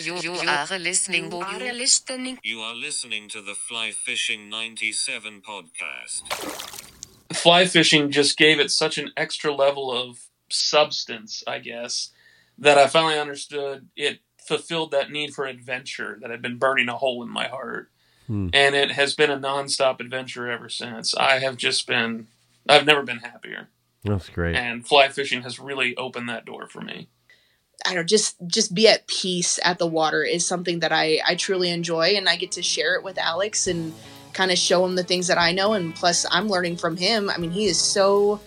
You, 0.00 0.16
you 0.16 0.32
are 0.32 0.78
listening. 0.78 1.30
You 1.30 1.40
are 1.40 1.58
listening. 1.58 2.38
You 2.42 2.60
are 2.60 2.74
listening 2.74 3.28
to 3.28 3.42
the 3.42 3.54
Fly 3.54 3.90
Fishing 3.90 4.48
97 4.48 5.42
podcast. 5.46 6.22
Fly 7.34 7.66
fishing 7.66 8.10
just 8.10 8.38
gave 8.38 8.58
it 8.58 8.70
such 8.70 8.96
an 8.96 9.10
extra 9.14 9.54
level 9.54 9.92
of 9.92 10.20
substance, 10.48 11.44
I 11.46 11.58
guess, 11.58 12.12
that 12.56 12.78
I 12.78 12.86
finally 12.86 13.18
understood 13.18 13.88
it 13.94 14.20
fulfilled 14.38 14.90
that 14.92 15.10
need 15.10 15.34
for 15.34 15.44
adventure 15.44 16.18
that 16.22 16.30
had 16.30 16.40
been 16.40 16.56
burning 16.56 16.88
a 16.88 16.96
hole 16.96 17.22
in 17.22 17.28
my 17.28 17.48
heart. 17.48 17.90
Hmm. 18.26 18.48
And 18.54 18.74
it 18.74 18.92
has 18.92 19.14
been 19.14 19.30
a 19.30 19.36
nonstop 19.36 20.00
adventure 20.00 20.50
ever 20.50 20.70
since. 20.70 21.14
I 21.14 21.40
have 21.40 21.58
just 21.58 21.86
been, 21.86 22.28
I've 22.66 22.86
never 22.86 23.02
been 23.02 23.18
happier. 23.18 23.68
That's 24.02 24.30
great. 24.30 24.56
And 24.56 24.86
fly 24.88 25.08
fishing 25.08 25.42
has 25.42 25.58
really 25.58 25.94
opened 25.96 26.30
that 26.30 26.46
door 26.46 26.66
for 26.66 26.80
me. 26.80 27.08
I 27.84 27.90
don't 27.90 27.96
know, 27.96 28.04
just 28.04 28.36
just 28.46 28.74
be 28.74 28.88
at 28.88 29.06
peace 29.06 29.58
at 29.64 29.78
the 29.78 29.86
water 29.86 30.22
is 30.22 30.46
something 30.46 30.80
that 30.80 30.92
I 30.92 31.20
I 31.26 31.34
truly 31.34 31.70
enjoy, 31.70 32.14
and 32.16 32.28
I 32.28 32.36
get 32.36 32.52
to 32.52 32.62
share 32.62 32.94
it 32.94 33.02
with 33.02 33.18
Alex 33.18 33.66
and 33.66 33.92
kind 34.32 34.50
of 34.50 34.58
show 34.58 34.84
him 34.84 34.94
the 34.94 35.02
things 35.02 35.26
that 35.26 35.38
I 35.38 35.52
know, 35.52 35.72
and 35.72 35.94
plus 35.94 36.26
I'm 36.30 36.48
learning 36.48 36.76
from 36.76 36.96
him. 36.96 37.30
I 37.30 37.38
mean, 37.38 37.50
he 37.50 37.66
is 37.66 37.78
so 37.78 38.40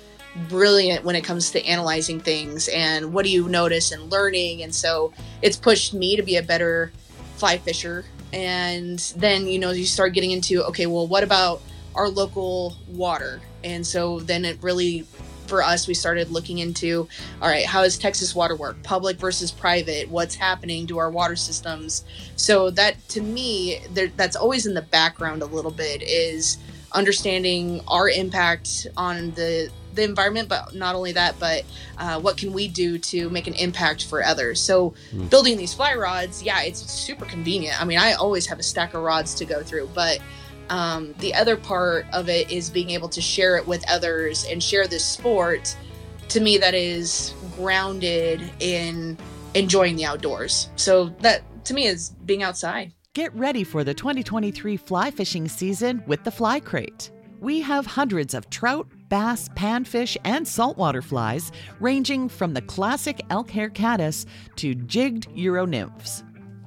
brilliant 0.50 1.04
when 1.04 1.16
it 1.16 1.24
comes 1.24 1.52
to 1.52 1.64
analyzing 1.64 2.20
things 2.20 2.68
and 2.70 3.14
what 3.14 3.24
do 3.24 3.30
you 3.32 3.48
notice 3.50 3.92
and 3.92 4.12
learning, 4.12 4.64
and 4.64 4.74
so 4.74 5.14
it's 5.42 5.58
pushed 5.58 5.94
me 5.94 6.16
to 6.16 6.24
be 6.24 6.38
a 6.38 6.44
better 6.44 6.92
fly 7.36 7.58
fisher. 7.58 8.06
And 8.32 9.00
then 9.18 9.48
you 9.48 9.60
know 9.60 9.72
you 9.72 9.86
start 9.86 10.14
getting 10.14 10.32
into 10.32 10.64
okay, 10.66 10.86
well, 10.86 11.08
what 11.08 11.24
about 11.24 11.62
our 11.96 12.10
local 12.10 12.76
water? 12.88 13.42
And 13.64 13.86
so 13.86 14.20
then 14.20 14.46
it 14.46 14.58
really 14.62 15.06
for 15.54 15.62
us, 15.62 15.88
we 15.88 15.94
started 15.94 16.32
looking 16.32 16.58
into 16.58 17.08
all 17.40 17.48
right, 17.48 17.64
how 17.64 17.84
does 17.84 17.96
Texas 18.00 18.34
water 18.34 18.56
work? 18.56 18.82
Public 18.82 19.18
versus 19.18 19.52
private? 19.52 20.10
What's 20.10 20.34
happening 20.34 20.88
to 20.88 20.98
our 20.98 21.12
water 21.12 21.36
systems? 21.36 22.06
So, 22.38 22.72
that 22.72 22.96
to 23.10 23.22
me, 23.22 23.78
there, 23.92 24.08
that's 24.18 24.36
always 24.36 24.66
in 24.66 24.74
the 24.74 24.82
background 24.82 25.44
a 25.44 25.46
little 25.46 25.70
bit 25.70 26.02
is 26.02 26.58
understanding 26.92 27.82
our 27.88 28.10
impact 28.10 28.88
on 28.98 29.30
the 29.32 29.70
the 29.94 30.04
environment 30.04 30.50
but 30.50 30.74
not 30.74 30.96
only 30.96 31.12
that 31.12 31.36
but 31.40 31.64
uh, 32.00 32.20
what 32.20 32.36
can 32.36 32.52
we 32.52 32.68
do 32.68 32.98
to 32.98 33.30
make 33.30 33.46
an 33.46 33.54
impact 33.54 34.06
for 34.06 34.24
others 34.24 34.60
so 34.60 34.94
Mm. 35.14 35.30
building 35.30 35.56
these 35.58 35.74
fly 35.74 35.94
rods 35.96 36.42
yeah 36.42 36.62
it's 36.64 36.80
super 36.92 37.26
convenient 37.26 37.80
i 37.80 37.86
mean 37.86 38.00
i 38.00 38.14
always 38.14 38.46
have 38.48 38.58
a 38.60 38.64
stack 38.64 38.94
of 38.96 39.02
rods 39.04 39.36
to 39.36 39.46
go 39.46 39.62
through 39.62 39.88
but 39.94 40.20
um, 40.70 41.14
the 41.20 41.34
other 41.34 41.56
part 41.56 42.06
of 42.14 42.30
it 42.30 42.52
is 42.52 42.70
being 42.70 42.90
able 42.90 43.10
to 43.10 43.22
share 43.22 43.58
it 43.58 43.68
with 43.68 43.84
others 43.90 44.46
and 44.50 44.62
share 44.62 44.88
this 44.88 45.06
sport 45.06 45.76
to 46.30 46.40
me 46.40 46.58
that 46.58 46.74
is 46.74 47.34
grounded 47.56 48.42
in 48.60 49.18
enjoying 49.54 49.96
the 49.96 50.06
outdoors 50.06 50.70
so 50.76 51.10
that 51.20 51.44
to 51.66 51.74
me 51.74 51.86
is 51.86 52.10
being 52.26 52.42
outside 52.44 52.92
Get 53.14 53.36
ready 53.36 53.64
for 53.64 53.84
the 53.84 53.94
2023 53.94 54.76
fly 54.76 55.12
fishing 55.12 55.48
season 55.48 56.04
with 56.08 56.24
the 56.24 56.32
Fly 56.32 56.60
Crate. 56.60 57.12
We 57.40 57.62
have 57.62 57.86
hundreds 57.86 58.34
of 58.34 58.50
trout, 58.50 58.88
bass, 59.08 59.50
panfish, 59.50 60.18
and 60.24 60.48
saltwater 60.48 61.04
flies, 61.04 61.52
ranging 61.80 62.28
from 62.28 62.56
the 62.56 62.64
classic 62.64 63.22
elk 63.30 63.52
hair 63.52 63.70
caddis 63.70 64.26
to 64.56 64.74
jigged 64.74 65.28
euro 65.36 65.64
nymphs. 65.68 66.24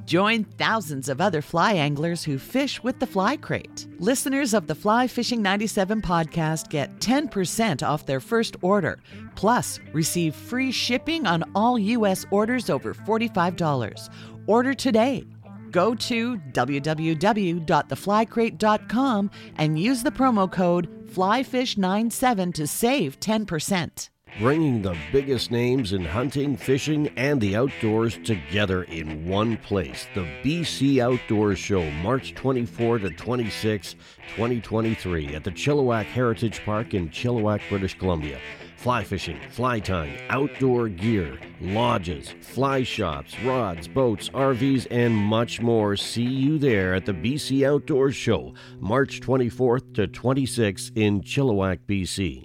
Join 0.07 0.45
thousands 0.45 1.09
of 1.09 1.21
other 1.21 1.43
fly 1.43 1.73
anglers 1.73 2.23
who 2.23 2.39
fish 2.39 2.81
with 2.81 3.01
the 3.01 3.09
Fly 3.09 3.37
Crate. 3.37 3.89
Listeners 3.99 4.55
of 4.55 4.69
the 4.69 4.75
Fly 4.77 5.09
Fishing 5.09 5.43
97 5.43 6.01
podcast 6.01 6.71
get 6.71 7.01
10% 7.01 7.83
off 7.83 8.07
their 8.07 8.21
first 8.21 8.55
order, 8.63 9.01
plus 9.35 9.81
receive 9.93 10.37
free 10.37 10.71
shipping 10.71 11.27
on 11.27 11.43
all 11.57 11.77
U.S. 11.77 12.25
orders 12.31 12.71
over 12.71 12.95
$45. 12.95 14.09
Order 14.47 14.75
today. 14.75 15.25
Go 15.73 15.97
to 15.97 16.37
www.theflycrate.com 16.37 19.31
and 19.57 19.79
use 19.79 20.03
the 20.05 20.13
promo 20.13 20.51
code 20.51 21.11
FLYFISH97 21.11 22.55
to 22.55 22.67
save 22.69 23.19
10%. 23.19 24.11
Bringing 24.39 24.83
the 24.83 24.95
biggest 25.13 25.51
names 25.51 25.95
in 25.95 26.05
hunting, 26.05 26.59
fishing, 26.59 27.09
and 27.17 27.41
the 27.41 27.57
outdoors 27.57 28.19
together 28.23 28.83
in 28.83 29.27
one 29.27 29.57
place. 29.57 30.07
The 30.15 30.29
BC 30.45 31.03
Outdoors 31.03 31.59
Show, 31.59 31.91
March 32.03 32.35
24 32.35 32.99
to 32.99 33.11
26, 33.11 33.95
2023, 34.35 35.35
at 35.35 35.43
the 35.43 35.51
Chilliwack 35.51 36.05
Heritage 36.05 36.63
Park 36.67 36.93
in 36.93 37.09
Chilliwack, 37.09 37.63
British 37.71 37.99
Columbia. 37.99 38.39
Fly 38.77 39.05
fishing, 39.05 39.41
fly 39.49 39.81
tying, 39.81 40.21
outdoor 40.29 40.91
gear, 40.91 41.41
lodges, 41.63 42.35
fly 42.43 42.83
shops, 42.83 43.35
rods, 43.43 43.89
boats, 43.89 44.29
RVs, 44.29 44.87
and 44.91 45.15
much 45.17 45.63
more. 45.63 45.97
See 45.97 46.25
you 46.25 46.59
there 46.59 46.95
at 46.95 47.07
the 47.07 47.15
BC 47.15 47.67
Outdoors 47.67 48.15
Show, 48.15 48.53
March 48.81 49.23
24th 49.23 49.95
to 49.95 50.07
26th 50.07 50.93
in 50.95 51.23
Chilliwack, 51.23 51.79
BC. 51.89 52.45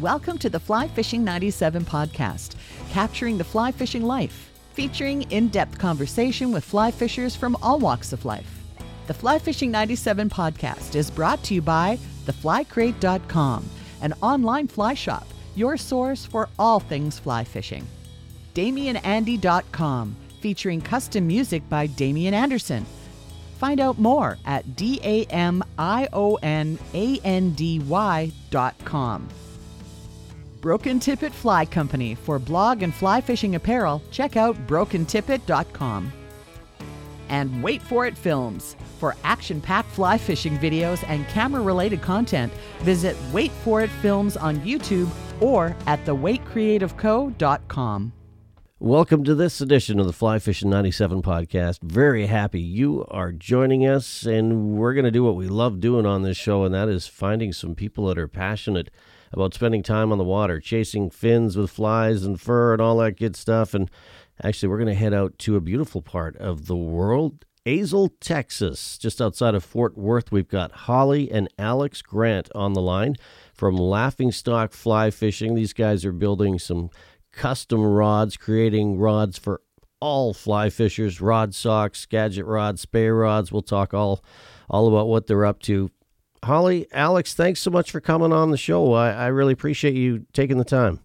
Welcome 0.00 0.38
to 0.38 0.48
the 0.48 0.58
Fly 0.58 0.88
Fishing 0.88 1.22
97 1.24 1.84
podcast, 1.84 2.54
capturing 2.88 3.36
the 3.36 3.44
fly 3.44 3.70
fishing 3.70 4.02
life, 4.02 4.50
featuring 4.72 5.22
in 5.30 5.48
depth 5.48 5.78
conversation 5.78 6.52
with 6.52 6.64
fly 6.64 6.90
fishers 6.90 7.36
from 7.36 7.54
all 7.60 7.78
walks 7.78 8.14
of 8.14 8.24
life. 8.24 8.62
The 9.08 9.12
Fly 9.12 9.38
Fishing 9.38 9.70
97 9.70 10.30
podcast 10.30 10.94
is 10.94 11.10
brought 11.10 11.42
to 11.44 11.54
you 11.54 11.60
by 11.60 11.98
theflycrate.com, 12.24 13.68
an 14.00 14.14
online 14.22 14.68
fly 14.68 14.94
shop, 14.94 15.26
your 15.54 15.76
source 15.76 16.24
for 16.24 16.48
all 16.58 16.80
things 16.80 17.18
fly 17.18 17.44
fishing. 17.44 17.86
DamionAndy.com, 18.54 20.16
featuring 20.40 20.80
custom 20.80 21.26
music 21.26 21.68
by 21.68 21.86
Damion 21.88 22.32
Anderson. 22.32 22.86
Find 23.58 23.80
out 23.80 23.98
more 23.98 24.38
at 24.46 24.76
D 24.76 24.98
A 25.04 25.24
M 25.26 25.62
I 25.78 26.08
O 26.14 26.36
N 26.36 26.78
A 26.94 27.18
N 27.22 27.50
D 27.50 27.80
Y.com. 27.80 29.28
Broken 30.60 31.00
Tippet 31.00 31.32
Fly 31.32 31.64
Company. 31.64 32.14
For 32.14 32.38
blog 32.38 32.82
and 32.82 32.94
fly 32.94 33.22
fishing 33.22 33.54
apparel, 33.54 34.02
check 34.10 34.36
out 34.36 34.66
brokentippet.com. 34.66 36.12
And 37.30 37.62
Wait 37.62 37.80
For 37.80 38.06
It 38.06 38.18
Films. 38.18 38.76
For 38.98 39.16
action 39.24 39.62
packed 39.62 39.90
fly 39.92 40.18
fishing 40.18 40.58
videos 40.58 41.02
and 41.08 41.26
camera 41.28 41.62
related 41.62 42.02
content, 42.02 42.52
visit 42.80 43.16
Wait 43.32 43.52
For 43.64 43.80
It 43.80 43.88
Films 44.02 44.36
on 44.36 44.60
YouTube 44.60 45.08
or 45.40 45.74
at 45.86 46.04
thewaitcreativeco.com. 46.04 48.12
Welcome 48.82 49.24
to 49.24 49.34
this 49.34 49.60
edition 49.60 50.00
of 50.00 50.06
the 50.06 50.12
Fly 50.12 50.38
Fishing 50.38 50.70
97 50.70 51.20
podcast. 51.20 51.82
Very 51.82 52.26
happy 52.26 52.62
you 52.62 53.04
are 53.10 53.30
joining 53.30 53.86
us, 53.86 54.24
and 54.24 54.72
we're 54.72 54.94
going 54.94 55.04
to 55.04 55.10
do 55.10 55.22
what 55.22 55.36
we 55.36 55.48
love 55.48 55.80
doing 55.80 56.06
on 56.06 56.22
this 56.22 56.38
show, 56.38 56.64
and 56.64 56.74
that 56.74 56.88
is 56.88 57.06
finding 57.06 57.52
some 57.52 57.74
people 57.74 58.06
that 58.06 58.18
are 58.18 58.26
passionate 58.26 58.88
about 59.32 59.54
spending 59.54 59.82
time 59.82 60.12
on 60.12 60.18
the 60.18 60.24
water, 60.24 60.60
chasing 60.60 61.10
fins 61.10 61.56
with 61.56 61.70
flies 61.70 62.24
and 62.24 62.40
fur 62.40 62.72
and 62.72 62.82
all 62.82 62.96
that 62.98 63.18
good 63.18 63.36
stuff. 63.36 63.74
And 63.74 63.90
actually, 64.42 64.68
we're 64.68 64.78
going 64.78 64.88
to 64.88 64.94
head 64.94 65.14
out 65.14 65.38
to 65.40 65.56
a 65.56 65.60
beautiful 65.60 66.02
part 66.02 66.36
of 66.36 66.66
the 66.66 66.76
world. 66.76 67.44
Azle, 67.66 68.10
Texas, 68.20 68.96
just 68.96 69.20
outside 69.20 69.54
of 69.54 69.62
Fort 69.62 69.96
Worth. 69.96 70.32
We've 70.32 70.48
got 70.48 70.72
Holly 70.72 71.30
and 71.30 71.48
Alex 71.58 72.00
Grant 72.00 72.48
on 72.54 72.72
the 72.72 72.80
line 72.80 73.16
from 73.52 73.76
Laughing 73.76 74.32
Stock 74.32 74.72
Fly 74.72 75.10
Fishing. 75.10 75.54
These 75.54 75.74
guys 75.74 76.04
are 76.04 76.12
building 76.12 76.58
some 76.58 76.90
custom 77.32 77.84
rods, 77.84 78.36
creating 78.36 78.98
rods 78.98 79.38
for 79.38 79.60
all 80.00 80.32
fly 80.32 80.70
fishers, 80.70 81.20
rod 81.20 81.54
socks, 81.54 82.06
gadget 82.06 82.46
rods, 82.46 82.80
spey 82.80 83.08
rods. 83.08 83.52
We'll 83.52 83.62
talk 83.62 83.92
all 83.92 84.24
all 84.68 84.88
about 84.88 85.08
what 85.08 85.26
they're 85.26 85.44
up 85.44 85.60
to. 85.62 85.90
Holly, 86.44 86.86
Alex, 86.92 87.34
thanks 87.34 87.60
so 87.60 87.70
much 87.70 87.90
for 87.90 88.00
coming 88.00 88.32
on 88.32 88.50
the 88.50 88.56
show. 88.56 88.92
I, 88.94 89.10
I 89.10 89.26
really 89.26 89.52
appreciate 89.52 89.94
you 89.94 90.26
taking 90.32 90.58
the 90.58 90.64
time. 90.64 91.00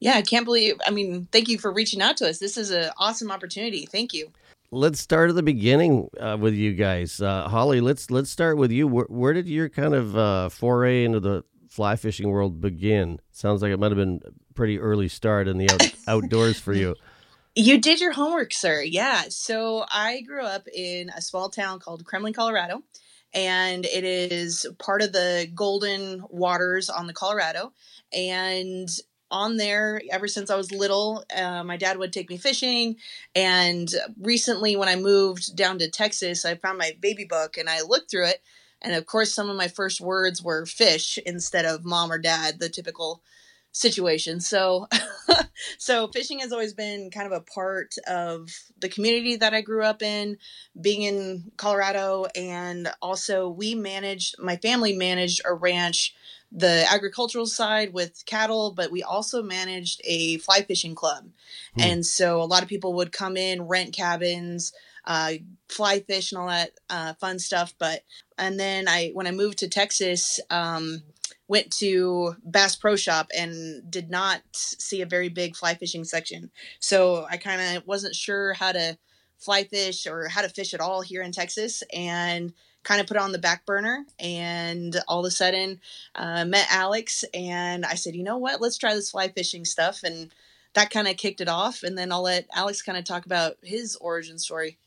Yeah, 0.00 0.14
I 0.14 0.22
can't 0.22 0.44
believe. 0.44 0.76
I 0.86 0.90
mean, 0.90 1.28
thank 1.32 1.48
you 1.48 1.58
for 1.58 1.72
reaching 1.72 2.02
out 2.02 2.16
to 2.18 2.28
us. 2.28 2.38
This 2.38 2.56
is 2.56 2.70
an 2.70 2.90
awesome 2.98 3.30
opportunity. 3.30 3.86
Thank 3.86 4.14
you. 4.14 4.30
Let's 4.70 5.00
start 5.00 5.30
at 5.30 5.36
the 5.36 5.42
beginning 5.42 6.08
uh, 6.20 6.36
with 6.38 6.54
you 6.54 6.74
guys. 6.74 7.20
Uh, 7.20 7.48
Holly, 7.48 7.80
let's 7.80 8.10
let's 8.10 8.30
start 8.30 8.58
with 8.58 8.70
you. 8.70 8.86
Where, 8.86 9.06
where 9.06 9.32
did 9.32 9.48
your 9.48 9.68
kind 9.68 9.94
of 9.94 10.16
uh, 10.16 10.48
foray 10.50 11.04
into 11.04 11.20
the 11.20 11.42
fly 11.70 11.96
fishing 11.96 12.28
world 12.28 12.60
begin? 12.60 13.18
Sounds 13.30 13.62
like 13.62 13.72
it 13.72 13.78
might 13.78 13.90
have 13.90 13.96
been 13.96 14.20
a 14.26 14.54
pretty 14.54 14.78
early 14.78 15.08
start 15.08 15.48
in 15.48 15.56
the 15.56 15.70
out, 15.70 15.90
outdoors 16.06 16.60
for 16.60 16.74
you. 16.74 16.94
You 17.54 17.80
did 17.80 18.00
your 18.00 18.12
homework, 18.12 18.52
sir. 18.52 18.82
Yeah. 18.82 19.22
So 19.30 19.84
I 19.90 20.20
grew 20.20 20.42
up 20.42 20.68
in 20.72 21.08
a 21.10 21.22
small 21.22 21.48
town 21.48 21.80
called 21.80 22.04
Kremmling, 22.04 22.34
Colorado, 22.34 22.82
and 23.34 23.84
it 23.84 24.04
is 24.04 24.66
part 24.78 25.02
of 25.02 25.12
the 25.12 25.50
Golden 25.54 26.24
Waters 26.30 26.88
on 26.88 27.06
the 27.06 27.12
Colorado. 27.12 27.72
And 28.12 28.88
on 29.30 29.56
there 29.56 30.00
ever 30.10 30.28
since 30.28 30.50
I 30.50 30.56
was 30.56 30.72
little. 30.72 31.24
Uh, 31.34 31.62
my 31.64 31.76
dad 31.76 31.98
would 31.98 32.12
take 32.12 32.30
me 32.30 32.36
fishing, 32.36 32.96
and 33.34 33.88
recently 34.20 34.76
when 34.76 34.88
I 34.88 34.96
moved 34.96 35.56
down 35.56 35.78
to 35.78 35.90
Texas, 35.90 36.44
I 36.44 36.54
found 36.54 36.78
my 36.78 36.96
baby 37.00 37.24
book 37.24 37.56
and 37.56 37.68
I 37.68 37.82
looked 37.82 38.10
through 38.10 38.26
it, 38.26 38.42
and 38.80 38.94
of 38.94 39.06
course 39.06 39.32
some 39.32 39.50
of 39.50 39.56
my 39.56 39.68
first 39.68 40.00
words 40.00 40.42
were 40.42 40.66
fish 40.66 41.18
instead 41.26 41.64
of 41.64 41.84
mom 41.84 42.10
or 42.10 42.18
dad, 42.18 42.58
the 42.58 42.68
typical 42.68 43.22
situation. 43.78 44.40
So, 44.40 44.88
so 45.78 46.08
fishing 46.08 46.40
has 46.40 46.52
always 46.52 46.74
been 46.74 47.10
kind 47.10 47.26
of 47.26 47.32
a 47.32 47.40
part 47.40 47.94
of 48.08 48.50
the 48.80 48.88
community 48.88 49.36
that 49.36 49.54
I 49.54 49.60
grew 49.60 49.84
up 49.84 50.02
in, 50.02 50.36
being 50.80 51.02
in 51.02 51.52
Colorado, 51.56 52.26
and 52.34 52.88
also 53.00 53.48
we 53.48 53.74
managed. 53.74 54.36
My 54.38 54.56
family 54.56 54.94
managed 54.96 55.42
a 55.44 55.54
ranch, 55.54 56.14
the 56.50 56.84
agricultural 56.90 57.46
side 57.46 57.92
with 57.92 58.24
cattle, 58.26 58.72
but 58.72 58.90
we 58.90 59.02
also 59.02 59.42
managed 59.42 60.00
a 60.04 60.38
fly 60.38 60.62
fishing 60.62 60.94
club, 60.94 61.28
hmm. 61.74 61.80
and 61.80 62.06
so 62.06 62.42
a 62.42 62.44
lot 62.44 62.62
of 62.62 62.68
people 62.68 62.94
would 62.94 63.12
come 63.12 63.36
in, 63.36 63.62
rent 63.62 63.94
cabins. 63.94 64.72
Uh, 65.04 65.32
fly 65.70 66.00
fish 66.00 66.32
and 66.32 66.38
all 66.38 66.48
that 66.48 66.72
uh, 66.90 67.14
fun 67.14 67.38
stuff. 67.38 67.72
But 67.78 68.02
and 68.36 68.60
then 68.60 68.88
I 68.88 69.10
when 69.14 69.26
I 69.26 69.30
moved 69.30 69.56
to 69.58 69.68
Texas, 69.68 70.38
um, 70.50 71.02
went 71.48 71.72
to 71.78 72.36
Bass 72.44 72.76
Pro 72.76 72.94
Shop 72.94 73.28
and 73.36 73.90
did 73.90 74.10
not 74.10 74.42
see 74.52 75.00
a 75.00 75.06
very 75.06 75.30
big 75.30 75.56
fly 75.56 75.74
fishing 75.74 76.04
section. 76.04 76.50
So 76.78 77.26
I 77.28 77.38
kind 77.38 77.76
of 77.76 77.86
wasn't 77.86 78.14
sure 78.14 78.52
how 78.52 78.72
to 78.72 78.98
fly 79.38 79.64
fish 79.64 80.06
or 80.06 80.28
how 80.28 80.42
to 80.42 80.48
fish 80.48 80.74
at 80.74 80.80
all 80.80 81.00
here 81.00 81.22
in 81.22 81.32
Texas 81.32 81.82
and 81.92 82.52
kind 82.82 83.00
of 83.00 83.06
put 83.06 83.16
it 83.16 83.22
on 83.22 83.32
the 83.32 83.38
back 83.38 83.64
burner. 83.64 84.04
And 84.18 84.96
all 85.08 85.20
of 85.20 85.26
a 85.26 85.30
sudden, 85.30 85.80
uh, 86.14 86.44
met 86.44 86.66
Alex 86.70 87.24
and 87.32 87.84
I 87.84 87.94
said, 87.94 88.14
you 88.14 88.22
know 88.22 88.38
what, 88.38 88.60
let's 88.60 88.78
try 88.78 88.94
this 88.94 89.10
fly 89.10 89.28
fishing 89.28 89.64
stuff. 89.64 90.02
And 90.02 90.30
that 90.74 90.90
kind 90.90 91.08
of 91.08 91.16
kicked 91.16 91.40
it 91.40 91.48
off. 91.48 91.82
And 91.82 91.96
then 91.96 92.12
I'll 92.12 92.22
let 92.22 92.46
Alex 92.54 92.82
kind 92.82 92.98
of 92.98 93.04
talk 93.04 93.26
about 93.26 93.56
his 93.62 93.96
origin 93.96 94.38
story. 94.38 94.78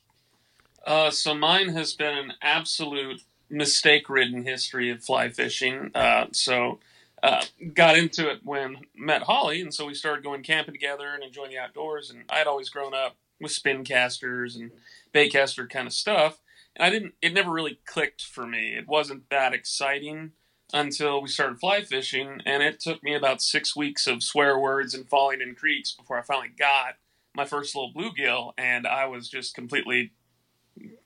Uh, 0.86 1.12
so 1.12 1.34
mine 1.34 1.70
has 1.70 1.94
been 1.94 2.18
an 2.18 2.34
absolute 2.42 3.22
mistake 3.52 4.10
ridden 4.10 4.44
history 4.46 4.90
of 4.90 5.04
fly 5.04 5.30
fishing. 5.30 5.92
Uh, 5.94 6.28
so, 6.32 6.80
uh, 7.22 7.44
got 7.74 7.98
into 7.98 8.30
it 8.30 8.40
when 8.44 8.78
met 8.96 9.24
Holly, 9.24 9.62
and 9.62 9.74
so 9.74 9.86
we 9.86 9.94
started 9.94 10.24
going 10.24 10.42
camping 10.42 10.74
together 10.74 11.10
and 11.14 11.24
enjoying 11.24 11.52
the 11.52 11.58
outdoors. 11.58 12.10
And 12.10 12.24
I'd 12.30 12.48
always 12.48 12.70
grown 12.70 12.94
up 12.94 13.16
with 13.40 13.52
spin 13.52 13.84
casters 13.84 14.56
and 14.56 14.72
baitcaster 15.14 15.70
kind 15.70 15.88
of 15.88 15.94
stuff, 15.94 16.40
and 16.76 16.86
I 16.86 16.90
didn't. 16.90 17.14
It 17.22 17.34
never 17.34 17.52
really 17.52 17.80
clicked 17.86 18.24
for 18.24 18.48
me. 18.48 18.74
It 18.74 18.88
wasn't 18.88 19.30
that 19.30 19.54
exciting 19.54 20.32
until 20.74 21.22
we 21.22 21.28
started 21.28 21.60
fly 21.60 21.82
fishing, 21.82 22.42
and 22.46 22.64
it 22.64 22.80
took 22.80 23.04
me 23.04 23.14
about 23.14 23.42
six 23.42 23.76
weeks 23.76 24.08
of 24.08 24.24
swear 24.24 24.58
words 24.58 24.94
and 24.94 25.08
falling 25.08 25.42
in 25.42 25.54
creeks 25.54 25.92
before 25.92 26.18
I 26.18 26.24
finally 26.24 26.52
got 26.58 26.96
my 27.36 27.46
first 27.46 27.76
little 27.76 27.94
bluegill, 27.94 28.54
and 28.58 28.88
I 28.88 29.06
was 29.06 29.30
just 29.30 29.54
completely, 29.54 30.14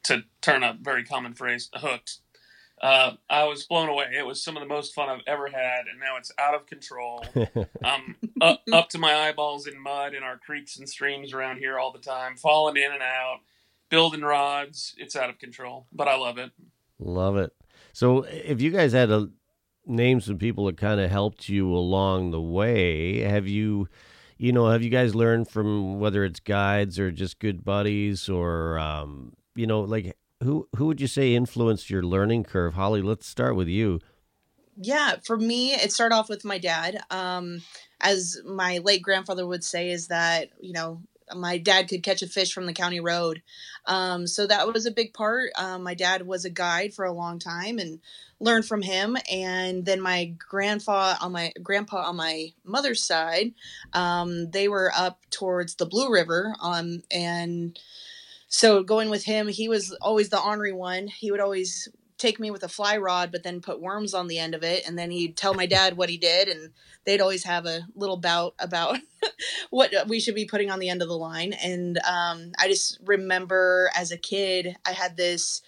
to 0.04 0.24
turn 0.42 0.64
a 0.64 0.78
very 0.80 1.04
common 1.04 1.34
phrase, 1.34 1.70
hooked 1.74 2.20
uh, 2.86 3.14
I 3.32 3.46
was 3.46 3.64
blown 3.64 3.90
away. 3.90 4.12
It 4.16 4.28
was 4.28 4.44
some 4.44 4.56
of 4.56 4.62
the 4.62 4.70
most 4.70 4.94
fun 4.94 5.10
I've 5.10 5.24
ever 5.26 5.48
had, 5.48 5.88
and 5.90 6.00
now 6.00 6.18
it's 6.18 6.32
out 6.38 6.54
of 6.54 6.68
control. 6.68 7.26
I'm 7.84 8.16
up, 8.40 8.62
up 8.72 8.90
to 8.90 9.00
my 9.00 9.16
eyeballs 9.16 9.66
in 9.66 9.82
mud 9.82 10.14
in 10.14 10.22
our 10.22 10.38
creeks 10.38 10.78
and 10.78 10.88
streams 10.88 11.34
around 11.34 11.58
here 11.58 11.80
all 11.80 11.92
the 11.92 11.98
time, 11.98 12.36
falling 12.36 12.78
in 12.78 12.92
and 12.92 13.02
out, 13.02 13.40
building 13.90 14.22
rods. 14.22 14.94
It's 15.00 15.16
out 15.16 15.32
of 15.32 15.40
control, 15.40 15.88
but 15.92 16.08
I 16.08 16.16
love 16.16 16.38
it. 16.38 16.52
Love 17.00 17.38
it. 17.38 17.54
So, 17.92 18.22
if 18.22 18.62
you 18.62 18.70
guys 18.70 18.94
had 18.94 19.10
to 19.10 19.32
name 19.88 20.22
some 20.22 20.38
people 20.38 20.68
that 20.68 20.78
kind 20.78 21.00
of 21.00 21.10
helped 21.10 21.50
you 21.50 21.74
along 21.74 22.30
the 22.30 22.42
way, 22.42 23.22
have 23.22 23.48
you? 23.48 23.90
You 24.38 24.52
know, 24.52 24.70
have 24.70 24.84
you 24.84 24.90
guys 24.92 25.16
learned 25.16 25.50
from 25.50 26.00
whether 26.00 26.24
it's 26.24 26.42
guides 26.42 27.00
or 27.00 27.10
just 27.10 27.40
good 27.40 27.64
buddies 27.64 28.28
or, 28.28 28.78
um, 28.78 29.32
you 29.56 29.66
know, 29.66 29.80
like 29.80 30.18
who 30.44 30.68
who 30.76 30.88
would 30.88 31.02
you 31.02 31.08
say 31.08 31.34
influenced 31.34 31.90
your 31.90 32.04
learning 32.04 32.44
curve? 32.44 32.74
Holly, 32.74 33.02
let's 33.02 33.28
start 33.28 33.56
with 33.56 33.68
you. 33.68 34.00
Yeah, 34.78 35.16
for 35.24 35.38
me, 35.38 35.74
it 35.74 35.92
started 35.92 36.16
off 36.16 36.30
with 36.30 36.44
my 36.44 36.58
dad. 36.58 37.00
Um, 37.10 37.62
as 38.02 38.38
my 38.46 38.80
late 38.80 39.02
grandfather 39.02 39.48
would 39.48 39.64
say, 39.64 39.92
is 39.92 40.08
that 40.08 40.50
you 40.60 40.74
know 40.74 41.02
my 41.34 41.58
dad 41.58 41.88
could 41.88 42.04
catch 42.04 42.22
a 42.22 42.28
fish 42.28 42.54
from 42.54 42.66
the 42.66 42.74
county 42.74 43.00
road, 43.00 43.42
um, 43.86 44.28
so 44.28 44.46
that 44.46 44.72
was 44.72 44.86
a 44.86 44.92
big 44.92 45.14
part. 45.14 45.52
Um, 45.58 45.84
my 45.84 45.94
dad 45.94 46.28
was 46.28 46.46
a 46.46 46.50
guide 46.50 46.94
for 46.94 47.06
a 47.06 47.14
long 47.14 47.40
time 47.40 47.80
and 47.80 48.00
learned 48.40 48.66
from 48.66 48.82
him. 48.82 49.18
And 49.32 49.86
then 49.86 50.02
my 50.02 50.34
grandpa 50.38 51.16
on 51.22 51.32
my 51.32 51.54
grandpa 51.62 52.10
on 52.10 52.18
my 52.18 52.54
mother's 52.64 53.04
side, 53.04 53.54
um, 53.94 54.52
they 54.52 54.68
were 54.68 54.92
up 54.96 55.22
towards 55.30 55.76
the 55.76 55.86
Blue 55.86 56.12
River, 56.12 56.56
um, 56.62 57.02
and 57.10 57.80
so 58.56 58.84
going 58.84 59.10
with 59.10 59.26
him, 59.26 59.50
he 59.50 59.68
was 59.68 59.92
always 60.02 60.30
the 60.30 60.42
ornery 60.42 60.72
one. 60.72 61.08
He 61.08 61.30
would 61.30 61.42
always 61.42 61.90
take 62.18 62.40
me 62.40 62.52
with 62.52 62.64
a 62.64 62.70
fly 62.70 62.96
rod, 62.96 63.30
but 63.30 63.44
then 63.44 63.60
put 63.60 63.82
worms 63.82 64.14
on 64.14 64.28
the 64.28 64.40
end 64.40 64.56
of 64.56 64.64
it, 64.64 64.88
and 64.88 64.98
then 64.98 65.12
he'd 65.12 65.36
tell 65.36 65.54
my 65.54 65.66
dad 65.66 65.98
what 65.98 66.10
he 66.10 66.18
did, 66.18 66.48
and 66.48 66.72
they'd 67.06 67.20
always 67.20 67.44
have 67.44 67.66
a 67.66 67.86
little 67.96 68.16
bout 68.16 68.56
about 68.58 68.98
what 69.72 69.92
we 70.08 70.22
should 70.22 70.36
be 70.36 70.46
putting 70.46 70.72
on 70.72 70.80
the 70.80 70.88
end 70.88 71.02
of 71.02 71.10
the 71.10 71.18
line. 71.18 71.52
And 71.52 71.98
um, 71.98 72.54
I 72.58 72.70
just 72.70 72.98
remember 73.04 73.92
as 73.94 74.14
a 74.14 74.18
kid, 74.18 74.78
I 74.86 74.94
had 74.94 75.18
this. 75.18 75.62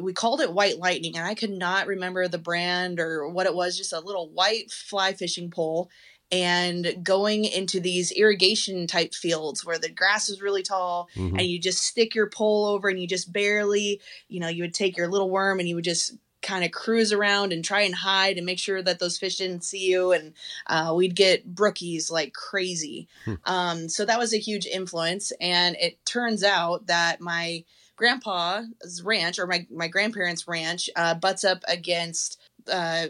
We 0.00 0.12
called 0.12 0.40
it 0.40 0.52
white 0.52 0.78
lightning, 0.78 1.16
and 1.16 1.26
I 1.26 1.34
could 1.34 1.50
not 1.50 1.88
remember 1.88 2.28
the 2.28 2.38
brand 2.38 3.00
or 3.00 3.28
what 3.28 3.46
it 3.46 3.54
was. 3.54 3.76
Just 3.76 3.92
a 3.92 3.98
little 3.98 4.30
white 4.30 4.70
fly 4.70 5.12
fishing 5.12 5.50
pole, 5.50 5.90
and 6.32 6.96
going 7.02 7.44
into 7.44 7.80
these 7.80 8.10
irrigation 8.12 8.86
type 8.86 9.14
fields 9.14 9.64
where 9.64 9.78
the 9.78 9.88
grass 9.88 10.28
is 10.28 10.42
really 10.42 10.62
tall 10.62 11.08
mm-hmm. 11.14 11.38
and 11.38 11.46
you 11.46 11.58
just 11.58 11.82
stick 11.82 12.14
your 12.14 12.28
pole 12.28 12.66
over 12.66 12.88
and 12.88 13.00
you 13.00 13.06
just 13.06 13.32
barely, 13.32 14.00
you 14.28 14.40
know, 14.40 14.48
you 14.48 14.62
would 14.62 14.74
take 14.74 14.96
your 14.96 15.08
little 15.08 15.30
worm 15.30 15.60
and 15.60 15.68
you 15.68 15.76
would 15.76 15.84
just 15.84 16.16
kind 16.42 16.64
of 16.64 16.70
cruise 16.70 17.12
around 17.12 17.52
and 17.52 17.64
try 17.64 17.80
and 17.80 17.94
hide 17.94 18.36
and 18.36 18.46
make 18.46 18.58
sure 18.58 18.82
that 18.82 18.98
those 18.98 19.18
fish 19.18 19.36
didn't 19.36 19.64
see 19.64 19.90
you. 19.90 20.12
And 20.12 20.32
uh, 20.66 20.92
we'd 20.96 21.16
get 21.16 21.54
brookies 21.54 22.10
like 22.10 22.32
crazy. 22.32 23.08
Hmm. 23.24 23.34
Um, 23.44 23.88
so 23.88 24.04
that 24.04 24.18
was 24.18 24.32
a 24.32 24.38
huge 24.38 24.66
influence. 24.66 25.32
And 25.40 25.76
it 25.76 26.04
turns 26.04 26.44
out 26.44 26.86
that 26.86 27.20
my 27.20 27.64
grandpa's 27.96 29.02
ranch 29.02 29.38
or 29.38 29.46
my, 29.46 29.66
my 29.70 29.88
grandparents' 29.88 30.46
ranch 30.46 30.88
uh, 30.96 31.14
butts 31.14 31.44
up 31.44 31.62
against 31.66 32.40
uh, 32.70 33.08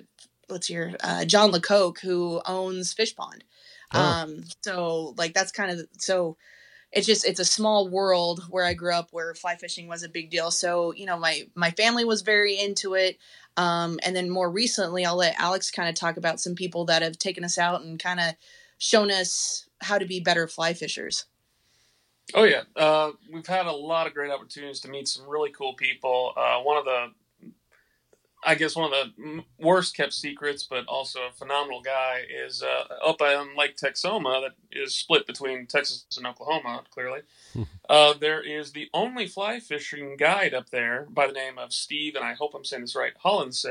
let's 0.48 0.66
hear 0.66 0.96
uh, 1.02 1.24
John 1.24 1.52
LeCoq 1.52 2.00
who 2.00 2.40
owns 2.46 2.94
Fishpond. 2.94 3.42
Oh. 3.92 4.00
Um, 4.00 4.44
so 4.62 5.14
like 5.16 5.34
that's 5.34 5.52
kind 5.52 5.70
of 5.70 5.86
so 5.98 6.36
it's 6.92 7.06
just 7.06 7.26
it's 7.26 7.40
a 7.40 7.44
small 7.44 7.88
world 7.88 8.44
where 8.50 8.64
I 8.64 8.74
grew 8.74 8.92
up 8.92 9.08
where 9.10 9.34
fly 9.34 9.56
fishing 9.56 9.88
was 9.88 10.02
a 10.02 10.08
big 10.08 10.30
deal. 10.30 10.50
So 10.50 10.92
you 10.94 11.06
know 11.06 11.18
my 11.18 11.42
my 11.54 11.70
family 11.70 12.04
was 12.04 12.22
very 12.22 12.58
into 12.58 12.94
it. 12.94 13.18
Um, 13.56 13.98
and 14.04 14.14
then 14.14 14.28
more 14.28 14.50
recently, 14.50 15.04
I'll 15.04 15.16
let 15.16 15.40
Alex 15.40 15.70
kind 15.70 15.88
of 15.88 15.94
talk 15.94 16.16
about 16.16 16.40
some 16.40 16.54
people 16.54 16.84
that 16.86 17.02
have 17.02 17.18
taken 17.18 17.42
us 17.44 17.58
out 17.58 17.82
and 17.82 17.98
kind 17.98 18.20
of 18.20 18.34
shown 18.78 19.10
us 19.10 19.66
how 19.80 19.98
to 19.98 20.04
be 20.04 20.20
better 20.20 20.46
fly 20.46 20.74
fishers. 20.74 21.24
Oh 22.34 22.44
yeah, 22.44 22.62
uh, 22.74 23.12
we've 23.32 23.46
had 23.46 23.66
a 23.66 23.72
lot 23.72 24.06
of 24.06 24.14
great 24.14 24.32
opportunities 24.32 24.80
to 24.80 24.88
meet 24.88 25.08
some 25.08 25.28
really 25.28 25.50
cool 25.50 25.74
people. 25.74 26.32
Uh, 26.36 26.58
one 26.58 26.76
of 26.76 26.84
the 26.84 27.12
I 28.46 28.54
guess 28.54 28.76
one 28.76 28.92
of 28.92 29.10
the 29.16 29.42
worst 29.58 29.96
kept 29.96 30.12
secrets, 30.12 30.62
but 30.62 30.86
also 30.86 31.20
a 31.28 31.32
phenomenal 31.32 31.82
guy, 31.82 32.20
is 32.30 32.62
uh, 32.62 32.84
up 33.04 33.20
on 33.20 33.56
Lake 33.56 33.76
Texoma 33.76 34.40
that 34.42 34.52
is 34.70 34.94
split 34.94 35.26
between 35.26 35.66
Texas 35.66 36.06
and 36.16 36.26
Oklahoma, 36.26 36.84
clearly. 36.90 37.22
Hmm. 37.52 37.62
uh, 37.90 38.14
there 38.14 38.40
is 38.40 38.70
the 38.70 38.88
only 38.94 39.26
fly 39.26 39.58
fishing 39.58 40.16
guide 40.16 40.54
up 40.54 40.70
there 40.70 41.08
by 41.10 41.26
the 41.26 41.32
name 41.32 41.58
of 41.58 41.72
Steve, 41.72 42.14
and 42.14 42.24
I 42.24 42.34
hope 42.34 42.54
I'm 42.54 42.64
saying 42.64 42.82
this 42.82 42.94
right, 42.94 43.14
Hollensed, 43.18 43.66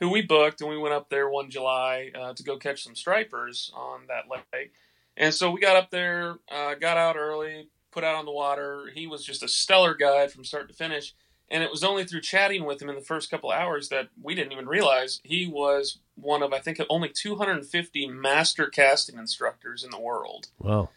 who 0.00 0.08
we 0.08 0.22
booked, 0.22 0.62
and 0.62 0.70
we 0.70 0.78
went 0.78 0.94
up 0.94 1.10
there 1.10 1.28
one 1.28 1.50
July 1.50 2.10
uh, 2.18 2.32
to 2.32 2.42
go 2.42 2.56
catch 2.56 2.84
some 2.84 2.96
stripers 2.96 3.70
on 3.74 4.06
that 4.08 4.24
lake. 4.30 4.72
And 5.18 5.34
so 5.34 5.50
we 5.50 5.60
got 5.60 5.76
up 5.76 5.90
there, 5.90 6.36
uh, 6.50 6.74
got 6.74 6.96
out 6.96 7.16
early, 7.16 7.68
put 7.90 8.04
out 8.04 8.14
on 8.14 8.24
the 8.24 8.32
water. 8.32 8.90
He 8.94 9.06
was 9.06 9.24
just 9.24 9.42
a 9.42 9.48
stellar 9.48 9.94
guide 9.94 10.32
from 10.32 10.44
start 10.44 10.68
to 10.68 10.74
finish 10.74 11.14
and 11.50 11.62
it 11.62 11.70
was 11.70 11.84
only 11.84 12.04
through 12.04 12.20
chatting 12.20 12.64
with 12.64 12.80
him 12.80 12.88
in 12.88 12.94
the 12.94 13.00
first 13.00 13.30
couple 13.30 13.50
hours 13.50 13.88
that 13.88 14.08
we 14.22 14.34
didn't 14.34 14.52
even 14.52 14.66
realize 14.66 15.20
he 15.24 15.46
was 15.46 15.98
one 16.14 16.42
of, 16.42 16.52
I 16.52 16.58
think, 16.58 16.80
only 16.90 17.08
250 17.08 18.06
master 18.08 18.66
casting 18.66 19.18
instructors 19.18 19.84
in 19.84 19.90
the 19.90 20.00
world. 20.00 20.48
Wow. 20.58 20.90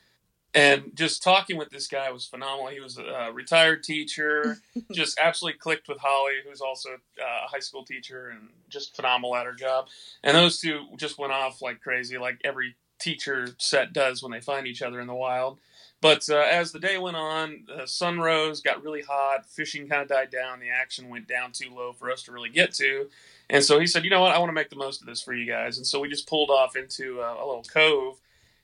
And 0.54 0.92
just 0.96 1.24
talking 1.24 1.56
with 1.56 1.70
this 1.70 1.88
guy 1.88 2.12
was 2.12 2.26
phenomenal. 2.26 2.68
He 2.68 2.82
was 2.82 2.98
a 2.98 3.28
uh, 3.28 3.30
retired 3.32 3.84
teacher, 3.84 4.58
just 4.92 5.18
absolutely 5.18 5.60
clicked 5.60 5.88
with 5.88 6.00
Holly, 6.00 6.34
who's 6.46 6.60
also 6.60 6.90
uh, 6.90 7.46
a 7.46 7.48
high 7.48 7.60
school 7.60 7.86
teacher 7.86 8.30
and 8.30 8.50
just 8.68 8.96
phenomenal 8.96 9.36
at 9.38 9.46
her 9.46 9.54
job. 9.54 9.88
And 10.24 10.36
those 10.36 10.60
two 10.60 10.88
just 10.98 11.18
went 11.18 11.32
off 11.32 11.62
like 11.62 11.80
crazy, 11.80 12.18
like 12.18 12.42
every 12.44 12.76
teacher 13.00 13.48
set 13.58 13.94
does 13.94 14.22
when 14.22 14.32
they 14.32 14.42
find 14.42 14.68
each 14.68 14.82
other 14.82 15.00
in 15.00 15.08
the 15.08 15.14
wild. 15.14 15.60
But 16.02 16.28
uh, 16.30 16.38
as 16.38 16.72
the 16.72 16.80
day 16.80 16.98
went 16.98 17.16
on, 17.16 17.66
the 17.68 17.86
sun 17.86 18.20
rose, 18.20 18.62
got 18.62 18.84
really 18.84 19.04
hot, 19.04 19.48
fishing 19.48 19.88
kind 19.88 20.02
of 20.02 20.08
died 20.08 20.32
down, 20.32 20.60
the 20.60 20.70
action 20.70 21.10
went 21.10 21.28
down 21.28 21.52
too 21.52 21.70
low 21.74 21.94
for 21.94 22.12
us 22.12 22.24
to 22.24 22.32
really 22.32 22.50
get 22.50 22.74
to. 22.76 23.08
And 23.50 23.64
so 23.64 23.80
he 23.80 23.86
said, 23.86 24.04
you 24.04 24.10
know 24.10 24.22
what, 24.22 24.32
I 24.32 24.40
want 24.40 24.50
to 24.50 24.54
make 24.54 24.72
the 24.72 24.76
most 24.76 25.02
of 25.02 25.08
this 25.08 25.22
for 25.22 25.34
you 25.34 25.46
guys. 25.46 25.78
And 25.78 25.86
so 25.86 26.00
we 26.00 26.10
just 26.10 26.28
pulled 26.28 26.50
off 26.50 26.76
into 26.76 27.22
a, 27.22 27.34
a 27.36 27.46
little 27.46 27.64
cove 27.72 28.20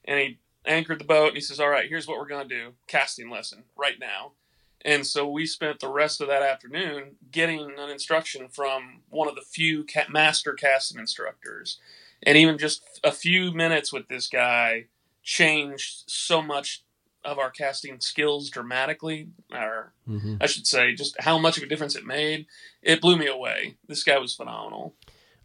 and 0.06 0.20
he 0.20 0.40
anchored 0.66 1.00
the 1.00 1.06
boat 1.06 1.30
and 1.30 1.36
he 1.38 1.42
says, 1.42 1.60
"All 1.60 1.70
right, 1.70 1.90
here's 1.90 2.08
what 2.08 2.18
we're 2.18 2.28
gonna 2.28 2.48
do: 2.48 2.74
casting 2.88 3.30
lesson 3.30 3.64
right 3.76 4.00
now." 4.00 4.34
And 4.84 5.06
so 5.06 5.28
we 5.28 5.46
spent 5.46 5.80
the 5.80 5.90
rest 5.90 6.22
of 6.22 6.28
that 6.28 6.44
afternoon 6.44 7.16
getting 7.32 7.72
an 7.78 7.90
instruction 7.90 8.48
from 8.48 9.02
one 9.10 9.28
of 9.28 9.36
the 9.36 9.42
few 9.42 9.86
master 10.10 10.54
casting 10.54 11.00
instructors, 11.00 11.80
and 12.24 12.38
even 12.38 12.58
just 12.58 13.00
a 13.04 13.12
few 13.12 13.52
minutes 13.52 13.92
with 13.92 14.08
this 14.08 14.28
guy 14.28 14.86
changed 15.24 16.04
so 16.08 16.42
much 16.42 16.84
of 17.28 17.38
our 17.38 17.52
casting 17.52 18.00
skills 18.00 18.50
dramatically, 18.50 19.28
or 19.54 19.94
Mhm. 20.08 20.38
I 20.42 20.48
should 20.48 20.66
say, 20.66 20.94
just 20.96 21.16
how 21.20 21.38
much 21.38 21.58
of 21.58 21.64
a 21.64 21.68
difference 21.68 21.96
it 21.96 22.06
made. 22.06 22.48
It 22.82 23.02
blew 23.02 23.18
me 23.18 23.28
away. 23.28 23.76
This 23.88 24.04
guy 24.04 24.18
was 24.18 24.34
phenomenal. 24.34 24.96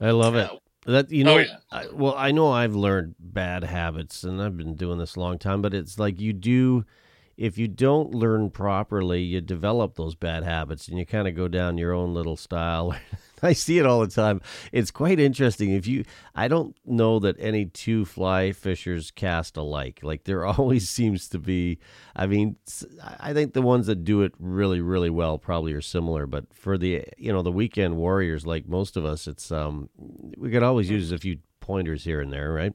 I 0.00 0.10
love 0.12 0.36
it. 0.36 0.48
Uh, 0.50 0.58
That 0.86 1.10
you 1.12 1.22
know, 1.22 1.34
Oh, 1.34 1.38
yeah. 1.38 1.56
I, 1.70 1.86
well, 1.92 2.14
I 2.16 2.32
know 2.32 2.50
I've 2.50 2.74
learned 2.74 3.14
bad 3.20 3.62
habits, 3.62 4.24
and 4.24 4.42
I've 4.42 4.56
been 4.56 4.74
doing 4.74 4.98
this 4.98 5.14
a 5.14 5.20
long 5.20 5.38
time. 5.38 5.62
But 5.62 5.74
it's 5.74 5.96
like 5.98 6.20
you 6.20 6.32
do, 6.32 6.84
if 7.42 7.58
you 7.58 7.66
don't 7.66 8.14
learn 8.14 8.50
properly, 8.50 9.20
you 9.20 9.40
develop 9.40 9.96
those 9.96 10.14
bad 10.14 10.44
habits, 10.44 10.86
and 10.86 10.96
you 10.96 11.04
kind 11.04 11.26
of 11.26 11.34
go 11.34 11.48
down 11.48 11.76
your 11.76 11.92
own 11.92 12.14
little 12.14 12.36
style. 12.36 12.94
I 13.42 13.52
see 13.52 13.78
it 13.78 13.84
all 13.84 13.98
the 13.98 14.06
time. 14.06 14.40
It's 14.70 14.92
quite 14.92 15.18
interesting. 15.18 15.72
If 15.72 15.88
you, 15.88 16.04
I 16.36 16.46
don't 16.46 16.76
know 16.86 17.18
that 17.18 17.34
any 17.40 17.64
two 17.66 18.04
fly 18.04 18.52
fishers 18.52 19.10
cast 19.10 19.56
alike. 19.56 19.98
Like 20.04 20.22
there 20.22 20.46
always 20.46 20.88
seems 20.88 21.28
to 21.30 21.40
be. 21.40 21.80
I 22.14 22.28
mean, 22.28 22.58
I 23.18 23.32
think 23.32 23.54
the 23.54 23.60
ones 23.60 23.88
that 23.88 24.04
do 24.04 24.22
it 24.22 24.34
really, 24.38 24.80
really 24.80 25.10
well 25.10 25.36
probably 25.36 25.72
are 25.72 25.80
similar. 25.80 26.28
But 26.28 26.54
for 26.54 26.78
the, 26.78 27.02
you 27.18 27.32
know, 27.32 27.42
the 27.42 27.50
weekend 27.50 27.96
warriors, 27.96 28.46
like 28.46 28.68
most 28.68 28.96
of 28.96 29.04
us, 29.04 29.26
it's 29.26 29.50
um, 29.50 29.88
we 30.38 30.52
could 30.52 30.62
always 30.62 30.88
use 30.88 31.10
a 31.10 31.18
few 31.18 31.38
pointers 31.58 32.04
here 32.04 32.20
and 32.20 32.32
there, 32.32 32.52
right? 32.52 32.72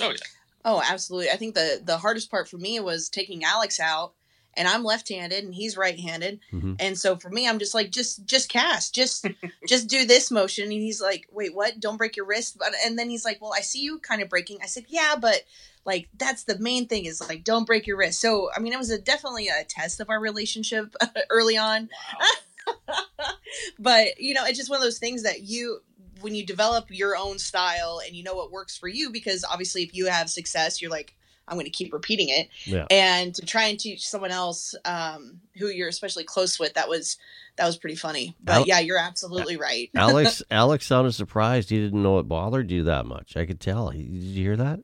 Oh 0.00 0.10
yeah. 0.10 0.16
Oh, 0.64 0.82
absolutely. 0.88 1.30
I 1.30 1.36
think 1.36 1.54
the 1.54 1.80
the 1.84 1.98
hardest 1.98 2.30
part 2.30 2.48
for 2.48 2.56
me 2.58 2.80
was 2.80 3.08
taking 3.08 3.44
Alex 3.44 3.78
out, 3.80 4.14
and 4.54 4.66
I'm 4.68 4.82
left-handed 4.84 5.44
and 5.44 5.54
he's 5.54 5.76
right-handed, 5.76 6.40
Mhm. 6.52 6.76
and 6.78 6.98
so 6.98 7.16
for 7.16 7.28
me, 7.28 7.46
I'm 7.48 7.58
just 7.58 7.74
like, 7.74 7.90
just 7.90 8.24
just 8.24 8.48
cast, 8.48 8.94
just 8.94 9.26
just 9.68 9.88
do 9.88 10.06
this 10.06 10.30
motion, 10.30 10.64
and 10.64 10.72
he's 10.72 11.00
like, 11.02 11.26
wait, 11.32 11.54
what? 11.54 11.80
Don't 11.80 11.96
break 11.98 12.16
your 12.16 12.24
wrist. 12.26 12.56
But 12.58 12.72
and 12.84 12.98
then 12.98 13.10
he's 13.10 13.24
like, 13.24 13.40
well, 13.42 13.52
I 13.54 13.60
see 13.60 13.80
you 13.80 13.98
kind 13.98 14.22
of 14.22 14.28
breaking. 14.28 14.58
I 14.62 14.66
said, 14.66 14.84
yeah, 14.88 15.16
but 15.20 15.42
like 15.84 16.08
that's 16.16 16.44
the 16.44 16.58
main 16.58 16.86
thing 16.86 17.04
is 17.04 17.20
like 17.28 17.44
don't 17.44 17.66
break 17.66 17.86
your 17.86 17.98
wrist. 17.98 18.20
So 18.20 18.50
I 18.56 18.60
mean, 18.60 18.72
it 18.72 18.78
was 18.78 18.90
a, 18.90 18.98
definitely 18.98 19.48
a 19.48 19.64
test 19.64 20.00
of 20.00 20.08
our 20.08 20.18
relationship 20.18 20.94
early 21.30 21.58
on. 21.58 21.90
but 23.78 24.18
you 24.18 24.32
know 24.34 24.44
it's 24.46 24.56
just 24.58 24.70
one 24.70 24.78
of 24.78 24.82
those 24.82 24.98
things 24.98 25.22
that 25.22 25.42
you 25.42 25.80
when 26.24 26.34
you 26.34 26.44
develop 26.44 26.86
your 26.90 27.16
own 27.16 27.38
style 27.38 28.00
and 28.04 28.16
you 28.16 28.22
know 28.24 28.34
what 28.34 28.50
works 28.50 28.76
for 28.76 28.88
you 28.88 29.10
because 29.10 29.44
obviously 29.44 29.82
if 29.84 29.94
you 29.94 30.06
have 30.06 30.28
success 30.28 30.82
you're 30.82 30.90
like 30.90 31.14
i'm 31.46 31.54
going 31.56 31.66
to 31.66 31.70
keep 31.70 31.92
repeating 31.92 32.30
it 32.30 32.48
Yeah. 32.64 32.86
and 32.90 33.34
to 33.36 33.44
try 33.46 33.64
and 33.64 33.78
teach 33.78 34.08
someone 34.08 34.30
else 34.32 34.74
um, 34.84 35.40
who 35.58 35.68
you're 35.68 35.88
especially 35.88 36.24
close 36.24 36.58
with 36.58 36.74
that 36.74 36.88
was 36.88 37.18
that 37.56 37.66
was 37.66 37.76
pretty 37.76 37.96
funny 37.96 38.34
but 38.42 38.54
Al- 38.56 38.66
yeah 38.66 38.80
you're 38.80 38.98
absolutely 38.98 39.56
right 39.56 39.90
Alex, 39.96 40.42
Alex 40.50 40.86
sounded 40.86 41.12
surprised. 41.12 41.70
He 41.70 41.78
didn't 41.78 42.02
know 42.02 42.18
it 42.18 42.24
bothered 42.28 42.70
you 42.70 42.82
that 42.84 43.06
much. 43.06 43.36
I 43.36 43.44
could 43.46 43.60
tell. 43.60 43.90
He- 43.90 44.02
Did 44.02 44.12
you 44.14 44.42
hear 44.42 44.56
that? 44.56 44.80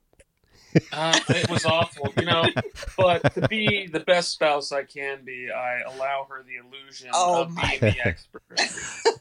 Uh, 0.92 1.18
it 1.30 1.50
was 1.50 1.64
awful, 1.64 2.12
you 2.18 2.24
know. 2.26 2.44
But 2.96 3.34
to 3.34 3.48
be 3.48 3.86
the 3.86 4.00
best 4.00 4.30
spouse 4.32 4.72
I 4.72 4.84
can 4.84 5.24
be, 5.24 5.48
I 5.50 5.80
allow 5.80 6.26
her 6.30 6.42
the 6.44 6.56
illusion 6.56 7.10
Oh, 7.12 7.42
of 7.42 7.50
my- 7.50 7.78
being 7.80 7.94
the 7.94 8.06
expert. 8.06 8.42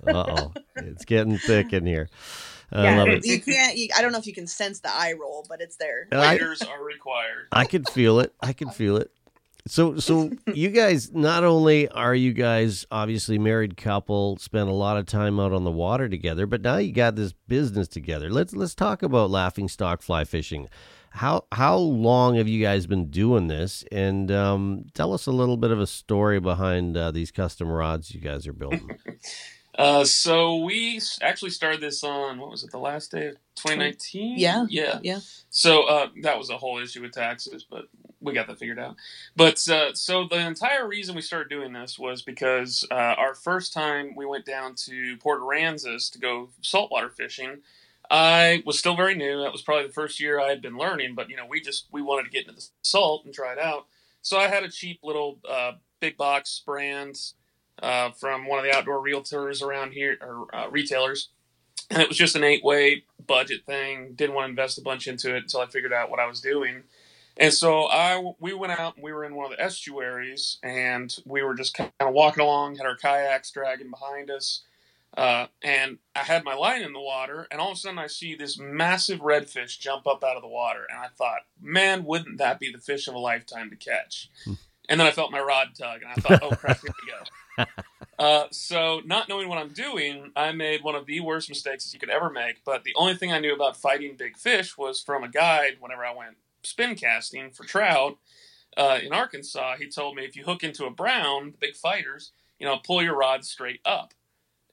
Uh 0.07 0.23
oh, 0.27 0.53
it's 0.77 1.05
getting 1.05 1.37
thick 1.37 1.73
in 1.73 1.85
here. 1.85 2.09
I 2.71 2.83
yeah 2.83 2.97
love 2.99 3.07
it. 3.09 3.25
you 3.25 3.41
can't 3.41 3.75
you, 3.77 3.87
i 3.97 4.01
don't 4.03 4.11
know 4.11 4.19
if 4.19 4.27
you 4.27 4.33
can 4.33 4.45
sense 4.45 4.79
the 4.81 4.91
eye 4.93 5.13
roll 5.19 5.43
but 5.49 5.59
it's 5.59 5.77
there 5.77 6.07
And 6.11 6.21
I, 6.21 6.33
Waiters 6.35 6.61
are 6.61 6.83
required. 6.83 7.47
I 7.51 7.65
could 7.65 7.89
feel 7.89 8.19
it. 8.19 8.31
I 8.41 8.53
can 8.53 8.69
feel 8.69 8.97
it. 8.97 9.09
So, 9.67 9.97
so 9.99 10.29
you 10.53 10.69
guys 10.69 11.11
not 11.11 11.43
only 11.43 11.89
are 11.89 12.13
you 12.15 12.31
guys 12.33 12.85
obviously 12.91 13.37
married 13.39 13.75
couple, 13.75 14.37
spend 14.37 14.69
a 14.69 14.73
lot 14.73 14.97
of 14.97 15.05
time 15.07 15.39
out 15.39 15.51
on 15.51 15.63
the 15.63 15.71
water 15.71 16.07
together, 16.07 16.45
but 16.47 16.61
now 16.61 16.77
you 16.77 16.91
got 16.91 17.15
this 17.15 17.33
business 17.47 17.87
together. 17.87 18.29
Let's 18.31 18.53
let's 18.55 18.73
talk 18.75 19.03
about 19.03 19.29
laughing 19.31 19.67
stock 19.67 20.01
fly 20.01 20.23
fishing. 20.23 20.69
How 21.11 21.45
how 21.51 21.77
long 21.77 22.35
have 22.35 22.47
you 22.47 22.61
guys 22.61 22.87
been 22.87 23.09
doing 23.09 23.47
this? 23.47 23.83
And 23.91 24.31
um, 24.31 24.85
tell 24.93 25.13
us 25.13 25.25
a 25.25 25.31
little 25.31 25.57
bit 25.57 25.71
of 25.71 25.79
a 25.79 25.87
story 25.87 26.39
behind 26.39 26.95
uh, 26.95 27.11
these 27.11 27.31
custom 27.31 27.67
rods 27.67 28.13
you 28.13 28.21
guys 28.21 28.47
are 28.47 28.53
building. 28.53 28.97
Uh, 29.79 30.03
so 30.03 30.57
we 30.57 30.99
actually 31.21 31.51
started 31.51 31.79
this 31.79 32.03
on 32.03 32.37
what 32.37 32.51
was 32.51 32.65
it? 32.65 32.71
The 32.71 32.77
last 32.77 33.11
day 33.11 33.27
of 33.27 33.35
2019. 33.55 34.37
Yeah. 34.37 34.65
yeah, 34.69 34.99
Yeah. 35.01 35.19
So 35.51 35.83
uh, 35.83 36.09
that 36.23 36.37
was 36.37 36.49
a 36.49 36.57
whole 36.57 36.79
issue 36.79 37.01
with 37.01 37.13
taxes, 37.13 37.65
but 37.69 37.85
we 38.19 38.33
got 38.33 38.47
that 38.47 38.59
figured 38.59 38.77
out. 38.77 38.97
But 39.37 39.65
uh, 39.69 39.93
so 39.93 40.27
the 40.27 40.45
entire 40.45 40.85
reason 40.85 41.15
we 41.15 41.21
started 41.21 41.49
doing 41.49 41.71
this 41.71 41.97
was 41.97 42.21
because 42.21 42.85
uh, 42.91 42.93
our 42.93 43.33
first 43.33 43.71
time 43.71 44.15
we 44.17 44.25
went 44.25 44.45
down 44.45 44.75
to 44.85 45.15
Port 45.17 45.39
Aransas 45.41 46.11
to 46.11 46.19
go 46.19 46.49
saltwater 46.61 47.09
fishing. 47.09 47.59
I 48.09 48.63
was 48.65 48.79
still 48.79 48.95
very 48.95 49.15
new. 49.15 49.41
That 49.41 49.51
was 49.51 49.61
probably 49.61 49.87
the 49.87 49.93
first 49.93 50.19
year 50.19 50.39
I 50.39 50.49
had 50.49 50.61
been 50.61 50.77
learning, 50.77 51.15
but 51.15 51.29
you 51.29 51.35
know, 51.35 51.45
we 51.45 51.61
just 51.61 51.87
we 51.91 52.01
wanted 52.01 52.23
to 52.23 52.31
get 52.31 52.47
into 52.47 52.53
the 52.53 52.65
salt 52.81 53.25
and 53.25 53.33
try 53.33 53.53
it 53.53 53.59
out. 53.59 53.85
So 54.21 54.37
I 54.37 54.47
had 54.47 54.63
a 54.63 54.69
cheap 54.69 54.99
little 55.03 55.39
uh, 55.47 55.73
big 55.99 56.17
box 56.17 56.61
brand 56.65 57.17
uh, 57.81 58.11
from 58.11 58.47
one 58.47 58.59
of 58.59 58.65
the 58.65 58.75
outdoor 58.75 59.03
realtors 59.03 59.61
around 59.61 59.91
here 59.91 60.17
or 60.21 60.53
uh, 60.53 60.69
retailers, 60.69 61.29
and 61.89 62.01
it 62.01 62.07
was 62.07 62.17
just 62.17 62.35
an 62.35 62.43
eight 62.43 62.63
weight 62.63 63.05
budget 63.25 63.65
thing. 63.65 64.13
Didn't 64.15 64.35
want 64.35 64.45
to 64.45 64.49
invest 64.49 64.79
a 64.79 64.81
bunch 64.81 65.07
into 65.07 65.35
it 65.35 65.43
until 65.43 65.61
I 65.61 65.67
figured 65.67 65.93
out 65.93 66.09
what 66.09 66.19
I 66.19 66.25
was 66.25 66.41
doing. 66.41 66.83
And 67.37 67.53
so 67.53 67.85
I 67.85 68.33
we 68.39 68.53
went 68.53 68.77
out 68.77 68.95
and 68.95 69.03
we 69.03 69.13
were 69.13 69.23
in 69.23 69.35
one 69.35 69.45
of 69.45 69.57
the 69.57 69.63
estuaries 69.63 70.57
and 70.61 71.15
we 71.25 71.41
were 71.41 71.55
just 71.55 71.73
kind 71.73 71.91
of 71.99 72.13
walking 72.13 72.43
along, 72.43 72.75
had 72.75 72.85
our 72.85 72.97
kayaks 72.97 73.51
dragging 73.51 73.89
behind 73.89 74.29
us. 74.29 74.63
Uh, 75.17 75.47
and 75.63 75.97
I 76.15 76.19
had 76.19 76.43
my 76.43 76.53
line 76.53 76.83
in 76.83 76.93
the 76.93 76.99
water, 76.99 77.47
and 77.49 77.59
all 77.59 77.71
of 77.71 77.77
a 77.77 77.79
sudden 77.79 77.97
I 77.97 78.07
see 78.07 78.35
this 78.35 78.59
massive 78.59 79.19
redfish 79.19 79.79
jump 79.79 80.07
up 80.07 80.23
out 80.23 80.35
of 80.35 80.43
the 80.43 80.47
water, 80.47 80.85
and 80.89 80.99
I 80.99 81.07
thought, 81.07 81.41
man, 81.59 82.05
wouldn't 82.05 82.37
that 82.37 82.59
be 82.59 82.71
the 82.71 82.77
fish 82.77 83.07
of 83.07 83.15
a 83.15 83.19
lifetime 83.19 83.69
to 83.71 83.75
catch? 83.75 84.29
and 84.89 84.99
then 84.99 85.07
I 85.07 85.11
felt 85.11 85.31
my 85.31 85.39
rod 85.39 85.69
tug, 85.77 86.01
and 86.03 86.11
I 86.11 86.15
thought, 86.15 86.43
oh 86.43 86.55
crap, 86.55 86.81
here 86.81 86.91
we 87.05 87.11
go. 87.11 87.65
Uh, 88.19 88.47
so, 88.51 89.01
not 89.05 89.29
knowing 89.29 89.47
what 89.47 89.57
I'm 89.57 89.69
doing, 89.69 90.33
I 90.35 90.51
made 90.51 90.83
one 90.83 90.95
of 90.95 91.05
the 91.05 91.21
worst 91.21 91.47
mistakes 91.47 91.93
you 91.93 92.01
could 92.01 92.09
ever 92.09 92.29
make. 92.29 92.65
But 92.65 92.83
the 92.83 92.93
only 92.97 93.15
thing 93.15 93.31
I 93.31 93.39
knew 93.39 93.55
about 93.55 93.77
fighting 93.77 94.17
big 94.17 94.35
fish 94.35 94.77
was 94.77 95.01
from 95.01 95.23
a 95.23 95.29
guide 95.29 95.77
whenever 95.79 96.03
I 96.03 96.13
went 96.13 96.35
spin 96.63 96.95
casting 96.95 97.51
for 97.51 97.63
trout 97.63 98.17
uh, 98.75 98.99
in 99.01 99.13
Arkansas. 99.13 99.77
He 99.77 99.87
told 99.87 100.17
me 100.17 100.25
if 100.25 100.35
you 100.35 100.43
hook 100.43 100.65
into 100.65 100.85
a 100.85 100.91
brown, 100.91 101.51
the 101.51 101.57
big 101.57 101.75
fighters, 101.75 102.33
you 102.59 102.65
know, 102.65 102.77
pull 102.77 103.01
your 103.01 103.15
rod 103.15 103.45
straight 103.45 103.79
up. 103.85 104.13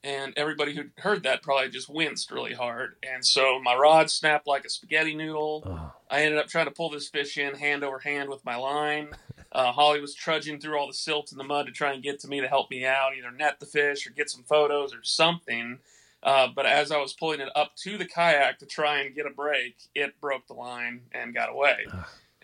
And 0.03 0.33
everybody 0.37 0.75
who 0.75 0.85
heard 0.99 1.23
that 1.23 1.41
probably 1.41 1.69
just 1.69 1.89
winced 1.89 2.31
really 2.31 2.53
hard. 2.53 2.95
And 3.03 3.25
so 3.25 3.59
my 3.61 3.75
rod 3.75 4.09
snapped 4.09 4.47
like 4.47 4.63
a 4.63 4.69
spaghetti 4.69 5.15
noodle. 5.15 5.63
Oh, 5.65 5.91
I 6.09 6.21
ended 6.21 6.39
up 6.39 6.47
trying 6.47 6.65
to 6.65 6.71
pull 6.71 6.89
this 6.89 7.09
fish 7.09 7.37
in 7.37 7.55
hand 7.55 7.83
over 7.83 7.99
hand 7.99 8.29
with 8.29 8.45
my 8.45 8.55
line. 8.55 9.09
Uh, 9.49 9.71
Holly 9.71 10.01
was 10.01 10.13
trudging 10.13 10.59
through 10.59 10.77
all 10.77 10.87
the 10.87 10.93
silt 10.93 11.31
and 11.31 11.39
the 11.39 11.43
mud 11.43 11.65
to 11.67 11.71
try 11.71 11.93
and 11.93 12.03
get 12.03 12.19
to 12.19 12.27
me 12.27 12.41
to 12.41 12.47
help 12.49 12.69
me 12.69 12.85
out, 12.85 13.13
either 13.17 13.31
net 13.31 13.59
the 13.59 13.65
fish 13.65 14.05
or 14.05 14.09
get 14.11 14.29
some 14.29 14.43
photos 14.43 14.93
or 14.93 14.99
something. 15.03 15.79
Uh, 16.21 16.47
but 16.53 16.65
as 16.65 16.91
I 16.91 16.97
was 16.97 17.13
pulling 17.13 17.39
it 17.39 17.49
up 17.55 17.75
to 17.77 17.97
the 17.97 18.05
kayak 18.05 18.59
to 18.59 18.65
try 18.65 18.99
and 18.99 19.15
get 19.15 19.25
a 19.25 19.31
break, 19.31 19.77
it 19.95 20.19
broke 20.19 20.47
the 20.47 20.53
line 20.53 21.03
and 21.13 21.33
got 21.33 21.49
away. 21.49 21.87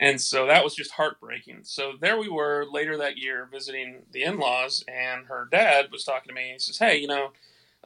And 0.03 0.19
so 0.19 0.47
that 0.47 0.65
was 0.65 0.75
just 0.75 0.91
heartbreaking. 0.91 1.59
So 1.63 1.93
there 1.97 2.19
we 2.19 2.27
were 2.27 2.65
later 2.69 2.97
that 2.97 3.17
year 3.17 3.47
visiting 3.49 4.03
the 4.11 4.23
in 4.23 4.37
laws, 4.37 4.83
and 4.85 5.27
her 5.27 5.47
dad 5.49 5.93
was 5.93 6.03
talking 6.03 6.27
to 6.27 6.33
me. 6.33 6.49
He 6.51 6.59
says, 6.59 6.77
Hey, 6.77 6.97
you 6.97 7.07
know, 7.07 7.31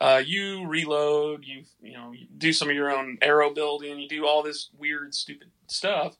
uh, 0.01 0.23
you 0.25 0.65
reload, 0.65 1.45
you 1.45 1.65
you 1.79 1.93
know, 1.93 2.11
you 2.11 2.25
do 2.35 2.51
some 2.53 2.69
of 2.69 2.75
your 2.75 2.89
own 2.89 3.19
arrow 3.21 3.53
building, 3.53 3.99
you 3.99 4.09
do 4.09 4.25
all 4.25 4.41
this 4.41 4.71
weird, 4.75 5.13
stupid 5.13 5.51
stuff. 5.67 6.17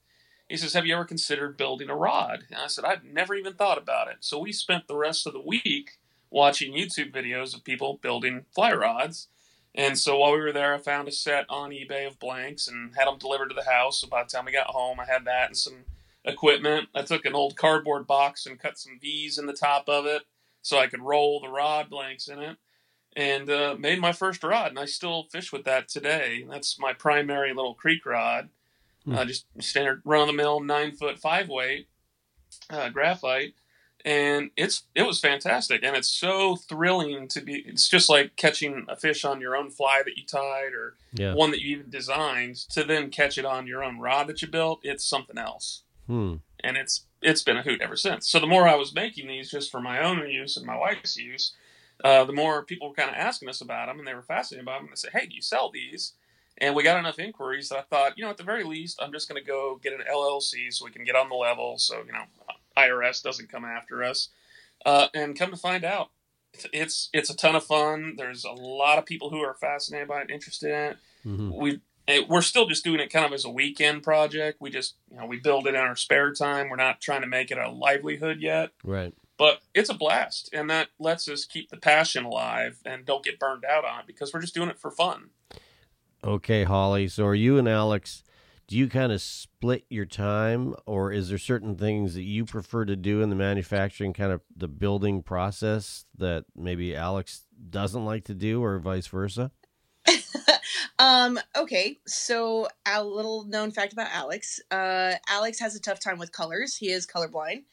He 0.48 0.56
says, 0.56 0.74
Have 0.74 0.86
you 0.86 0.94
ever 0.94 1.04
considered 1.04 1.58
building 1.58 1.90
a 1.90 1.96
rod? 1.96 2.44
And 2.52 2.60
I 2.60 2.68
said, 2.68 2.86
I've 2.86 3.04
never 3.04 3.34
even 3.34 3.56
thought 3.56 3.80
about 3.80 4.08
it. 4.08 4.18
So 4.20 4.38
we 4.38 4.52
spent 4.52 4.88
the 4.88 4.96
rest 4.96 5.26
of 5.26 5.34
the 5.34 5.42
week 5.42 5.98
watching 6.30 6.74
YouTube 6.74 7.12
videos 7.12 7.56
of 7.56 7.64
people 7.64 7.98
building 8.04 8.46
fly 8.54 8.72
rods. 8.72 9.30
And 9.78 9.98
so 9.98 10.18
while 10.18 10.34
we 10.34 10.42
were 10.42 10.52
there, 10.52 10.74
I 10.74 10.80
found 10.80 11.08
a 11.08 11.12
set 11.12 11.46
on 11.50 11.70
eBay 11.70 12.08
of 12.08 12.20
blanks 12.20 12.68
and 12.68 12.96
had 12.96 13.08
them 13.08 13.20
delivered 13.20 13.50
to 13.50 13.56
the 13.56 13.70
house. 13.70 14.02
So 14.02 14.08
by 14.08 14.24
the 14.24 14.30
time 14.30 14.46
we 14.46 14.52
got 14.52 14.68
home, 14.68 15.00
I 15.00 15.06
had 15.06 15.24
that 15.26 15.50
and 15.50 15.58
some 15.58 15.86
equipment. 16.26 16.90
I 16.96 17.04
took 17.04 17.26
an 17.26 17.36
old 17.36 17.56
cardboard 17.56 18.08
box 18.08 18.48
and 18.48 18.60
cut 18.60 18.80
some 18.80 18.98
V's 19.00 19.38
in 19.38 19.46
the 19.46 19.54
top 19.54 19.88
of 19.88 20.08
it 20.08 20.24
so 20.64 20.80
I 20.80 20.88
could 20.88 21.02
roll 21.02 21.40
the 21.40 21.50
rod 21.50 21.92
blanks 21.92 22.28
in 22.28 22.40
it 22.40 22.58
and 23.16 23.50
uh, 23.52 23.76
made 23.78 24.02
my 24.02 24.12
first 24.12 24.44
rod. 24.44 24.70
And 24.70 24.80
I 24.80 24.86
still 24.86 25.28
fish 25.32 25.54
with 25.54 25.64
that 25.66 25.88
today. 25.88 26.44
That's 26.50 26.80
my 26.80 26.94
primary 26.94 27.54
little 27.54 27.76
creek 27.76 28.04
rod. 28.04 28.50
Hmm. 29.06 29.16
Uh, 29.16 29.26
just 29.26 29.46
standard 29.60 30.02
run 30.04 30.22
of 30.22 30.28
the 30.28 30.34
mill 30.34 30.60
nine 30.60 30.92
foot 30.92 31.20
five 31.20 31.50
weight 31.50 31.88
uh, 32.72 32.90
graphite. 32.90 33.54
And 34.06 34.52
it's 34.56 34.84
it 34.96 35.04
was 35.04 35.20
fantastic, 35.20 35.82
and 35.84 35.96
it's 35.96 36.10
so 36.10 36.56
thrilling 36.56 37.28
to 37.30 37.42
be. 37.42 37.64
It's 37.66 37.90
just 37.90 38.10
like 38.10 38.36
catching 38.36 38.86
a 38.88 38.96
fish 38.96 39.26
on 39.26 39.42
your 39.42 39.56
own 39.56 39.70
fly 39.70 40.02
that 40.06 40.18
you 40.18 40.26
tied, 40.26 40.74
or 40.74 40.96
Yeah. 41.14 41.34
one 41.34 41.52
that 41.52 41.62
you 41.62 41.78
even 41.78 41.90
designed, 41.90 42.56
to 42.72 42.84
then 42.84 43.10
catch 43.10 43.38
it 43.38 43.46
on 43.46 43.68
your 43.68 43.84
own 43.84 44.00
rod 44.00 44.28
that 44.28 44.42
you 44.42 44.48
built. 44.48 44.80
It's 44.84 45.06
something 45.06 45.38
else 45.38 45.84
Hmm. 46.08 46.36
and 46.64 46.78
it's 46.78 47.06
it's 47.22 47.42
been 47.44 47.58
a 47.58 47.64
hoot 47.64 47.82
ever 47.82 47.96
since. 47.98 48.30
So 48.30 48.40
the 48.40 48.46
more 48.48 48.68
I 48.68 48.76
was 48.76 48.94
making 48.94 49.28
these 49.28 49.50
just 49.50 49.72
for 49.72 49.82
my 49.82 50.00
own 50.04 50.20
use 50.30 50.56
and 50.56 50.66
my 50.66 50.78
wife's 50.78 51.18
use, 51.18 51.54
uh, 52.04 52.24
the 52.26 52.32
more 52.34 52.64
people 52.64 52.90
were 52.90 52.94
kind 52.96 53.10
of 53.10 53.16
asking 53.16 53.50
us 53.50 53.60
about 53.60 53.88
them, 53.88 53.98
and 53.98 54.08
they 54.08 54.14
were 54.14 54.22
fascinated 54.22 54.66
by 54.66 54.74
them. 54.76 54.84
And 54.84 54.92
they 54.92 54.96
said, 54.96 55.14
"Hey, 55.14 55.26
do 55.26 55.36
you 55.36 55.42
sell 55.42 55.72
these?" 55.72 56.14
And 56.60 56.76
we 56.76 56.84
got 56.84 56.98
enough 57.00 57.18
inquiries 57.20 57.70
that 57.70 57.78
I 57.80 57.82
thought, 57.82 58.18
you 58.18 58.24
know, 58.24 58.30
at 58.32 58.38
the 58.38 58.44
very 58.44 58.64
least, 58.64 59.00
I'm 59.02 59.12
just 59.12 59.28
going 59.30 59.40
to 59.42 59.46
go 59.48 59.76
get 59.82 59.94
an 59.94 60.02
LLC 60.08 60.72
so 60.72 60.86
we 60.86 60.92
can 60.92 61.04
get 61.04 61.16
on 61.16 61.28
the 61.30 61.36
level, 61.36 61.78
so 61.80 62.04
you 62.06 62.12
know, 62.12 62.24
IRS 62.78 63.24
doesn't 63.24 63.52
come 63.52 63.66
after 63.66 64.04
us. 64.04 64.30
Uh, 64.86 65.08
and 65.14 65.38
come 65.38 65.50
to 65.52 65.58
find 65.58 65.84
out, 65.84 66.12
it's 66.72 67.10
it's 67.14 67.30
a 67.30 67.36
ton 67.36 67.56
of 67.56 67.64
fun. 67.66 68.14
There's 68.18 68.46
a 68.46 68.52
lot 68.52 68.98
of 68.98 69.06
people 69.06 69.30
who 69.32 69.40
are 69.42 69.56
fascinated 69.56 70.08
by 70.08 70.22
it, 70.22 70.30
interested 70.32 70.70
in 70.70 70.92
it 70.92 70.98
hmm 71.24 71.52
we 71.52 71.82
it, 72.08 72.30
we're 72.30 72.42
still 72.42 72.68
just 72.68 72.86
doing 72.86 73.02
it 73.02 73.12
kind 73.12 73.26
of 73.26 73.34
as 73.34 73.44
a 73.44 73.50
weekend 73.50 74.02
project. 74.04 74.62
We 74.62 74.70
just 74.70 74.96
you 75.12 75.18
know 75.18 75.26
we 75.26 75.40
build 75.40 75.68
it 75.68 75.76
in 75.76 75.82
our 75.82 75.96
spare 75.96 76.32
time. 76.34 76.70
We're 76.70 76.78
not 76.78 77.02
trying 77.02 77.22
to 77.22 77.28
make 77.28 77.52
it 77.52 77.58
a 77.58 77.70
livelihood 77.70 78.40
yet, 78.40 78.72
Right. 78.84 79.14
but 79.38 79.60
it's 79.74 79.90
a 79.90 79.94
blast, 79.94 80.50
and 80.54 80.70
that 80.70 80.88
lets 81.00 81.28
us 81.28 81.44
keep 81.44 81.70
the 81.70 81.76
passion 81.78 82.24
alive 82.24 82.80
and 82.86 83.06
don't 83.06 83.26
get 83.26 83.40
burned 83.40 83.66
out 83.66 83.84
on 83.84 84.00
it 84.02 84.08
because 84.08 84.34
we're 84.34 84.40
just 84.42 84.54
doing 84.56 84.70
it 84.70 84.80
for 84.80 84.90
fun. 84.90 85.32
Okay, 86.24 86.64
Holly. 86.64 87.08
So 87.10 87.26
are 87.26 87.36
you 87.36 87.58
and 87.58 87.68
Alex? 87.68 88.24
Do 88.68 88.76
you 88.76 88.90
kind 88.90 89.14
of 89.14 89.22
split 89.22 89.86
your 89.90 90.06
time, 90.06 90.76
or 90.86 91.14
is 91.14 91.30
there 91.30 91.38
certain 91.38 91.78
things 91.78 92.16
that 92.16 92.24
you 92.24 92.44
prefer 92.44 92.84
to 92.84 92.98
do 92.98 93.22
in 93.22 93.30
the 93.30 93.36
manufacturing, 93.36 94.12
kind 94.12 94.34
of 94.34 94.42
the 94.56 94.68
building 94.68 95.24
process 95.24 96.04
that 96.18 96.44
maybe 96.54 96.94
Alex 96.94 97.46
doesn't 97.70 98.04
like 98.04 98.26
to 98.26 98.34
do, 98.34 98.62
or 98.62 98.78
vice 98.80 99.08
versa? 99.08 99.52
um 101.00 101.40
okay 101.56 102.00
so 102.08 102.68
a 102.86 103.04
little 103.04 103.44
known 103.44 103.72
fact 103.72 103.92
about 103.92 104.08
alex 104.14 104.62
uh 104.72 105.14
alex 105.30 105.60
has 105.60 105.76
a 105.76 105.82
tough 105.82 106.00
time 106.00 106.18
with 106.18 106.32
colors. 106.32 106.76
He 106.76 106.92
is 106.92 107.06
colorblind. 107.06 107.64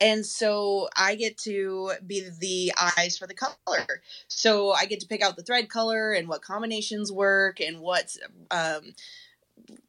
And 0.00 0.26
so 0.26 0.88
i 0.96 1.14
get 1.14 1.38
to 1.38 1.92
be 2.06 2.28
the 2.40 2.72
eyes 2.96 3.16
for 3.16 3.26
the 3.26 3.34
color. 3.34 4.02
So 4.28 4.72
i 4.72 4.86
get 4.86 5.00
to 5.00 5.06
pick 5.06 5.22
out 5.22 5.36
the 5.36 5.42
thread 5.42 5.68
color 5.68 6.12
and 6.12 6.28
what 6.28 6.42
combinations 6.42 7.12
work 7.12 7.60
and 7.60 7.80
what 7.80 8.16
um 8.50 8.94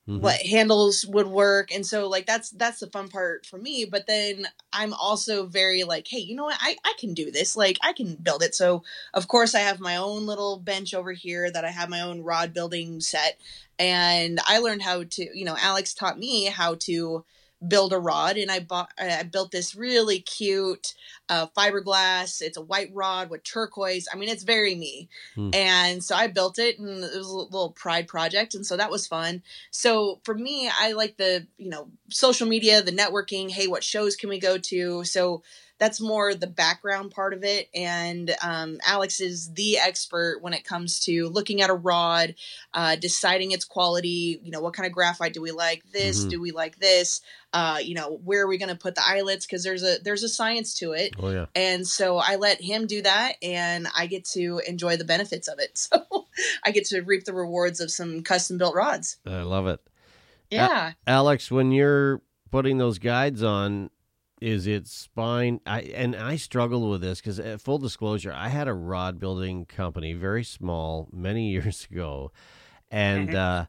Mhm. 0.07 0.21
what 0.21 0.39
handles 0.41 1.03
would 1.07 1.25
work. 1.27 1.73
And 1.73 1.83
so 1.85 2.07
like 2.07 2.27
that's 2.27 2.51
that's 2.51 2.79
the 2.79 2.87
fun 2.87 3.07
part 3.09 3.45
for 3.45 3.57
me. 3.57 3.85
But 3.85 4.05
then 4.07 4.45
i'm 4.71 4.93
also 4.93 5.47
very 5.47 5.83
like 5.83 6.07
hey 6.07 6.19
you 6.19 6.35
know 6.35 6.43
what? 6.43 6.57
I, 6.59 6.75
I 6.85 6.93
can 6.99 7.13
do 7.15 7.31
this. 7.31 7.55
Like 7.55 7.77
i 7.83 7.91
can 7.93 8.15
build 8.15 8.43
it. 8.43 8.53
So 8.53 8.83
of 9.15 9.27
course 9.27 9.55
i 9.55 9.59
have 9.61 9.79
my 9.79 9.95
own 9.97 10.27
little 10.27 10.57
bench 10.59 10.93
over 10.93 11.11
here 11.11 11.49
that 11.51 11.65
i 11.65 11.71
have 11.71 11.89
my 11.89 12.01
own 12.01 12.21
rod 12.21 12.53
building 12.53 12.99
set. 13.01 13.39
And 13.79 14.39
i 14.47 14.59
learned 14.59 14.83
how 14.83 15.03
to 15.03 15.37
you 15.37 15.45
know 15.45 15.57
alex 15.59 15.93
taught 15.93 16.19
me 16.19 16.45
how 16.45 16.75
to 16.81 17.25
build 17.67 17.93
a 17.93 17.99
rod. 17.99 18.37
And 18.37 18.51
i 18.51 18.59
bought 18.59 18.91
i 18.99 19.23
built 19.23 19.51
this 19.51 19.75
really 19.75 20.19
cute 20.19 20.93
uh, 21.29 21.47
fiberglass 21.57 22.41
it's 22.41 22.57
a 22.57 22.61
white 22.61 22.91
rod 22.93 23.29
with 23.29 23.43
turquoise 23.43 24.07
i 24.13 24.15
mean 24.17 24.29
it's 24.29 24.43
very 24.43 24.75
me. 24.75 25.09
Hmm. 25.35 25.49
and 25.53 26.03
so 26.03 26.15
i 26.15 26.27
built 26.27 26.59
it 26.59 26.77
and 26.79 27.03
it 27.03 27.17
was 27.17 27.27
a 27.27 27.35
little 27.35 27.71
pride 27.71 28.07
project 28.07 28.53
and 28.55 28.65
so 28.65 28.77
that 28.77 28.91
was 28.91 29.07
fun. 29.07 29.41
So 29.71 30.19
for 30.23 30.35
me 30.35 30.69
i 30.79 30.91
like 30.93 31.17
the 31.17 31.47
you 31.57 31.69
know 31.69 31.89
social 32.09 32.47
media 32.47 32.81
the 32.81 32.91
networking 32.91 33.49
hey 33.49 33.67
what 33.67 33.83
shows 33.83 34.15
can 34.15 34.29
we 34.29 34.39
go 34.39 34.57
to? 34.57 35.03
So 35.03 35.43
that's 35.77 35.99
more 35.99 36.33
the 36.33 36.47
background 36.47 37.11
part 37.11 37.33
of 37.33 37.43
it 37.43 37.69
and 37.75 38.33
um, 38.41 38.79
alex 38.87 39.19
is 39.19 39.51
the 39.55 39.77
expert 39.77 40.39
when 40.41 40.53
it 40.53 40.63
comes 40.63 41.01
to 41.01 41.27
looking 41.27 41.61
at 41.61 41.69
a 41.69 41.73
rod 41.73 42.33
uh, 42.73 42.95
deciding 42.95 43.51
its 43.51 43.65
quality 43.65 44.39
you 44.41 44.51
know 44.51 44.61
what 44.61 44.73
kind 44.73 44.87
of 44.87 44.93
graphite 44.93 45.33
do 45.33 45.41
we 45.41 45.51
like 45.51 45.83
this 45.91 46.23
Mhm. 46.25 46.29
do 46.29 46.41
we 46.41 46.51
like 46.51 46.77
this 46.79 47.19
uh, 47.55 47.77
you 47.81 47.95
know 47.95 48.19
where 48.23 48.43
are 48.43 48.47
we 48.47 48.57
going 48.57 48.69
to 48.69 48.75
put 48.75 48.95
the 48.95 49.01
eyelets? 49.07 49.45
Because 49.45 49.63
there's 49.63 49.81
a 49.81 49.97
there's 50.03 50.23
a 50.23 50.29
science 50.29 50.73
to 50.79 50.91
it 50.91 51.14
Oh 51.19 51.29
yeah. 51.29 51.45
and 51.55 51.87
so 51.87 52.17
I 52.17 52.35
let 52.35 52.61
him 52.61 52.87
do 52.87 53.01
that, 53.03 53.33
and 53.41 53.87
I 53.95 54.07
get 54.07 54.25
to 54.33 54.61
enjoy 54.67 54.97
the 54.97 55.05
benefits 55.05 55.47
of 55.47 55.59
it. 55.59 55.87
So 55.95 56.27
I 56.65 56.71
get 56.71 56.85
to 56.87 57.01
reap 57.01 57.23
the 57.23 57.33
rewards 57.33 57.79
of 57.79 57.89
some 57.91 58.21
custom 58.23 58.57
built 58.57 58.75
rods. 58.75 59.17
I 59.25 59.41
love 59.43 59.67
it. 59.67 59.79
Yeah. 60.51 60.93
Alex, 61.07 61.49
when 61.49 61.71
you're 61.71 62.21
putting 62.51 62.77
those 62.77 62.99
guides 62.99 63.41
on, 63.41 63.89
is 64.41 64.67
it 64.67 64.87
spine? 64.87 65.61
I 65.65 65.81
and 65.81 66.15
I 66.15 66.35
struggled 66.35 66.89
with 66.89 67.01
this 67.01 67.21
because, 67.21 67.39
full 67.61 67.77
disclosure, 67.77 68.33
I 68.33 68.49
had 68.49 68.67
a 68.67 68.73
rod 68.73 69.19
building 69.19 69.65
company, 69.65 70.13
very 70.13 70.43
small, 70.43 71.07
many 71.13 71.49
years 71.55 71.87
ago, 71.89 72.31
and 72.91 73.29
Mhm. 73.29 73.35
uh, 73.35 73.65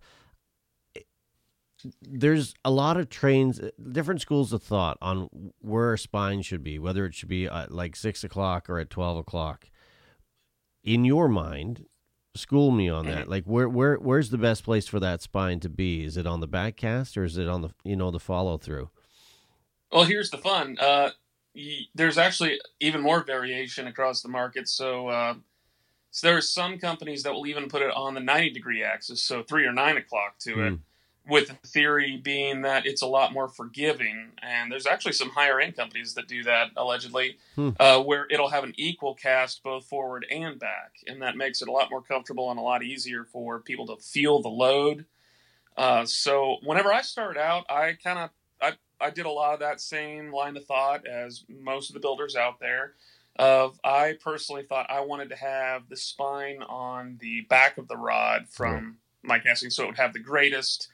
there's 2.02 2.54
a 2.64 2.70
lot 2.70 2.96
of 2.96 3.08
trains, 3.08 3.60
different 3.92 4.20
schools 4.20 4.52
of 4.52 4.62
thought 4.62 4.98
on 5.00 5.28
where 5.60 5.92
a 5.92 5.98
spine 5.98 6.42
should 6.42 6.62
be, 6.62 6.78
whether 6.78 7.04
it 7.06 7.14
should 7.14 7.28
be 7.28 7.46
at 7.46 7.72
like 7.72 7.96
six 7.96 8.22
o'clock 8.24 8.68
or 8.70 8.78
at 8.78 8.90
twelve 8.90 9.18
o'clock. 9.18 9.68
In 10.84 11.04
your 11.04 11.28
mind, 11.28 11.86
school 12.36 12.70
me 12.70 12.88
on 12.88 13.06
that. 13.06 13.28
Like, 13.28 13.44
where 13.44 13.68
where 13.68 13.96
where's 13.96 14.30
the 14.30 14.38
best 14.38 14.62
place 14.64 14.86
for 14.86 15.00
that 15.00 15.20
spine 15.22 15.60
to 15.60 15.68
be? 15.68 16.04
Is 16.04 16.16
it 16.16 16.26
on 16.26 16.40
the 16.40 16.46
back 16.46 16.76
cast 16.76 17.16
or 17.16 17.24
is 17.24 17.36
it 17.36 17.48
on 17.48 17.62
the 17.62 17.70
you 17.84 17.96
know 17.96 18.10
the 18.10 18.20
follow 18.20 18.56
through? 18.56 18.90
Well, 19.90 20.04
here's 20.04 20.30
the 20.30 20.38
fun. 20.38 20.76
Uh, 20.80 21.10
y- 21.54 21.86
there's 21.94 22.18
actually 22.18 22.60
even 22.80 23.00
more 23.00 23.22
variation 23.24 23.86
across 23.86 24.20
the 24.22 24.28
market. 24.28 24.68
So, 24.68 25.08
uh, 25.08 25.34
so 26.10 26.26
there 26.26 26.36
are 26.36 26.40
some 26.42 26.78
companies 26.78 27.22
that 27.22 27.32
will 27.32 27.46
even 27.46 27.68
put 27.68 27.82
it 27.82 27.90
on 27.94 28.14
the 28.14 28.20
90 28.20 28.50
degree 28.50 28.82
axis, 28.82 29.22
so 29.22 29.42
three 29.42 29.64
or 29.64 29.72
nine 29.72 29.96
o'clock 29.96 30.38
to 30.40 30.66
it, 30.66 30.70
Hmm. 30.70 30.74
With 31.28 31.48
the 31.48 31.68
theory 31.68 32.16
being 32.16 32.62
that 32.62 32.86
it's 32.86 33.02
a 33.02 33.06
lot 33.06 33.32
more 33.32 33.48
forgiving. 33.48 34.30
And 34.42 34.70
there's 34.70 34.86
actually 34.86 35.12
some 35.12 35.30
higher 35.30 35.60
end 35.60 35.76
companies 35.76 36.14
that 36.14 36.28
do 36.28 36.42
that 36.44 36.70
allegedly, 36.76 37.38
Hmm. 37.56 37.70
uh, 37.80 38.00
where 38.00 38.26
it'll 38.30 38.50
have 38.50 38.64
an 38.64 38.74
equal 38.76 39.14
cast 39.14 39.62
both 39.62 39.86
forward 39.86 40.24
and 40.30 40.58
back, 40.58 40.92
and 41.06 41.20
that 41.22 41.36
makes 41.36 41.62
it 41.62 41.68
a 41.68 41.72
lot 41.72 41.90
more 41.90 42.02
comfortable 42.02 42.50
and 42.50 42.58
a 42.58 42.62
lot 42.62 42.82
easier 42.82 43.24
for 43.24 43.58
people 43.58 43.86
to 43.86 43.96
feel 43.96 44.40
the 44.40 44.48
load. 44.48 45.04
Uh, 45.76 46.06
so 46.06 46.56
whenever 46.62 46.92
I 46.92 47.02
started 47.02 47.40
out, 47.40 47.66
I 47.68 47.94
kind 48.02 48.18
of 48.18 48.30
I, 48.62 48.72
I 49.00 49.10
did 49.10 49.26
a 49.26 49.30
lot 49.30 49.54
of 49.54 49.60
that 49.60 49.80
same 49.80 50.32
line 50.32 50.56
of 50.56 50.64
thought 50.64 51.06
as 51.06 51.44
most 51.48 51.90
of 51.90 51.94
the 51.94 52.00
builders 52.00 52.36
out 52.36 52.60
there. 52.60 52.94
Of 53.38 53.78
I 53.84 54.16
personally 54.22 54.62
thought 54.62 54.86
I 54.88 55.00
wanted 55.00 55.28
to 55.28 55.36
have 55.36 55.90
the 55.90 55.96
spine 55.96 56.62
on 56.62 57.18
the 57.20 57.42
back 57.42 57.76
of 57.76 57.86
the 57.86 57.96
rod 57.96 58.48
from 58.48 58.96
my 59.22 59.38
casting, 59.38 59.68
so 59.68 59.82
it 59.82 59.86
would 59.88 59.98
have 59.98 60.14
the 60.14 60.18
greatest 60.20 60.88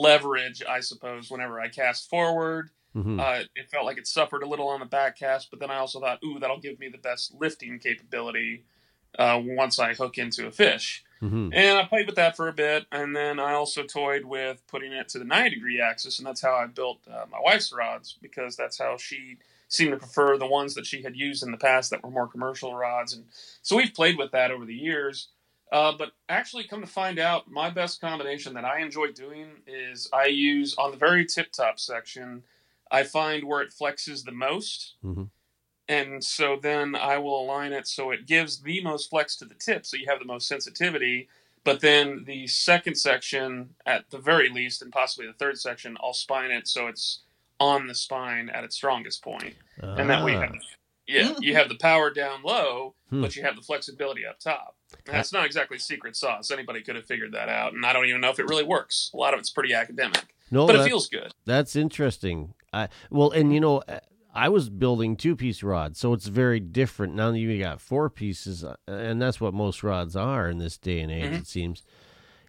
leverage, 0.00 0.62
I 0.68 0.80
suppose, 0.80 1.30
whenever 1.30 1.60
I 1.60 1.68
cast 1.68 2.08
forward. 2.10 2.70
Mhm. 2.96 3.20
Uh, 3.20 3.44
it 3.56 3.68
felt 3.70 3.86
like 3.86 3.98
it 3.98 4.06
suffered 4.06 4.42
a 4.42 4.46
little 4.46 4.68
on 4.68 4.80
the 4.80 4.86
back 4.86 5.18
cast, 5.18 5.50
but 5.50 5.58
then 5.58 5.70
I 5.70 5.76
also 5.78 6.00
thought, 6.00 6.20
ooh, 6.24 6.38
that'll 6.38 6.60
give 6.60 6.78
me 6.78 6.88
the 6.88 6.98
best 6.98 7.34
lifting 7.34 7.78
capability 7.78 8.64
uh, 9.18 9.40
once 9.44 9.78
I 9.78 9.94
hook 9.94 10.18
into 10.18 10.46
a 10.46 10.50
fish. 10.50 11.04
Mhm. 11.22 11.50
And 11.54 11.78
I 11.78 11.84
played 11.84 12.06
with 12.06 12.16
that 12.16 12.36
for 12.36 12.48
a 12.48 12.52
bit, 12.52 12.86
and 12.92 13.14
then 13.14 13.38
I 13.38 13.52
also 13.52 13.84
toyed 13.84 14.24
with 14.24 14.66
putting 14.66 14.92
it 14.92 15.08
to 15.10 15.18
the 15.18 15.24
90 15.24 15.50
degree 15.50 15.80
axis, 15.80 16.18
and 16.18 16.26
that's 16.26 16.40
how 16.42 16.54
I 16.54 16.66
built 16.66 17.00
uh, 17.08 17.24
my 17.30 17.38
wife's 17.40 17.72
rods 17.72 18.18
because 18.20 18.56
that's 18.56 18.78
how 18.78 18.96
she 18.96 19.38
seemed 19.68 19.92
to 19.92 19.96
prefer 19.96 20.36
the 20.36 20.46
ones 20.46 20.74
that 20.74 20.84
she 20.86 21.02
had 21.02 21.16
used 21.16 21.42
in 21.42 21.50
the 21.50 21.56
past 21.56 21.90
that 21.90 22.02
were 22.02 22.10
more 22.10 22.26
commercial 22.28 22.74
rods. 22.74 23.12
And 23.12 23.26
so 23.62 23.76
we've 23.76 23.94
played 23.94 24.18
with 24.18 24.32
that 24.32 24.50
over 24.50 24.64
the 24.64 24.74
years. 24.74 25.28
Uh, 25.72 25.92
but 25.96 26.12
actually, 26.28 26.64
come 26.64 26.80
to 26.80 26.86
find 26.86 27.18
out, 27.18 27.50
my 27.50 27.68
best 27.70 28.00
combination 28.00 28.54
that 28.54 28.64
I 28.64 28.80
enjoy 28.80 29.12
doing 29.12 29.48
is 29.66 30.08
I 30.12 30.26
use 30.26 30.74
on 30.76 30.90
the 30.92 30.96
very 30.96 31.24
tip 31.24 31.50
top 31.52 31.78
section, 31.80 32.44
I 32.90 33.02
find 33.02 33.44
where 33.44 33.60
it 33.62 33.70
flexes 33.72 34.24
the 34.24 34.32
most. 34.32 34.94
Mhm. 35.04 35.30
And 35.88 36.22
so 36.24 36.56
then 36.56 36.94
I 36.94 37.18
will 37.18 37.42
align 37.42 37.72
it 37.72 37.86
so 37.86 38.10
it 38.10 38.26
gives 38.26 38.62
the 38.62 38.80
most 38.82 39.10
flex 39.10 39.36
to 39.36 39.44
the 39.44 39.54
tip, 39.54 39.84
so 39.84 39.96
you 39.96 40.06
have 40.08 40.18
the 40.18 40.24
most 40.24 40.46
sensitivity. 40.48 41.28
But 41.64 41.80
then 41.80 42.24
the 42.24 42.46
second 42.46 42.94
section, 42.96 43.74
at 43.86 44.10
the 44.10 44.18
very 44.18 44.48
least, 44.50 44.80
and 44.82 44.92
possibly 44.92 45.26
the 45.26 45.32
third 45.32 45.58
section, 45.58 45.96
I'll 46.02 46.12
spine 46.12 46.50
it 46.50 46.68
so 46.68 46.86
it's 46.88 47.20
on 47.58 47.86
the 47.86 47.94
spine 47.94 48.48
at 48.50 48.64
its 48.64 48.76
strongest 48.76 49.22
point. 49.22 49.56
And 49.82 50.08
that 50.10 50.24
way, 50.24 50.32
you 50.32 50.38
Ah. 50.38 50.42
have, 50.42 50.62
yeah, 51.06 51.34
you 51.40 51.54
have 51.54 51.68
the 51.68 51.76
power 51.76 52.10
down 52.10 52.42
low, 52.42 52.94
Hmm. 53.10 53.20
but 53.22 53.36
you 53.36 53.42
have 53.42 53.56
the 53.56 53.62
flexibility 53.62 54.24
up 54.26 54.38
top. 54.40 54.76
And 55.06 55.14
that's 55.14 55.32
not 55.32 55.44
exactly 55.44 55.78
secret 55.78 56.16
sauce. 56.16 56.50
Anybody 56.50 56.82
could 56.82 56.96
have 56.96 57.04
figured 57.06 57.32
that 57.32 57.48
out, 57.48 57.72
and 57.74 57.84
I 57.84 57.92
don't 57.92 58.06
even 58.06 58.20
know 58.20 58.30
if 58.30 58.38
it 58.38 58.48
really 58.48 58.64
works. 58.64 59.10
A 59.12 59.16
lot 59.16 59.34
of 59.34 59.40
it's 59.40 59.50
pretty 59.50 59.74
academic, 59.74 60.34
no, 60.50 60.66
but 60.66 60.76
it 60.76 60.84
feels 60.84 61.08
good. 61.08 61.32
That's 61.44 61.76
interesting. 61.76 62.54
I 62.72 62.88
well, 63.10 63.30
and 63.30 63.52
you 63.52 63.60
know, 63.60 63.82
I 64.34 64.48
was 64.48 64.68
building 64.70 65.16
two 65.16 65.36
piece 65.36 65.62
rods, 65.62 65.98
so 65.98 66.12
it's 66.12 66.26
very 66.26 66.58
different. 66.60 67.14
Now 67.14 67.30
that 67.32 67.38
you 67.38 67.58
got 67.58 67.80
four 67.80 68.08
pieces, 68.10 68.64
uh, 68.64 68.76
and 68.86 69.20
that's 69.20 69.40
what 69.40 69.52
most 69.54 69.82
rods 69.82 70.16
are 70.16 70.48
in 70.48 70.58
this 70.58 70.76
day 70.78 71.00
and 71.00 71.12
age. 71.12 71.30
Mhm. 71.32 71.38
It 71.40 71.46
seems. 71.46 71.82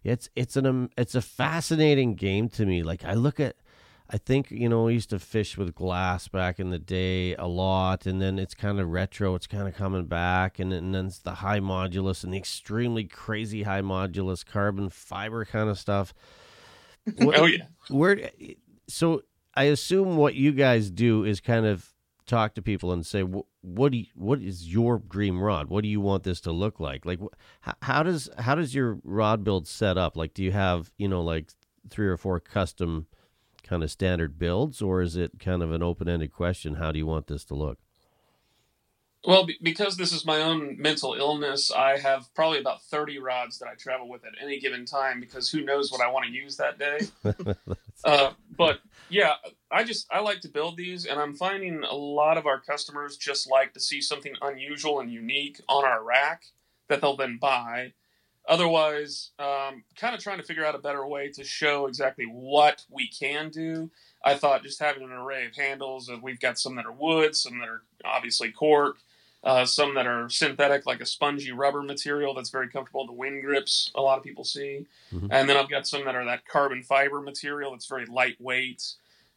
It's 0.03 0.29
it's 0.35 0.55
an 0.55 0.65
um, 0.67 0.89
it's 0.97 1.15
a 1.15 1.21
fascinating 1.21 2.13
game 2.15 2.47
to 2.49 2.65
me. 2.65 2.83
Like 2.83 3.03
I 3.03 3.13
look 3.15 3.39
at, 3.39 3.55
I 4.09 4.17
think 4.17 4.51
you 4.51 4.69
know 4.69 4.83
we 4.83 4.93
used 4.93 5.09
to 5.09 5.19
fish 5.19 5.57
with 5.57 5.73
glass 5.73 6.27
back 6.27 6.59
in 6.59 6.69
the 6.69 6.79
day 6.79 7.35
a 7.35 7.47
lot, 7.47 8.05
and 8.05 8.21
then 8.21 8.37
it's 8.37 8.53
kind 8.53 8.79
of 8.79 8.89
retro. 8.89 9.33
It's 9.35 9.47
kind 9.47 9.67
of 9.67 9.75
coming 9.75 10.05
back, 10.05 10.59
and, 10.59 10.71
and 10.71 10.93
then 10.93 11.07
it's 11.07 11.19
the 11.19 11.35
high 11.35 11.59
modulus 11.59 12.23
and 12.23 12.33
the 12.33 12.37
extremely 12.37 13.05
crazy 13.05 13.63
high 13.63 13.81
modulus 13.81 14.45
carbon 14.45 14.89
fiber 14.89 15.43
kind 15.45 15.69
of 15.69 15.79
stuff. 15.79 16.13
What, 17.17 17.37
oh 17.39 17.45
yeah. 17.45 17.65
Where? 17.89 18.29
So 18.87 19.23
I 19.55 19.63
assume 19.63 20.17
what 20.17 20.35
you 20.35 20.51
guys 20.51 20.91
do 20.91 21.23
is 21.23 21.39
kind 21.39 21.65
of 21.65 21.91
talk 22.27 22.55
to 22.55 22.61
people 22.61 22.91
and 22.91 23.05
say, 23.05 23.23
what 23.61 23.91
do 23.91 23.99
you, 23.99 24.05
what 24.15 24.39
is 24.39 24.71
your 24.71 24.99
dream 24.99 25.41
rod? 25.41 25.69
What 25.69 25.81
do 25.81 25.87
you 25.87 26.01
want 26.01 26.23
this 26.23 26.41
to 26.41 26.51
look 26.51 26.79
like? 26.79 27.05
Like, 27.05 27.19
how, 27.61 27.73
how 27.81 28.03
does 28.03 28.29
how 28.37 28.55
does 28.55 28.75
your 28.75 28.99
rod 29.03 29.43
build 29.43 29.67
set 29.67 29.97
up? 29.97 30.15
Like, 30.15 30.33
do 30.33 30.43
you 30.43 30.51
have 30.51 30.91
you 30.97 31.07
know 31.07 31.21
like 31.21 31.49
three 31.89 32.07
or 32.07 32.17
four 32.17 32.39
custom 32.39 33.07
kind 33.65 33.83
of 33.83 33.91
standard 33.91 34.37
builds, 34.39 34.81
or 34.81 35.01
is 35.01 35.15
it 35.15 35.39
kind 35.39 35.61
of 35.61 35.71
an 35.71 35.83
open 35.83 36.07
ended 36.07 36.31
question? 36.31 36.75
How 36.75 36.91
do 36.91 36.99
you 36.99 37.05
want 37.05 37.27
this 37.27 37.43
to 37.45 37.55
look? 37.55 37.79
Well, 39.27 39.47
because 39.61 39.97
this 39.97 40.11
is 40.11 40.23
my 40.23 40.41
own 40.41 40.79
mental 40.79 41.15
illness, 41.15 41.71
I 41.71 41.97
have 41.97 42.31
probably 42.35 42.59
about 42.59 42.83
30 42.83 43.17
rods 43.17 43.57
that 43.57 43.67
I 43.67 43.73
travel 43.73 44.07
with 44.07 44.23
at 44.23 44.33
any 44.41 44.59
given 44.59 44.85
time 44.85 45.19
because 45.19 45.49
who 45.49 45.61
knows 45.61 45.91
what 45.91 46.01
I 46.01 46.11
want 46.11 46.27
to 46.27 46.31
use 46.31 46.57
that 46.57 46.77
day. 46.77 46.99
uh, 48.05 48.33
but 48.55 48.81
yeah, 49.09 49.33
I 49.71 49.83
just, 49.83 50.05
I 50.11 50.19
like 50.19 50.41
to 50.41 50.47
build 50.47 50.77
these, 50.77 51.07
and 51.07 51.19
I'm 51.19 51.33
finding 51.33 51.83
a 51.83 51.95
lot 51.95 52.37
of 52.37 52.45
our 52.45 52.59
customers 52.59 53.17
just 53.17 53.49
like 53.49 53.73
to 53.73 53.79
see 53.79 53.99
something 53.99 54.33
unusual 54.43 54.99
and 54.99 55.11
unique 55.11 55.59
on 55.67 55.85
our 55.85 56.03
rack 56.03 56.43
that 56.87 57.01
they'll 57.01 57.17
then 57.17 57.39
buy. 57.41 57.93
Otherwise, 58.47 59.31
um, 59.39 59.83
kind 59.95 60.13
of 60.13 60.21
trying 60.21 60.37
to 60.37 60.43
figure 60.43 60.65
out 60.65 60.75
a 60.75 60.79
better 60.79 61.05
way 61.07 61.29
to 61.31 61.43
show 61.43 61.87
exactly 61.87 62.25
what 62.25 62.85
we 62.91 63.07
can 63.07 63.49
do. 63.49 63.89
I 64.23 64.35
thought 64.35 64.63
just 64.63 64.79
having 64.79 65.03
an 65.03 65.11
array 65.11 65.45
of 65.45 65.55
handles, 65.55 66.11
we've 66.21 66.39
got 66.39 66.59
some 66.59 66.75
that 66.75 66.85
are 66.85 66.91
wood, 66.91 67.35
some 67.35 67.59
that 67.59 67.69
are 67.69 67.83
obviously 68.03 68.51
cork, 68.51 68.97
uh, 69.43 69.65
some 69.65 69.93
that 69.95 70.07
are 70.07 70.29
synthetic, 70.29 70.85
like 70.85 71.01
a 71.01 71.05
spongy 71.05 71.51
rubber 71.51 71.83
material 71.83 72.33
that's 72.33 72.49
very 72.49 72.67
comfortable. 72.67 73.05
The 73.05 73.13
Winn 73.13 73.41
grips, 73.41 73.91
a 73.95 74.01
lot 74.01 74.17
of 74.17 74.23
people 74.23 74.43
see. 74.43 74.87
Mm-hmm. 75.13 75.27
And 75.31 75.47
then 75.47 75.57
I've 75.57 75.69
got 75.69 75.87
some 75.87 76.05
that 76.05 76.15
are 76.15 76.25
that 76.25 76.47
carbon 76.47 76.81
fiber 76.81 77.21
material 77.21 77.71
that's 77.71 77.85
very 77.85 78.05
lightweight. 78.07 78.83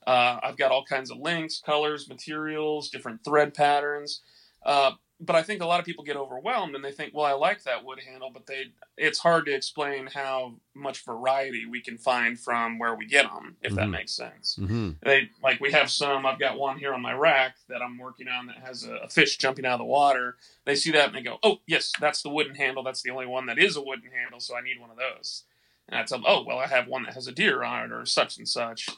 Uh, 0.06 0.38
I've 0.42 0.56
got 0.56 0.70
all 0.70 0.84
kinds 0.84 1.10
of 1.10 1.18
links, 1.18 1.60
colors, 1.64 2.08
materials, 2.08 2.88
different 2.88 3.22
thread 3.22 3.52
patterns. 3.52 4.22
Uh, 4.64 4.92
but 5.20 5.34
I 5.34 5.42
think 5.42 5.62
a 5.62 5.66
lot 5.66 5.80
of 5.80 5.86
people 5.86 6.04
get 6.04 6.16
overwhelmed 6.16 6.76
and 6.76 6.84
they 6.84 6.92
think, 6.92 7.12
well, 7.12 7.26
I 7.26 7.32
like 7.32 7.64
that 7.64 7.84
wood 7.84 7.98
handle, 8.00 8.30
but 8.32 8.46
they 8.46 8.72
it's 8.96 9.18
hard 9.18 9.46
to 9.46 9.54
explain 9.54 10.06
how 10.06 10.54
much 10.74 11.04
variety 11.04 11.66
we 11.66 11.80
can 11.80 11.98
find 11.98 12.38
from 12.38 12.78
where 12.78 12.94
we 12.94 13.06
get 13.06 13.24
them, 13.24 13.56
if 13.60 13.70
mm-hmm. 13.70 13.76
that 13.76 13.88
makes 13.88 14.12
sense. 14.12 14.56
Mm-hmm. 14.60 14.90
They 15.02 15.30
like 15.42 15.60
we 15.60 15.72
have 15.72 15.90
some. 15.90 16.24
I've 16.24 16.38
got 16.38 16.58
one 16.58 16.78
here 16.78 16.94
on 16.94 17.02
my 17.02 17.12
rack 17.12 17.56
that 17.68 17.82
I'm 17.82 17.98
working 17.98 18.28
on 18.28 18.46
that 18.46 18.58
has 18.58 18.84
a, 18.84 18.94
a, 18.94 19.08
fish 19.08 19.36
jumping 19.38 19.66
out 19.66 19.74
of 19.74 19.78
the 19.80 19.84
water. 19.84 20.36
They 20.64 20.76
see 20.76 20.92
that 20.92 21.08
and 21.08 21.16
they 21.16 21.22
go, 21.22 21.38
oh 21.42 21.58
yes, 21.66 21.92
that's 22.00 22.22
the 22.22 22.30
wooden 22.30 22.54
handle. 22.54 22.84
That's 22.84 23.02
the 23.02 23.10
only 23.10 23.26
one 23.26 23.46
that 23.46 23.58
is 23.58 23.76
a 23.76 23.82
wooden 23.82 24.10
handle, 24.10 24.38
so 24.38 24.56
I 24.56 24.60
need 24.60 24.80
one 24.80 24.90
of 24.90 24.96
those. 24.96 25.44
And 25.88 25.98
I 25.98 26.04
tell 26.04 26.18
them, 26.18 26.26
oh 26.28 26.44
well, 26.46 26.58
I 26.58 26.68
have 26.68 26.86
one 26.86 27.02
that 27.04 27.14
has 27.14 27.26
a 27.26 27.32
deer 27.32 27.64
on 27.64 27.86
it 27.86 27.92
or 27.92 28.06
such 28.06 28.38
and 28.38 28.48
such 28.48 28.88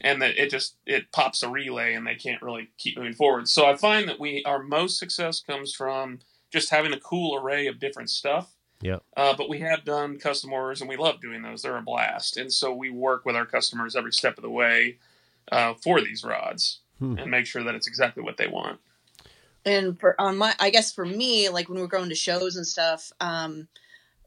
and 0.00 0.22
that 0.22 0.36
it 0.36 0.50
just 0.50 0.76
it 0.86 1.12
pops 1.12 1.42
a 1.42 1.48
relay 1.48 1.94
and 1.94 2.06
they 2.06 2.14
can't 2.14 2.42
really 2.42 2.70
keep 2.78 2.96
moving 2.96 3.12
forward. 3.12 3.48
So 3.48 3.66
I 3.66 3.76
find 3.76 4.08
that 4.08 4.20
we 4.20 4.42
our 4.44 4.62
most 4.62 4.98
success 4.98 5.40
comes 5.40 5.74
from 5.74 6.20
just 6.52 6.70
having 6.70 6.92
a 6.92 7.00
cool 7.00 7.36
array 7.36 7.66
of 7.66 7.78
different 7.78 8.10
stuff. 8.10 8.54
Yeah. 8.82 8.98
Uh, 9.16 9.34
but 9.36 9.48
we 9.48 9.60
have 9.60 9.84
done 9.84 10.18
custom 10.18 10.52
orders 10.52 10.80
and 10.80 10.88
we 10.88 10.96
love 10.96 11.20
doing 11.20 11.42
those. 11.42 11.62
They're 11.62 11.76
a 11.76 11.82
blast. 11.82 12.36
And 12.36 12.52
so 12.52 12.74
we 12.74 12.90
work 12.90 13.26
with 13.26 13.36
our 13.36 13.44
customers 13.44 13.94
every 13.94 14.12
step 14.12 14.38
of 14.38 14.42
the 14.42 14.50
way 14.50 14.98
uh, 15.52 15.74
for 15.74 16.00
these 16.00 16.24
rods 16.24 16.80
hmm. 16.98 17.18
and 17.18 17.30
make 17.30 17.46
sure 17.46 17.62
that 17.62 17.74
it's 17.74 17.86
exactly 17.86 18.22
what 18.22 18.38
they 18.38 18.46
want. 18.46 18.80
And 19.66 20.00
for 20.00 20.18
on 20.18 20.38
my, 20.38 20.54
I 20.58 20.70
guess 20.70 20.92
for 20.92 21.04
me, 21.04 21.50
like 21.50 21.68
when 21.68 21.78
we're 21.78 21.86
going 21.86 22.08
to 22.08 22.14
shows 22.14 22.56
and 22.56 22.66
stuff, 22.66 23.12
um, 23.20 23.68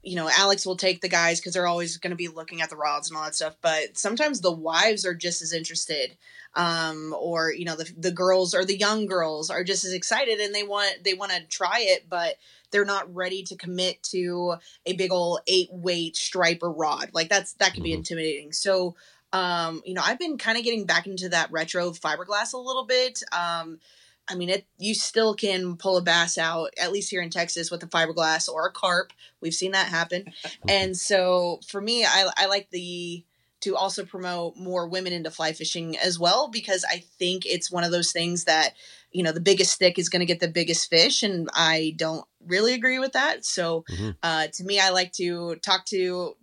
you 0.03 0.17
know, 0.17 0.29
Alex 0.37 0.65
will 0.65 0.75
take 0.75 0.99
the 0.99 1.09
guys 1.09 1.39
because 1.39 1.53
they're 1.53 1.67
always 1.67 1.97
going 1.97 2.11
to 2.11 2.17
be 2.17 2.27
looking 2.27 2.61
at 2.61 2.69
the 2.69 2.75
rods 2.75 3.09
and 3.09 3.17
all 3.17 3.23
that 3.23 3.35
stuff. 3.35 3.55
But 3.61 3.97
sometimes 3.97 4.41
the 4.41 4.51
wives 4.51 5.05
are 5.05 5.13
just 5.13 5.41
as 5.41 5.53
interested, 5.53 6.17
um, 6.55 7.15
or 7.17 7.53
you 7.53 7.63
know, 7.63 7.77
the 7.77 7.91
the 7.97 8.11
girls 8.11 8.53
or 8.53 8.65
the 8.65 8.77
young 8.77 9.05
girls 9.05 9.49
are 9.49 9.63
just 9.63 9.85
as 9.85 9.93
excited 9.93 10.39
and 10.39 10.53
they 10.53 10.63
want 10.63 11.03
they 11.03 11.13
want 11.13 11.31
to 11.31 11.41
try 11.45 11.79
it, 11.79 12.09
but 12.09 12.35
they're 12.71 12.83
not 12.83 13.13
ready 13.15 13.43
to 13.43 13.55
commit 13.55 14.03
to 14.03 14.55
a 14.85 14.93
big 14.93 15.11
old 15.11 15.39
eight 15.47 15.69
weight 15.71 16.17
striper 16.17 16.69
rod. 16.69 17.11
Like 17.13 17.29
that's 17.29 17.53
that 17.53 17.73
can 17.73 17.83
be 17.83 17.91
mm-hmm. 17.91 17.99
intimidating. 17.99 18.51
So, 18.51 18.95
um, 19.31 19.81
you 19.85 19.93
know, 19.93 20.01
I've 20.03 20.19
been 20.19 20.37
kind 20.37 20.57
of 20.57 20.65
getting 20.65 20.85
back 20.85 21.07
into 21.07 21.29
that 21.29 21.51
retro 21.51 21.91
fiberglass 21.91 22.53
a 22.53 22.57
little 22.57 22.85
bit. 22.85 23.23
Um, 23.31 23.79
I 24.27 24.35
mean, 24.35 24.49
it 24.49 24.65
you 24.77 24.95
still 24.95 25.33
can 25.33 25.75
pull 25.77 25.97
a 25.97 26.01
bass 26.01 26.37
out 26.37 26.69
at 26.81 26.91
least 26.91 27.09
here 27.09 27.21
in 27.21 27.29
Texas 27.29 27.69
with 27.69 27.83
a 27.83 27.87
fiberglass 27.87 28.49
or 28.49 28.65
a 28.65 28.71
carp. 28.71 29.11
We've 29.41 29.53
seen 29.53 29.71
that 29.71 29.87
happen, 29.87 30.33
and 30.67 30.95
so 30.95 31.59
for 31.67 31.81
me, 31.81 32.05
I 32.05 32.29
I 32.37 32.45
like 32.47 32.69
the 32.69 33.23
to 33.61 33.77
also 33.77 34.03
promote 34.03 34.57
more 34.57 34.87
women 34.87 35.13
into 35.13 35.31
fly 35.31 35.53
fishing 35.53 35.97
as 35.97 36.19
well 36.19 36.49
because 36.49 36.83
I 36.83 37.01
think 37.17 37.45
it's 37.45 37.71
one 37.71 37.85
of 37.85 37.91
those 37.91 38.11
things 38.11 38.43
that 38.43 38.73
you 39.11 39.23
know 39.23 39.31
the 39.31 39.39
biggest 39.39 39.71
stick 39.71 39.97
is 39.97 40.09
going 40.09 40.19
to 40.19 40.25
get 40.25 40.39
the 40.39 40.47
biggest 40.47 40.89
fish, 40.89 41.23
and 41.23 41.49
I 41.53 41.93
don't 41.97 42.25
really 42.45 42.73
agree 42.73 42.99
with 42.99 43.13
that. 43.13 43.45
So 43.45 43.85
mm-hmm. 43.89 44.11
uh, 44.21 44.47
to 44.47 44.63
me, 44.63 44.79
I 44.79 44.89
like 44.89 45.13
to 45.13 45.55
talk 45.57 45.85
to 45.87 46.35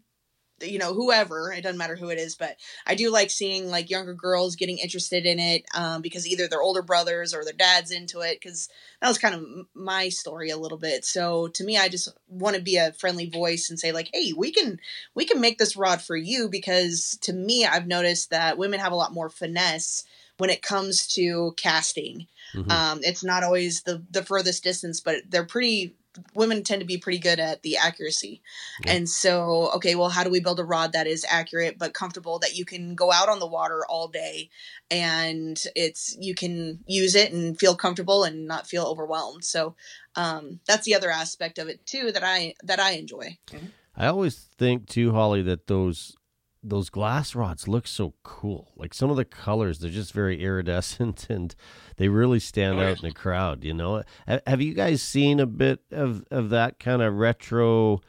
you 0.63 0.79
know 0.79 0.95
whoever 0.95 1.53
it 1.53 1.63
doesn't 1.63 1.79
matter 1.79 1.97
who 1.97 2.09
it 2.09 2.19
is 2.19 2.35
but 2.35 2.57
i 2.87 2.95
do 2.95 3.11
like 3.11 3.31
seeing 3.31 3.69
like 3.71 3.91
younger 3.91 4.15
girls 4.15 4.57
getting 4.57 4.79
interested 4.79 5.27
in 5.27 5.39
it 5.39 5.65
um, 5.75 6.03
because 6.03 6.27
either 6.27 6.49
their 6.49 6.63
older 6.63 6.83
brothers 6.83 7.35
or 7.35 7.45
their 7.45 7.53
dads 7.53 7.91
into 7.91 8.21
it 8.21 8.39
because 8.41 8.69
that 9.01 9.09
was 9.09 9.19
kind 9.19 9.35
of 9.35 9.45
my 9.75 10.09
story 10.09 10.51
a 10.51 10.57
little 10.57 10.79
bit 10.79 11.05
so 11.05 11.49
to 11.49 11.65
me 11.65 11.77
i 11.77 11.89
just 11.89 12.09
want 12.29 12.57
to 12.57 12.63
be 12.63 12.77
a 12.77 12.93
friendly 12.93 13.29
voice 13.29 13.71
and 13.71 13.79
say 13.79 13.93
like 13.93 14.11
hey 14.13 14.33
we 14.37 14.51
can 14.51 14.79
we 15.15 15.25
can 15.25 15.41
make 15.41 15.59
this 15.59 15.77
rod 15.77 16.01
for 16.01 16.17
you 16.17 16.49
because 16.49 17.19
to 17.23 17.33
me 17.33 17.65
i've 17.65 17.87
noticed 17.87 18.31
that 18.31 18.59
women 18.59 18.81
have 18.81 18.93
a 18.93 18.97
lot 18.97 19.13
more 19.13 19.29
finesse 19.29 20.05
when 20.39 20.51
it 20.51 20.63
comes 20.63 21.07
to 21.07 21.53
casting 21.57 22.27
mm-hmm. 22.55 22.71
um, 22.71 23.01
it's 23.03 23.25
not 23.25 23.43
always 23.43 23.83
the 23.83 24.03
the 24.11 24.23
furthest 24.23 24.65
distance 24.65 25.01
but 25.01 25.17
they're 25.29 25.45
pretty 25.45 25.95
women 26.35 26.63
tend 26.63 26.81
to 26.81 26.87
be 26.87 26.99
pretty 26.99 27.19
good 27.19 27.39
at 27.39 27.63
the 27.63 27.77
accuracy. 27.77 28.43
Yeah. 28.85 28.93
And 28.93 29.09
so, 29.09 29.71
okay, 29.77 29.95
well, 29.95 30.09
how 30.09 30.25
do 30.25 30.31
we 30.31 30.41
build 30.41 30.61
a 30.61 30.65
rod 30.65 30.93
that 30.93 31.07
is 31.07 31.25
accurate 31.29 31.79
but 31.79 31.95
comfortable 31.95 32.39
that 32.41 32.57
you 32.57 32.65
can 32.65 32.95
go 32.95 33.13
out 33.13 33.29
on 33.29 33.39
the 33.39 33.47
water 33.47 33.85
all 33.89 34.09
day 34.09 34.51
and 34.91 35.63
it's 35.77 36.17
you 36.21 36.35
can 36.35 36.81
use 36.87 37.15
it 37.15 37.33
and 37.33 37.59
feel 37.59 37.77
comfortable 37.77 38.25
and 38.25 38.47
not 38.47 38.67
feel 38.67 38.85
overwhelmed. 38.85 39.45
So, 39.45 39.77
um, 40.17 40.61
that's 40.67 40.85
the 40.85 40.95
other 40.95 41.11
aspect 41.11 41.59
of 41.59 41.69
it 41.69 41.87
too 41.87 42.13
that 42.13 42.25
I 42.25 42.55
that 42.65 42.81
I 42.81 42.93
enjoy. 42.93 43.39
Mm-hmm. 43.49 43.67
I 43.97 44.07
always 44.07 44.49
think 44.57 44.89
too, 44.89 45.13
Holly, 45.13 45.43
that 45.43 45.67
those 45.67 46.17
those 46.63 46.91
glass 46.91 47.35
rods 47.35 47.69
look 47.69 47.87
so 47.87 48.15
cool. 48.23 48.73
Like 48.77 48.93
some 48.93 49.11
of 49.11 49.17
the 49.17 49.25
colors, 49.25 49.79
they're 49.79 49.91
just 49.91 50.13
very 50.13 50.43
iridescent 50.43 51.27
and 51.31 51.55
they 51.97 52.09
really 52.09 52.41
stand 52.41 52.79
oh, 52.79 52.83
out 52.83 53.03
in 53.03 53.09
the 53.09 53.15
crowd. 53.15 53.65
You 53.65 53.75
know, 53.75 54.03
have 54.27 54.61
you 54.61 54.75
guys 54.75 55.03
seen 55.03 55.41
a 55.41 55.47
bit 55.47 55.81
of 55.91 56.25
of 56.31 56.51
that 56.51 56.79
kind 56.79 57.03
of 57.03 57.15
retro 57.15 58.01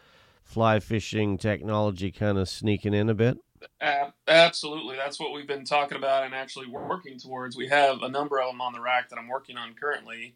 fly 0.43 0.79
fishing 0.79 1.37
technology 1.37 2.11
kind 2.11 2.37
of 2.37 2.49
sneaking 2.49 2.93
in 2.93 3.09
a 3.09 3.13
bit? 3.13 3.37
Uh, 3.79 4.09
absolutely, 4.27 4.95
that's 4.95 5.19
what 5.19 5.33
we've 5.33 5.47
been 5.47 5.65
talking 5.65 5.97
about 5.97 6.23
and 6.23 6.33
actually 6.33 6.67
working 6.67 7.19
towards. 7.19 7.55
We 7.55 7.67
have 7.67 8.01
a 8.01 8.09
number 8.09 8.41
of 8.41 8.47
them 8.47 8.61
on 8.61 8.73
the 8.73 8.81
rack 8.81 9.09
that 9.09 9.19
I'm 9.19 9.27
working 9.27 9.55
on 9.55 9.75
currently 9.75 10.35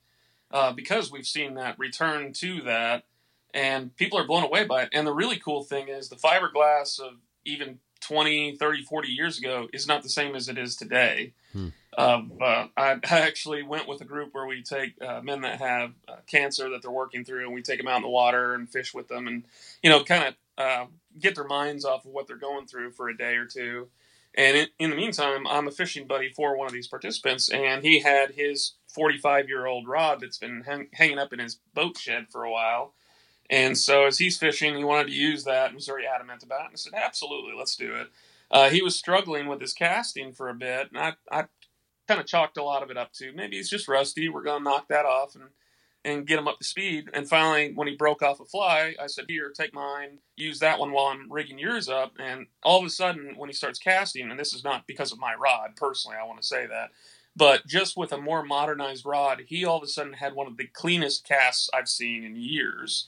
uh, 0.51 0.71
because 0.71 1.11
we've 1.11 1.25
seen 1.25 1.55
that 1.55 1.77
return 1.79 2.33
to 2.33 2.61
that, 2.61 3.05
and 3.53 3.95
people 3.95 4.19
are 4.19 4.27
blown 4.27 4.43
away 4.43 4.65
by 4.65 4.83
it. 4.83 4.89
And 4.93 5.07
the 5.07 5.13
really 5.13 5.37
cool 5.37 5.63
thing 5.63 5.87
is 5.87 6.09
the 6.09 6.15
fiberglass 6.15 6.99
of 6.99 7.15
even 7.45 7.79
20, 8.07 8.55
30, 8.57 8.83
40 8.83 9.07
years 9.07 9.39
ago 9.39 9.67
is 9.73 9.87
not 9.87 10.03
the 10.03 10.09
same 10.09 10.35
as 10.35 10.47
it 10.47 10.57
is 10.57 10.75
today. 10.75 11.33
Hmm. 11.53 11.69
Uh, 11.97 12.21
I, 12.75 12.99
actually 13.09 13.63
went 13.63 13.87
with 13.87 14.01
a 14.01 14.05
group 14.05 14.33
where 14.33 14.45
we 14.45 14.61
take 14.61 15.01
uh, 15.01 15.21
men 15.21 15.41
that 15.41 15.59
have 15.59 15.93
uh, 16.07 16.17
cancer 16.27 16.69
that 16.69 16.81
they're 16.81 16.91
working 16.91 17.23
through, 17.23 17.45
and 17.45 17.53
we 17.53 17.61
take 17.61 17.77
them 17.77 17.87
out 17.87 17.97
in 17.97 18.01
the 18.03 18.09
water 18.09 18.53
and 18.53 18.69
fish 18.69 18.93
with 18.93 19.07
them, 19.07 19.27
and 19.27 19.45
you 19.81 19.89
know, 19.89 20.03
kind 20.03 20.25
of 20.25 20.35
uh, 20.57 20.85
get 21.19 21.35
their 21.35 21.47
minds 21.47 21.85
off 21.85 22.05
of 22.05 22.11
what 22.11 22.27
they're 22.27 22.35
going 22.35 22.67
through 22.67 22.91
for 22.91 23.09
a 23.09 23.17
day 23.17 23.35
or 23.35 23.45
two. 23.45 23.87
And 24.37 24.57
in, 24.57 24.67
in 24.77 24.89
the 24.89 24.97
meantime, 24.97 25.47
I'm 25.47 25.69
a 25.69 25.71
fishing 25.71 26.05
buddy 26.05 26.29
for 26.29 26.57
one 26.57 26.67
of 26.67 26.73
these 26.73 26.87
participants, 26.87 27.49
and 27.49 27.81
he 27.81 28.01
had 28.01 28.31
his 28.31 28.73
45 28.93 29.47
year 29.47 29.65
old 29.65 29.87
rod 29.87 30.19
that's 30.19 30.37
been 30.37 30.63
hang, 30.65 30.89
hanging 30.93 31.17
up 31.17 31.31
in 31.31 31.39
his 31.39 31.59
boat 31.73 31.97
shed 31.97 32.27
for 32.29 32.43
a 32.43 32.51
while 32.51 32.93
and 33.49 33.77
so 33.77 34.05
as 34.05 34.17
he's 34.17 34.37
fishing, 34.37 34.75
he 34.75 34.83
wanted 34.83 35.07
to 35.07 35.13
use 35.13 35.43
that 35.43 35.71
very 35.85 36.05
adamant 36.07 36.43
about 36.43 36.61
it. 36.61 36.65
And 36.65 36.73
I 36.73 36.77
said, 36.77 36.93
absolutely, 36.93 37.53
let's 37.57 37.75
do 37.75 37.95
it. 37.95 38.07
Uh, 38.51 38.69
he 38.69 38.81
was 38.81 38.95
struggling 38.95 39.47
with 39.47 39.61
his 39.61 39.73
casting 39.73 40.33
for 40.33 40.49
a 40.49 40.53
bit, 40.53 40.89
and 40.91 40.97
I, 40.97 41.13
I 41.31 41.45
kind 42.07 42.19
of 42.19 42.27
chalked 42.27 42.57
a 42.57 42.63
lot 42.63 42.83
of 42.83 42.91
it 42.91 42.97
up 42.97 43.11
to 43.13 43.33
maybe 43.33 43.57
he's 43.57 43.69
just 43.69 43.87
rusty. 43.87 44.29
We're 44.29 44.43
going 44.43 44.63
to 44.63 44.69
knock 44.69 44.87
that 44.89 45.05
off. 45.05 45.35
And 45.35 45.45
and 46.05 46.27
get 46.27 46.37
him 46.37 46.47
up 46.47 46.59
to 46.59 46.63
speed. 46.63 47.09
And 47.13 47.27
finally, 47.27 47.73
when 47.73 47.87
he 47.87 47.95
broke 47.95 48.21
off 48.21 48.39
a 48.39 48.45
fly, 48.45 48.93
I 49.01 49.07
said, 49.07 49.25
"Here, 49.27 49.49
take 49.49 49.73
mine. 49.73 50.19
Use 50.37 50.59
that 50.59 50.79
one 50.79 50.91
while 50.91 51.07
I'm 51.07 51.31
rigging 51.31 51.57
yours 51.57 51.89
up." 51.89 52.13
And 52.19 52.45
all 52.63 52.79
of 52.79 52.85
a 52.85 52.89
sudden, 52.91 53.33
when 53.35 53.49
he 53.49 53.53
starts 53.53 53.79
casting, 53.79 54.29
and 54.29 54.39
this 54.39 54.53
is 54.53 54.63
not 54.63 54.87
because 54.87 55.11
of 55.11 55.19
my 55.19 55.33
rod 55.33 55.75
personally, 55.75 56.17
I 56.17 56.25
want 56.25 56.39
to 56.39 56.47
say 56.47 56.67
that, 56.67 56.91
but 57.35 57.65
just 57.65 57.97
with 57.97 58.13
a 58.13 58.17
more 58.17 58.43
modernized 58.43 59.05
rod, 59.05 59.43
he 59.47 59.65
all 59.65 59.77
of 59.77 59.83
a 59.83 59.87
sudden 59.87 60.13
had 60.13 60.35
one 60.35 60.47
of 60.47 60.57
the 60.57 60.67
cleanest 60.67 61.27
casts 61.27 61.69
I've 61.73 61.89
seen 61.89 62.23
in 62.23 62.35
years, 62.35 63.07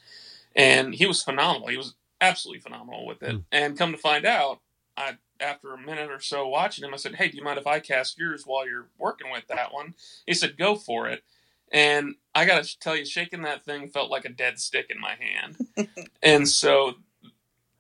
and 0.58 0.94
he 0.94 1.06
was 1.06 1.24
phenomenal. 1.24 1.70
He 1.70 1.78
was 1.78 1.96
absolutely 2.20 2.62
phenomenal 2.62 3.06
with 3.06 3.24
it. 3.24 3.36
Mm. 3.36 3.44
And 3.52 3.78
come 3.78 3.92
to 3.94 3.98
find 3.98 4.26
out, 4.26 4.60
I 4.98 5.18
after 5.40 5.72
a 5.72 5.78
minute 5.78 6.10
or 6.10 6.20
so 6.20 6.48
watching 6.48 6.84
him, 6.84 6.94
I 6.94 6.98
said, 6.98 7.16
"Hey, 7.16 7.30
do 7.30 7.38
you 7.38 7.44
mind 7.44 7.60
if 7.60 7.68
I 7.68 7.80
cast 7.80 8.18
yours 8.18 8.44
while 8.46 8.68
you're 8.68 8.90
working 8.98 9.32
with 9.32 9.48
that 9.48 9.72
one?" 9.72 9.94
He 10.26 10.34
said, 10.34 10.58
"Go 10.58 10.76
for 10.76 11.08
it." 11.08 11.24
And 11.72 12.16
I 12.34 12.46
got 12.46 12.64
to 12.64 12.80
tell 12.80 12.96
you, 12.96 13.06
shaking 13.06 13.44
that 13.44 13.64
thing 13.64 13.90
felt 13.90 14.10
like 14.10 14.26
a 14.26 14.30
dead 14.30 14.60
stick 14.60 14.88
in 14.90 15.00
my 15.00 15.16
hand. 15.20 15.90
and 16.24 16.48
so, 16.48 16.96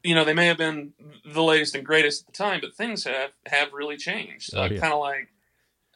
you 0.03 0.13
know, 0.13 0.25
they 0.25 0.33
may 0.33 0.47
have 0.47 0.57
been 0.57 0.93
the 1.25 1.41
latest 1.41 1.73
and 1.73 1.85
greatest 1.85 2.23
at 2.23 2.27
the 2.27 2.33
time, 2.33 2.59
but 2.61 2.75
things 2.75 3.05
have 3.05 3.31
have 3.47 3.73
really 3.73 3.97
changed. 3.97 4.53
Oh, 4.53 4.63
uh, 4.63 4.69
yeah. 4.69 4.79
Kind 4.79 4.93
of 4.93 4.99
like 4.99 5.29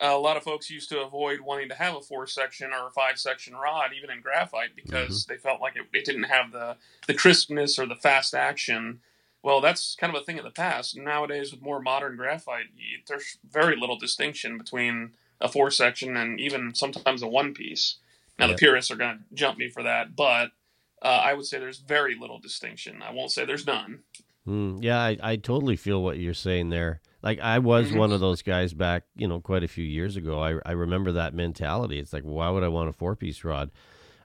a 0.01 0.17
lot 0.17 0.35
of 0.37 0.43
folks 0.43 0.69
used 0.69 0.89
to 0.89 1.01
avoid 1.01 1.41
wanting 1.41 1.69
to 1.69 1.75
have 1.75 1.95
a 1.95 2.01
four 2.01 2.25
section 2.27 2.71
or 2.73 2.87
a 2.87 2.91
five 2.91 3.19
section 3.19 3.53
rod, 3.55 3.91
even 3.95 4.09
in 4.09 4.21
graphite, 4.21 4.75
because 4.75 5.25
Mm-hmm. 5.25 5.33
they 5.33 5.37
felt 5.37 5.61
like 5.61 5.75
it, 5.75 5.83
it 5.93 6.05
didn't 6.05 6.23
have 6.23 6.51
the 6.51 6.75
the 7.07 7.13
crispness 7.13 7.77
or 7.79 7.85
the 7.85 7.95
fast 7.95 8.33
action. 8.33 8.99
Well, 9.43 9.61
that's 9.61 9.95
kind 9.99 10.15
of 10.15 10.21
a 10.21 10.25
thing 10.25 10.37
of 10.37 10.43
the 10.43 10.51
past. 10.51 10.95
Nowadays, 10.97 11.51
with 11.51 11.61
more 11.63 11.81
modern 11.81 12.15
graphite, 12.15 12.65
you, 12.75 12.99
there's 13.07 13.37
very 13.49 13.75
little 13.75 13.97
distinction 13.97 14.57
between 14.57 15.11
a 15.39 15.47
four 15.49 15.71
section 15.71 16.15
and 16.17 16.39
even 16.39 16.75
sometimes 16.75 17.23
a 17.23 17.27
one 17.27 17.53
piece. 17.53 17.97
Now, 18.37 18.45
Yeah. 18.45 18.51
the 18.53 18.57
purists 18.57 18.91
are 18.91 18.95
going 18.95 19.17
to 19.17 19.23
jump 19.35 19.57
me 19.57 19.69
for 19.69 19.81
that, 19.83 20.15
but 20.15 20.51
uh, 21.01 21.07
I 21.23 21.33
would 21.33 21.45
say 21.45 21.57
there's 21.57 21.79
very 21.79 22.15
little 22.15 22.37
distinction. 22.39 23.01
I 23.01 23.11
won't 23.11 23.31
say 23.31 23.43
there's 23.45 23.65
none. 23.65 23.99
Mm, 24.47 24.83
yeah, 24.83 24.99
I, 24.99 25.17
I 25.21 25.35
totally 25.37 25.75
feel 25.75 26.03
what 26.03 26.17
you're 26.19 26.33
saying 26.35 26.69
there. 26.69 27.01
Like 27.23 27.39
I 27.39 27.59
was 27.59 27.91
one 27.93 28.11
of 28.11 28.19
those 28.19 28.41
guys 28.41 28.73
back, 28.73 29.03
you 29.15 29.27
know, 29.27 29.39
quite 29.39 29.63
a 29.63 29.67
few 29.67 29.85
years 29.85 30.15
ago. 30.15 30.39
I 30.41 30.59
I 30.65 30.71
remember 30.71 31.11
that 31.11 31.33
mentality. 31.33 31.99
It's 31.99 32.13
like, 32.13 32.23
why 32.23 32.49
would 32.49 32.63
I 32.63 32.67
want 32.67 32.89
a 32.89 32.93
four 32.93 33.15
piece 33.15 33.43
rod? 33.43 33.71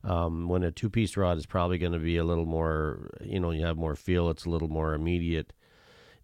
Um, 0.05 0.49
when 0.49 0.63
a 0.63 0.71
two 0.71 0.89
piece 0.89 1.17
rod 1.17 1.37
is 1.37 1.47
probably 1.47 1.79
going 1.79 1.93
to 1.93 1.99
be 1.99 2.17
a 2.17 2.25
little 2.25 2.47
more, 2.47 3.11
you 3.21 3.41
know, 3.41 3.51
you 3.51 3.65
have 3.67 3.77
more 3.77 3.97
feel. 3.97 4.31
It's 4.31 4.45
a 4.45 4.51
little 4.51 4.69
more 4.69 4.95
immediate. 4.95 5.53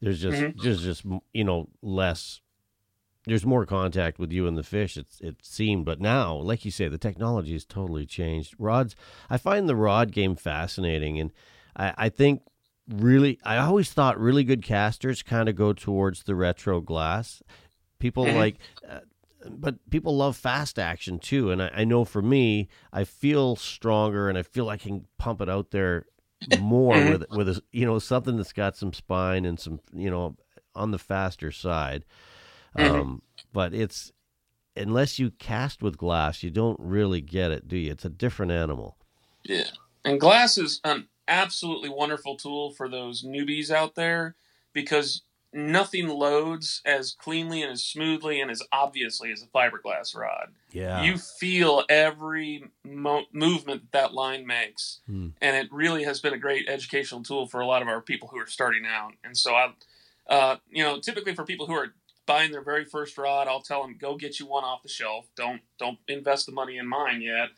There's 0.00 0.20
just 0.20 0.40
Mhm. 0.40 0.56
just 0.56 0.82
just 0.82 1.04
you 1.32 1.44
know 1.44 1.68
less. 1.82 2.40
There's 3.24 3.46
more 3.46 3.66
contact 3.66 4.18
with 4.18 4.32
you 4.32 4.48
and 4.48 4.56
the 4.58 4.62
fish. 4.64 4.96
It's 4.96 5.20
it 5.20 5.36
seemed, 5.42 5.84
but 5.84 6.00
now, 6.00 6.34
like 6.34 6.64
you 6.64 6.70
say, 6.70 6.88
the 6.88 6.98
technology 6.98 7.52
has 7.52 7.64
totally 7.64 8.04
changed. 8.06 8.54
Rods, 8.58 8.96
I 9.30 9.36
find 9.36 9.68
the 9.68 9.76
rod 9.76 10.10
game 10.10 10.34
fascinating, 10.36 11.20
and 11.20 11.32
I, 11.76 11.94
I 11.96 12.08
think 12.08 12.42
really 12.92 13.38
i 13.44 13.56
always 13.58 13.92
thought 13.92 14.18
really 14.20 14.44
good 14.44 14.62
casters 14.62 15.22
kind 15.22 15.48
of 15.48 15.54
go 15.56 15.72
towards 15.72 16.24
the 16.24 16.34
retro 16.34 16.80
glass 16.80 17.42
people 17.98 18.24
Mhm. 18.26 18.34
like 18.34 18.56
uh, 18.88 19.00
but 19.48 19.76
people 19.90 20.16
love 20.16 20.36
fast 20.36 20.78
action 20.78 21.18
too 21.18 21.50
and 21.50 21.62
I, 21.62 21.70
I 21.78 21.84
know 21.84 22.04
for 22.04 22.22
me 22.22 22.68
i 22.92 23.04
feel 23.04 23.56
stronger 23.56 24.28
and 24.28 24.36
i 24.38 24.42
feel 24.42 24.68
i 24.68 24.76
can 24.76 25.06
pump 25.18 25.40
it 25.40 25.48
out 25.48 25.70
there 25.70 26.06
more 26.46 26.96
Mhm. 26.96 27.08
with 27.08 27.24
with 27.30 27.48
a, 27.48 27.62
you 27.72 27.86
know 27.86 27.98
something 27.98 28.36
that's 28.36 28.52
got 28.52 28.76
some 28.76 28.92
spine 28.92 29.44
and 29.44 29.58
some 29.58 29.80
you 29.92 30.10
know 30.10 30.36
on 30.74 30.90
the 30.90 30.98
faster 30.98 31.50
side 31.50 32.04
Mhm. 32.76 32.84
um 32.84 33.22
but 33.52 33.74
it's 33.74 34.12
unless 34.76 35.18
you 35.18 35.30
cast 35.30 35.82
with 35.82 35.96
glass 35.98 36.42
you 36.42 36.50
don't 36.50 36.78
really 36.80 37.20
get 37.20 37.50
it 37.50 37.68
do 37.68 37.76
you 37.76 37.90
it's 37.92 38.04
a 38.04 38.10
different 38.10 38.50
animal 38.52 38.96
Yeah. 39.44 39.64
And 40.04 40.20
glass 40.20 40.56
is 40.58 40.80
an 40.84 41.08
absolutely 41.28 41.88
wonderful 41.88 42.36
tool 42.36 42.70
for 42.72 42.88
those 42.88 43.24
newbies 43.24 43.70
out 43.70 43.94
there 43.94 44.34
because 44.72 45.22
nothing 45.52 46.08
loads 46.08 46.80
as 46.84 47.12
cleanly 47.12 47.62
and 47.62 47.72
as 47.72 47.84
smoothly 47.84 48.40
and 48.40 48.50
as 48.50 48.62
obviously 48.72 49.30
as 49.30 49.42
a 49.42 49.46
fiberglass 49.46 50.16
rod. 50.16 50.48
yeah 50.72 51.02
You 51.02 51.18
feel 51.18 51.84
every 51.88 52.64
mo- 52.84 53.26
movement 53.32 53.82
that 53.82 53.92
that 53.92 54.14
line 54.14 54.46
makes. 54.46 55.00
Hmm. 55.06 55.28
And 55.40 55.56
it 55.56 55.70
really 55.70 56.04
has 56.04 56.20
been 56.20 56.32
a 56.32 56.38
great 56.38 56.68
educational 56.68 57.22
tool 57.22 57.46
for 57.46 57.60
a 57.60 57.66
lot 57.66 57.82
of 57.82 57.88
our 57.88 58.00
people 58.00 58.28
who 58.28 58.38
are 58.38 58.46
starting 58.46 58.86
out. 58.86 59.12
And 59.22 59.36
so 59.36 59.54
I, 59.54 59.72
uh, 60.28 60.56
you 60.70 60.82
know, 60.82 60.98
typically 61.00 61.34
for 61.34 61.44
people 61.44 61.66
who 61.66 61.74
are 61.74 61.94
buying 62.24 62.50
their 62.50 62.62
very 62.62 62.86
first 62.86 63.18
rod, 63.18 63.46
I'll 63.46 63.60
tell 63.60 63.82
them, 63.82 63.98
go 64.00 64.16
get 64.16 64.40
you 64.40 64.46
one 64.46 64.64
off 64.64 64.82
the 64.82 64.88
shelf. 64.88 65.26
Don't, 65.36 65.60
don't 65.78 65.98
invest 66.08 66.46
the 66.46 66.52
money 66.52 66.78
in 66.78 66.86
mine 66.86 67.20
yet 67.20 67.50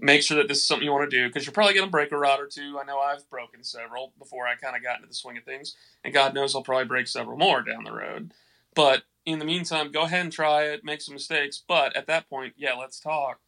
make 0.00 0.22
sure 0.22 0.36
that 0.38 0.48
this 0.48 0.58
is 0.58 0.66
something 0.66 0.84
you 0.84 0.92
want 0.92 1.10
to 1.10 1.16
do 1.16 1.28
because 1.28 1.44
you're 1.46 1.52
probably 1.52 1.74
going 1.74 1.86
to 1.86 1.90
break 1.90 2.12
a 2.12 2.16
rod 2.16 2.40
or 2.40 2.46
two. 2.46 2.78
I 2.80 2.84
know 2.84 2.98
I've 2.98 3.28
broken 3.30 3.62
several 3.62 4.12
before 4.18 4.46
I 4.46 4.54
kind 4.54 4.76
of 4.76 4.82
got 4.82 4.96
into 4.96 5.08
the 5.08 5.14
swing 5.14 5.36
of 5.36 5.44
things, 5.44 5.76
and 6.04 6.14
God 6.14 6.34
knows 6.34 6.54
I'll 6.54 6.62
probably 6.62 6.86
break 6.86 7.06
several 7.06 7.36
more 7.36 7.62
down 7.62 7.84
the 7.84 7.92
road. 7.92 8.32
But 8.74 9.02
in 9.26 9.38
the 9.38 9.44
meantime, 9.44 9.92
go 9.92 10.02
ahead 10.02 10.22
and 10.22 10.32
try 10.32 10.64
it, 10.64 10.84
make 10.84 11.00
some 11.00 11.14
mistakes. 11.14 11.62
But 11.66 11.96
at 11.96 12.06
that 12.06 12.28
point, 12.28 12.54
yeah, 12.56 12.74
let's 12.74 13.00
talk. 13.00 13.40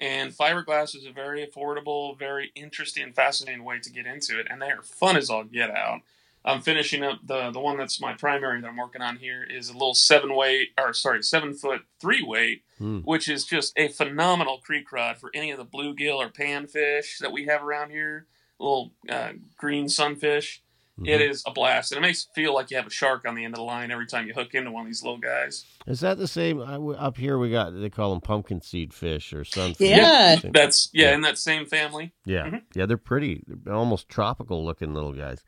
And 0.00 0.32
fiberglass 0.32 0.96
is 0.96 1.04
a 1.04 1.12
very 1.12 1.46
affordable, 1.46 2.18
very 2.18 2.52
interesting, 2.54 3.12
fascinating 3.12 3.64
way 3.64 3.80
to 3.80 3.92
get 3.92 4.06
into 4.06 4.40
it, 4.40 4.46
and 4.48 4.60
they 4.60 4.70
are 4.70 4.82
fun 4.82 5.16
as 5.16 5.28
all 5.28 5.44
get 5.44 5.70
out. 5.70 6.00
I'm 6.44 6.60
finishing 6.62 7.02
up 7.02 7.18
the 7.24 7.50
the 7.50 7.60
one 7.60 7.76
that's 7.76 8.00
my 8.00 8.14
primary 8.14 8.60
that 8.60 8.66
I'm 8.66 8.76
working 8.76 9.02
on 9.02 9.16
here 9.16 9.42
is 9.48 9.68
a 9.68 9.72
little 9.74 9.94
seven 9.94 10.34
weight 10.34 10.68
or 10.78 10.92
sorry 10.94 11.22
seven 11.22 11.52
foot 11.54 11.82
three 12.00 12.22
weight 12.22 12.62
Hmm. 12.78 13.00
which 13.00 13.28
is 13.28 13.44
just 13.44 13.74
a 13.78 13.88
phenomenal 13.88 14.56
creek 14.64 14.90
rod 14.90 15.18
for 15.18 15.30
any 15.34 15.50
of 15.50 15.58
the 15.58 15.66
bluegill 15.66 16.16
or 16.16 16.30
panfish 16.30 17.18
that 17.20 17.30
we 17.30 17.44
have 17.44 17.62
around 17.62 17.90
here. 17.90 18.26
Little 18.58 18.92
uh, 19.08 19.32
green 19.58 19.86
sunfish. 19.88 20.62
It 21.02 21.18
Mhm. 21.20 21.30
is 21.30 21.42
a 21.46 21.50
blast, 21.50 21.92
and 21.92 21.98
it 21.98 22.02
makes 22.06 22.24
it 22.24 22.34
feel 22.34 22.52
like 22.54 22.70
you 22.70 22.76
have 22.76 22.86
a 22.86 22.90
shark 22.90 23.26
on 23.26 23.34
the 23.34 23.42
end 23.44 23.54
of 23.54 23.58
the 23.58 23.62
line 23.64 23.90
every 23.90 24.06
time 24.06 24.26
you 24.26 24.34
hook 24.34 24.54
into 24.54 24.70
one 24.70 24.82
of 24.82 24.86
these 24.86 25.02
little 25.02 25.16
guys. 25.18 25.64
Is 25.86 26.00
that 26.00 26.18
the 26.18 26.26
same? 26.28 26.60
I 26.60 26.72
w 26.72 26.92
up 26.94 27.16
here, 27.16 27.38
we 27.38 27.50
got 27.50 27.70
they 27.78 27.88
call 27.88 28.10
them 28.10 28.20
pumpkin 28.20 28.60
seed 28.60 28.92
fish 28.92 29.32
or 29.32 29.42
sunfish. 29.44 29.88
Yeah. 29.88 30.36
That's 30.44 30.90
yeah, 30.92 31.08
Yeah. 31.10 31.14
in 31.14 31.20
that 31.22 31.38
same 31.38 31.64
family. 31.66 32.12
yeah, 32.26 32.46
Mhm. 32.50 32.62
yeah. 32.74 32.84
They're 32.86 32.98
pretty, 32.98 33.44
they're 33.46 33.72
almost 33.74 34.08
tropical 34.10 34.62
looking 34.64 34.92
little 34.94 35.12
guys. 35.12 35.42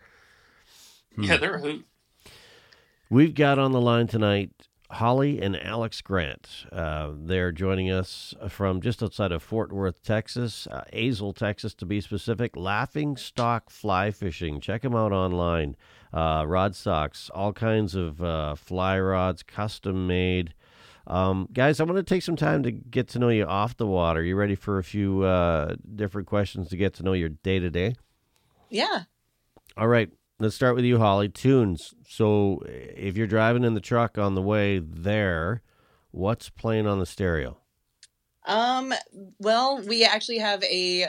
Hmm. 1.16 1.24
Yeah, 1.24 1.36
they're 1.36 1.56
a 1.56 1.60
hoot. 1.60 1.86
We've 3.10 3.34
got 3.34 3.58
on 3.58 3.72
the 3.72 3.80
line 3.80 4.06
tonight 4.06 4.50
Holly 4.92 5.40
and 5.40 5.56
Alex 5.56 6.02
Grant. 6.02 6.66
Uh, 6.70 7.12
they're 7.14 7.50
joining 7.50 7.90
us 7.90 8.34
from 8.48 8.80
just 8.82 9.02
outside 9.02 9.32
of 9.32 9.42
Fort 9.42 9.72
Worth, 9.72 10.02
Texas, 10.02 10.66
uh, 10.70 10.84
Azle, 10.92 11.34
Texas 11.34 11.74
to 11.74 11.86
be 11.86 12.00
specific. 12.00 12.56
Laughing 12.56 13.16
Stock 13.16 13.70
Fly 13.70 14.10
Fishing. 14.10 14.60
Check 14.60 14.82
them 14.82 14.94
out 14.94 15.12
online. 15.12 15.76
Uh, 16.12 16.44
rod 16.46 16.76
stocks, 16.76 17.30
all 17.34 17.54
kinds 17.54 17.94
of 17.94 18.22
uh, 18.22 18.54
fly 18.54 19.00
rods, 19.00 19.42
custom 19.42 20.06
made. 20.06 20.52
Um, 21.06 21.48
guys, 21.52 21.80
I 21.80 21.84
want 21.84 21.96
to 21.96 22.02
take 22.02 22.22
some 22.22 22.36
time 22.36 22.62
to 22.64 22.70
get 22.70 23.08
to 23.08 23.18
know 23.18 23.30
you 23.30 23.44
off 23.44 23.76
the 23.76 23.86
water. 23.86 24.22
You 24.22 24.36
ready 24.36 24.54
for 24.54 24.78
a 24.78 24.84
few 24.84 25.22
uh, 25.22 25.76
different 25.94 26.28
questions 26.28 26.68
to 26.68 26.76
get 26.76 26.92
to 26.94 27.02
know 27.02 27.14
your 27.14 27.30
day 27.30 27.58
to 27.58 27.70
day? 27.70 27.94
Yeah. 28.68 29.04
All 29.76 29.88
right, 29.88 30.10
let's 30.42 30.56
start 30.56 30.74
with 30.74 30.84
you, 30.84 30.98
Holly. 30.98 31.28
Tunes. 31.28 31.94
So, 32.08 32.62
if 32.66 33.16
you're 33.16 33.26
driving 33.26 33.64
in 33.64 33.74
the 33.74 33.80
truck 33.80 34.18
on 34.18 34.34
the 34.34 34.42
way 34.42 34.78
there, 34.78 35.62
what's 36.10 36.50
playing 36.50 36.86
on 36.86 36.98
the 36.98 37.06
stereo? 37.06 37.58
Um, 38.44 38.92
well, 39.38 39.80
we 39.80 40.04
actually 40.04 40.38
have 40.38 40.62
a 40.64 41.06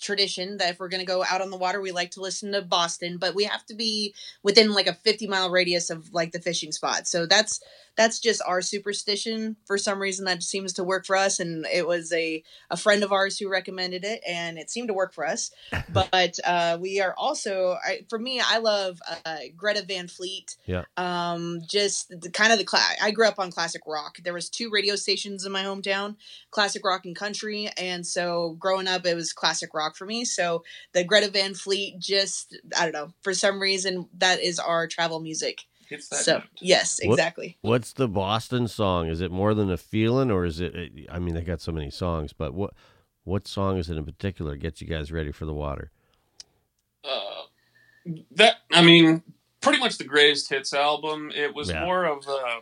tradition 0.00 0.56
that 0.56 0.70
if 0.70 0.80
we're 0.80 0.88
going 0.88 1.04
to 1.04 1.06
go 1.06 1.22
out 1.22 1.42
on 1.42 1.50
the 1.50 1.56
water, 1.56 1.80
we 1.80 1.92
like 1.92 2.12
to 2.12 2.22
listen 2.22 2.52
to 2.52 2.62
Boston, 2.62 3.18
but 3.18 3.34
we 3.34 3.44
have 3.44 3.64
to 3.66 3.74
be 3.74 4.14
within 4.42 4.72
like 4.72 4.86
a 4.86 4.94
50 4.94 5.26
mile 5.26 5.50
radius 5.50 5.90
of 5.90 6.12
like 6.12 6.32
the 6.32 6.40
fishing 6.40 6.72
spot. 6.72 7.06
So 7.06 7.26
that's 7.26 7.60
that's 7.96 8.18
just 8.18 8.42
our 8.46 8.62
superstition. 8.62 9.56
For 9.66 9.78
some 9.78 10.00
reason 10.00 10.24
that 10.24 10.42
seems 10.42 10.72
to 10.74 10.84
work 10.84 11.06
for 11.06 11.16
us 11.16 11.40
and 11.40 11.66
it 11.72 11.86
was 11.86 12.12
a 12.12 12.42
a 12.70 12.76
friend 12.76 13.02
of 13.02 13.12
ours 13.12 13.38
who 13.38 13.50
recommended 13.50 14.04
it 14.04 14.20
and 14.26 14.58
it 14.58 14.70
seemed 14.70 14.88
to 14.88 14.94
work 14.94 15.12
for 15.14 15.26
us. 15.26 15.50
But 15.92 16.38
uh 16.44 16.78
we 16.80 17.00
are 17.00 17.14
also 17.16 17.76
I, 17.84 18.06
for 18.08 18.18
me 18.18 18.40
I 18.40 18.58
love 18.58 19.00
uh 19.24 19.38
Greta 19.56 19.84
Van 19.86 20.08
Fleet. 20.08 20.56
Yeah. 20.66 20.84
Um 20.96 21.60
just 21.68 22.08
the, 22.20 22.30
kind 22.30 22.52
of 22.52 22.58
the 22.58 22.64
cla- 22.64 22.96
I 23.02 23.10
grew 23.10 23.26
up 23.26 23.38
on 23.38 23.50
classic 23.50 23.82
rock. 23.86 24.18
There 24.22 24.32
was 24.32 24.48
two 24.48 24.70
radio 24.70 24.96
stations 24.96 25.44
in 25.44 25.52
my 25.52 25.62
hometown 25.62 26.16
classic 26.50 26.84
rock 26.84 27.04
and 27.04 27.16
country 27.16 27.70
and 27.76 28.06
so 28.06 28.56
growing 28.58 28.88
up 28.88 29.06
it 29.06 29.14
was 29.14 29.32
classic 29.32 29.74
rock 29.74 29.96
for 29.96 30.06
me 30.06 30.24
so 30.24 30.62
the 30.92 31.04
greta 31.04 31.30
van 31.30 31.54
fleet 31.54 31.98
just 31.98 32.58
i 32.78 32.84
don't 32.84 32.92
know 32.92 33.12
for 33.22 33.34
some 33.34 33.60
reason 33.60 34.08
that 34.18 34.40
is 34.40 34.58
our 34.58 34.86
travel 34.86 35.20
music 35.20 35.62
Hits 35.90 36.08
that 36.08 36.16
so 36.24 36.32
note. 36.38 36.44
yes 36.60 36.98
What- 37.04 37.14
exactly 37.14 37.58
What's 37.60 37.92
the 37.92 38.08
Boston 38.08 38.66
song? 38.68 39.08
Is 39.08 39.20
it 39.20 39.30
more 39.30 39.52
than 39.54 39.70
a 39.70 39.76
feeling, 39.76 40.30
or 40.30 40.44
is 40.46 40.60
it? 40.60 40.74
I 41.10 41.18
mean, 41.18 41.34
they 41.34 41.42
got 41.42 41.60
so 41.60 41.72
many 41.72 41.90
songs, 41.90 42.32
but 42.32 42.54
what 42.54 42.72
what 43.24 43.46
song 43.46 43.76
is 43.76 43.90
it 43.90 43.96
in 43.98 44.04
particular 44.06 44.56
gets 44.56 44.80
you 44.80 44.86
guys 44.86 45.12
ready 45.12 45.30
for 45.32 45.44
the 45.44 45.52
water? 45.52 45.90
Uh, 47.04 47.42
that 48.32 48.56
I 48.72 48.82
mean, 48.82 49.22
pretty 49.60 49.78
much 49.78 49.98
the 49.98 50.04
greatest 50.04 50.48
hits 50.48 50.72
album. 50.72 51.30
It 51.34 51.54
was 51.54 51.68
Yeah. 51.70 51.84
more 51.84 52.04
of 52.06 52.26
a 52.26 52.60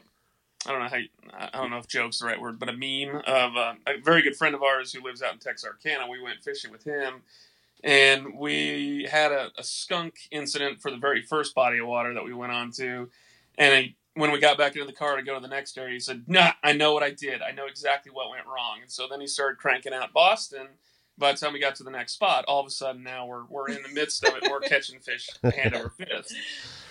I 0.66 0.72
don't 0.72 0.80
know 0.82 0.88
how 0.88 0.96
you, 0.96 1.08
I 1.32 1.50
don't 1.58 1.70
know 1.70 1.78
if 1.78 1.86
joke's 1.86 2.18
the 2.18 2.26
right 2.26 2.40
word, 2.40 2.58
but 2.58 2.68
a 2.68 2.72
meme 2.72 3.22
of 3.26 3.56
uh, 3.56 3.74
a 3.86 3.98
very 4.02 4.22
good 4.22 4.34
friend 4.36 4.54
of 4.56 4.62
ours 4.62 4.92
who 4.92 5.00
lives 5.02 5.22
out 5.22 5.32
in 5.32 5.38
Texarkana. 5.38 6.08
We 6.08 6.20
went 6.20 6.42
fishing 6.42 6.72
with 6.72 6.82
him, 6.82 7.22
and 7.84 8.38
we 8.38 9.08
had 9.10 9.32
a, 9.32 9.50
a 9.56 9.62
skunk 9.62 10.14
incident 10.30 10.80
for 10.80 10.90
the 10.90 10.96
very 10.96 11.22
first 11.22 11.54
body 11.54 11.78
of 11.78 11.86
water 11.86 12.14
that 12.14 12.24
we 12.24 12.34
went 12.34 12.52
on 12.52 12.70
to, 12.72 13.08
and 13.56 13.84
he, 13.84 13.96
when 14.14 14.32
we 14.32 14.40
got 14.40 14.58
back 14.58 14.74
into 14.74 14.86
the 14.86 14.92
car 14.92 15.16
to 15.16 15.22
go 15.22 15.34
to 15.34 15.40
the 15.40 15.48
next 15.48 15.78
area, 15.78 15.94
he 15.94 16.00
said, 16.00 16.24
"Nah, 16.26 16.52
I 16.62 16.72
know 16.72 16.92
what 16.92 17.02
I 17.02 17.10
did. 17.10 17.42
I 17.42 17.52
know 17.52 17.66
exactly 17.66 18.10
what 18.12 18.30
went 18.30 18.46
wrong." 18.46 18.78
And 18.82 18.90
so 18.90 19.06
then 19.08 19.20
he 19.20 19.26
started 19.26 19.58
cranking 19.58 19.92
out 19.92 20.12
Boston. 20.12 20.66
By 21.16 21.32
the 21.32 21.38
time 21.38 21.52
we 21.52 21.58
got 21.58 21.74
to 21.76 21.82
the 21.82 21.90
next 21.90 22.12
spot, 22.12 22.44
all 22.46 22.60
of 22.60 22.66
a 22.66 22.70
sudden 22.70 23.02
now 23.02 23.26
we're 23.26 23.44
we're 23.46 23.68
in 23.68 23.82
the 23.82 23.88
midst 23.88 24.24
of 24.24 24.36
it. 24.36 24.48
We're 24.50 24.60
catching 24.60 25.00
fish 25.00 25.28
hand 25.42 25.74
over 25.74 25.90
fist. 25.98 26.34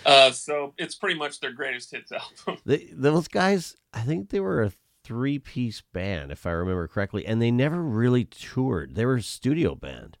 Uh, 0.04 0.30
so 0.32 0.74
it's 0.78 0.94
pretty 0.94 1.18
much 1.18 1.40
their 1.40 1.52
greatest 1.52 1.90
hits 1.90 2.12
album. 2.12 2.60
They, 2.64 2.88
those 2.92 3.28
guys, 3.28 3.74
I 3.92 4.02
think 4.02 4.28
they 4.28 4.40
were 4.40 4.62
a 4.62 4.72
three 5.02 5.38
piece 5.38 5.80
band, 5.80 6.30
if 6.30 6.44
I 6.44 6.50
remember 6.50 6.86
correctly, 6.86 7.24
and 7.24 7.40
they 7.40 7.50
never 7.50 7.82
really 7.82 8.24
toured. 8.24 8.94
They 8.94 9.06
were 9.06 9.16
a 9.16 9.22
studio 9.22 9.74
band. 9.74 10.18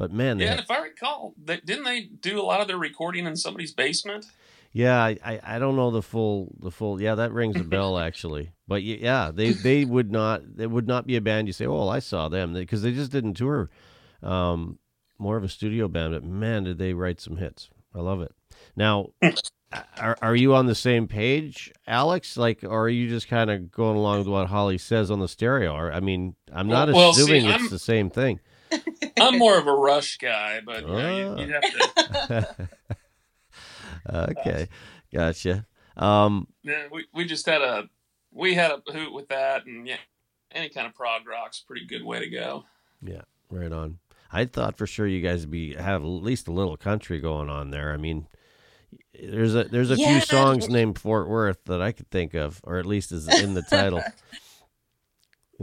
But 0.00 0.12
man, 0.12 0.38
Yeah, 0.38 0.52
had- 0.52 0.60
if 0.60 0.70
I 0.70 0.82
recall, 0.82 1.34
they, 1.36 1.58
didn't 1.58 1.84
they 1.84 2.00
do 2.04 2.40
a 2.40 2.42
lot 2.42 2.62
of 2.62 2.68
their 2.68 2.78
recording 2.78 3.26
in 3.26 3.36
somebody's 3.36 3.72
basement? 3.74 4.24
Yeah, 4.72 4.96
I, 4.98 5.18
I, 5.22 5.40
I 5.44 5.58
don't 5.58 5.76
know 5.76 5.90
the 5.90 6.00
full 6.00 6.54
the 6.58 6.70
full. 6.70 7.02
Yeah, 7.02 7.16
that 7.16 7.32
rings 7.32 7.56
a 7.60 7.64
bell 7.64 7.98
actually. 8.08 8.52
But 8.66 8.82
yeah, 8.82 9.30
they 9.30 9.50
they 9.52 9.84
would 9.84 10.10
not 10.10 10.40
it 10.58 10.70
would 10.70 10.86
not 10.88 11.06
be 11.06 11.16
a 11.16 11.20
band 11.20 11.48
you 11.48 11.52
say, 11.52 11.66
oh, 11.66 11.74
well, 11.74 11.90
I 11.90 11.98
saw 11.98 12.30
them 12.30 12.54
because 12.54 12.80
they 12.80 12.92
just 12.92 13.12
didn't 13.12 13.34
tour. 13.34 13.68
Um, 14.22 14.78
more 15.18 15.36
of 15.36 15.44
a 15.44 15.48
studio 15.50 15.86
band, 15.86 16.14
but 16.14 16.24
man, 16.24 16.64
did 16.64 16.78
they 16.78 16.94
write 16.94 17.20
some 17.20 17.36
hits. 17.36 17.68
I 17.94 17.98
love 18.00 18.22
it. 18.22 18.32
Now, 18.74 19.10
are 19.98 20.16
are 20.22 20.34
you 20.36 20.54
on 20.54 20.64
the 20.64 20.74
same 20.74 21.08
page, 21.08 21.70
Alex? 21.86 22.38
Like, 22.38 22.60
or 22.64 22.84
are 22.84 22.88
you 22.88 23.06
just 23.10 23.28
kind 23.28 23.50
of 23.50 23.70
going 23.70 23.98
along 23.98 24.20
with 24.20 24.28
what 24.28 24.46
Holly 24.46 24.78
says 24.78 25.10
on 25.10 25.20
the 25.20 25.28
stereo? 25.28 25.74
Or 25.74 25.92
I 25.92 26.00
mean, 26.00 26.36
I'm 26.50 26.68
not 26.68 26.88
Well- 26.88 26.96
well, 26.96 27.12
see, 27.12 27.22
assuming 27.24 27.44
it's 27.50 27.60
I'm- 27.64 27.68
the 27.68 27.78
same 27.78 28.08
thing. 28.08 28.40
I'm 29.20 29.38
more 29.38 29.58
of 29.58 29.66
a 29.66 29.72
Rush 29.74 30.18
guy, 30.18 30.60
but 30.64 30.82
you 30.82 30.88
know, 30.88 31.34
Ah. 31.36 31.40
you, 31.40 31.46
you'd 31.46 31.54
have 31.54 31.62
to. 32.38 32.68
okay, 34.30 34.68
gotcha. 35.12 35.66
Um, 35.96 36.46
Yeah, 36.62 36.84
we, 36.90 37.06
we 37.12 37.24
just 37.24 37.46
had 37.46 37.62
a 37.62 37.88
we 38.32 38.54
had 38.54 38.70
a 38.70 38.92
hoot 38.92 39.12
with 39.12 39.28
that, 39.28 39.66
and 39.66 39.86
yeah, 39.86 39.96
any 40.52 40.68
kind 40.68 40.86
of 40.86 40.94
prog 40.94 41.26
rock's 41.26 41.62
a 41.62 41.66
pretty 41.66 41.86
good 41.86 42.04
way 42.04 42.20
to 42.20 42.28
go. 42.30 42.64
Yeah, 43.02 43.22
right 43.50 43.72
on. 43.72 43.98
I 44.32 44.44
thought 44.44 44.76
for 44.76 44.86
sure 44.86 45.06
you 45.06 45.20
guys 45.20 45.40
would 45.40 45.50
be 45.50 45.74
have 45.74 46.02
at 46.02 46.06
least 46.06 46.46
a 46.48 46.52
little 46.52 46.76
country 46.76 47.20
going 47.20 47.50
on 47.50 47.70
there. 47.70 47.92
I 47.92 47.96
mean, 47.96 48.28
there's 49.20 49.54
a 49.56 49.64
there's 49.64 49.90
a 49.90 49.96
Yeah. 49.96 50.06
few 50.06 50.20
songs 50.20 50.68
named 50.68 50.98
Fort 50.98 51.28
Worth 51.28 51.64
that 51.64 51.82
I 51.82 51.90
could 51.92 52.10
think 52.10 52.34
of, 52.34 52.60
or 52.62 52.78
at 52.78 52.86
least 52.86 53.10
is 53.12 53.26
in 53.28 53.54
the 53.54 53.62
title. 53.62 54.02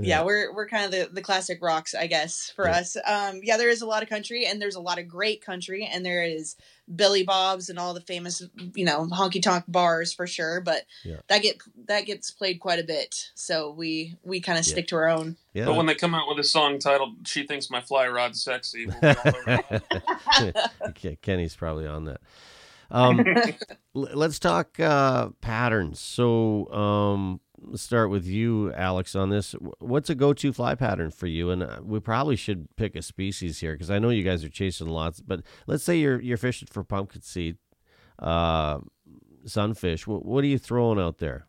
yeah 0.05 0.23
we're 0.23 0.53
we're 0.53 0.67
kind 0.67 0.85
of 0.85 0.91
the, 0.91 1.09
the 1.13 1.21
classic 1.21 1.59
rocks 1.61 1.95
i 1.95 2.05
guess 2.07 2.51
for 2.55 2.65
Yeah. 2.65 2.77
us 2.77 2.97
um 3.05 3.39
yeah 3.43 3.57
there 3.57 3.69
is 3.69 3.81
a 3.81 3.85
lot 3.85 4.03
of 4.03 4.09
country 4.09 4.45
and 4.45 4.61
there's 4.61 4.75
a 4.75 4.79
lot 4.81 4.99
of 4.99 5.07
great 5.07 5.43
country 5.43 5.89
and 5.91 6.05
there 6.05 6.23
is 6.23 6.55
billy 6.95 7.23
bob's 7.23 7.69
and 7.69 7.79
all 7.79 7.93
the 7.93 8.01
famous 8.01 8.41
you 8.75 8.85
know 8.85 9.07
honky 9.11 9.41
tonk 9.41 9.63
bars 9.67 10.13
for 10.13 10.27
sure 10.27 10.61
but 10.61 10.83
Yeah. 11.03 11.17
that 11.27 11.41
get 11.41 11.57
that 11.87 12.05
gets 12.05 12.31
played 12.31 12.59
quite 12.59 12.79
a 12.79 12.83
bit 12.83 13.31
so 13.35 13.71
we 13.71 14.15
we 14.23 14.39
kind 14.39 14.59
of 14.59 14.65
Yeah. 14.67 14.71
stick 14.71 14.87
to 14.89 14.95
our 14.97 15.09
own 15.09 15.35
yeah. 15.53 15.65
But 15.65 15.75
when 15.75 15.87
they 15.87 15.95
come 15.95 16.13
out 16.13 16.27
with 16.29 16.37
a 16.37 16.43
song 16.43 16.77
titled 16.77 17.15
"She 17.25 17.47
Thinks 17.47 17.71
My 17.71 17.81
Fly 17.81 18.07
Rod's 18.09 18.43
Sexy," 18.43 18.85
we'll 18.85 18.99
be 19.01 19.07
all 19.07 19.15
over 19.25 19.61
that. 19.71 20.71
Ke- 20.95 21.19
Kenny's 21.19 21.55
probably 21.55 21.87
on 21.87 22.05
that. 22.05 22.21
Um, 22.91 23.19
l- 23.95 24.09
let's 24.13 24.37
talk 24.37 24.79
uh, 24.79 25.29
patterns. 25.41 25.99
So 25.99 26.71
um, 26.71 27.39
let's 27.39 27.46
start 27.75 28.09
with 28.09 28.25
you, 28.25 28.73
Alex, 28.73 29.15
on 29.15 29.29
this. 29.29 29.53
What's 29.79 30.09
a 30.09 30.15
go-to 30.15 30.53
fly 30.53 30.75
pattern 30.75 31.11
for 31.11 31.27
you? 31.27 31.49
And 31.49 31.63
uh, 31.63 31.79
we 31.83 31.99
probably 31.99 32.35
should 32.35 32.67
pick 32.75 32.95
a 32.95 33.01
species 33.01 33.59
here 33.59 33.73
because 33.73 33.91
I 33.91 33.99
know 33.99 34.09
you 34.09 34.23
guys 34.23 34.43
are 34.43 34.49
chasing 34.49 34.87
lots. 34.87 35.19
But 35.19 35.41
let's 35.65 35.83
say 35.83 35.97
you're 35.97 36.21
you're 36.21 36.37
fishing 36.37 36.67
for 36.71 36.83
pumpkin 36.83 37.21
seed, 37.21 37.57
uh, 38.19 38.79
sunfish. 39.45 40.07
What, 40.07 40.25
what 40.25 40.43
are 40.43 40.47
you 40.47 40.57
throwing 40.57 40.99
out 40.99 41.17
there? 41.17 41.47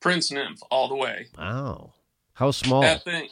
Prince 0.00 0.30
Nymph 0.32 0.60
all 0.70 0.88
the 0.88 0.96
way. 0.96 1.28
Wow, 1.38 1.94
how 2.34 2.50
small? 2.50 2.82
That 2.82 3.04
thing. 3.04 3.28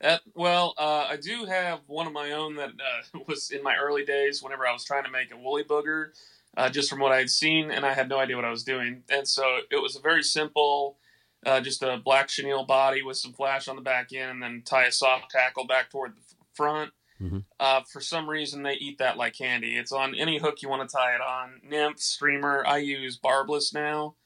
That 0.00 0.22
well, 0.34 0.74
uh, 0.76 1.06
I 1.10 1.16
do 1.16 1.44
have 1.44 1.80
one 1.86 2.06
of 2.06 2.12
my 2.12 2.32
own 2.32 2.56
that 2.56 2.70
uh, 2.70 3.18
was 3.28 3.50
in 3.50 3.62
my 3.62 3.76
early 3.76 4.04
days. 4.04 4.42
Whenever 4.42 4.66
I 4.66 4.72
was 4.72 4.84
trying 4.84 5.04
to 5.04 5.10
make 5.10 5.32
a 5.32 5.36
woolly 5.36 5.64
bugger, 5.64 6.08
uh, 6.56 6.68
just 6.68 6.90
from 6.90 7.00
what 7.00 7.12
I 7.12 7.18
had 7.18 7.30
seen, 7.30 7.70
and 7.70 7.84
I 7.84 7.92
had 7.92 8.08
no 8.08 8.18
idea 8.18 8.36
what 8.36 8.44
I 8.44 8.50
was 8.50 8.64
doing, 8.64 9.02
and 9.08 9.26
so 9.26 9.58
it 9.70 9.82
was 9.82 9.96
a 9.96 10.00
very 10.00 10.22
simple, 10.22 10.98
uh, 11.44 11.60
just 11.60 11.82
a 11.82 12.00
black 12.04 12.28
chenille 12.28 12.64
body 12.64 13.02
with 13.02 13.16
some 13.16 13.32
flash 13.32 13.68
on 13.68 13.76
the 13.76 13.82
back 13.82 14.12
end, 14.12 14.30
and 14.30 14.42
then 14.42 14.62
tie 14.64 14.84
a 14.84 14.92
soft 14.92 15.32
hackle 15.34 15.66
back 15.66 15.90
toward 15.90 16.16
the 16.16 16.22
front. 16.54 16.92
Mhm. 17.20 17.44
Uh, 17.60 17.82
for 17.82 18.00
some 18.00 18.28
reason, 18.28 18.62
they 18.62 18.74
eat 18.74 18.98
that 18.98 19.16
like 19.16 19.34
candy. 19.34 19.76
It's 19.76 19.92
on 19.92 20.14
any 20.14 20.38
hook 20.38 20.62
you 20.62 20.68
want 20.68 20.88
to 20.88 20.96
tie 20.96 21.14
it 21.14 21.20
on. 21.20 21.60
Nymph, 21.62 22.00
streamer. 22.00 22.64
I 22.66 22.78
use 22.78 23.16
barbless 23.16 23.72
now 23.72 24.16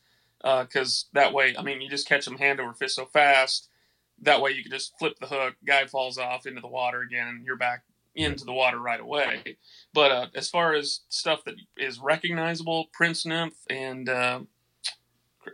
because 0.42 1.06
that 1.12 1.32
way, 1.32 1.54
I 1.56 1.62
mean, 1.62 1.80
you 1.80 1.90
just 1.90 2.08
catch 2.08 2.24
them 2.24 2.38
hand 2.38 2.60
over 2.60 2.72
fist 2.72 2.94
so 2.96 3.04
fast 3.04 3.68
that 4.22 4.40
way 4.40 4.50
you 4.50 4.62
can 4.62 4.72
just 4.72 4.98
flip 4.98 5.18
the 5.20 5.26
hook 5.26 5.54
guy 5.64 5.86
falls 5.86 6.18
off 6.18 6.46
into 6.46 6.60
the 6.60 6.68
water 6.68 7.00
again 7.00 7.28
and 7.28 7.44
you're 7.44 7.56
back 7.56 7.82
into 8.14 8.44
the 8.44 8.52
water 8.52 8.78
right 8.78 9.00
away 9.00 9.56
but 9.92 10.10
uh, 10.10 10.26
as 10.34 10.50
far 10.50 10.74
as 10.74 11.00
stuff 11.08 11.44
that 11.44 11.54
is 11.76 12.00
recognizable 12.00 12.88
prince 12.92 13.24
nymph 13.24 13.54
and 13.70 14.08
uh, 14.08 14.40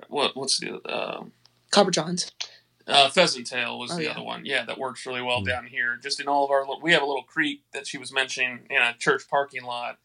what 0.09 0.35
what's 0.37 0.59
the 0.59 0.77
uh, 0.89 1.23
copper 1.75 1.91
johns 1.91 2.31
uh, 2.87 3.09
pheasant 3.09 3.47
tail 3.47 3.79
was 3.79 3.91
Oh, 3.93 3.97
the 3.97 4.05
yeah. 4.05 4.11
other 4.11 4.23
one 4.23 4.45
yeah 4.45 4.65
that 4.67 4.79
works 4.79 5.07
really 5.07 5.23
well 5.23 5.39
Hmm. 5.41 5.47
down 5.47 5.67
here 5.67 5.97
just 6.03 6.21
in 6.21 6.29
all 6.29 6.45
of 6.45 6.51
our 6.51 6.67
we 6.83 6.93
have 6.93 7.03
a 7.03 7.07
little 7.07 7.23
creek 7.23 7.63
that 7.73 7.87
she 7.87 7.97
was 7.99 8.13
mentioning 8.13 8.67
in 8.71 8.81
a 8.83 8.95
church 8.99 9.23
parking 9.29 9.65
lot 9.65 9.99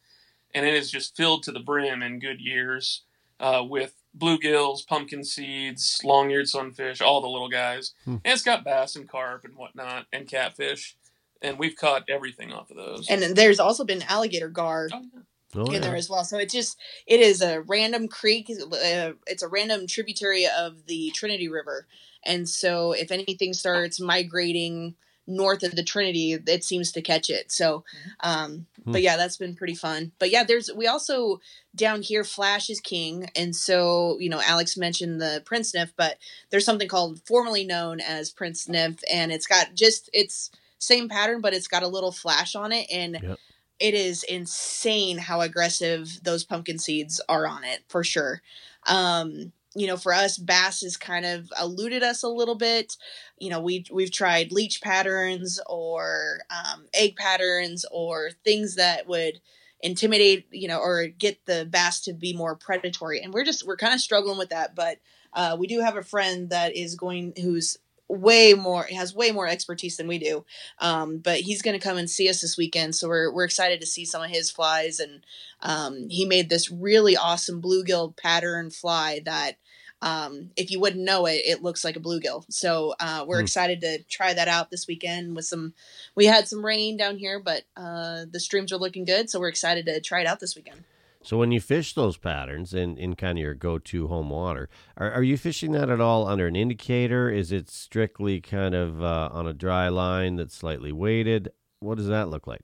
and 0.54 0.66
it 0.66 0.74
is 0.74 0.90
just 0.90 1.16
filled 1.16 1.44
to 1.44 1.52
the 1.52 1.60
brim 1.60 2.02
in 2.02 2.20
good 2.20 2.40
years 2.42 3.04
uh, 3.40 3.64
with 3.68 3.94
bluegills, 4.18 4.86
pumpkin 4.86 5.24
seeds, 5.24 6.02
long-eared 6.04 6.48
sunfish, 6.50 7.00
all 7.00 7.22
the 7.22 7.28
little 7.30 7.48
guys, 7.48 7.94
Hmm. 8.04 8.16
and 8.26 8.34
it's 8.34 8.42
got 8.42 8.66
bass 8.66 8.96
and 8.96 9.08
carp 9.08 9.46
and 9.46 9.56
whatnot, 9.56 10.08
and 10.12 10.28
catfish, 10.28 10.98
and 11.42 11.58
we've 11.60 11.76
caught 11.76 12.04
everything 12.10 12.52
off 12.52 12.70
of 12.72 12.76
those. 12.78 13.08
and 13.08 13.22
then 13.22 13.36
there's 13.36 13.60
also 13.60 13.86
been 13.86 14.02
alligator 14.10 14.50
gar 14.50 14.90
oh, 14.92 15.02
yeah. 15.14 15.20
Oh, 15.56 15.66
in 15.66 15.74
yeah. 15.74 15.80
there 15.80 15.96
as 15.96 16.10
well. 16.10 16.24
So 16.24 16.38
it 16.38 16.50
just 16.50 16.78
it 17.08 17.20
is 17.20 17.42
a 17.42 17.62
random 17.62 18.08
creek. 18.08 18.50
Uh, 18.50 19.14
it's 19.28 19.44
a 19.44 19.48
random 19.48 19.88
tributary 19.88 20.46
of 20.46 20.86
the 20.86 21.12
Trinity 21.16 21.48
River, 21.48 21.88
and 22.24 22.48
so 22.48 22.92
if 22.92 23.12
anything 23.12 23.54
starts 23.54 24.00
migrating 24.00 24.96
north 25.26 25.62
of 25.62 25.76
the 25.76 25.84
Trinity, 25.84 26.34
it 26.34 26.64
seems 26.64 26.92
to 26.92 27.02
catch 27.02 27.30
it. 27.30 27.52
So, 27.52 27.84
um, 28.22 28.66
Hmm. 28.84 28.92
but 28.94 29.02
yeah, 29.04 29.16
that's 29.16 29.38
been 29.38 29.56
pretty 29.56 29.76
fun. 29.76 30.12
But 30.20 30.32
yeah, 30.32 30.44
there's 30.44 30.72
we 30.76 30.88
also 30.88 31.40
down 31.76 32.02
here 32.02 32.24
Flash 32.24 32.70
is 32.70 32.80
king, 32.80 33.30
and 33.36 33.56
so 33.56 34.18
you 34.20 34.30
know 34.30 34.42
Alex 34.42 34.78
mentioned 34.78 35.22
the 35.22 35.42
Prince 35.46 35.74
Nymph, 35.74 35.94
but 35.96 36.18
there's 36.50 36.66
something 36.66 36.88
called 36.88 37.22
formerly 37.26 37.64
known 37.64 38.00
as 38.02 38.30
Prince 38.32 38.68
Nymph, 38.68 39.02
and 39.12 39.32
it's 39.32 39.48
got 39.48 39.76
just 39.76 40.10
it's 40.14 40.52
same 40.80 41.10
pattern, 41.10 41.42
but 41.42 41.54
it's 41.54 41.68
got 41.68 41.84
a 41.84 41.88
little 41.88 42.12
flash 42.12 42.56
on 42.56 42.72
it, 42.72 42.88
and 42.92 43.20
Yep. 43.22 43.40
It 43.80 43.94
is 43.94 44.24
insane 44.24 45.18
how 45.18 45.42
aggressive 45.42 46.20
those 46.24 46.44
pumpkin 46.44 46.78
seeds 46.78 47.22
are 47.30 47.48
on 47.48 47.64
it 47.64 47.84
for 47.88 48.04
sure. 48.04 48.42
Um, 48.88 49.54
you 49.76 49.88
know, 49.88 49.98
for 49.98 50.14
us, 50.14 50.38
bass 50.38 50.82
has 50.82 50.98
kind 50.98 51.26
of 51.26 51.52
eluded 51.60 52.04
us 52.04 52.24
a 52.24 52.28
little 52.28 52.56
bit. 52.56 52.98
You 53.38 53.50
know, 53.50 53.62
we 53.62 53.86
we've 53.92 54.12
tried 54.12 54.52
leech 54.52 54.82
patterns 54.82 55.60
or 55.68 56.40
um, 56.50 56.88
egg 56.94 57.16
patterns 57.16 57.86
or 57.92 58.32
things 58.44 58.76
that 58.76 59.08
would 59.08 59.40
intimidate, 59.82 60.48
you 60.52 60.68
know, 60.68 60.80
or 60.80 61.08
get 61.08 61.46
the 61.46 61.68
bass 61.70 62.02
to 62.02 62.14
be 62.14 62.34
more 62.34 62.56
predatory, 62.56 63.22
and 63.22 63.34
we're 63.34 63.46
just 63.46 63.66
we're 63.66 63.78
kind 63.78 63.94
of 63.94 64.02
struggling 64.02 64.38
with 64.38 64.50
that. 64.50 64.76
But 64.76 64.98
uh, 65.34 65.56
we 65.60 65.68
do 65.68 65.82
have 65.82 65.96
a 65.96 66.04
friend 66.04 66.50
that 66.50 66.76
is 66.76 66.96
going 66.96 67.34
who's 67.42 67.78
way 68.10 68.54
more 68.56 68.84
he 68.86 68.96
has 68.96 69.14
way 69.14 69.32
more 69.32 69.48
expertise 69.48 69.98
than 69.98 70.08
we 70.08 70.18
do. 70.18 70.44
Um, 70.80 71.20
but 71.20 71.40
he's 71.42 71.62
going 71.62 71.80
to 71.80 71.84
come 71.88 71.98
and 71.98 72.10
see 72.10 72.28
us 72.28 72.42
this 72.42 72.58
weekend 72.58 72.96
so 72.96 73.08
we're, 73.08 73.32
we're 73.32 73.46
excited 73.46 73.80
to 73.82 73.88
see 73.88 74.04
some 74.04 74.24
of 74.24 74.30
his 74.32 74.50
flies 74.50 75.00
and 75.00 75.24
um, 75.62 76.10
he 76.10 76.26
made 76.26 76.50
this 76.50 76.72
really 76.72 77.16
awesome 77.16 77.62
bluegill 77.62 78.18
pattern 78.18 78.72
fly 78.72 79.22
that 79.26 79.58
um, 80.02 80.52
if 80.56 80.72
you 80.72 80.80
wouldn't 80.80 81.04
know 81.04 81.26
it 81.26 81.42
it 81.46 81.62
looks 81.62 81.84
like 81.84 81.98
a 81.98 82.00
bluegill. 82.00 82.46
So 82.50 82.96
uh, 83.00 83.26
we're 83.28 83.40
Hmm. 83.40 83.44
excited 83.46 83.82
to 83.82 84.02
try 84.04 84.34
that 84.34 84.48
out 84.48 84.72
this 84.72 84.88
weekend 84.88 85.36
with 85.36 85.46
some 85.46 85.74
we 86.16 86.26
had 86.26 86.48
some 86.48 86.66
rain 86.66 86.98
down 86.98 87.18
here 87.18 87.40
but 87.40 87.64
uh, 87.78 88.26
the 88.32 88.40
streams 88.40 88.72
are 88.72 88.78
looking 88.78 89.06
good 89.06 89.30
so 89.30 89.40
we're 89.40 89.50
excited 89.50 89.86
to 89.86 90.00
try 90.02 90.22
it 90.22 90.28
out 90.28 90.40
this 90.40 90.56
weekend 90.56 90.84
So 91.30 91.38
when 91.38 91.52
you 91.52 91.62
fish 91.62 91.94
those 91.94 92.18
patterns 92.18 92.74
in, 92.74 92.98
in 92.98 93.16
kind 93.16 93.38
of 93.38 93.44
your 93.44 93.54
go-to 93.54 94.08
home 94.08 94.32
water, 94.32 94.68
are, 94.98 95.12
are 95.12 95.22
you 95.22 95.38
fishing 95.38 95.74
that 95.74 95.88
at 95.88 96.02
all 96.02 96.28
under 96.28 96.48
an 96.48 96.56
indicator? 96.56 97.30
Is 97.30 97.52
it 97.52 97.70
strictly 97.70 98.42
kind 98.42 98.74
of 98.74 99.04
uh, 99.04 99.30
on 99.32 99.46
a 99.46 99.54
dry 99.54 99.90
line 99.90 100.38
that's 100.38 100.56
slightly 100.56 100.92
weighted? 100.92 101.52
What 101.82 102.00
does 102.00 102.08
that 102.08 102.30
look 102.30 102.48
like? 102.48 102.64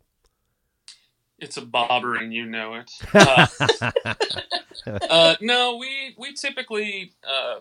It's 1.37 1.57
a 1.57 1.61
bobber, 1.61 2.15
and 2.15 2.33
you 2.33 2.47
know 2.47 2.73
it. 2.73 2.91
Uh, 3.13 4.13
uh, 5.11 5.35
no, 5.41 5.77
we 5.77 6.15
we 6.17 6.33
typically 6.33 7.13
uh, 7.23 7.59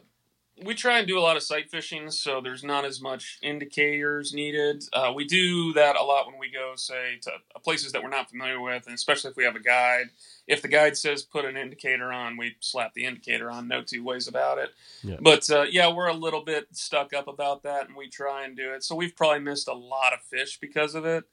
we 0.62 0.74
try 0.74 0.98
and 0.98 1.08
do 1.08 1.18
a 1.18 1.20
lot 1.20 1.36
of 1.36 1.42
sight 1.42 1.68
fishing, 1.68 2.10
so 2.10 2.40
there's 2.40 2.62
not 2.62 2.84
as 2.84 3.00
much 3.00 3.38
indicators 3.42 4.32
needed. 4.32 4.84
Uh, 4.92 5.12
we 5.14 5.24
do 5.24 5.72
that 5.72 5.96
a 5.96 6.02
lot 6.02 6.26
when 6.26 6.38
we 6.38 6.48
go, 6.50 6.74
say, 6.76 7.18
to 7.22 7.30
places 7.64 7.92
that 7.92 8.02
we're 8.02 8.08
not 8.08 8.30
familiar 8.30 8.60
with, 8.60 8.86
and 8.86 8.94
especially 8.94 9.30
if 9.30 9.36
we 9.36 9.44
have 9.44 9.56
a 9.56 9.60
guide. 9.60 10.10
If 10.46 10.62
the 10.62 10.68
guide 10.68 10.96
says 10.96 11.22
put 11.22 11.44
an 11.44 11.56
indicator 11.56 12.12
on, 12.12 12.36
we 12.36 12.56
slap 12.60 12.94
the 12.94 13.04
indicator 13.04 13.50
on. 13.50 13.66
No 13.66 13.82
two 13.82 14.04
ways 14.04 14.28
about 14.28 14.58
it. 14.58 14.70
Yeah. 15.02 15.16
But 15.20 15.50
uh, 15.50 15.64
yeah, 15.68 15.92
we're 15.92 16.08
a 16.08 16.14
little 16.14 16.44
bit 16.44 16.68
stuck 16.72 17.12
up 17.12 17.26
about 17.26 17.64
that, 17.64 17.88
and 17.88 17.96
we 17.96 18.08
try 18.08 18.44
and 18.44 18.56
do 18.56 18.72
it. 18.72 18.84
So 18.84 18.94
we've 18.94 19.16
probably 19.16 19.40
missed 19.40 19.66
a 19.66 19.74
lot 19.74 20.12
of 20.12 20.20
fish 20.22 20.60
because 20.60 20.94
of 20.94 21.04
it. 21.04 21.24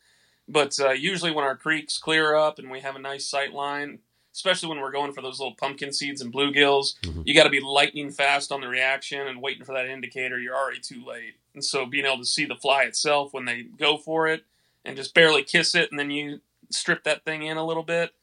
But 0.47 0.79
uh, 0.79 0.91
usually, 0.91 1.31
when 1.31 1.45
our 1.45 1.55
creeks 1.55 1.99
clear 1.99 2.35
up 2.35 2.57
and 2.57 2.71
we 2.71 2.79
have 2.79 2.95
a 2.95 2.99
nice 2.99 3.27
sight 3.27 3.53
line, 3.53 3.99
especially 4.33 4.69
when 4.69 4.79
we're 4.79 4.91
going 4.91 5.11
for 5.13 5.21
those 5.21 5.39
little 5.39 5.55
pumpkin 5.55 5.91
seeds 5.91 6.21
and 6.21 6.33
bluegills, 6.33 6.97
Mhm. 7.01 7.23
you 7.25 7.33
got 7.33 7.43
to 7.43 7.49
be 7.49 7.59
lightning 7.59 8.11
fast 8.11 8.51
on 8.51 8.61
the 8.61 8.67
reaction 8.67 9.27
and 9.27 9.41
waiting 9.41 9.65
for 9.65 9.73
that 9.73 9.87
indicator. 9.87 10.39
You're 10.39 10.55
already 10.55 10.79
too 10.79 11.03
late. 11.05 11.35
And 11.53 11.63
so 11.63 11.85
being 11.85 12.05
able 12.05 12.19
to 12.19 12.25
see 12.25 12.45
the 12.45 12.55
fly 12.55 12.83
itself 12.83 13.33
when 13.33 13.45
they 13.45 13.63
go 13.63 13.97
for 13.97 14.27
it 14.27 14.45
and 14.85 14.95
just 14.95 15.13
barely 15.13 15.43
kiss 15.43 15.75
it 15.75 15.91
and 15.91 15.99
then 15.99 16.11
you 16.11 16.41
strip 16.69 17.03
that 17.03 17.25
thing 17.25 17.43
in 17.43 17.57
a 17.57 17.65
little 17.65 17.83
bit, 17.83 18.13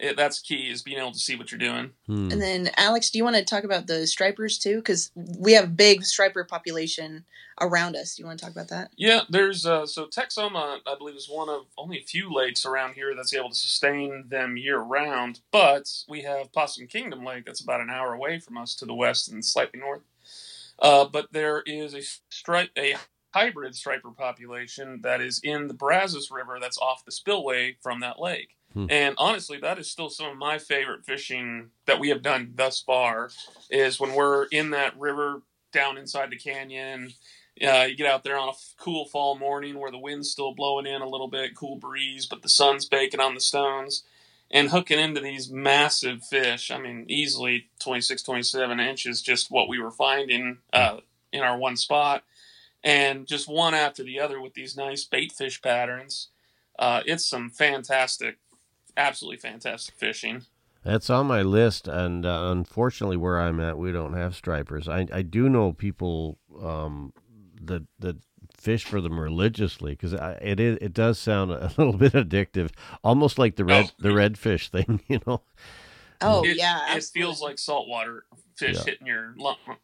it, 0.00 0.16
that's 0.16 0.40
key 0.40 0.70
is 0.70 0.82
being 0.82 0.98
able 0.98 1.12
to 1.12 1.18
see 1.18 1.36
what 1.36 1.50
you're 1.50 1.58
doing. 1.58 1.92
Hmm. 2.06 2.30
And 2.30 2.40
then, 2.40 2.70
Alex, 2.76 3.10
do 3.10 3.18
you 3.18 3.24
want 3.24 3.36
to 3.36 3.44
talk 3.44 3.64
about 3.64 3.86
the 3.86 4.06
stripers 4.06 4.58
too? 4.58 4.76
Because 4.76 5.10
we 5.14 5.52
have 5.52 5.64
a 5.64 5.68
big 5.68 6.04
striper 6.04 6.44
population 6.44 7.24
around 7.60 7.96
us. 7.96 8.14
Do 8.14 8.22
you 8.22 8.26
want 8.26 8.38
to 8.38 8.44
talk 8.44 8.52
about 8.52 8.68
that? 8.68 8.90
Yeah, 8.96 9.22
there's 9.28 9.66
uh, 9.66 9.86
so 9.86 10.06
Texoma, 10.06 10.78
I 10.86 10.94
believe, 10.98 11.16
is 11.16 11.28
one 11.28 11.48
of 11.48 11.62
only 11.78 11.98
a 11.98 12.02
few 12.02 12.32
lakes 12.32 12.66
around 12.66 12.94
here 12.94 13.14
that's 13.14 13.34
able 13.34 13.50
to 13.50 13.54
sustain 13.54 14.24
them 14.28 14.56
year 14.56 14.78
round. 14.78 15.40
But 15.50 15.90
we 16.08 16.22
have 16.22 16.52
Possum 16.52 16.86
Kingdom 16.86 17.24
Lake 17.24 17.46
that's 17.46 17.60
about 17.60 17.80
an 17.80 17.90
hour 17.90 18.12
away 18.12 18.38
from 18.38 18.58
us 18.58 18.74
to 18.76 18.86
the 18.86 18.94
west 18.94 19.30
and 19.30 19.44
slightly 19.44 19.80
north. 19.80 20.02
Uh, 20.78 21.06
but 21.06 21.32
there 21.32 21.62
is 21.66 21.94
a 21.94 22.02
stripe, 22.28 22.70
a 22.76 22.96
hybrid 23.32 23.74
striper 23.74 24.10
population 24.10 25.00
that 25.02 25.20
is 25.20 25.40
in 25.42 25.68
the 25.68 25.74
Brazos 25.74 26.30
River 26.30 26.58
that's 26.60 26.78
off 26.78 27.04
the 27.04 27.12
spillway 27.12 27.76
from 27.82 28.00
that 28.00 28.20
lake. 28.20 28.56
Hmm. 28.76 28.86
And 28.90 29.14
honestly, 29.16 29.58
that 29.62 29.78
is 29.78 29.90
still 29.90 30.10
some 30.10 30.26
of 30.26 30.36
my 30.36 30.58
favorite 30.58 31.06
fishing 31.06 31.70
that 31.86 31.98
we 31.98 32.10
have 32.10 32.20
done 32.20 32.52
thus 32.54 32.78
far. 32.78 33.30
Is 33.70 33.98
when 33.98 34.14
we're 34.14 34.44
in 34.46 34.70
that 34.70 34.98
river 34.98 35.40
down 35.72 35.96
inside 35.96 36.30
the 36.30 36.36
canyon. 36.36 37.14
Uh, 37.66 37.86
you 37.88 37.96
get 37.96 38.06
out 38.06 38.22
there 38.22 38.36
on 38.36 38.48
a 38.48 38.50
f- 38.50 38.74
cool 38.78 39.06
fall 39.06 39.38
morning 39.38 39.78
where 39.78 39.90
the 39.90 39.98
wind's 39.98 40.30
still 40.30 40.54
blowing 40.54 40.86
in 40.86 41.00
a 41.00 41.08
little 41.08 41.28
bit, 41.28 41.56
cool 41.56 41.76
breeze, 41.76 42.26
but 42.26 42.42
the 42.42 42.50
sun's 42.50 42.84
baking 42.84 43.18
on 43.18 43.34
the 43.34 43.40
stones 43.40 44.04
and 44.50 44.68
hooking 44.68 44.98
into 44.98 45.22
these 45.22 45.50
massive 45.50 46.22
fish. 46.22 46.70
I 46.70 46.78
mean, 46.78 47.06
easily 47.08 47.68
26, 47.78 48.22
27 48.22 48.78
inches, 48.78 49.22
just 49.22 49.50
what 49.50 49.68
we 49.68 49.78
were 49.78 49.90
finding 49.90 50.58
uh, 50.70 50.98
in 51.32 51.40
our 51.40 51.56
one 51.56 51.78
spot. 51.78 52.24
And 52.84 53.26
just 53.26 53.48
one 53.48 53.72
after 53.72 54.04
the 54.04 54.20
other 54.20 54.38
with 54.38 54.52
these 54.52 54.76
nice 54.76 55.04
bait 55.04 55.32
fish 55.32 55.62
patterns. 55.62 56.28
Uh, 56.78 57.02
it's 57.06 57.24
some 57.24 57.48
fantastic, 57.48 58.36
absolutely 58.96 59.38
fantastic 59.38 59.94
fishing. 59.96 60.42
That's 60.84 61.10
on 61.10 61.26
my 61.26 61.42
list, 61.42 61.88
and 61.88 62.24
uh, 62.24 62.48
unfortunately, 62.52 63.16
where 63.16 63.40
I'm 63.40 63.58
at, 63.58 63.76
we 63.76 63.90
don't 63.90 64.12
have 64.14 64.36
stripers. 64.36 64.88
I, 64.88 65.06
I 65.12 65.22
do 65.22 65.48
know 65.48 65.72
people 65.72 66.38
um, 66.62 67.12
that 67.60 67.84
that 67.98 68.16
fish 68.56 68.84
for 68.84 69.00
them 69.00 69.18
religiously 69.18 69.92
because 69.92 70.12
it 70.12 70.60
is 70.60 70.78
it 70.80 70.92
does 70.92 71.18
sound 71.18 71.50
a 71.50 71.72
little 71.76 71.92
bit 71.92 72.12
addictive, 72.12 72.70
almost 73.02 73.38
like 73.38 73.56
the 73.56 73.64
red 73.64 73.86
Oh. 73.86 73.90
the 73.98 74.10
redfish 74.10 74.68
thing, 74.68 75.00
you 75.08 75.20
know. 75.26 75.42
Oh 76.20 76.44
it, 76.44 76.56
yeah, 76.56 76.94
it 76.96 77.04
feels 77.04 77.42
like 77.42 77.58
saltwater 77.58 78.24
fish 78.56 78.76
Yeah. 78.76 78.84
hitting 78.84 79.06
your 79.08 79.34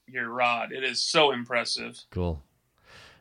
your 0.07 0.29
rod. 0.31 0.73
It 0.73 0.85
is 0.85 1.01
so 1.05 1.33
impressive. 1.33 2.01
Cool. 2.11 2.43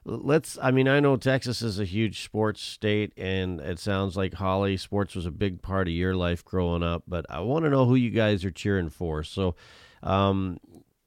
Let's. 0.03 0.57
I 0.61 0.71
mean, 0.71 0.87
I 0.87 0.99
know 0.99 1.15
Texas 1.15 1.61
is 1.61 1.79
a 1.79 1.85
huge 1.85 2.23
sports 2.23 2.61
state, 2.61 3.13
and 3.17 3.59
it 3.59 3.77
sounds 3.79 4.17
like 4.17 4.33
Holly 4.33 4.75
sports 4.77 5.13
was 5.13 5.25
a 5.27 5.31
big 5.31 5.61
part 5.61 5.87
of 5.87 5.93
your 5.93 6.15
life 6.15 6.43
growing 6.43 6.81
up. 6.81 7.03
But 7.07 7.25
I 7.29 7.41
want 7.41 7.65
to 7.65 7.69
know 7.69 7.85
who 7.85 7.95
you 7.95 8.09
guys 8.09 8.43
are 8.43 8.51
cheering 8.51 8.89
for. 8.89 9.23
So, 9.23 9.55
um, 10.01 10.57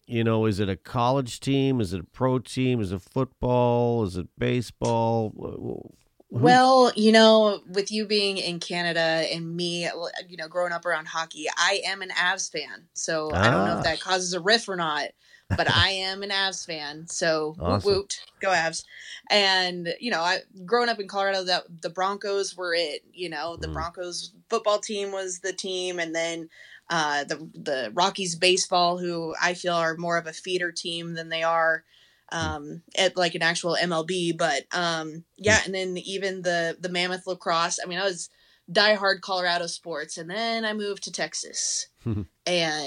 you 0.06 0.22
know, 0.22 0.46
is 0.46 0.60
it 0.60 0.68
a 0.68 0.76
college 0.76 1.40
team? 1.40 1.80
Is 1.80 1.92
it 1.92 2.00
a 2.00 2.04
pro 2.04 2.38
team? 2.38 2.80
Is 2.80 2.92
it 2.92 3.02
football? 3.02 4.04
Is 4.04 4.16
it 4.16 4.28
baseball? 4.38 5.30
Wh- 5.30 5.40
wh- 5.56 5.90
who- 6.36 6.40
Well, 6.42 6.92
you 6.94 7.10
know, 7.10 7.62
with 7.68 7.90
you 7.90 8.06
being 8.06 8.38
in 8.38 8.60
Canada 8.60 9.00
and 9.00 9.56
me, 9.56 9.88
you 10.28 10.36
know, 10.36 10.48
growing 10.48 10.72
up 10.72 10.84
around 10.86 11.06
hockey, 11.08 11.46
I 11.56 11.80
am 11.86 12.00
an 12.02 12.10
Avs 12.10 12.50
fan. 12.50 12.86
So 12.92 13.32
I 13.32 13.50
don't 13.50 13.66
know 13.66 13.74
Ah. 13.74 13.78
if 13.78 13.84
that 13.84 14.00
causes 14.00 14.32
a 14.34 14.40
riff 14.40 14.68
or 14.68 14.76
not, 14.76 15.08
but 15.56 15.68
I 15.72 15.90
am 15.90 16.22
an 16.22 16.30
Avs 16.30 16.64
fan. 16.66 17.06
So 17.08 17.56
Awesome. 17.60 17.90
woot 17.92 17.96
woot, 17.96 18.20
go 18.40 18.48
Avs. 18.50 18.84
And 19.30 19.94
you 20.00 20.10
know, 20.10 20.20
I 20.20 20.38
growing 20.64 20.88
up 20.88 21.00
in 21.00 21.08
Colorado, 21.08 21.44
that 21.44 21.64
the 21.82 21.90
Broncos 21.90 22.56
were 22.56 22.74
it. 22.74 23.02
You 23.12 23.28
know, 23.30 23.56
the 23.56 23.68
Mm. 23.68 23.72
Broncos 23.74 24.32
football 24.50 24.78
team 24.78 25.12
was 25.12 25.40
the 25.40 25.52
team, 25.52 25.98
and 25.98 26.14
then 26.14 26.48
uh, 26.90 27.24
the 27.24 27.36
the 27.54 27.90
Rockies 27.94 28.36
baseball, 28.36 28.98
who 28.98 29.34
I 29.42 29.54
feel 29.54 29.74
are 29.74 29.96
more 29.96 30.18
of 30.18 30.26
a 30.26 30.32
feeder 30.32 30.72
team 30.72 31.14
than 31.14 31.28
they 31.28 31.42
are 31.42 31.84
um 32.32 32.82
at 32.96 33.16
like 33.18 33.34
an 33.34 33.42
actual 33.42 33.76
MLB 33.80 34.32
but 34.32 34.64
um 34.72 35.24
yeah 35.36 35.60
and 35.66 35.74
then 35.74 35.98
even 35.98 36.40
the 36.40 36.74
the 36.80 36.88
Mammoth 36.88 37.26
lacrosse 37.26 37.78
I 37.82 37.86
mean 37.86 37.98
I 37.98 38.04
was 38.04 38.30
diehard 38.72 39.20
Colorado 39.20 39.66
sports 39.66 40.16
and 40.16 40.28
then 40.30 40.64
I 40.64 40.72
moved 40.72 41.02
to 41.04 41.12
Texas 41.12 41.88
and 42.06 42.26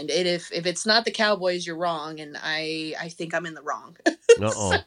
it, 0.10 0.26
if 0.28 0.52
if 0.52 0.66
it's 0.66 0.86
not 0.86 1.06
the 1.06 1.12
Cowboys 1.12 1.66
you're 1.68 1.78
wrong 1.78 2.20
and 2.20 2.36
I 2.42 2.96
I 3.00 3.10
think 3.10 3.34
I'm 3.34 3.46
in 3.46 3.54
the 3.54 3.62
wrong 3.62 3.96
Uh-oh. 4.42 4.78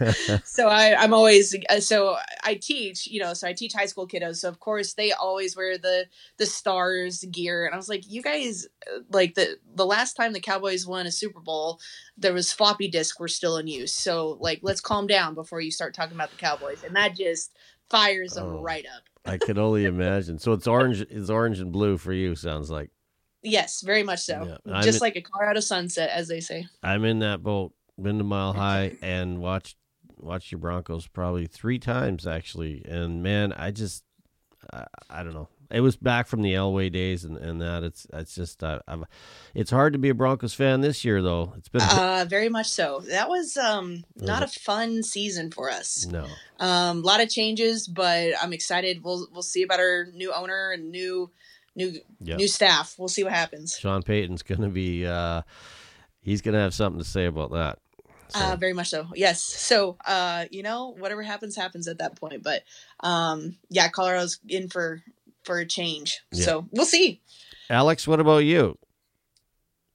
so 0.44 0.68
I, 0.68 0.94
I'm 0.94 1.12
always 1.12 1.56
uh, 1.70 1.80
so 1.80 2.16
I 2.44 2.54
teach, 2.54 3.06
you 3.08 3.20
know, 3.20 3.34
so 3.34 3.48
I 3.48 3.52
teach 3.52 3.72
high 3.72 3.86
school 3.86 4.06
kiddos. 4.06 4.36
So 4.36 4.48
of 4.48 4.60
course 4.60 4.94
they 4.94 5.10
always 5.12 5.56
wear 5.56 5.76
the 5.76 6.06
the 6.36 6.46
stars 6.46 7.24
gear, 7.32 7.66
and 7.66 7.74
I 7.74 7.76
was 7.76 7.88
like, 7.88 8.08
you 8.08 8.22
guys, 8.22 8.66
uh, 8.86 9.00
like 9.10 9.34
the 9.34 9.58
the 9.74 9.86
last 9.86 10.14
time 10.14 10.32
the 10.32 10.40
Cowboys 10.40 10.86
won 10.86 11.06
a 11.06 11.10
Super 11.10 11.40
Bowl, 11.40 11.80
there 12.16 12.32
was 12.32 12.52
floppy 12.52 12.88
disk 12.88 13.18
were 13.18 13.28
still 13.28 13.56
in 13.56 13.66
use. 13.66 13.92
So 13.92 14.36
like, 14.40 14.60
let's 14.62 14.80
calm 14.80 15.06
down 15.08 15.34
before 15.34 15.60
you 15.60 15.70
start 15.72 15.94
talking 15.94 16.14
about 16.14 16.30
the 16.30 16.36
Cowboys, 16.36 16.84
and 16.84 16.94
that 16.94 17.16
just 17.16 17.56
fires 17.90 18.34
them 18.34 18.46
Oh. 18.46 18.60
right 18.62 18.86
up. 18.96 19.02
I 19.28 19.38
can 19.38 19.58
only 19.58 19.84
imagine. 19.84 20.38
So 20.38 20.52
it's 20.52 20.66
orange. 20.66 21.00
It's 21.02 21.30
orange 21.30 21.60
and 21.60 21.72
blue 21.72 21.98
for 21.98 22.12
you. 22.12 22.34
Sounds 22.34 22.70
like 22.70 22.90
Yes, 23.42 23.82
very 23.82 24.02
much 24.02 24.20
so. 24.20 24.58
Yeah, 24.66 24.82
just 24.82 24.96
in- 24.96 25.00
like 25.00 25.16
a 25.16 25.22
Colorado 25.22 25.60
sunset, 25.60 26.10
as 26.10 26.26
they 26.28 26.40
say. 26.40 26.66
I'm 26.82 27.04
in 27.04 27.20
that 27.20 27.42
boat. 27.42 27.72
Been 28.00 28.18
to 28.18 28.24
Mile 28.24 28.52
High 28.52 28.96
and 29.02 29.38
watched 29.38 29.76
watched 30.16 30.50
your 30.52 30.58
Broncos 30.60 31.06
probably 31.06 31.46
three 31.46 31.78
times 31.78 32.26
actually. 32.26 32.84
And 32.84 33.22
man, 33.22 33.52
I 33.52 33.70
just 33.70 34.04
I, 34.72 34.84
I 35.10 35.22
don't 35.22 35.34
know. 35.34 35.48
It 35.70 35.80
was 35.80 35.96
back 35.96 36.26
from 36.28 36.40
the 36.42 36.54
Elway 36.54 36.90
days 36.90 37.24
and, 37.24 37.36
and 37.36 37.60
that. 37.60 37.82
It's 37.84 38.06
it's 38.12 38.34
just 38.34 38.64
uh, 38.64 38.80
it's 39.54 39.70
hard 39.70 39.92
to 39.92 39.98
be 39.98 40.08
a 40.08 40.14
Broncos 40.14 40.54
fan 40.54 40.80
this 40.80 41.04
year 41.04 41.20
though. 41.22 41.52
It's 41.58 41.68
been 41.68 41.82
Uh, 41.82 42.24
very 42.28 42.48
much 42.48 42.68
so. 42.68 43.00
That 43.10 43.28
was 43.28 43.56
um 43.56 44.04
not 44.16 44.42
a 44.42 44.46
fun 44.48 45.02
season 45.02 45.50
for 45.50 45.70
us. 45.70 46.06
no. 46.06 46.26
Um, 46.58 46.98
a 46.98 47.06
lot 47.06 47.20
of 47.20 47.28
changes, 47.28 47.86
but 47.86 48.32
I'm 48.42 48.52
excited. 48.52 49.04
We'll 49.04 49.28
we'll 49.32 49.42
see 49.42 49.62
about 49.62 49.78
our 49.80 50.06
new 50.14 50.32
owner 50.32 50.70
and 50.72 50.90
new 50.90 51.30
new 51.76 52.00
Yeah. 52.20 52.36
new 52.36 52.48
staff. 52.48 52.94
We'll 52.98 53.08
see 53.08 53.22
what 53.24 53.32
happens. 53.34 53.76
Sean 53.78 54.02
Payton's 54.02 54.42
gonna 54.42 54.70
be 54.70 55.06
uh, 55.06 55.42
he's 56.22 56.40
gonna 56.40 56.60
have 56.60 56.72
something 56.74 56.98
to 56.98 57.08
say 57.08 57.26
about 57.26 57.52
that. 57.52 57.78
So, 58.30 58.40
Uh, 58.40 58.56
very 58.56 58.74
much 58.74 58.88
so. 58.90 59.08
Yes. 59.14 59.40
So, 59.42 59.96
uh, 60.04 60.44
you 60.50 60.62
know, 60.62 60.94
whatever 60.98 61.22
happens, 61.22 61.56
happens 61.56 61.88
at 61.88 61.96
that 61.98 62.14
point. 62.16 62.42
But, 62.42 62.62
um, 63.00 63.56
yeah, 63.70 63.88
Colorado's 63.88 64.38
in 64.46 64.68
for 64.68 65.02
for 65.48 65.58
a 65.58 65.66
change. 65.66 66.20
Yeah. 66.30 66.44
So 66.44 66.68
we'll 66.70 66.84
see. 66.86 67.22
Alex, 67.70 68.06
what 68.06 68.20
about 68.20 68.44
you? 68.44 68.78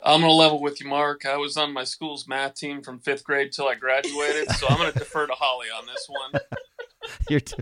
I'm 0.03 0.19
going 0.19 0.29
to 0.31 0.35
level 0.35 0.59
with 0.61 0.81
you, 0.81 0.89
Mark. 0.89 1.25
I 1.25 1.37
was 1.37 1.55
on 1.55 1.71
my 1.71 1.85
school's 1.85 2.27
math 2.27 2.55
team 2.55 2.81
from 2.81 2.99
fifth 2.99 3.23
grade 3.23 3.51
till 3.53 3.67
I 3.67 3.75
graduated, 3.75 4.49
so 4.51 4.67
I'm 4.67 4.77
going 4.77 4.91
to 4.93 4.99
defer 4.99 5.27
to 5.27 5.33
Holly 5.33 5.67
on 5.67 5.85
this 5.85 6.07
one. 6.09 6.41
You're 7.29 7.39
t- 7.39 7.55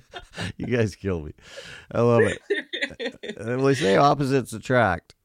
you 0.58 0.66
guys 0.66 0.96
kill 0.96 1.22
me. 1.22 1.34
I 1.92 2.02
love 2.02 2.22
it. 2.24 2.42
Uh, 2.50 3.44
Well, 3.58 3.66
they 3.66 3.74
say 3.76 3.96
opposites 3.98 4.54
attract. 4.54 5.16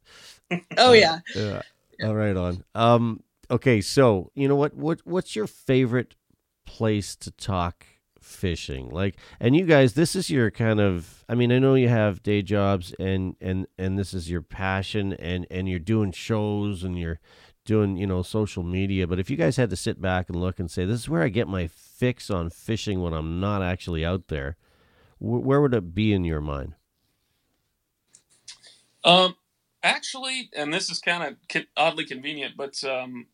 oh 0.76 0.92
yeah. 0.92 1.20
Yeah. 1.34 1.62
All 2.02 2.14
right 2.14 2.36
on. 2.36 2.64
Um 2.74 3.22
okay, 3.50 3.80
so 3.80 4.30
you 4.34 4.48
know 4.48 4.56
what 4.56 4.74
what 4.74 5.00
what's 5.04 5.34
your 5.36 5.46
favorite 5.46 6.14
place 6.66 7.14
to 7.16 7.30
talk 7.30 7.84
fishing? 8.26 8.90
Like 8.90 9.16
and 9.40 9.56
you 9.56 9.64
guys 9.64 9.94
this 9.94 10.16
is 10.16 10.30
your 10.30 10.50
kind 10.50 10.80
of 10.80 11.24
I 11.28 11.34
mean, 11.34 11.52
I 11.52 11.58
know 11.58 11.74
you 11.74 11.88
have 11.88 12.22
day 12.22 12.42
jobs 12.42 12.94
and 12.98 13.36
and 13.40 13.66
and 13.78 13.98
this 13.98 14.12
is 14.12 14.30
your 14.30 14.42
passion 14.42 15.14
and 15.14 15.46
and 15.50 15.68
you're 15.68 15.78
doing 15.78 16.12
shows 16.12 16.84
and 16.84 16.98
you're 16.98 17.20
doing, 17.64 17.96
you 17.96 18.06
know, 18.06 18.22
social 18.22 18.62
media, 18.62 19.06
but 19.06 19.18
if 19.18 19.28
you 19.28 19.36
guys 19.36 19.56
had 19.56 19.70
to 19.70 19.76
sit 19.76 20.00
back 20.00 20.28
and 20.28 20.40
look 20.40 20.58
and 20.58 20.70
say 20.70 20.84
this 20.84 21.00
is 21.00 21.08
where 21.08 21.22
I 21.22 21.28
get 21.28 21.48
my 21.48 21.66
fix 21.66 22.30
on 22.30 22.48
fishing 22.50 23.02
when 23.02 23.12
I'm 23.12 23.40
not 23.40 23.62
actually 23.62 24.04
out 24.04 24.28
there, 24.28 24.56
wh- 25.18 25.44
where 25.44 25.60
would 25.60 25.74
it 25.74 25.94
be 25.94 26.12
in 26.12 26.24
your 26.24 26.40
mind? 26.40 26.74
Um, 29.04 29.36
actually, 29.82 30.50
and 30.56 30.72
this 30.72 30.90
is 30.90 31.00
kind 31.00 31.36
of 31.54 31.64
oddly 31.76 32.04
convenient, 32.04 32.56
but 32.56 32.82
um, 32.84 33.26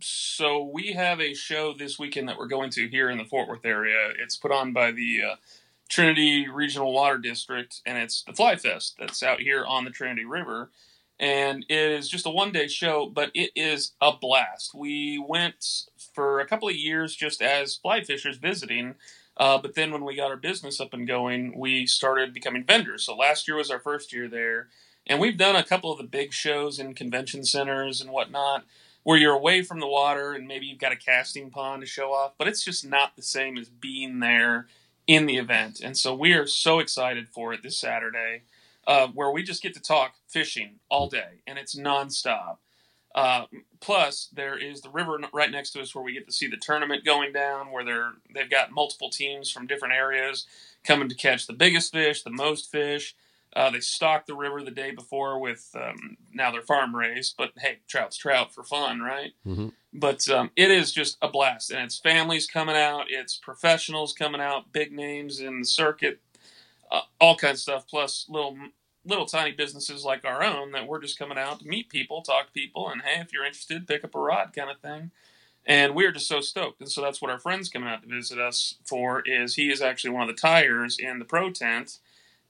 so 0.00 0.62
we 0.62 0.92
have 0.92 1.20
a 1.20 1.34
show 1.34 1.72
this 1.72 1.98
weekend 1.98 2.28
that 2.28 2.36
we're 2.38 2.48
going 2.48 2.70
to 2.70 2.88
here 2.88 3.08
in 3.08 3.18
the 3.18 3.24
Fort 3.24 3.48
Worth 3.48 3.64
area. 3.64 4.12
It's 4.18 4.36
put 4.36 4.52
on 4.52 4.72
by 4.72 4.90
the 4.90 5.22
uh, 5.22 5.36
Trinity 5.88 6.48
Regional 6.48 6.92
Water 6.92 7.18
District, 7.18 7.80
and 7.86 7.96
it's 7.96 8.22
the 8.22 8.32
Fly 8.32 8.56
Fest 8.56 8.96
that's 8.98 9.22
out 9.22 9.40
here 9.40 9.64
on 9.64 9.84
the 9.84 9.90
Trinity 9.90 10.24
River. 10.24 10.70
And 11.18 11.64
it 11.70 11.92
is 11.92 12.08
just 12.08 12.26
a 12.26 12.30
one 12.30 12.52
day 12.52 12.68
show, 12.68 13.08
but 13.08 13.30
it 13.32 13.50
is 13.56 13.92
a 14.00 14.12
blast. 14.12 14.74
We 14.74 15.18
went 15.26 15.86
for 16.14 16.40
a 16.40 16.46
couple 16.46 16.68
of 16.68 16.76
years 16.76 17.16
just 17.16 17.40
as 17.40 17.76
fly 17.76 18.02
fishers 18.02 18.36
visiting, 18.36 18.96
uh, 19.38 19.56
but 19.58 19.74
then 19.74 19.92
when 19.92 20.04
we 20.04 20.16
got 20.16 20.30
our 20.30 20.36
business 20.36 20.78
up 20.78 20.92
and 20.92 21.06
going, 21.06 21.58
we 21.58 21.86
started 21.86 22.34
becoming 22.34 22.64
vendors. 22.64 23.04
So 23.04 23.16
last 23.16 23.48
year 23.48 23.56
was 23.56 23.70
our 23.70 23.78
first 23.78 24.12
year 24.12 24.28
there, 24.28 24.68
and 25.06 25.18
we've 25.18 25.38
done 25.38 25.56
a 25.56 25.64
couple 25.64 25.90
of 25.90 25.96
the 25.96 26.04
big 26.04 26.34
shows 26.34 26.78
in 26.78 26.92
convention 26.92 27.44
centers 27.44 28.02
and 28.02 28.10
whatnot 28.10 28.64
where 29.06 29.16
you're 29.16 29.34
away 29.34 29.62
from 29.62 29.78
the 29.78 29.86
water 29.86 30.32
and 30.32 30.48
maybe 30.48 30.66
you've 30.66 30.80
got 30.80 30.90
a 30.90 30.96
casting 30.96 31.48
pond 31.48 31.80
to 31.80 31.86
show 31.86 32.12
off, 32.12 32.32
but 32.36 32.48
it's 32.48 32.64
just 32.64 32.84
not 32.84 33.14
the 33.14 33.22
same 33.22 33.56
as 33.56 33.68
being 33.68 34.18
there 34.18 34.66
in 35.06 35.26
the 35.26 35.36
event. 35.36 35.80
And 35.80 35.96
so 35.96 36.12
we 36.12 36.32
are 36.32 36.44
so 36.44 36.80
excited 36.80 37.28
for 37.28 37.52
it 37.52 37.62
this 37.62 37.78
Saturday, 37.78 38.42
uh, 38.84 39.06
where 39.06 39.30
we 39.30 39.44
just 39.44 39.62
get 39.62 39.74
to 39.74 39.80
talk 39.80 40.16
fishing 40.26 40.80
all 40.88 41.08
day 41.08 41.42
and 41.46 41.56
it's 41.56 41.76
nonstop. 41.76 42.56
Uh, 43.14 43.44
plus, 43.78 44.28
there 44.32 44.58
is 44.58 44.80
the 44.80 44.90
river 44.90 45.20
right 45.32 45.52
next 45.52 45.70
to 45.70 45.80
us 45.80 45.94
where 45.94 46.02
we 46.02 46.12
get 46.12 46.26
to 46.26 46.32
see 46.32 46.48
the 46.48 46.56
tournament 46.56 47.04
going 47.04 47.32
down, 47.32 47.70
where 47.70 47.84
they're 47.84 48.14
they've 48.34 48.50
got 48.50 48.72
multiple 48.72 49.08
teams 49.08 49.52
from 49.52 49.68
different 49.68 49.94
areas 49.94 50.48
coming 50.82 51.08
to 51.08 51.14
catch 51.14 51.46
the 51.46 51.52
biggest 51.52 51.92
fish, 51.92 52.24
the 52.24 52.30
most 52.30 52.72
fish. 52.72 53.14
Uh, 53.56 53.70
they 53.70 53.80
stocked 53.80 54.26
the 54.26 54.34
river 54.34 54.62
the 54.62 54.70
day 54.70 54.90
before 54.90 55.38
with 55.38 55.74
um, 55.80 56.18
now 56.34 56.50
they're 56.50 56.60
farm 56.60 56.94
raised, 56.94 57.36
but 57.38 57.52
hey, 57.56 57.78
trout's 57.88 58.18
trout 58.18 58.54
for 58.54 58.62
fun, 58.62 59.00
right? 59.00 59.32
Mm-hmm. 59.46 59.68
But 59.94 60.28
um, 60.28 60.50
it 60.56 60.70
is 60.70 60.92
just 60.92 61.16
a 61.22 61.28
blast, 61.28 61.70
and 61.70 61.80
it's 61.80 61.98
families 61.98 62.46
coming 62.46 62.76
out, 62.76 63.06
it's 63.08 63.36
professionals 63.36 64.12
coming 64.12 64.42
out, 64.42 64.72
big 64.72 64.92
names 64.92 65.40
in 65.40 65.60
the 65.60 65.64
circuit, 65.64 66.20
uh, 66.92 67.00
all 67.18 67.34
kinds 67.34 67.60
of 67.60 67.62
stuff. 67.62 67.86
Plus 67.88 68.26
little 68.28 68.58
little 69.06 69.24
tiny 69.24 69.52
businesses 69.52 70.04
like 70.04 70.26
our 70.26 70.44
own 70.44 70.72
that 70.72 70.86
we're 70.86 71.00
just 71.00 71.18
coming 71.18 71.38
out 71.38 71.60
to 71.60 71.66
meet 71.66 71.88
people, 71.88 72.20
talk 72.20 72.48
to 72.48 72.52
people, 72.52 72.90
and 72.90 73.00
hey, 73.00 73.22
if 73.22 73.32
you're 73.32 73.46
interested, 73.46 73.88
pick 73.88 74.04
up 74.04 74.14
a 74.14 74.20
rod, 74.20 74.52
kind 74.54 74.70
of 74.70 74.80
thing. 74.80 75.12
And 75.64 75.94
we're 75.94 76.12
just 76.12 76.28
so 76.28 76.42
stoked, 76.42 76.82
and 76.82 76.90
so 76.90 77.00
that's 77.00 77.22
what 77.22 77.30
our 77.30 77.38
friend's 77.38 77.70
coming 77.70 77.88
out 77.88 78.02
to 78.02 78.08
visit 78.08 78.38
us 78.38 78.74
for. 78.84 79.22
Is 79.22 79.54
he 79.54 79.72
is 79.72 79.80
actually 79.80 80.10
one 80.10 80.28
of 80.28 80.28
the 80.28 80.38
tyers 80.38 80.98
in 80.98 81.18
the 81.18 81.24
pro 81.24 81.50
tent 81.50 82.00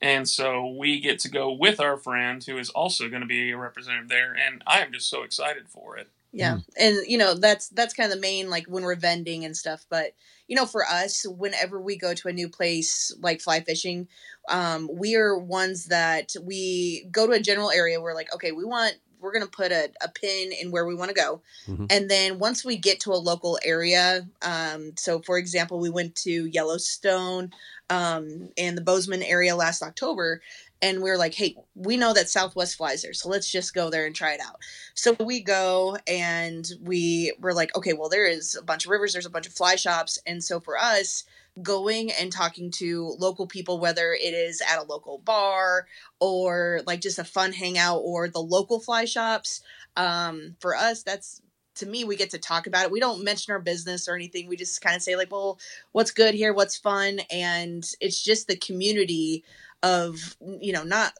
and 0.01 0.29
so 0.29 0.67
we 0.67 0.99
get 0.99 1.19
to 1.19 1.29
go 1.29 1.51
with 1.51 1.79
our 1.79 1.97
friend 1.97 2.43
who 2.43 2.57
is 2.57 2.69
also 2.69 3.09
going 3.09 3.21
to 3.21 3.27
be 3.27 3.51
a 3.51 3.57
representative 3.57 4.09
there. 4.09 4.33
And 4.33 4.63
I 4.67 4.79
am 4.79 4.93
just 4.93 5.09
so 5.09 5.23
excited 5.23 5.67
for 5.69 5.97
it. 5.97 6.09
Yeah. 6.31 6.55
Mm. 6.55 6.63
And 6.77 6.97
you 7.07 7.17
know, 7.17 7.33
that's 7.33 7.69
that's 7.69 7.93
kind 7.93 8.11
of 8.11 8.15
the 8.15 8.21
main 8.21 8.49
like 8.49 8.65
when 8.67 8.83
we're 8.83 8.95
vending 8.95 9.43
and 9.43 9.57
stuff, 9.57 9.85
but 9.89 10.13
you 10.47 10.55
know, 10.55 10.65
for 10.65 10.85
us, 10.85 11.25
whenever 11.27 11.81
we 11.81 11.97
go 11.97 12.13
to 12.13 12.27
a 12.27 12.33
new 12.33 12.47
place 12.47 13.13
like 13.21 13.41
fly 13.41 13.59
fishing, 13.61 14.07
um, 14.49 14.89
we 14.91 15.15
are 15.15 15.37
ones 15.37 15.85
that 15.85 16.33
we 16.41 17.07
go 17.11 17.27
to 17.27 17.33
a 17.33 17.39
general 17.39 17.71
area. 17.71 17.99
We're 17.99 18.13
like, 18.13 18.33
okay, 18.35 18.51
we 18.51 18.65
want 18.65 18.95
we're 19.19 19.31
going 19.31 19.45
to 19.45 19.51
put 19.51 19.71
a, 19.71 19.89
a 20.01 20.09
pin 20.09 20.51
in 20.51 20.71
where 20.71 20.85
we 20.85 20.95
want 20.95 21.09
to 21.09 21.15
go. 21.15 21.41
Mm-hmm. 21.67 21.85
And 21.89 22.09
then 22.09 22.39
once 22.39 22.63
we 22.63 22.77
get 22.77 22.99
to 23.01 23.11
a 23.11 23.15
local 23.15 23.57
area, 23.63 24.27
um, 24.41 24.93
so 24.97 25.19
for 25.19 25.37
example, 25.37 25.79
we 25.79 25.89
went 25.89 26.15
to 26.17 26.45
Yellowstone 26.45 27.51
um, 27.89 28.49
in 28.55 28.75
the 28.75 28.81
Bozeman 28.81 29.23
area 29.23 29.55
last 29.55 29.81
October. 29.81 30.41
And 30.79 31.01
we 31.01 31.09
are 31.09 31.17
like, 31.17 31.33
hey, 31.33 31.55
we 31.73 31.97
know 31.97 32.13
that 32.13 32.29
Southwest 32.29 32.77
flies 32.77 33.01
there, 33.01 33.13
so 33.13 33.29
let's 33.29 33.51
just 33.51 33.73
go 33.73 33.89
there 33.89 34.05
and 34.05 34.15
try 34.15 34.33
it 34.33 34.39
out. 34.39 34.57
So 34.93 35.15
we 35.19 35.41
go 35.41 35.97
and 36.05 36.69
we 36.81 37.33
were 37.39 37.53
like, 37.53 37.75
okay, 37.75 37.93
well, 37.93 38.09
there 38.09 38.27
is 38.27 38.55
a 38.55 38.61
bunch 38.61 38.85
of 38.85 38.91
rivers, 38.91 39.13
there's 39.13 39.25
a 39.25 39.31
bunch 39.31 39.47
of 39.47 39.53
fly 39.53 39.75
shops. 39.75 40.19
And 40.27 40.43
so 40.43 40.59
for 40.59 40.77
us, 40.77 41.23
going 41.61 42.11
and 42.11 42.31
talking 42.31 42.71
to 42.71 43.15
local 43.17 43.47
people, 43.47 43.79
whether 43.79 44.13
it 44.13 44.33
is 44.33 44.61
at 44.61 44.79
a 44.79 44.83
local 44.83 45.17
bar 45.19 45.87
or 46.19 46.81
like 46.85 47.01
just 47.01 47.19
a 47.19 47.23
fun 47.23 47.53
hangout 47.53 48.01
or 48.03 48.27
the 48.27 48.39
local 48.39 48.79
fly 48.79 49.05
shops. 49.05 49.61
Um, 49.95 50.55
for 50.59 50.75
us, 50.75 51.03
that's 51.03 51.41
to 51.75 51.85
me, 51.85 52.03
we 52.03 52.15
get 52.15 52.31
to 52.31 52.39
talk 52.39 52.67
about 52.67 52.85
it. 52.85 52.91
We 52.91 52.99
don't 52.99 53.23
mention 53.23 53.53
our 53.53 53.59
business 53.59 54.07
or 54.07 54.15
anything. 54.15 54.47
We 54.47 54.57
just 54.57 54.81
kind 54.81 54.95
of 54.95 55.01
say 55.01 55.15
like, 55.15 55.31
well, 55.31 55.59
what's 55.91 56.11
good 56.11 56.33
here? 56.33 56.53
What's 56.53 56.77
fun? 56.77 57.19
And 57.31 57.87
it's 57.99 58.21
just 58.21 58.47
the 58.47 58.55
community 58.55 59.43
of, 59.83 60.35
you 60.59 60.73
know, 60.73 60.83
not, 60.83 61.13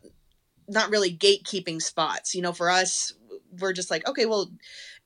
not 0.68 0.90
really 0.90 1.16
gatekeeping 1.16 1.82
spots. 1.82 2.34
You 2.34 2.42
know, 2.42 2.54
for 2.54 2.70
us, 2.70 3.14
we're 3.60 3.74
just 3.74 3.92
like, 3.92 4.08
okay, 4.08 4.26
well, 4.26 4.50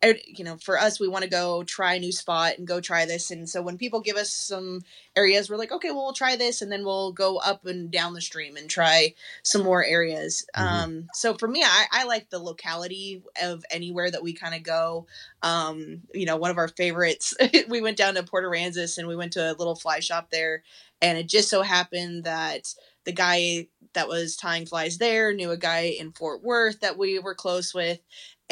you 0.03 0.43
know, 0.43 0.57
for 0.57 0.79
us, 0.79 0.99
we 0.99 1.07
want 1.07 1.23
to 1.23 1.29
go 1.29 1.63
try 1.63 1.95
a 1.95 1.99
new 1.99 2.11
spot 2.11 2.57
and 2.57 2.67
go 2.67 2.81
try 2.81 3.05
this. 3.05 3.29
And 3.29 3.47
so 3.47 3.61
when 3.61 3.77
people 3.77 4.01
give 4.01 4.15
us 4.15 4.31
some 4.31 4.81
areas, 5.15 5.49
we're 5.49 5.57
like, 5.57 5.71
okay, 5.71 5.91
well, 5.91 6.03
we'll 6.03 6.13
try 6.13 6.35
this, 6.35 6.61
and 6.61 6.71
then 6.71 6.83
we'll 6.83 7.11
go 7.11 7.37
up 7.37 7.65
and 7.65 7.91
down 7.91 8.13
the 8.13 8.21
stream 8.21 8.55
and 8.55 8.69
try 8.69 9.13
some 9.43 9.63
more 9.63 9.83
areas. 9.83 10.45
Mm-hmm. 10.55 10.67
Um, 10.67 11.07
so 11.13 11.35
for 11.35 11.47
me, 11.47 11.63
I, 11.63 11.85
I, 11.91 12.03
like 12.05 12.29
the 12.29 12.39
locality 12.39 13.21
of 13.41 13.63
anywhere 13.69 14.09
that 14.09 14.23
we 14.23 14.33
kind 14.33 14.55
of 14.55 14.63
go. 14.63 15.05
Um, 15.43 16.01
you 16.13 16.25
know, 16.25 16.37
one 16.37 16.51
of 16.51 16.57
our 16.57 16.67
favorites, 16.67 17.33
we 17.69 17.81
went 17.81 17.97
down 17.97 18.15
to 18.15 18.23
Port 18.23 18.43
Aransas 18.43 18.97
and 18.97 19.07
we 19.07 19.15
went 19.15 19.33
to 19.33 19.51
a 19.51 19.53
little 19.53 19.75
fly 19.75 19.99
shop 19.99 20.29
there, 20.31 20.63
and 21.01 21.17
it 21.17 21.27
just 21.27 21.49
so 21.49 21.61
happened 21.61 22.23
that 22.23 22.73
the 23.03 23.11
guy 23.11 23.67
that 23.93 24.07
was 24.07 24.35
tying 24.35 24.65
flies 24.65 24.97
there 24.97 25.33
knew 25.33 25.51
a 25.51 25.57
guy 25.57 25.95
in 25.99 26.11
Fort 26.11 26.43
Worth 26.43 26.79
that 26.81 26.97
we 26.97 27.19
were 27.19 27.35
close 27.35 27.73
with 27.73 27.99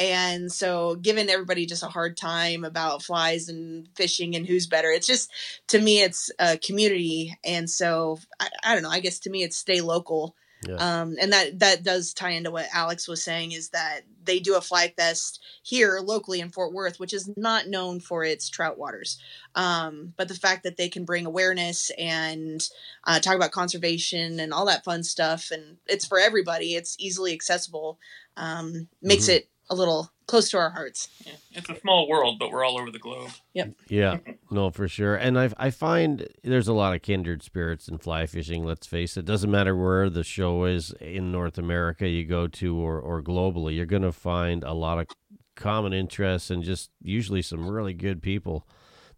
and 0.00 0.50
so 0.50 0.94
giving 0.96 1.28
everybody 1.28 1.66
just 1.66 1.82
a 1.82 1.88
hard 1.88 2.16
time 2.16 2.64
about 2.64 3.02
flies 3.02 3.48
and 3.50 3.86
fishing 3.94 4.34
and 4.34 4.46
who's 4.46 4.66
better 4.66 4.90
it's 4.90 5.06
just 5.06 5.30
to 5.68 5.78
me 5.78 6.00
it's 6.00 6.30
a 6.38 6.56
community 6.58 7.36
and 7.44 7.68
so 7.68 8.18
i, 8.40 8.48
I 8.64 8.74
don't 8.74 8.82
know 8.82 8.90
i 8.90 9.00
guess 9.00 9.20
to 9.20 9.30
me 9.30 9.42
it's 9.42 9.56
stay 9.56 9.82
local 9.82 10.34
yeah. 10.66 11.00
um, 11.02 11.16
and 11.20 11.32
that 11.32 11.58
that 11.60 11.82
does 11.82 12.14
tie 12.14 12.30
into 12.30 12.50
what 12.50 12.66
alex 12.74 13.06
was 13.06 13.22
saying 13.22 13.52
is 13.52 13.70
that 13.70 14.00
they 14.24 14.40
do 14.40 14.56
a 14.56 14.60
fly 14.60 14.92
fest 14.96 15.42
here 15.62 16.00
locally 16.02 16.40
in 16.40 16.50
fort 16.50 16.72
worth 16.72 16.98
which 16.98 17.12
is 17.12 17.30
not 17.36 17.68
known 17.68 18.00
for 18.00 18.24
its 18.24 18.48
trout 18.48 18.78
waters 18.78 19.18
um, 19.54 20.14
but 20.16 20.28
the 20.28 20.34
fact 20.34 20.62
that 20.62 20.78
they 20.78 20.88
can 20.88 21.04
bring 21.04 21.26
awareness 21.26 21.90
and 21.98 22.68
uh, 23.04 23.20
talk 23.20 23.36
about 23.36 23.50
conservation 23.50 24.40
and 24.40 24.54
all 24.54 24.64
that 24.64 24.84
fun 24.84 25.02
stuff 25.02 25.50
and 25.50 25.76
it's 25.86 26.06
for 26.06 26.18
everybody 26.18 26.74
it's 26.74 26.96
easily 26.98 27.34
accessible 27.34 27.98
um, 28.36 28.88
makes 29.02 29.24
mm-hmm. 29.24 29.36
it 29.36 29.50
a 29.70 29.74
little 29.74 30.10
close 30.26 30.50
to 30.50 30.58
our 30.58 30.70
hearts. 30.70 31.08
Yeah. 31.24 31.32
It's 31.52 31.70
a 31.70 31.80
small 31.80 32.08
world, 32.08 32.38
but 32.38 32.50
we're 32.50 32.64
all 32.64 32.78
over 32.78 32.90
the 32.90 32.98
globe. 32.98 33.30
Yep. 33.54 33.74
Yeah, 33.88 34.18
no, 34.50 34.70
for 34.70 34.88
sure. 34.88 35.16
And 35.16 35.38
I 35.38 35.50
I 35.56 35.70
find 35.70 36.28
there's 36.42 36.68
a 36.68 36.72
lot 36.72 36.94
of 36.94 37.02
kindred 37.02 37.42
spirits 37.42 37.88
in 37.88 37.98
fly 37.98 38.26
fishing. 38.26 38.64
Let's 38.64 38.86
face 38.86 39.16
it. 39.16 39.24
Doesn't 39.24 39.50
matter 39.50 39.74
where 39.76 40.10
the 40.10 40.24
show 40.24 40.64
is 40.64 40.92
in 41.00 41.32
North 41.32 41.56
America 41.56 42.08
you 42.08 42.24
go 42.24 42.46
to 42.48 42.76
or 42.76 43.00
or 43.00 43.22
globally, 43.22 43.76
you're 43.76 43.86
going 43.86 44.02
to 44.02 44.12
find 44.12 44.64
a 44.64 44.74
lot 44.74 44.98
of 44.98 45.06
common 45.56 45.92
interests 45.92 46.50
and 46.50 46.62
just 46.62 46.90
usually 47.02 47.42
some 47.42 47.68
really 47.68 47.94
good 47.94 48.22
people 48.22 48.66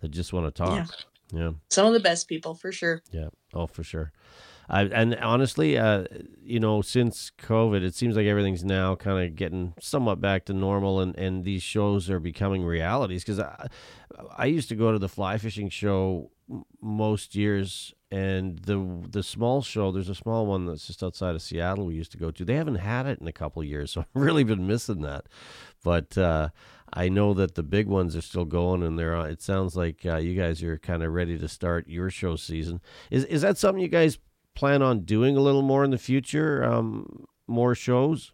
that 0.01 0.11
just 0.11 0.33
want 0.33 0.47
to 0.47 0.63
talk. 0.63 0.89
Yeah. 1.33 1.41
yeah. 1.41 1.51
Some 1.71 1.87
of 1.87 1.93
the 1.93 2.01
best 2.01 2.29
people 2.29 2.55
for 2.55 2.73
sure. 2.73 3.03
Yeah. 3.11 3.29
Oh, 3.55 3.67
for 3.67 3.83
sure. 3.83 4.13
I, 4.69 4.83
and 4.83 5.15
honestly, 5.17 5.77
uh, 5.77 6.05
you 6.43 6.61
know, 6.61 6.83
since 6.83 7.31
COVID, 7.39 7.83
it 7.83 7.95
seems 7.95 8.17
like 8.17 8.27
everything's 8.27 8.65
now 8.65 8.95
kind 8.95 9.25
of 9.25 9.37
getting 9.37 9.75
somewhat 9.81 10.21
back 10.21 10.45
to 10.47 10.53
normal, 10.53 11.01
and, 11.01 11.17
and 11.17 11.45
these 11.45 11.63
shows 11.63 12.09
are 12.09 12.21
becoming 12.21 12.65
realities. 12.65 13.25
Because 13.25 13.41
I, 13.41 13.69
I 14.37 14.47
used 14.47 14.69
to 14.71 14.75
go 14.75 14.93
to 14.93 14.99
the 14.99 15.09
fly 15.09 15.39
fishing 15.39 15.69
show 15.69 16.31
most 16.81 17.35
years, 17.35 17.95
and 18.11 18.59
the 18.61 19.05
the 19.09 19.23
small 19.23 19.63
show, 19.63 19.91
there's 19.91 20.09
a 20.09 20.15
small 20.15 20.47
one 20.47 20.67
that's 20.67 20.87
just 20.87 21.03
outside 21.03 21.35
of 21.35 21.43
Seattle 21.43 21.87
we 21.87 21.95
used 21.95 22.13
to 22.13 22.19
go 22.19 22.31
to. 22.31 22.45
They 22.45 22.57
haven't 22.57 22.77
had 22.77 23.07
it 23.07 23.21
in 23.21 23.27
a 23.27 23.33
couple 23.33 23.63
years, 23.65 23.91
so 23.91 24.01
I've 24.15 24.23
really 24.23 24.45
been 24.45 24.67
missing 24.67 25.03
that. 25.03 25.27
But 25.83 26.17
uh, 26.17 26.51
I 26.93 27.09
know 27.09 27.35
that 27.35 27.55
the 27.55 27.63
big 27.63 27.89
ones 27.89 28.15
are 28.15 28.23
still 28.23 28.45
going, 28.45 28.83
and 28.83 28.99
they're. 28.99 29.17
It 29.27 29.43
sounds 29.43 29.77
like 29.77 30.07
uh, 30.07 30.17
you 30.17 30.35
guys 30.35 30.63
are 30.63 30.79
kind 30.79 31.03
of 31.03 31.13
ready 31.13 31.39
to 31.39 31.49
start 31.49 31.89
your 31.89 32.11
show 32.11 32.37
season. 32.37 32.81
Is 33.11 33.25
is 33.25 33.43
that 33.43 33.59
something 33.59 33.83
you 33.83 33.89
guys 33.89 34.19
plan 34.55 34.83
on 34.83 35.01
doing 35.01 35.37
a 35.37 35.41
little 35.41 35.63
more 35.63 35.85
in 35.85 35.91
the 35.91 35.99
future? 35.99 36.65
Um, 36.65 37.27
more 37.47 37.75
shows? 37.75 38.33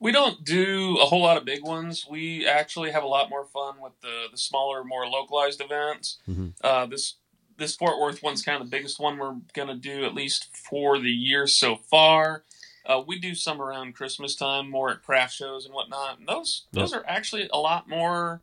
We 0.00 0.12
don't 0.12 0.44
do 0.44 0.98
a 1.00 1.06
whole 1.06 1.22
lot 1.22 1.36
of 1.36 1.44
big 1.44 1.62
ones. 1.62 2.06
We 2.08 2.46
actually 2.46 2.90
have 2.90 3.02
a 3.02 3.08
lot 3.08 3.30
more 3.30 3.46
fun 3.46 3.76
with 3.80 3.98
the 4.02 4.26
the 4.30 4.36
smaller, 4.36 4.84
more 4.84 5.06
localized 5.06 5.62
events. 5.62 6.18
Mm-hmm. 6.28 6.48
Uh, 6.62 6.86
this 6.86 7.14
this 7.56 7.76
Fort 7.76 7.98
Worth 8.00 8.22
one's 8.22 8.42
kind 8.42 8.60
of 8.60 8.68
the 8.68 8.76
biggest 8.76 9.00
one 9.00 9.16
we're 9.18 9.36
gonna 9.54 9.76
do 9.76 10.04
at 10.04 10.14
least 10.14 10.54
for 10.56 10.98
the 10.98 11.10
year 11.10 11.46
so 11.46 11.76
far. 11.76 12.44
Uh, 12.86 13.02
we 13.06 13.18
do 13.18 13.34
some 13.34 13.62
around 13.62 13.94
Christmas 13.94 14.36
time, 14.36 14.70
more 14.70 14.90
at 14.90 15.02
craft 15.02 15.34
shows 15.34 15.64
and 15.64 15.74
whatnot. 15.74 16.18
And 16.18 16.28
those 16.28 16.66
those 16.72 16.92
are 16.92 17.04
actually 17.06 17.48
a 17.52 17.58
lot 17.58 17.88
more 17.88 18.42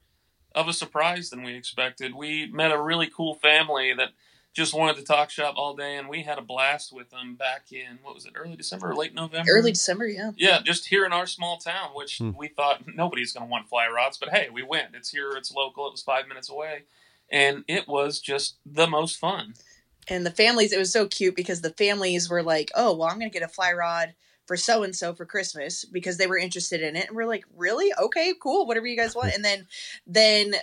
of 0.56 0.68
a 0.68 0.74
surprise 0.74 1.30
than 1.30 1.44
we 1.44 1.54
expected. 1.54 2.16
We 2.16 2.48
met 2.48 2.72
a 2.72 2.82
really 2.82 3.08
cool 3.08 3.36
family 3.36 3.94
that 3.94 4.10
just 4.54 4.74
wanted 4.74 4.98
to 4.98 5.04
talk 5.04 5.30
shop 5.30 5.56
all 5.58 5.76
day, 5.76 5.96
and 5.98 6.10
we 6.10 6.24
had 6.24 6.38
a 6.38 6.42
blast 6.42 6.92
with 6.92 7.10
them 7.10 7.36
back 7.36 7.72
in 7.72 8.00
what 8.04 8.14
was 8.14 8.26
it, 8.26 8.34
early 8.36 8.56
December 8.56 8.92
or 8.92 8.96
late 8.96 9.14
November? 9.14 9.52
Early 9.52 9.72
December, 9.72 10.08
yeah. 10.08 10.32
Yeah, 10.36 10.62
just 10.62 10.88
here 10.88 11.06
in 11.06 11.14
our 11.14 11.26
small 11.26 11.58
town, 11.58 11.92
which 11.94 12.18
Hmm. 12.18 12.32
we 12.36 12.50
thought 12.50 12.84
nobody's 12.94 13.32
going 13.32 13.46
to 13.46 13.50
want 13.52 13.70
fly 13.70 13.88
rods, 13.88 14.18
but 14.18 14.30
hey, 14.30 14.50
we 14.52 14.64
went. 14.64 14.94
It's 14.94 15.10
here, 15.10 15.32
it's 15.38 15.54
local, 15.54 15.88
it 15.88 15.92
was 15.92 16.02
five 16.04 16.28
minutes 16.28 16.50
away, 16.50 16.84
and 17.30 17.64
it 17.68 17.88
was 17.88 18.20
just 18.20 18.56
the 18.66 18.88
most 18.88 19.18
fun. 19.18 19.54
And 20.08 20.26
the 20.26 20.32
families, 20.32 20.74
it 20.74 20.80
was 20.80 20.92
so 20.92 21.08
cute 21.08 21.36
because 21.36 21.62
the 21.62 21.70
families 21.70 22.30
were 22.30 22.44
like, 22.44 22.72
"Oh, 22.76 22.94
well, 22.96 23.08
I'm 23.08 23.20
going 23.20 23.32
to 23.32 23.40
get 23.40 23.48
a 23.48 23.52
fly 23.54 23.72
rod 23.72 24.16
for 24.48 24.58
so 24.58 24.84
and 24.84 24.94
so 24.94 25.14
for 25.14 25.26
Christmas 25.26 25.86
because 25.86 26.18
they 26.18 26.28
were 26.28 26.38
interested 26.40 26.82
in 26.82 26.96
it." 26.98 27.08
And 27.08 27.16
we're 27.16 27.28
like, 27.28 27.46
"Really? 27.56 27.94
Okay, 27.98 28.34
cool. 28.42 28.66
Whatever 28.66 28.88
you 28.88 28.98
guys 28.98 29.16
want." 29.16 29.34
And 29.34 29.46
then, 29.46 29.68
then 30.08 30.56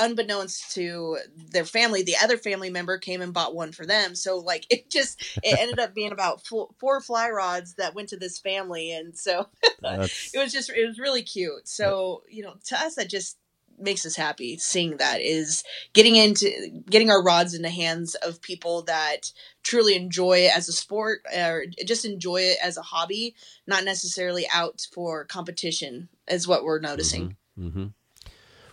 unbeknownst 0.00 0.72
to 0.74 1.18
their 1.36 1.64
family, 1.64 2.02
the 2.02 2.16
other 2.22 2.36
family 2.36 2.70
member 2.70 2.98
came 2.98 3.20
and 3.20 3.32
bought 3.32 3.54
one 3.54 3.72
for 3.72 3.86
them. 3.86 4.14
So 4.14 4.38
like, 4.38 4.66
it 4.70 4.90
just 4.90 5.22
it 5.42 5.58
ended 5.58 5.78
up 5.78 5.94
being 5.94 6.12
about 6.12 6.46
four, 6.46 6.68
four 6.78 7.00
fly 7.00 7.30
rods 7.30 7.74
that 7.74 7.94
went 7.94 8.08
to 8.10 8.16
this 8.16 8.38
family, 8.38 8.92
and 8.92 9.16
so 9.16 9.46
it 9.82 10.38
was 10.38 10.52
just 10.52 10.70
it 10.70 10.86
was 10.86 10.98
really 10.98 11.22
cute. 11.22 11.68
So 11.68 12.22
you 12.28 12.42
know, 12.42 12.54
to 12.66 12.76
us, 12.76 12.96
that 12.96 13.08
just 13.08 13.36
makes 13.78 14.04
us 14.04 14.14
happy 14.14 14.58
seeing 14.58 14.98
that 14.98 15.22
is 15.22 15.64
getting 15.94 16.14
into 16.14 16.82
getting 16.90 17.08
our 17.08 17.22
rods 17.22 17.54
in 17.54 17.62
the 17.62 17.70
hands 17.70 18.14
of 18.16 18.42
people 18.42 18.82
that 18.82 19.32
truly 19.62 19.96
enjoy 19.96 20.40
it 20.40 20.54
as 20.54 20.68
a 20.68 20.72
sport 20.72 21.20
or 21.34 21.64
just 21.86 22.04
enjoy 22.04 22.42
it 22.42 22.58
as 22.62 22.76
a 22.76 22.82
hobby 22.82 23.34
not 23.66 23.82
necessarily 23.82 24.46
out 24.52 24.86
for 24.92 25.24
competition 25.24 26.10
is 26.28 26.46
what 26.46 26.62
we're 26.62 26.78
noticing 26.78 27.34
Mm-hmm. 27.60 27.86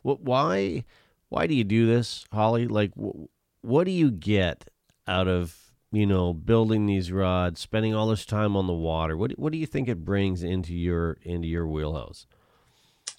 Well, 0.03 0.19
why 0.21 0.85
why 1.29 1.47
do 1.47 1.55
you 1.55 1.63
do 1.63 1.85
this, 1.85 2.25
Holly? 2.31 2.67
Like, 2.67 2.91
wh- 2.95 3.25
what 3.63 3.85
do 3.85 3.91
you 3.91 4.11
get 4.11 4.69
out 5.07 5.27
of 5.27 5.55
you 5.91 6.05
know 6.05 6.33
building 6.33 6.85
these 6.85 7.11
rods, 7.11 7.59
spending 7.59 7.93
all 7.93 8.07
this 8.07 8.25
time 8.25 8.55
on 8.55 8.67
the 8.67 8.73
water? 8.73 9.17
What 9.17 9.31
what 9.37 9.51
do 9.51 9.57
you 9.57 9.65
think 9.65 9.87
it 9.87 10.05
brings 10.05 10.43
into 10.43 10.73
your 10.73 11.17
into 11.23 11.47
your 11.47 11.67
wheelhouse? 11.67 12.25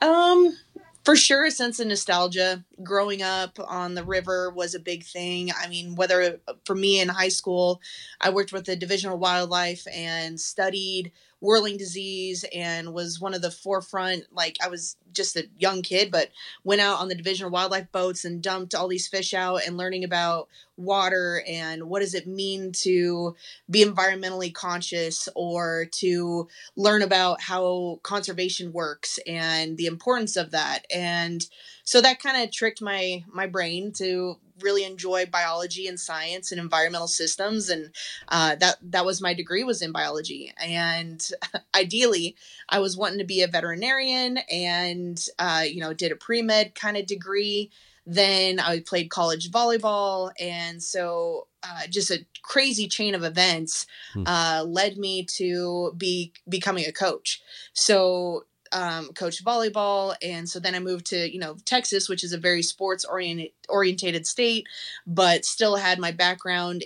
Um, 0.01 0.57
for 1.05 1.17
sure, 1.17 1.47
a 1.47 1.51
sense 1.51 1.81
of 1.81 1.87
nostalgia. 1.87 2.65
Growing 2.83 3.23
up 3.23 3.59
on 3.67 3.95
the 3.95 4.05
river 4.05 4.51
was 4.51 4.75
a 4.75 4.81
big 4.81 5.05
thing. 5.05 5.51
I 5.59 5.69
mean, 5.69 5.95
whether 5.97 6.41
for 6.65 6.75
me 6.75 7.01
in 7.01 7.09
high 7.09 7.31
school, 7.31 7.81
I 8.21 8.31
worked 8.31 8.53
with 8.53 8.67
the 8.67 8.77
Division 8.77 9.11
of 9.11 9.19
Wildlife 9.19 9.87
and 9.93 10.39
studied 10.39 11.13
whirling 11.41 11.77
disease 11.77 12.45
and 12.55 12.93
was 12.93 13.21
one 13.21 13.35
of 13.35 13.43
the 13.43 13.51
forefront. 13.51 14.25
Like, 14.33 14.57
I 14.63 14.69
was 14.69 14.97
just 15.13 15.37
a 15.37 15.49
young 15.59 15.83
kid, 15.83 16.11
but 16.11 16.31
went 16.65 16.81
out 16.81 16.99
on 16.99 17.09
the 17.09 17.15
Division 17.15 17.47
of 17.47 17.53
Wildlife 17.53 17.91
boats 17.93 18.25
and 18.25 18.43
dumped 18.43 18.75
all 18.75 18.89
these 18.89 19.09
fish 19.09 19.35
out 19.35 19.63
and 19.67 19.77
learning 19.77 20.05
about 20.05 20.49
water 20.77 21.43
and 21.49 21.85
what 21.89 22.01
does 22.01 22.15
it 22.15 22.27
mean 22.27 22.71
to 22.71 23.35
be 23.69 23.85
environmentally 23.85 24.55
conscious 24.55 25.29
or 25.35 25.87
to 25.91 26.49
learn 26.77 27.03
about 27.03 27.41
how 27.41 27.99
conservation 28.05 28.73
works 28.73 29.19
and 29.27 29.77
the 29.77 29.87
importance 29.87 30.37
of 30.37 30.53
that 30.53 30.87
and 30.95 31.49
so 31.83 32.01
that 32.01 32.23
kind 32.23 32.41
of 32.43 32.53
tricked 32.53 32.81
my 32.81 33.25
my 33.33 33.47
brain 33.47 33.93
to 33.93 34.37
really 34.63 34.85
enjoy 34.85 35.27
biology 35.27 35.87
and 35.87 35.99
science 35.99 36.53
and 36.53 36.61
environmental 36.61 37.09
systems 37.09 37.69
and 37.69 37.95
uh, 38.29 38.55
that 38.57 38.77
that 38.83 39.05
was 39.05 39.21
my 39.21 39.35
degree 39.35 39.65
was 39.65 39.83
in 39.83 39.93
biology. 39.93 40.53
And 40.63 41.27
ideally 41.75 42.37
i 42.69 42.79
was 42.79 42.97
wanting 42.97 43.19
to 43.19 43.25
be 43.25 43.43
a 43.43 43.47
veterinarian 43.47 44.39
and 44.51 45.25
uh, 45.39 45.65
you 45.67 45.81
know 45.81 45.93
did 45.95 46.13
a 46.13 46.17
pre-med 46.17 46.75
kind 46.75 46.97
of 46.97 47.07
degree. 47.07 47.71
Then 48.07 48.59
i 48.61 48.81
played 48.81 49.11
college 49.11 49.51
volleyball 49.51 50.31
and 50.41 50.83
so 50.83 51.47
uh, 51.63 51.87
just 51.91 52.11
a 52.11 52.25
crazy 52.43 52.87
chain 52.89 53.15
of 53.15 53.25
events 53.25 53.87
Hmm. 54.13 54.23
uh, 54.27 54.65
led 54.67 54.97
me 54.97 55.25
to 55.25 55.93
be 55.97 56.33
becoming 56.49 56.87
a 56.87 56.93
coach. 56.93 57.43
So 57.73 58.45
um, 58.73 59.09
coach 59.13 59.45
volleyball 59.45 60.15
and 60.23 60.49
so 60.49 60.59
then 60.59 60.75
i 60.75 60.79
moved 60.79 61.07
to 61.07 61.33
you 61.33 61.39
know 61.39 61.57
texas 61.65 62.09
which 62.09 62.25
is 62.25 62.33
a 62.33 62.39
very 62.39 62.63
sports 62.63 63.05
oriented 63.05 63.51
orientated 63.69 64.27
state 64.27 64.67
but 65.07 65.45
still 65.45 65.77
had 65.77 65.99
my 65.99 66.13
background 66.13 66.85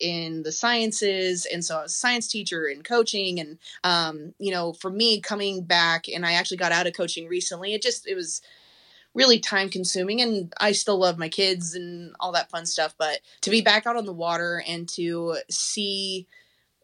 in 0.00 0.42
the 0.42 0.52
sciences 0.52 1.46
and 1.46 1.64
so 1.64 1.76
i 1.76 1.82
was 1.82 1.92
a 1.92 1.96
science 1.96 2.28
teacher 2.28 2.66
and 2.66 2.84
coaching 2.84 3.40
and 3.40 3.58
um, 3.84 4.32
you 4.38 4.52
know 4.52 4.72
for 4.72 4.90
me 4.90 5.20
coming 5.20 5.62
back 5.62 6.06
and 6.08 6.24
i 6.24 6.32
actually 6.32 6.56
got 6.56 6.72
out 6.72 6.86
of 6.86 6.96
coaching 6.96 7.26
recently 7.28 7.74
it 7.74 7.82
just 7.82 8.06
it 8.06 8.14
was 8.14 8.40
really 9.14 9.40
time 9.40 9.68
consuming 9.68 10.20
and 10.20 10.52
i 10.60 10.70
still 10.70 10.98
love 10.98 11.18
my 11.18 11.28
kids 11.28 11.74
and 11.74 12.14
all 12.20 12.30
that 12.32 12.50
fun 12.50 12.64
stuff 12.64 12.94
but 12.98 13.18
to 13.40 13.50
be 13.50 13.60
back 13.60 13.86
out 13.86 13.96
on 13.96 14.06
the 14.06 14.12
water 14.12 14.62
and 14.68 14.88
to 14.88 15.36
see 15.50 16.26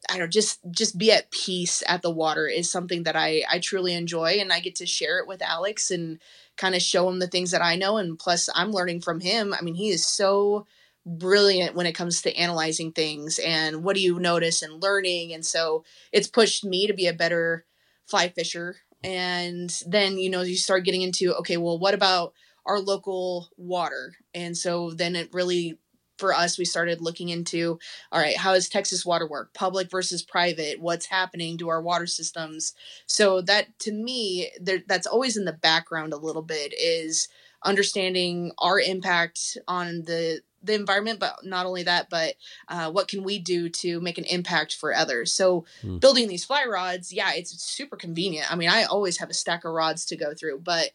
I 0.09 0.14
don't 0.14 0.20
know, 0.20 0.26
just 0.28 0.61
just 0.70 0.98
be 0.98 1.12
at 1.12 1.30
peace 1.30 1.82
at 1.86 2.02
the 2.02 2.11
water 2.11 2.46
is 2.46 2.70
something 2.70 3.05
that 3.05 3.16
I 3.16 3.42
I 3.50 3.59
truly 3.59 3.94
enjoy, 3.94 4.38
and 4.40 4.52
I 4.52 4.61
get 4.61 4.76
to 4.76 4.86
share 4.86 5.18
it 5.18 5.26
with 5.28 5.42
Alex 5.42 5.90
and 5.90 6.18
kind 6.57 6.74
of 6.74 6.82
show 6.82 7.09
him 7.09 7.18
the 7.18 7.26
things 7.26 7.50
that 7.52 7.62
I 7.62 7.76
know, 7.76 7.96
and 7.96 8.18
plus 8.18 8.48
I'm 8.55 8.72
learning 8.72 9.00
from 9.00 9.20
him. 9.20 9.55
I 9.55 9.62
mean, 9.62 9.74
he 9.74 9.90
is 9.90 10.07
so 10.07 10.66
brilliant 11.07 11.74
when 11.74 11.86
it 11.86 11.92
comes 11.94 12.22
to 12.22 12.34
analyzing 12.36 12.90
things 12.92 13.38
and 13.38 13.84
what 13.84 13.94
do 13.94 14.00
you 14.00 14.18
notice 14.18 14.62
and 14.62 14.82
learning, 14.82 15.32
and 15.32 15.44
so 15.44 15.84
it's 16.12 16.28
pushed 16.28 16.64
me 16.64 16.86
to 16.86 16.94
be 16.94 17.07
a 17.07 17.12
better 17.12 17.64
fly 18.07 18.28
fisher. 18.28 18.76
And 19.02 19.70
then 19.86 20.18
you 20.18 20.30
know 20.30 20.42
you 20.42 20.57
start 20.57 20.84
getting 20.84 21.02
into 21.02 21.34
okay, 21.36 21.57
well, 21.57 21.78
what 21.78 21.94
about 21.94 22.32
our 22.66 22.80
local 22.80 23.48
water? 23.57 24.14
And 24.34 24.57
so 24.57 24.92
then 24.92 25.16
it 25.16 25.28
really 25.32 25.78
for 26.19 26.33
us 26.35 26.59
we 26.59 26.65
started 26.65 27.01
looking 27.01 27.29
into 27.29 27.79
all 28.12 28.21
right 28.21 28.37
how 28.37 28.53
does 28.55 28.69
texas 28.69 29.05
water 29.05 29.27
work? 29.29 29.53
Public 29.55 29.91
versus 29.91 30.23
private? 30.23 30.81
What's 30.81 31.07
happening 31.07 31.59
to 31.59 31.69
our 31.69 31.83
water 31.83 32.07
systems? 32.07 32.75
So 33.07 33.41
that 33.43 33.79
to 33.81 33.93
me 33.93 34.51
there, 34.61 34.81
that's 34.87 35.07
always 35.07 35.37
in 35.37 35.45
the 35.45 35.53
background 35.53 36.12
a 36.12 36.17
little 36.17 36.43
bit 36.43 36.73
is 36.79 37.29
understanding 37.65 38.53
our 38.59 38.79
impact 38.79 39.57
on 39.67 40.03
the 40.03 40.41
the 40.62 40.75
environment 40.75 41.19
but 41.21 41.37
not 41.45 41.67
only 41.67 41.83
that 41.83 42.09
but 42.09 42.35
uh, 42.69 42.91
what 42.91 43.09
can 43.09 43.23
we 43.23 43.39
do 43.39 43.69
to 43.69 44.01
make 44.01 44.17
an 44.19 44.25
impact 44.25 44.75
for 44.75 44.95
others? 44.95 45.33
So 45.33 45.65
Hmm. 45.83 45.99
building 45.99 46.29
these 46.29 46.45
fly 46.45 46.65
rods 46.67 47.12
yeah 47.12 47.33
it's 47.35 47.62
super 47.62 47.97
convenient. 47.97 48.51
I 48.53 48.57
mean 48.57 48.69
i 48.69 48.85
always 48.85 49.19
have 49.19 49.31
a 49.31 49.35
stack 49.35 49.65
of 49.65 49.73
rods 49.73 50.05
to 50.07 50.17
go 50.17 50.35
through 50.35 50.61
but 50.61 50.91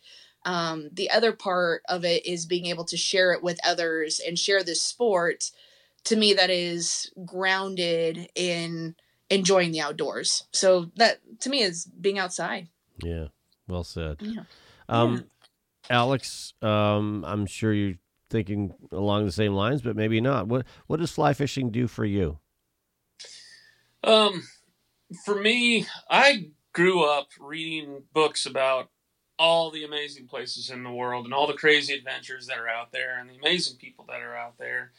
um, 0.45 0.89
the 0.91 1.09
other 1.09 1.33
part 1.33 1.81
of 1.89 2.05
it 2.05 2.25
is 2.25 2.45
being 2.45 2.65
able 2.67 2.85
to 2.85 2.97
share 2.97 3.33
it 3.33 3.43
with 3.43 3.59
others 3.65 4.19
and 4.25 4.39
share 4.39 4.63
this 4.63 4.81
sport 4.81 5.51
to 6.05 6.15
me 6.15 6.33
that 6.33 6.49
is 6.49 7.11
grounded 7.25 8.29
in 8.35 8.95
enjoying 9.29 9.71
the 9.71 9.81
outdoors 9.81 10.45
so 10.51 10.89
that 10.95 11.19
to 11.39 11.49
me 11.49 11.61
is 11.61 11.85
being 11.85 12.17
outside 12.17 12.67
Yeah, 13.03 13.27
well 13.67 13.83
said. 13.83 14.17
Yeah. 14.21 14.43
Um, 14.87 15.25
Alex, 15.89 16.53
um, 16.61 17.23
I'm 17.25 17.45
sure 17.45 17.73
you're 17.73 17.97
thinking 18.29 18.73
along 18.91 19.25
the 19.25 19.31
same 19.31 19.53
lines, 19.53 19.81
but 19.81 19.95
maybe 19.95 20.21
not. 20.21 20.47
What 20.47 20.65
what 20.87 20.99
does 20.99 21.11
fly 21.11 21.33
fishing 21.33 21.69
do 21.69 21.87
for 21.87 22.05
you? 22.05 22.39
Um, 24.03 24.43
for 25.25 25.35
me, 25.35 25.85
I 26.09 26.49
grew 26.73 27.03
up 27.03 27.29
reading 27.39 28.03
books 28.13 28.45
about 28.45 28.89
all 29.39 29.71
the 29.71 29.85
amazing 29.85 30.27
places 30.27 30.69
in 30.69 30.83
the 30.83 30.91
world 30.91 31.23
and 31.23 31.33
all 31.33 31.47
the 31.47 31.53
crazy 31.53 31.93
adventures 31.93 32.45
that 32.47 32.59
are 32.59 32.67
out 32.67 32.91
there 32.91 33.17
and 33.17 33.29
the 33.29 33.37
amazing 33.37 33.77
people 33.77 34.05
that 34.09 34.21
are 34.21 34.35
out 34.35 34.57
there. 34.57 34.91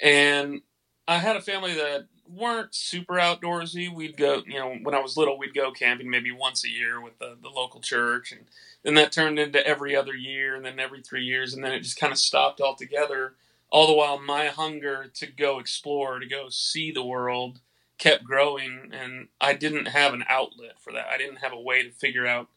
And 0.00 0.62
I 1.06 1.18
had 1.18 1.36
a 1.36 1.42
family 1.42 1.74
that 1.74 2.06
weren't 2.26 2.74
super 2.74 3.14
outdoorsy. 3.14 3.94
We'd 3.94 4.16
go, 4.16 4.42
you 4.46 4.58
know, 4.58 4.74
when 4.82 4.94
I 4.94 5.00
was 5.00 5.18
little, 5.18 5.38
we'd 5.38 5.54
go 5.54 5.70
camping 5.70 6.08
maybe 6.08 6.32
once 6.32 6.64
a 6.64 6.70
year 6.70 6.98
with 6.98 7.18
the, 7.18 7.36
the 7.42 7.50
local 7.50 7.80
church. 7.80 8.32
And 8.32 8.46
then 8.82 8.94
that 8.94 9.12
turned 9.12 9.38
into 9.38 9.64
every 9.66 9.94
other 9.94 10.14
year 10.14 10.56
and 10.56 10.64
then 10.64 10.80
every 10.80 11.02
three 11.02 11.24
years. 11.24 11.52
And 11.52 11.62
then 11.62 11.72
it 11.72 11.80
just 11.80 12.00
kind 12.00 12.12
of 12.12 12.18
stopped 12.18 12.62
altogether. 12.62 13.34
All 13.68 13.86
the 13.86 13.92
while, 13.92 14.18
my 14.18 14.46
hunger 14.46 15.10
to 15.14 15.26
go 15.26 15.58
explore, 15.58 16.18
to 16.18 16.26
go 16.26 16.48
see 16.48 16.90
the 16.90 17.04
world, 17.04 17.60
kept 17.98 18.24
growing. 18.24 18.92
And 18.94 19.28
I 19.42 19.52
didn't 19.52 19.86
have 19.88 20.14
an 20.14 20.24
outlet 20.26 20.80
for 20.80 20.92
that. 20.94 21.08
I 21.12 21.18
didn't 21.18 21.36
have 21.36 21.52
a 21.52 21.60
way 21.60 21.82
to 21.82 21.90
figure 21.90 22.26
out 22.26 22.48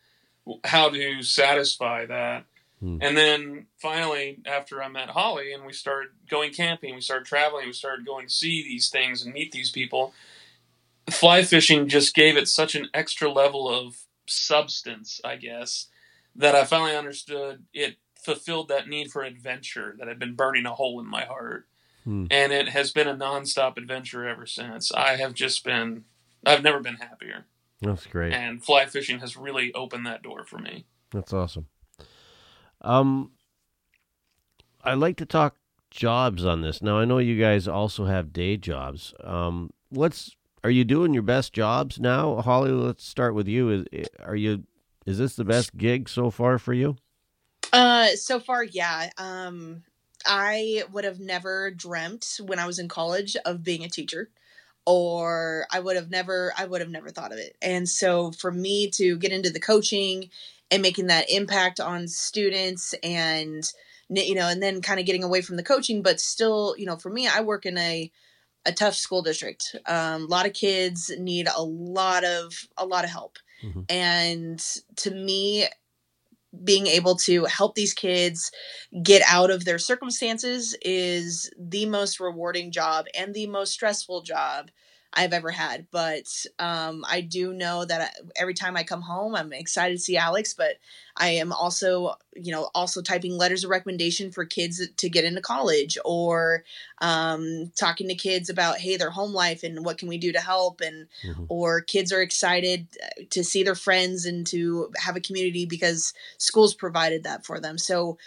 how 0.64 0.90
to 0.90 1.22
satisfy 1.22 2.06
that. 2.06 2.46
Hmm. 2.80 2.98
And 3.02 3.18
then 3.18 3.66
finally, 3.78 4.40
after 4.46 4.84
I 4.84 4.88
met 4.88 5.10
Holly 5.10 5.52
and 5.54 5.66
we 5.66 5.74
started 5.74 6.10
going 6.30 6.54
camping, 6.54 6.96
we 6.96 7.02
started 7.02 7.26
traveling, 7.26 7.66
we 7.66 7.74
started 7.74 8.06
going 8.06 8.28
to 8.28 8.34
see 8.34 8.64
these 8.64 8.90
things 8.90 9.24
and 9.24 9.34
meet 9.34 9.52
these 9.52 9.72
people. 9.72 10.14
Fly 11.10 11.44
fishing 11.44 11.88
just 11.88 12.14
gave 12.14 12.38
it 12.38 12.48
such 12.48 12.76
an 12.76 12.90
extra 12.94 13.32
level 13.32 13.68
of 13.68 13.98
substance, 14.28 15.20
I 15.24 15.38
guess, 15.38 15.88
that 16.36 16.54
I 16.54 16.66
finally 16.66 16.96
understood 16.96 17.64
it 17.74 17.98
fulfilled 18.22 18.68
that 18.68 18.90
need 18.90 19.10
for 19.12 19.24
adventure 19.24 19.96
that 19.98 20.08
had 20.08 20.20
been 20.20 20.36
burning 20.36 20.66
a 20.66 20.74
hole 20.74 21.00
in 21.00 21.08
my 21.08 21.24
heart. 21.26 21.66
Hmm. 22.04 22.26
And 22.30 22.52
it 22.52 22.70
has 22.70 22.92
been 22.92 23.08
a 23.08 23.16
nonstop 23.16 23.78
adventure 23.78 24.28
ever 24.28 24.46
since. 24.46 24.92
I 24.92 25.16
have 25.16 25.34
just 25.34 25.64
been, 25.64 26.04
I've 26.46 26.64
never 26.64 26.80
been 26.80 26.96
happier. 26.96 27.46
That's 27.82 28.06
great. 28.08 28.34
And 28.34 28.64
fly 28.64 28.86
fishing 28.86 29.20
has 29.20 29.38
really 29.38 29.74
opened 29.74 30.06
that 30.06 30.24
door 30.24 30.44
for 30.44 30.58
me. 30.58 30.86
That's 31.12 31.34
awesome. 31.34 31.68
Um, 32.82 33.32
I 34.84 34.94
like 34.94 35.18
to 35.18 35.26
talk 35.26 35.56
jobs 35.92 36.46
on 36.46 36.62
this. 36.62 36.82
Now 36.82 36.98
I 36.98 37.06
know 37.06 37.18
you 37.20 37.40
guys 37.40 37.68
also 37.68 38.06
have 38.06 38.34
day 38.34 38.58
jobs. 38.58 39.14
Um, 39.24 39.72
what's 39.90 40.36
are 40.64 40.70
you 40.70 40.84
doing 40.84 41.14
your 41.14 41.24
best 41.24 41.54
jobs 41.54 42.00
now, 42.00 42.42
Holly? 42.42 42.72
Let's 42.72 43.06
start 43.06 43.36
with 43.36 43.48
you. 43.48 43.86
Is 43.92 44.08
are 44.24 44.36
you 44.36 44.64
is 45.06 45.18
this 45.18 45.36
the 45.36 45.46
best 45.46 45.78
gig 45.78 46.10
so 46.10 46.30
far 46.30 46.60
for 46.60 46.74
you? 46.74 46.98
Uh, 47.72 48.08
so 48.16 48.40
far, 48.40 48.64
yeah. 48.64 49.10
Um, 49.18 49.84
I 50.26 50.84
would 50.92 51.04
have 51.04 51.20
never 51.20 51.72
dreamt 51.72 52.40
when 52.44 52.60
I 52.60 52.66
was 52.66 52.80
in 52.80 52.88
college 52.88 53.36
of 53.46 53.64
being 53.64 53.84
a 53.84 53.90
teacher, 53.90 54.30
or 54.88 55.68
I 55.70 55.82
would 55.82 55.98
have 55.98 56.10
never, 56.10 56.54
I 56.58 56.66
would 56.66 56.80
have 56.80 56.90
never 56.90 57.10
thought 57.10 57.34
of 57.34 57.38
it. 57.38 57.58
And 57.62 57.90
so, 57.90 58.32
for 58.32 58.52
me 58.54 58.90
to 58.92 59.18
get 59.18 59.34
into 59.34 59.50
the 59.50 59.60
coaching 59.60 60.30
and 60.72 60.82
making 60.82 61.08
that 61.08 61.30
impact 61.30 61.82
on 61.82 62.08
students, 62.08 62.96
and 63.04 63.70
you 64.10 64.34
know, 64.34 64.48
and 64.48 64.64
then 64.64 64.82
kind 64.82 65.02
of 65.02 65.06
getting 65.06 65.26
away 65.26 65.42
from 65.42 65.58
the 65.58 65.64
coaching, 65.64 66.02
but 66.02 66.22
still, 66.22 66.74
you 66.78 66.86
know, 66.86 66.96
for 66.96 67.10
me, 67.10 67.28
I 67.28 67.42
work 67.42 67.66
in 67.66 67.78
a 67.78 68.10
a 68.66 68.72
tough 68.72 68.96
school 68.96 69.22
district. 69.22 69.76
Um, 69.86 70.24
a 70.24 70.28
lot 70.28 70.46
of 70.46 70.54
kids 70.54 71.12
need 71.20 71.50
a 71.54 71.62
lot 71.62 72.24
of 72.24 72.54
a 72.78 72.86
lot 72.86 73.04
of 73.04 73.10
help, 73.10 73.40
mm-hmm. 73.62 73.82
and 73.90 74.64
to 74.96 75.12
me, 75.12 75.66
being 76.64 76.88
able 76.88 77.16
to 77.16 77.46
help 77.46 77.76
these 77.76 77.94
kids 77.94 78.52
get 79.04 79.22
out 79.28 79.52
of 79.52 79.66
their 79.66 79.80
circumstances 79.80 80.76
is 80.82 81.52
the 81.58 81.86
most 81.86 82.20
rewarding 82.20 82.72
job 82.72 83.06
and 83.18 83.34
the 83.34 83.48
most 83.48 83.72
stressful 83.74 84.22
job 84.22 84.70
I've 85.18 85.34
ever 85.34 85.50
had. 85.50 85.88
But 85.90 86.28
um, 86.60 87.04
I 87.10 87.22
do 87.22 87.52
know 87.52 87.84
that 87.84 88.16
every 88.36 88.54
time 88.54 88.78
I 88.78 88.84
come 88.84 89.02
home, 89.02 89.36
I'm 89.36 89.52
excited 89.52 89.96
to 89.96 90.02
see 90.02 90.16
Alex. 90.16 90.54
But 90.54 90.76
I 91.18 91.30
am 91.30 91.52
also, 91.52 92.14
you 92.36 92.52
know, 92.52 92.70
also 92.76 93.02
typing 93.02 93.36
letters 93.36 93.64
of 93.64 93.72
recommendation 93.72 94.32
for 94.32 94.46
kids 94.46 94.88
to 94.88 95.10
get 95.10 95.26
into 95.26 95.42
college, 95.42 95.98
or 96.06 96.64
um, 97.02 97.72
talking 97.76 98.08
to 98.10 98.16
kids 98.16 98.50
about, 98.50 98.78
hey, 98.78 98.96
their 98.96 99.10
home 99.10 99.34
life 99.34 99.64
and 99.64 99.84
what 99.84 99.98
can 99.98 100.08
we 100.08 100.20
do 100.20 100.32
to 100.32 100.40
help, 100.40 100.82
and 100.82 101.08
mm-hmm. 101.26 101.46
or 101.50 101.82
kids 101.82 102.14
are 102.14 102.22
excited 102.22 102.88
uh, 103.04 103.24
to 103.32 103.44
see 103.44 103.64
their 103.64 103.76
friends 103.76 104.26
and 104.26 104.46
to 104.48 104.92
have 104.98 105.16
a 105.16 105.22
community 105.22 105.66
because 105.66 106.14
schools 106.38 106.76
provided 106.76 107.24
that 107.24 107.44
for 107.44 107.60
them. 107.60 107.80
So 107.80 108.20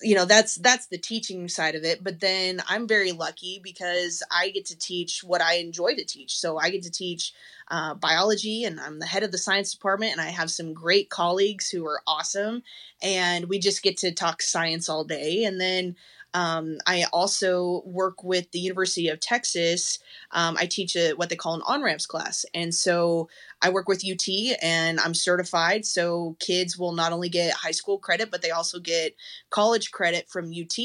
you 0.00 0.14
know 0.14 0.24
that's 0.24 0.56
that's 0.56 0.86
the 0.86 0.98
teaching 0.98 1.48
side 1.48 1.74
of 1.74 1.84
it 1.84 2.02
but 2.04 2.20
then 2.20 2.62
i'm 2.68 2.86
very 2.86 3.12
lucky 3.12 3.60
because 3.62 4.22
i 4.30 4.50
get 4.50 4.64
to 4.66 4.78
teach 4.78 5.22
what 5.24 5.40
i 5.42 5.54
enjoy 5.54 5.94
to 5.94 6.04
teach. 6.04 6.38
So 6.38 6.58
i 6.58 6.70
get 6.70 6.82
to 6.84 6.90
teach 6.90 7.32
uh, 7.68 7.94
biology 7.94 8.64
and 8.64 8.80
i'm 8.80 8.98
the 8.98 9.06
head 9.06 9.22
of 9.22 9.32
the 9.32 9.38
science 9.38 9.72
department 9.72 10.12
and 10.12 10.20
i 10.20 10.26
have 10.28 10.50
some 10.50 10.74
great 10.74 11.10
colleagues 11.10 11.70
who 11.70 11.86
are 11.86 12.02
awesome 12.06 12.62
and 13.02 13.46
we 13.48 13.58
just 13.58 13.82
get 13.82 13.96
to 13.98 14.12
talk 14.12 14.42
science 14.42 14.88
all 14.88 15.04
day. 15.04 15.44
And 15.44 15.60
then 15.60 15.96
um, 16.34 16.78
I 16.86 17.04
also 17.12 17.82
work 17.84 18.24
with 18.24 18.50
the 18.52 18.58
University 18.58 19.08
of 19.08 19.20
Texas. 19.20 19.98
Um, 20.30 20.56
I 20.58 20.66
teach 20.66 20.96
a, 20.96 21.12
what 21.12 21.28
they 21.28 21.36
call 21.36 21.54
an 21.54 21.62
on 21.66 21.82
ramps 21.82 22.06
class. 22.06 22.46
And 22.54 22.74
so 22.74 23.28
I 23.60 23.70
work 23.70 23.88
with 23.88 24.04
UT 24.04 24.26
and 24.62 24.98
I'm 24.98 25.14
certified. 25.14 25.84
So 25.84 26.36
kids 26.40 26.78
will 26.78 26.92
not 26.92 27.12
only 27.12 27.28
get 27.28 27.54
high 27.54 27.72
school 27.72 27.98
credit, 27.98 28.30
but 28.30 28.40
they 28.40 28.50
also 28.50 28.78
get 28.80 29.14
college 29.50 29.90
credit 29.90 30.28
from 30.30 30.52
UT 30.52 30.78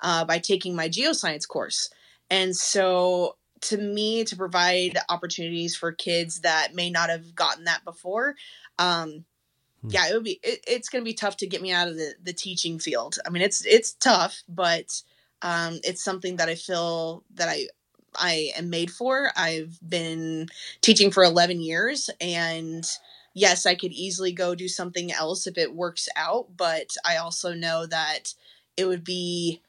uh, 0.00 0.24
by 0.24 0.38
taking 0.38 0.76
my 0.76 0.88
geoscience 0.88 1.48
course. 1.48 1.90
And 2.30 2.54
so 2.54 3.36
to 3.62 3.78
me, 3.78 4.24
to 4.24 4.36
provide 4.36 4.98
opportunities 5.08 5.74
for 5.74 5.92
kids 5.92 6.40
that 6.40 6.74
may 6.74 6.90
not 6.90 7.08
have 7.08 7.34
gotten 7.34 7.64
that 7.64 7.84
before, 7.84 8.34
um. 8.78 9.24
Yeah, 9.88 10.08
it 10.08 10.14
would 10.14 10.24
be. 10.24 10.40
It, 10.42 10.64
it's 10.66 10.88
going 10.88 11.02
to 11.02 11.08
be 11.08 11.14
tough 11.14 11.36
to 11.38 11.46
get 11.46 11.62
me 11.62 11.72
out 11.72 11.88
of 11.88 11.96
the 11.96 12.14
the 12.22 12.32
teaching 12.32 12.78
field. 12.78 13.18
I 13.26 13.30
mean, 13.30 13.42
it's 13.42 13.64
it's 13.66 13.92
tough, 13.94 14.42
but 14.48 15.02
um, 15.42 15.80
it's 15.84 16.02
something 16.02 16.36
that 16.36 16.48
I 16.48 16.54
feel 16.54 17.24
that 17.34 17.48
I 17.48 17.68
I 18.16 18.52
am 18.56 18.70
made 18.70 18.90
for. 18.90 19.30
I've 19.36 19.78
been 19.86 20.48
teaching 20.80 21.10
for 21.10 21.24
11 21.24 21.60
years 21.60 22.10
and 22.20 22.84
yes, 23.34 23.66
I 23.66 23.74
could 23.74 23.92
easily 23.92 24.32
go 24.32 24.54
do 24.54 24.68
something 24.68 25.12
else 25.12 25.46
if 25.46 25.58
it 25.58 25.74
works 25.74 26.08
out, 26.16 26.56
but 26.56 26.96
I 27.04 27.16
also 27.16 27.52
know 27.52 27.86
that 27.86 28.34
it 28.76 28.86
would 28.86 29.04
be 29.04 29.60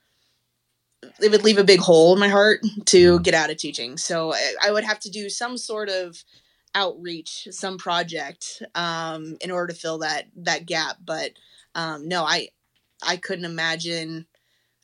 it 1.22 1.30
would 1.30 1.44
leave 1.44 1.60
a 1.60 1.64
big 1.64 1.80
hole 1.80 2.14
in 2.14 2.20
my 2.20 2.30
heart 2.30 2.62
to 2.86 3.18
hmm. 3.18 3.22
get 3.22 3.34
out 3.34 3.52
of 3.52 3.58
teaching. 3.58 3.98
So 3.98 4.34
I, 4.34 4.54
I 4.64 4.72
would 4.72 4.84
have 4.84 5.00
to 5.02 5.10
do 5.10 5.30
some 5.30 5.58
sort 5.58 5.90
of 5.90 6.24
outreach, 6.76 7.48
some 7.52 7.78
project, 7.78 8.62
um, 8.76 9.38
in 9.42 9.50
order 9.50 9.74
to 9.74 9.80
fill 9.80 10.00
that 10.00 10.28
that 10.36 10.66
gap. 10.68 10.98
But 11.04 11.32
um, 11.74 12.08
no, 12.08 12.24
I 12.24 12.50
I 13.02 13.18
couldn't 13.18 13.46
imagine 13.46 14.28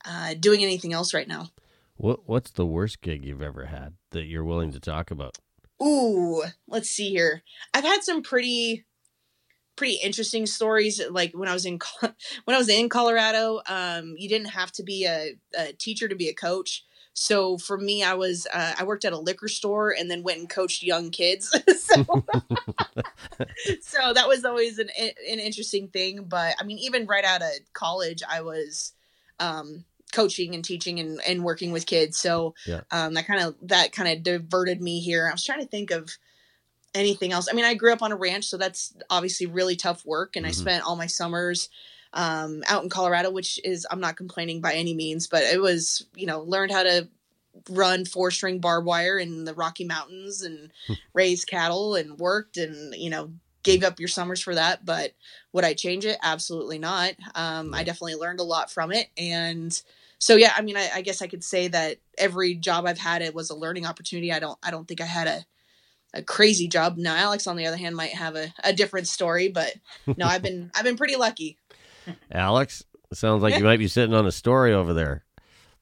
uh, 0.05 0.33
doing 0.39 0.63
anything 0.63 0.93
else 0.93 1.13
right 1.13 1.27
now. 1.27 1.49
What 1.97 2.27
What's 2.27 2.51
the 2.51 2.65
worst 2.65 3.01
gig 3.01 3.23
you've 3.23 3.41
ever 3.41 3.65
had 3.65 3.93
that 4.11 4.25
you're 4.25 4.45
willing 4.45 4.71
to 4.71 4.79
talk 4.79 5.11
about? 5.11 5.37
Ooh, 5.83 6.43
let's 6.67 6.89
see 6.89 7.09
here. 7.09 7.43
I've 7.73 7.83
had 7.83 8.03
some 8.03 8.23
pretty 8.23 8.85
pretty 9.75 9.95
interesting 10.03 10.45
stories 10.45 11.01
like 11.09 11.31
when 11.33 11.49
i 11.49 11.53
was 11.53 11.65
in 11.65 11.79
when 12.01 12.55
i 12.55 12.57
was 12.57 12.69
in 12.69 12.89
colorado 12.89 13.61
um, 13.67 14.13
you 14.17 14.29
didn't 14.29 14.49
have 14.49 14.71
to 14.71 14.83
be 14.83 15.05
a, 15.05 15.31
a, 15.57 15.73
teacher 15.73 16.07
to 16.07 16.15
be 16.15 16.27
a 16.27 16.35
coach 16.35 16.85
so 17.14 17.57
for 17.57 17.78
me, 17.78 18.03
I 18.03 18.14
was 18.14 18.47
uh, 18.51 18.74
I 18.80 18.84
worked 18.84 19.05
at 19.05 19.14
a 19.14 19.18
liquor 19.18 19.47
store 19.47 19.93
and 19.97 20.09
then 20.09 20.24
went 20.24 20.39
and 20.39 20.49
coached 20.49 20.82
young 20.82 21.09
kids. 21.09 21.49
so, 21.78 22.03
so 23.82 24.14
that 24.14 24.28
was 24.28 24.45
always 24.45 24.80
an 24.80 24.89
an 24.97 25.39
interesting 25.39 25.89
thing. 25.89 26.24
But 26.24 26.55
I 26.59 26.64
mean, 26.64 26.80
even 26.80 27.07
right 27.07 27.26
out 27.26 27.41
of 27.41 27.49
college, 27.74 28.22
I 28.30 28.41
was 28.41 28.93
um, 29.39 29.84
coaching 30.14 30.55
and 30.55 30.64
teaching 30.64 30.99
and, 30.99 31.20
and 31.28 31.43
working 31.43 31.72
with 31.72 31.86
kids. 31.86 32.18
So 32.18 32.53
yeah. 32.66 32.82
um, 32.91 33.14
that 33.16 33.28
kind 33.28 33.41
of 33.43 33.55
that 33.64 33.91
kind 33.91 34.09
of 34.09 34.24
diverted 34.24 34.82
me 34.82 35.01
here. 35.01 35.28
I 35.28 35.34
was 35.34 35.43
trying 35.43 35.62
to 35.62 35.68
think 35.68 35.91
of 35.91 36.09
anything 36.95 37.34
else. 37.34 37.47
I 37.49 37.53
mean, 37.53 37.66
I 37.66 37.74
grew 37.74 37.91
up 37.91 38.01
on 38.01 38.14
a 38.14 38.18
ranch, 38.18 38.45
so 38.45 38.57
that's 38.57 38.93
obviously 39.09 39.47
really 39.47 39.76
tough 39.76 40.05
work, 40.05 40.38
and 40.38 40.45
mm-hmm. 40.45 40.49
I 40.49 40.53
spent 40.53 40.86
all 40.86 40.95
my 40.95 41.07
summers 41.07 41.70
um, 42.14 42.64
out 42.68 42.84
in 42.84 42.89
Colorado, 42.89 43.32
which 43.32 43.59
is 43.64 43.88
I'm 43.89 43.99
not 43.99 44.18
complaining 44.18 44.62
by 44.62 44.74
any 44.74 44.93
means, 44.93 45.28
but 45.28 45.43
it 45.43 45.62
was 45.62 46.05
you 46.16 46.26
know 46.26 46.41
learned 46.41 46.72
how 46.72 46.84
to 46.84 47.07
run 47.70 48.05
four 48.05 48.32
string 48.32 48.59
barbed 48.59 48.88
wire 48.88 49.18
in 49.18 49.43
the 49.45 49.53
Rocky 49.53 49.84
Mountains 49.84 50.41
and 50.41 50.72
hmm. 50.88 50.93
raise 51.14 51.45
cattle 51.45 51.95
and 51.95 52.18
worked 52.18 52.57
and 52.57 52.93
you 52.95 53.09
know 53.09 53.32
gave 53.64 53.84
up 53.84 53.99
your 53.99 54.09
summers 54.09 54.41
for 54.41 54.55
that. 54.55 54.86
But 54.86 55.14
would 55.53 55.66
I 55.66 55.74
change 55.74 56.05
it? 56.05 56.18
Absolutely 56.22 56.80
not. 56.80 57.14
Um, 57.36 57.74
I 57.74 57.84
definitely 57.84 58.16
learned 58.16 58.39
a 58.39 58.43
lot 58.43 58.72
from 58.72 58.91
it 58.91 59.07
and. 59.18 59.82
So 60.24 60.36
yeah, 60.36 60.53
I 60.55 60.62
mean, 60.62 60.78
I, 60.78 60.88
I 60.93 61.01
guess 61.01 61.24
I 61.24 61.28
could 61.28 61.43
say 61.43 61.68
that 61.70 61.97
every 62.16 62.53
job 62.53 62.86
I've 62.86 62.99
had 62.99 63.24
it 63.24 63.34
was 63.34 63.49
a 63.49 63.55
learning 63.55 63.88
opportunity. 63.88 64.32
I 64.32 64.38
don't, 64.38 64.55
I 64.62 64.70
don't 64.70 64.88
think 64.88 65.01
I 65.01 65.05
had 65.05 65.26
a, 65.26 65.43
a 66.14 66.22
crazy 66.22 66.68
job. 66.68 66.97
Now, 66.97 67.16
Alex, 67.16 67.47
on 67.47 67.55
the 67.55 67.66
other 67.66 67.78
hand, 67.78 67.95
might 67.95 68.14
have 68.14 68.36
a, 68.36 68.53
a 68.64 68.72
different 68.74 69.07
story, 69.07 69.47
but 69.47 69.74
no, 70.18 70.28
I've 70.28 70.43
been 70.43 70.72
I've 70.76 70.84
been 70.84 70.95
pretty 70.95 71.16
lucky. 71.16 71.57
Alex, 72.32 72.84
sounds 73.14 73.43
like 73.43 73.58
you 73.58 73.64
might 73.64 73.80
be 73.80 73.88
sitting 73.88 74.14
on 74.14 74.26
a 74.26 74.32
story 74.32 74.74
over 74.74 74.93
there. 74.93 75.24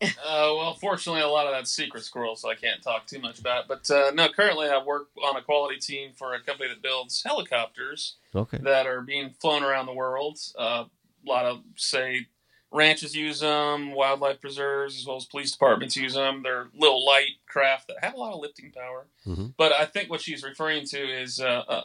Uh, 0.01 0.07
well, 0.25 0.73
fortunately, 0.75 1.21
a 1.21 1.27
lot 1.27 1.45
of 1.45 1.51
that's 1.51 1.71
secret 1.71 2.03
squirrel, 2.03 2.35
so 2.35 2.49
I 2.49 2.55
can't 2.55 2.81
talk 2.81 3.05
too 3.05 3.19
much 3.19 3.39
about 3.39 3.63
it. 3.63 3.67
But 3.67 3.91
uh, 3.91 4.11
no, 4.11 4.29
currently 4.29 4.69
I 4.69 4.81
work 4.81 5.09
on 5.21 5.35
a 5.35 5.41
quality 5.41 5.77
team 5.77 6.11
for 6.15 6.33
a 6.33 6.41
company 6.41 6.69
that 6.69 6.81
builds 6.81 7.21
helicopters 7.21 8.15
okay. 8.33 8.59
that 8.61 8.87
are 8.87 9.01
being 9.01 9.31
flown 9.41 9.61
around 9.61 9.87
the 9.87 9.93
world. 9.93 10.39
Uh, 10.57 10.85
a 11.25 11.29
lot 11.29 11.45
of, 11.45 11.59
say, 11.75 12.27
ranches 12.71 13.13
use 13.13 13.41
them, 13.41 13.91
wildlife 13.91 14.39
preserves, 14.39 14.97
as 14.97 15.05
well 15.05 15.17
as 15.17 15.25
police 15.25 15.51
departments 15.51 15.97
use 15.97 16.13
them. 16.13 16.43
They're 16.43 16.69
little 16.73 17.05
light 17.05 17.31
craft 17.45 17.87
that 17.89 17.97
have 18.01 18.13
a 18.13 18.17
lot 18.17 18.33
of 18.33 18.39
lifting 18.39 18.71
power. 18.71 19.07
Mm-hmm. 19.27 19.47
But 19.57 19.73
I 19.73 19.83
think 19.85 20.09
what 20.09 20.21
she's 20.21 20.43
referring 20.43 20.85
to 20.87 20.97
is 20.97 21.41
uh, 21.41 21.81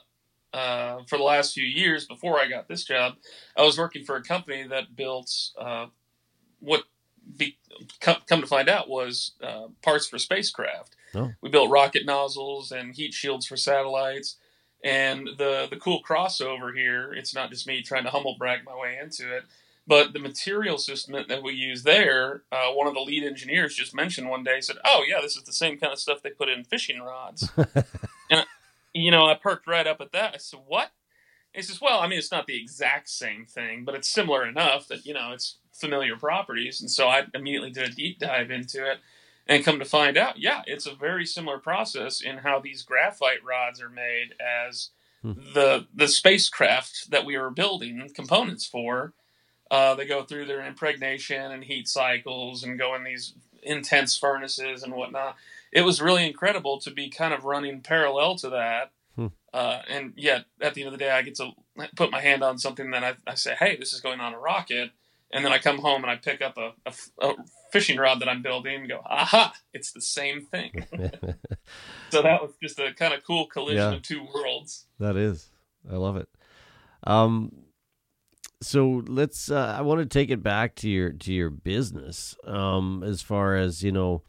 uh 0.55 1.03
for 1.07 1.19
the 1.19 1.25
last 1.25 1.53
few 1.55 1.65
years 1.65 2.07
before 2.07 2.39
I 2.39 2.49
got 2.49 2.69
this 2.69 2.85
job, 2.85 3.15
I 3.57 3.63
was 3.63 3.77
working 3.77 4.05
for 4.05 4.17
a 4.17 4.23
company 4.23 4.67
that 4.69 4.97
built 4.97 5.31
uh, 5.59 5.87
what 6.61 6.85
be, 7.37 7.59
come, 8.01 8.17
come, 8.29 8.41
to 8.41 8.47
find 8.47 8.69
out 8.69 8.89
was 8.89 9.33
uh, 9.43 9.69
parts 9.83 10.07
for 10.07 10.19
spacecraft. 10.19 10.97
Oh. 11.15 11.33
We 11.41 11.51
built 11.51 11.71
rocket 11.71 12.05
nozzles 12.05 12.71
and 12.73 12.95
heat 12.95 13.15
shields 13.15 13.47
for 13.47 13.57
satellites. 13.57 14.37
And 14.83 15.31
the 15.39 15.67
the 15.71 15.77
cool 15.77 16.03
crossover 16.07 16.75
here, 16.77 17.13
it's 17.13 17.35
not 17.35 17.51
just 17.51 17.67
me 17.67 17.81
trying 17.81 18.05
to 18.05 18.11
humble 18.11 18.37
brag 18.39 18.67
my 18.67 18.77
way 18.77 18.99
into 19.03 19.35
it, 19.35 19.45
but 19.87 20.13
the 20.13 20.19
material 20.19 20.77
system 20.77 21.15
that, 21.15 21.29
that 21.29 21.43
we 21.43 21.55
use 21.55 21.85
there, 21.85 22.43
uh, 22.53 22.71
one 22.71 22.87
of 22.87 22.93
the 22.93 23.01
lead 23.01 23.25
engineers 23.25 23.75
just 23.75 23.95
mentioned 23.95 24.29
one 24.29 24.45
day, 24.45 24.61
said, 24.61 24.77
"Oh 24.85 25.03
yeah, 25.09 25.23
this 25.23 25.37
is 25.37 25.45
the 25.45 25.55
same 25.55 25.79
kind 25.79 25.91
of 25.91 25.99
stuff 25.99 26.23
they 26.23 26.31
put 26.31 26.51
in 26.51 26.65
fishing 26.65 27.01
rods." 27.01 27.51
you 28.95 29.11
know, 29.11 29.27
I 29.27 29.35
perked 29.35 29.67
right 29.67 29.87
up 29.87 30.01
at 30.01 30.13
that. 30.13 30.35
I 30.35 30.39
said, 30.39 30.61
"What?" 30.67 30.93
He 31.53 31.63
says, 31.63 31.81
"Well, 31.81 32.01
I 32.01 32.07
mean, 32.07 32.19
it's 32.19 32.33
not 32.33 32.47
the 32.47 32.61
exact 32.61 33.09
same 33.09 33.45
thing, 33.45 33.85
but 33.85 33.95
it's 33.95 34.09
similar 34.09 34.47
enough 34.47 34.89
that 34.89 35.05
you 35.05 35.13
know 35.13 35.33
it's 35.33 35.59
familiar 35.73 36.17
properties." 36.17 36.81
And 36.81 36.91
so 36.91 37.09
I 37.09 37.27
immediately 37.35 37.71
did 37.71 37.89
a 37.91 37.95
deep 37.95 38.19
dive 38.21 38.51
into 38.51 38.89
it, 38.89 39.01
and 39.47 39.65
come 39.65 39.79
to 39.79 39.85
find 39.85 40.17
out, 40.17 40.39
yeah, 40.39 40.63
it's 40.67 40.87
a 40.87 40.95
very 40.95 41.27
similar 41.27 41.59
process 41.59 42.21
in 42.21 42.39
how 42.39 42.61
these 42.61 42.83
graphite 42.83 43.45
rods 43.45 43.81
are 43.81 43.91
made 43.91 44.35
as 44.41 44.91
hmm. 45.23 45.33
the 45.53 45.87
the 45.95 46.09
spacecraft 46.09 47.11
that 47.11 47.27
we 47.27 47.37
were 47.37 47.51
building 47.51 48.09
components 48.15 48.67
for. 48.67 49.13
Uh, 49.71 49.95
they 49.95 50.07
go 50.07 50.23
through 50.23 50.45
their 50.45 50.65
impregnation 50.65 51.51
and 51.51 51.65
heat 51.65 51.89
cycles 51.89 52.63
and 52.63 52.79
go 52.79 52.95
in 52.95 53.03
these 53.03 53.35
intense 53.63 54.17
furnaces 54.17 54.83
and 54.83 54.95
whatnot. 54.95 55.37
It 55.75 55.83
was 55.83 56.01
really 56.01 56.27
incredible 56.27 56.81
to 56.81 56.91
be 56.91 57.11
kind 57.11 57.35
of 57.35 57.45
running 57.45 57.83
parallel 57.83 58.37
to 58.37 58.51
that. 58.51 58.93
Hmm. 59.17 59.27
Uh, 59.53 59.81
and 59.91 60.13
yet, 60.17 60.47
at 60.61 60.73
the 60.75 60.81
end 60.83 60.89
of 60.89 60.93
the 60.93 61.05
day, 61.05 61.11
I 61.11 61.21
get 61.23 61.35
to 61.37 61.51
put 61.97 62.11
my 62.11 62.21
hand 62.21 62.43
on 62.43 62.59
something 62.59 62.91
that 62.93 63.05
I, 63.05 63.15
I 63.27 63.35
say, 63.35 63.55
hey, 63.59 63.77
this 63.77 63.93
is 63.93 64.01
going 64.01 64.21
on 64.21 64.33
a 64.33 64.39
rocket. 64.39 64.91
And 65.33 65.45
then 65.45 65.53
I 65.53 65.59
come 65.59 65.79
home 65.79 66.03
and 66.03 66.11
I 66.11 66.17
pick 66.17 66.41
up 66.41 66.57
a, 66.57 66.73
a, 66.87 66.93
a 67.21 67.35
fishing 67.73 67.99
rod 67.99 68.21
that 68.21 68.29
I'm 68.29 68.41
building 68.41 68.81
and 68.81 68.89
go, 68.89 69.01
aha, 69.05 69.53
it's 69.73 69.91
the 69.91 70.01
same 70.01 70.43
thing. 70.47 70.87
so 72.11 72.23
that 72.23 72.41
was 72.41 72.53
just 72.63 72.79
a 72.79 72.95
kind 72.95 73.13
of 73.13 73.25
cool 73.25 73.47
collision 73.47 73.91
Yeah. 73.91 73.97
of 73.97 74.03
two 74.03 74.25
worlds. 74.33 74.87
That 75.01 75.17
is, 75.17 75.51
I 75.91 75.97
love 75.97 76.17
it. 76.17 76.29
Um, 77.03 77.51
so 78.63 79.03
let's. 79.09 79.51
Uh, 79.51 79.75
I 79.77 79.83
want 79.83 80.01
to 80.01 80.07
take 80.07 80.31
it 80.31 80.43
back 80.43 80.77
to 80.77 80.89
your 80.89 81.11
to 81.13 81.33
your 81.33 81.51
business. 81.51 82.35
Um, 82.45 83.03
as 83.05 83.21
far 83.21 83.57
as 83.57 83.83
you 83.83 83.93
know, 83.93 84.23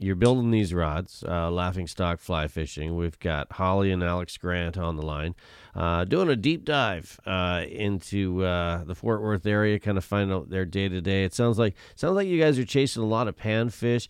you're 0.00 0.16
building 0.16 0.50
these 0.50 0.72
rods, 0.72 1.22
uh, 1.28 1.50
laughing 1.50 1.86
stock 1.86 2.20
fly 2.20 2.48
fishing. 2.48 2.96
We've 2.96 3.18
got 3.18 3.52
Holly 3.52 3.90
and 3.90 4.02
Alex 4.02 4.38
Grant 4.38 4.78
on 4.78 4.96
the 4.96 5.02
line, 5.02 5.34
uh, 5.74 6.04
doing 6.04 6.30
a 6.30 6.36
deep 6.36 6.64
dive 6.64 7.20
uh, 7.26 7.64
into 7.68 8.42
uh, 8.42 8.84
the 8.84 8.94
Fort 8.94 9.20
Worth 9.20 9.44
area, 9.44 9.78
kind 9.78 9.98
of 9.98 10.04
find 10.04 10.32
out 10.32 10.48
their 10.48 10.64
day 10.64 10.88
to 10.88 11.02
day. 11.02 11.24
It 11.24 11.34
sounds 11.34 11.58
like 11.58 11.74
sounds 11.96 12.16
like 12.16 12.28
you 12.28 12.40
guys 12.40 12.58
are 12.58 12.64
chasing 12.64 13.02
a 13.02 13.06
lot 13.06 13.28
of 13.28 13.36
panfish. 13.36 14.08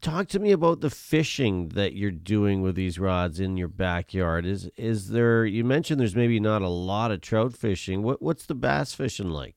Talk 0.00 0.28
to 0.28 0.38
me 0.38 0.52
about 0.52 0.80
the 0.80 0.90
fishing 0.90 1.70
that 1.70 1.94
you're 1.94 2.12
doing 2.12 2.62
with 2.62 2.76
these 2.76 3.00
rods 3.00 3.40
in 3.40 3.56
your 3.56 3.66
backyard. 3.66 4.46
Is 4.46 4.70
is 4.76 5.08
there? 5.08 5.44
You 5.44 5.64
mentioned 5.64 6.00
there's 6.00 6.14
maybe 6.14 6.38
not 6.38 6.62
a 6.62 6.68
lot 6.68 7.10
of 7.10 7.22
trout 7.22 7.54
fishing. 7.54 8.04
What 8.04 8.22
what's 8.22 8.46
the 8.46 8.54
bass 8.54 8.94
fishing 8.94 9.30
like? 9.30 9.56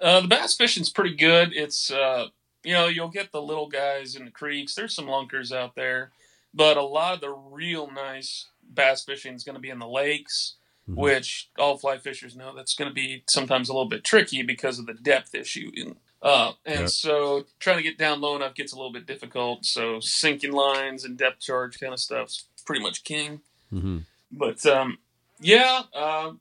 Uh, 0.00 0.20
the 0.20 0.28
bass 0.28 0.54
fishing's 0.54 0.90
pretty 0.90 1.16
good. 1.16 1.52
It's 1.52 1.90
uh, 1.90 2.26
you 2.64 2.72
know 2.72 2.86
you'll 2.88 3.08
get 3.08 3.32
the 3.32 3.42
little 3.42 3.68
guys 3.68 4.16
in 4.16 4.24
the 4.24 4.30
creeks. 4.30 4.74
There's 4.74 4.94
some 4.94 5.06
lunkers 5.08 5.52
out 5.52 5.74
there, 5.74 6.10
but 6.54 6.76
a 6.76 6.82
lot 6.82 7.14
of 7.14 7.20
the 7.20 7.30
real 7.30 7.90
nice 7.90 8.46
bass 8.74 9.04
fishing 9.04 9.34
is 9.34 9.44
going 9.44 9.54
to 9.54 9.60
be 9.60 9.70
in 9.70 9.78
the 9.78 9.88
lakes, 9.88 10.54
Mhm. 10.88 10.96
which 10.96 11.48
all 11.58 11.76
fly 11.78 11.98
fishers 11.98 12.34
know 12.36 12.54
that's 12.54 12.74
going 12.74 12.88
to 12.90 12.94
be 12.94 13.22
sometimes 13.28 13.68
a 13.68 13.72
little 13.72 13.88
bit 13.88 14.04
tricky 14.04 14.42
because 14.42 14.78
of 14.78 14.86
the 14.86 14.94
depth 14.94 15.34
issue. 15.34 15.70
In, 15.74 15.96
uh, 16.22 16.52
and 16.64 16.80
Yeah. 16.80 16.86
so 16.86 17.46
trying 17.60 17.76
to 17.78 17.82
get 17.82 17.96
down 17.98 18.20
low 18.20 18.36
enough 18.36 18.54
gets 18.54 18.72
a 18.72 18.76
little 18.76 18.92
bit 18.92 19.06
difficult. 19.06 19.64
So 19.64 20.00
sinking 20.00 20.52
lines 20.52 21.04
and 21.04 21.16
depth 21.16 21.40
charge 21.40 21.78
kind 21.78 21.92
of 21.92 22.00
stuff's 22.00 22.46
pretty 22.66 22.82
much 22.82 23.04
king. 23.04 23.40
Mm-hmm. 23.72 23.98
But 24.32 24.64
um, 24.66 24.98
yeah, 25.40 25.82
uh, 25.94 26.32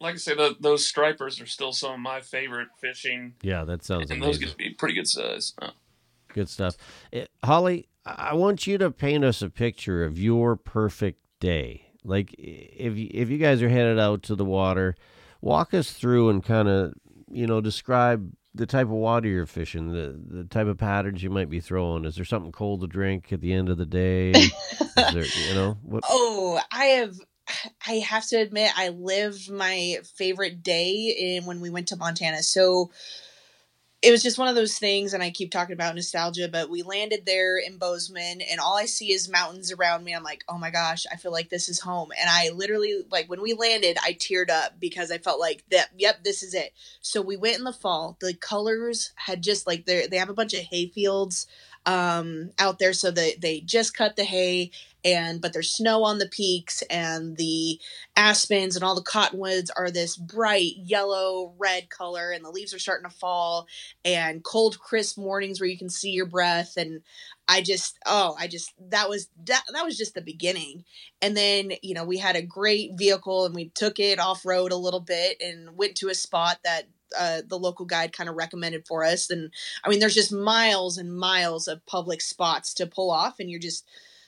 like 0.00 0.14
I 0.14 0.18
say, 0.18 0.34
the, 0.34 0.56
those 0.60 0.86
stripers 0.86 1.40
are 1.40 1.46
still 1.46 1.72
some 1.72 1.92
of 1.94 2.00
my 2.00 2.20
favorite 2.20 2.68
fishing, 2.80 3.34
Yeah, 3.42 3.64
that 3.64 3.84
sounds 3.84 4.10
and 4.10 4.20
those 4.22 4.36
amazing. 4.36 4.40
get 4.42 4.50
to 4.50 4.56
be 4.56 4.70
pretty 4.74 4.94
good 4.94 5.08
size. 5.08 5.54
Uh, 5.60 5.70
Good 6.34 6.48
stuff. 6.50 6.76
Eh, 7.12 7.24
Holly, 7.44 7.88
I 8.04 8.28
I 8.30 8.34
want 8.34 8.66
you 8.66 8.76
to 8.78 8.90
paint 8.90 9.24
us 9.24 9.40
a 9.42 9.48
picture 9.50 10.04
of 10.04 10.18
your 10.18 10.54
perfect 10.56 11.20
day. 11.40 11.88
Like 12.04 12.34
if 12.38 12.96
you, 12.96 13.08
if 13.12 13.30
you 13.30 13.38
guys 13.38 13.62
are 13.62 13.68
headed 13.68 13.98
out 13.98 14.22
to 14.24 14.34
the 14.36 14.44
water, 14.44 14.94
walk 15.40 15.72
us 15.74 15.92
through 15.92 16.28
and 16.28 16.44
kind 16.44 16.68
of 16.68 16.94
you 17.30 17.46
know 17.46 17.60
describe 17.60 18.32
the 18.54 18.66
type 18.66 18.86
of 18.86 18.90
water 18.92 19.28
you're 19.28 19.46
fishing, 19.46 19.92
the 19.92 20.14
the 20.28 20.44
type 20.44 20.66
of 20.66 20.76
patterns 20.78 21.22
you 21.22 21.30
might 21.30 21.48
be 21.50 21.58
throwing. 21.60 22.04
Is 22.04 22.16
there 22.16 22.24
something 22.24 22.52
cold 22.52 22.82
to 22.82 22.86
drink 22.86 23.32
at 23.32 23.40
the 23.40 23.52
end 23.52 23.68
of 23.70 23.76
the 23.78 23.86
day? 23.86 24.30
Is 24.30 24.94
there, 24.94 25.24
you 25.24 25.54
know 25.54 25.78
what? 25.82 26.04
Oh, 26.08 26.60
I 26.70 26.84
have. 26.86 27.16
I 27.86 27.94
have 27.94 28.26
to 28.28 28.36
admit, 28.36 28.72
I 28.76 28.90
live 28.90 29.48
my 29.50 29.98
favorite 30.16 30.62
day 30.62 31.36
in 31.36 31.46
when 31.46 31.60
we 31.60 31.70
went 31.70 31.88
to 31.88 31.96
Montana. 31.96 32.42
So 32.42 32.90
it 34.02 34.10
was 34.10 34.22
just 34.22 34.38
one 34.38 34.46
of 34.46 34.54
those 34.54 34.78
things, 34.78 35.14
and 35.14 35.22
I 35.22 35.30
keep 35.30 35.50
talking 35.50 35.72
about 35.72 35.94
nostalgia. 35.94 36.48
But 36.48 36.70
we 36.70 36.82
landed 36.82 37.24
there 37.24 37.58
in 37.58 37.78
Bozeman, 37.78 38.40
and 38.40 38.60
all 38.60 38.76
I 38.76 38.84
see 38.84 39.10
is 39.10 39.28
mountains 39.28 39.72
around 39.72 40.04
me. 40.04 40.14
I'm 40.14 40.22
like, 40.22 40.44
oh 40.48 40.58
my 40.58 40.70
gosh, 40.70 41.06
I 41.10 41.16
feel 41.16 41.32
like 41.32 41.48
this 41.48 41.68
is 41.68 41.80
home. 41.80 42.10
And 42.20 42.28
I 42.30 42.50
literally, 42.50 43.02
like, 43.10 43.28
when 43.28 43.42
we 43.42 43.54
landed, 43.54 43.96
I 44.02 44.12
teared 44.12 44.50
up 44.50 44.78
because 44.78 45.10
I 45.10 45.18
felt 45.18 45.40
like 45.40 45.64
that. 45.70 45.88
Yep, 45.96 46.24
this 46.24 46.42
is 46.42 46.54
it. 46.54 46.72
So 47.00 47.22
we 47.22 47.36
went 47.36 47.58
in 47.58 47.64
the 47.64 47.72
fall. 47.72 48.16
The 48.20 48.34
colors 48.34 49.12
had 49.16 49.42
just 49.42 49.66
like 49.66 49.86
they 49.86 50.06
they 50.06 50.18
have 50.18 50.30
a 50.30 50.34
bunch 50.34 50.52
of 50.54 50.60
hay 50.60 50.88
fields 50.88 51.46
um 51.86 52.50
out 52.58 52.78
there 52.78 52.92
so 52.92 53.10
they 53.10 53.34
they 53.40 53.60
just 53.60 53.96
cut 53.96 54.16
the 54.16 54.24
hay 54.24 54.70
and 55.04 55.40
but 55.40 55.52
there's 55.52 55.70
snow 55.70 56.02
on 56.02 56.18
the 56.18 56.28
peaks 56.28 56.82
and 56.90 57.36
the 57.36 57.78
aspens 58.16 58.74
and 58.74 58.84
all 58.84 58.96
the 58.96 59.02
cottonwoods 59.02 59.70
are 59.76 59.90
this 59.90 60.16
bright 60.16 60.72
yellow 60.78 61.54
red 61.58 61.88
color 61.88 62.32
and 62.32 62.44
the 62.44 62.50
leaves 62.50 62.74
are 62.74 62.78
starting 62.80 63.08
to 63.08 63.16
fall 63.16 63.66
and 64.04 64.42
cold 64.42 64.78
crisp 64.80 65.16
mornings 65.16 65.60
where 65.60 65.68
you 65.68 65.78
can 65.78 65.88
see 65.88 66.10
your 66.10 66.26
breath 66.26 66.76
and 66.76 67.02
i 67.48 67.60
just 67.60 67.98
oh 68.06 68.34
i 68.38 68.46
just 68.48 68.72
that 68.90 69.08
was 69.08 69.28
that, 69.44 69.62
that 69.72 69.84
was 69.84 69.96
just 69.96 70.14
the 70.14 70.20
beginning. 70.20 70.84
And 71.22 71.36
then 71.36 71.72
you 71.82 71.94
know 71.94 72.04
we 72.04 72.18
had 72.18 72.36
a 72.36 72.42
great 72.42 72.92
vehicle 72.96 73.46
and 73.46 73.54
we 73.54 73.68
took 73.74 73.98
it 73.98 74.18
off 74.18 74.44
road 74.44 74.72
a 74.72 74.76
little 74.76 75.00
bit 75.00 75.40
and 75.40 75.76
went 75.76 75.96
to 75.96 76.08
a 76.08 76.14
spot 76.14 76.58
that 76.64 76.84
uh, 77.18 77.42
the 77.46 77.58
local 77.58 77.84
guide 77.86 78.12
kind 78.12 78.28
of 78.28 78.36
recommended 78.36 78.86
for 78.86 79.04
us 79.04 79.30
and 79.30 79.52
i 79.84 79.88
mean 79.88 80.00
there's 80.00 80.14
just 80.14 80.32
miles 80.32 80.98
and 80.98 81.16
miles 81.16 81.68
of 81.68 81.84
public 81.86 82.20
spots 82.20 82.74
to 82.74 82.86
pull 82.86 83.10
off 83.10 83.40
and 83.40 83.50
you're 83.50 83.60
just 83.60 83.84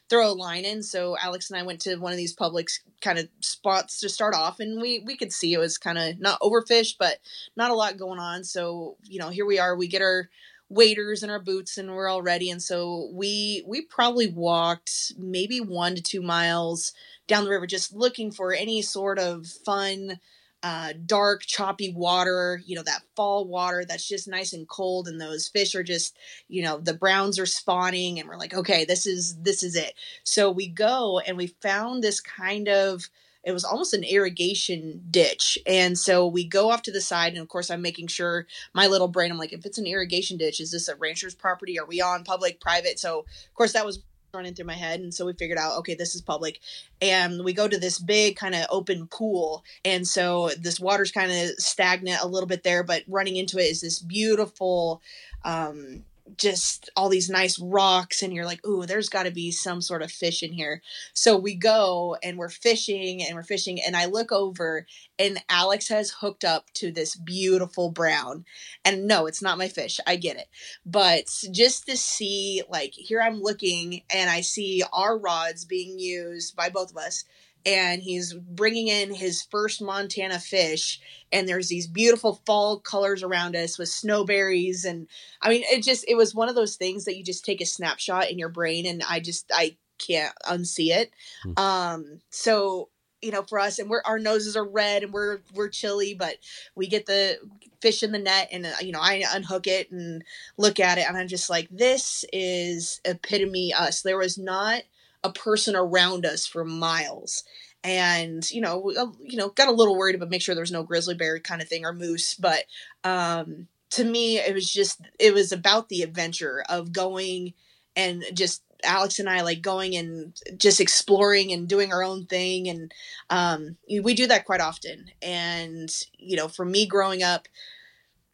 throw 0.09 0.31
a 0.31 0.33
line 0.33 0.65
in. 0.65 0.83
So 0.83 1.17
Alex 1.21 1.51
and 1.51 1.59
I 1.59 1.63
went 1.63 1.81
to 1.83 1.97
one 1.97 2.13
of 2.13 2.19
these 2.19 2.33
public 2.33 2.69
kind 3.01 3.19
of 3.19 3.29
spots 3.41 4.01
to 4.01 4.09
start 4.09 4.35
off, 4.35 4.61
and 4.61 4.81
we 4.81 5.01
we 5.01 5.17
could 5.17 5.33
see 5.33 5.53
it 5.53 5.59
was 5.59 5.79
kind 5.79 5.99
of 5.99 6.19
not 6.21 6.41
overfished, 6.41 6.97
but 6.99 7.19
not 7.57 7.71
a 7.71 7.75
lot 7.75 7.99
going 7.99 8.19
on. 8.19 8.45
So 8.45 8.97
you 9.05 9.19
know, 9.19 9.29
here 9.29 9.47
we 9.47 9.59
are. 9.59 9.77
We 9.77 9.89
get 9.89 10.03
our 10.03 10.29
waders 10.69 11.23
and 11.23 11.33
our 11.33 11.41
boots, 11.41 11.79
and 11.79 11.91
we're 11.95 12.09
all 12.09 12.23
ready. 12.23 12.51
And 12.51 12.63
so 12.63 13.11
we 13.13 13.65
we 13.67 13.83
probably 13.83 14.29
walked 14.29 15.13
maybe 15.19 15.61
one 15.61 15.95
to 15.95 16.03
two 16.03 16.23
miles 16.23 16.93
down 17.27 17.45
the 17.45 17.51
river, 17.51 17.67
just 17.67 17.95
looking 17.95 18.31
for 18.31 18.53
any 18.53 18.83
sort 18.83 19.19
of 19.19 19.47
fun 19.47 20.19
uh, 20.63 20.93
dark, 21.07 21.43
choppy 21.43 21.93
water, 21.93 22.61
you 22.67 22.75
know, 22.75 22.83
that 22.83 23.03
fall 23.15 23.47
water 23.47 23.85
that's 23.87 24.09
just 24.09 24.27
nice 24.27 24.53
and 24.53 24.69
cold, 24.69 25.07
and 25.07 25.21
those 25.21 25.49
fish 25.49 25.75
are 25.75 25.83
just, 25.83 26.17
you 26.49 26.63
know, 26.63 26.79
the 26.79 26.95
browns 26.95 27.39
are 27.39 27.47
spawning, 27.47 28.19
and 28.19 28.29
we're 28.29 28.37
like, 28.37 28.55
okay, 28.55 28.85
this 28.85 29.07
is 29.07 29.37
this 29.43 29.63
is 29.63 29.77
it. 29.77 29.95
So 30.25 30.51
we 30.51 30.69
go 30.69 31.21
and 31.21 31.37
we 31.37 31.49
found 31.49 32.03
this 32.03 32.21
kind 32.21 32.69
of 32.69 33.09
it 33.45 33.53
was 33.53 33.65
almost 33.65 33.95
an 33.95 34.05
irrigation 34.05 35.03
ditch. 35.11 35.59
And 35.67 35.97
so 35.97 36.27
we 36.27 36.45
go 36.45 36.71
off 36.71 36.83
to 36.83 36.93
the 36.93 37.01
side, 37.01 37.33
and 37.33 37.41
of 37.41 37.49
course, 37.49 37.71
I'm 37.71 37.81
making 37.81 38.09
sure 38.09 38.47
my 38.75 38.87
little 38.89 39.09
brain, 39.09 39.31
I'm 39.31 39.39
like, 39.39 39.53
if 39.53 39.65
it's 39.65 39.79
an 39.79 39.87
irrigation 39.87 40.37
ditch, 40.37 40.61
is 40.61 40.73
this 40.73 40.89
a 40.89 40.97
rancher's 40.97 41.35
property? 41.35 41.79
Are 41.79 41.87
we 41.87 42.01
on 42.01 42.25
public, 42.25 42.61
private? 42.61 42.99
So, 42.99 43.21
of 43.21 43.55
course, 43.55 43.73
that 43.73 43.87
was 43.87 44.01
running 44.35 44.55
through 44.55 44.67
my 44.67 44.75
head. 44.75 45.01
And 45.01 45.13
so 45.13 45.27
we 45.27 45.33
figured 45.33 45.59
out, 45.59 45.79
okay, 45.79 45.95
this 45.95 46.15
is 46.15 46.21
public. 46.21 46.61
And 47.01 47.45
we 47.45 47.53
go 47.53 47.69
to 47.69 47.79
this 47.79 47.99
big 47.99 48.37
kind 48.37 48.55
of 48.55 48.67
open 48.71 49.07
pool. 49.07 49.65
And 49.85 50.07
so 50.07 50.51
this 50.59 50.79
water's 50.79 51.13
kind 51.13 51.33
of 51.33 51.51
stagnant 51.59 52.23
a 52.23 52.29
little 52.29 52.47
bit 52.47 52.63
there, 52.63 52.83
but 52.83 53.05
running 53.09 53.37
into 53.37 53.59
it 53.59 53.71
is 53.71 53.81
this 53.81 53.99
beautiful, 53.99 55.01
um, 55.45 56.05
just 56.37 56.91
all 56.97 57.09
these 57.09 57.31
nice 57.31 57.59
rocks 57.59 58.23
and 58.23 58.33
you're 58.33 58.45
like 58.45 58.65
ooh 58.67 58.87
there's 58.87 59.09
got 59.09 59.25
to 59.25 59.31
be 59.31 59.51
some 59.51 59.81
sort 59.81 60.03
of 60.03 60.11
fish 60.11 60.43
in 60.43 60.53
here. 60.53 60.83
So 61.15 61.37
we 61.37 61.55
go 61.55 62.17
and 62.23 62.39
we're 62.39 62.49
fishing 62.49 63.23
and 63.23 63.35
we're 63.35 63.43
fishing 63.43 63.79
and 63.85 63.97
i 63.97 64.07
look 64.07 64.33
over 64.33 64.87
and 65.19 65.43
alex 65.49 65.89
has 65.89 66.11
hooked 66.11 66.45
up 66.45 66.67
to 66.75 66.91
this 66.91 67.17
beautiful 67.17 67.91
brown. 67.91 68.45
And 68.85 69.07
no 69.07 69.27
it's 69.27 69.43
not 69.43 69.59
my 69.59 69.69
fish. 69.69 70.01
I 70.07 70.17
get 70.17 70.37
it. 70.37 70.49
But 70.85 71.25
just 71.51 71.87
to 71.87 71.97
see 71.97 72.63
like 72.69 72.93
here 72.95 73.21
i'm 73.21 73.41
looking 73.41 74.03
and 74.13 74.31
i 74.31 74.41
see 74.41 74.83
our 74.93 75.19
rods 75.19 75.65
being 75.65 75.99
used 75.99 76.57
by 76.57 76.69
both 76.69 76.91
of 76.91 76.97
us 76.97 77.25
and 77.69 78.03
he's 78.03 78.33
bringing 78.33 78.89
in 78.89 79.13
his 79.13 79.43
first 79.51 79.83
Montana 79.83 80.39
fish. 80.39 81.01
And 81.31 81.47
there's 81.47 81.69
these 81.69 81.87
beautiful 81.87 82.41
fall 82.47 82.81
colors 82.81 83.23
around 83.23 83.55
us 83.55 83.79
with 83.79 83.91
snowberries. 83.91 84.87
And 84.87 85.07
I 85.43 85.51
mean, 85.51 85.63
it 85.65 85.83
just, 85.83 86.07
it 86.09 86.17
was 86.17 86.35
one 86.35 86.49
of 86.49 86.55
those 86.55 86.77
things 86.77 87.05
that 87.05 87.17
you 87.19 87.23
just 87.23 87.45
take 87.45 87.61
a 87.61 87.67
snapshot 87.67 88.31
in 88.31 88.39
your 88.39 88.49
brain 88.49 88.87
and 88.87 89.03
I 89.09 89.21
just, 89.21 89.51
I 89.55 89.77
can't 89.99 90.35
unsee 90.47 90.97
it. 90.97 91.13
Hmm. 91.43 91.53
Um, 91.59 92.21
so, 92.31 92.89
you 93.21 93.33
know, 93.33 93.43
for 93.43 93.59
us, 93.59 93.79
and 93.79 93.91
we're, 93.91 94.03
our 94.07 94.19
noses 94.19 94.57
are 94.57 94.67
red 94.67 95.03
and 95.03 95.13
we're, 95.13 95.41
we're 95.53 95.69
chilly, 95.69 96.15
but 96.15 96.37
we 96.75 96.87
get 96.87 97.05
the 97.05 97.37
fish 97.83 98.03
in 98.03 98.13
the 98.13 98.19
net 98.19 98.49
and, 98.51 98.65
uh, 98.65 98.73
you 98.81 98.93
know, 98.93 99.01
I 99.03 99.25
unhook 99.35 99.67
it 99.67 99.91
and 99.91 100.25
look 100.57 100.81
at 100.81 100.97
it. 100.97 101.05
And 101.07 101.19
I'm 101.19 101.29
just 101.29 101.51
like, 101.51 101.69
this 101.71 102.25
is 102.33 103.03
epitome 103.05 103.75
us. 103.75 104.01
There 104.01 104.17
was 104.17 104.39
not, 104.39 104.85
a 105.25 105.33
person 105.33 105.75
around 105.77 106.25
us 106.25 106.47
for 106.47 106.65
miles 106.65 107.45
and 107.85 108.51
you 108.51 108.61
know 108.61 108.91
you 109.23 109.37
know 109.37 109.51
got 109.51 109.69
a 109.69 109.73
little 109.73 109.97
worried 109.97 110.15
about 110.15 110.31
make 110.31 110.43
sure 110.43 110.55
there's 110.55 110.73
no 110.73 110.83
grizzly 110.83 111.15
bear 111.15 111.39
kind 111.39 111.63
of 111.63 111.69
thing 111.69 111.85
or 111.85 111.93
moose 111.93 112.35
but 112.35 112.65
um 113.05 113.69
to 113.91 114.05
me 114.05 114.39
it 114.39 114.55
was 114.55 114.73
just 114.73 115.01
it 115.19 115.33
was 115.33 115.53
about 115.53 115.89
the 115.89 116.03
adventure 116.03 116.63
of 116.69 116.93
going 116.93 117.55
and 117.97 118.25
just 118.35 118.63
Alex 118.85 119.19
and 119.19 119.29
I 119.29 119.41
like 119.43 119.61
going 119.61 119.97
and 119.97 120.41
just 120.57 120.81
exploring 120.81 121.53
and 121.53 121.69
doing 121.69 121.93
our 121.93 122.03
own 122.03 122.27
thing. 122.27 122.69
And 122.69 122.93
um, 123.29 123.77
we 123.89 124.15
do 124.15 124.27
that 124.29 124.45
quite 124.45 124.61
often. 124.61 125.11
And, 125.21 125.91
you 126.17 126.37
know, 126.37 126.49
for 126.49 126.65
me 126.65 126.87
growing 126.87 127.23
up, 127.23 127.49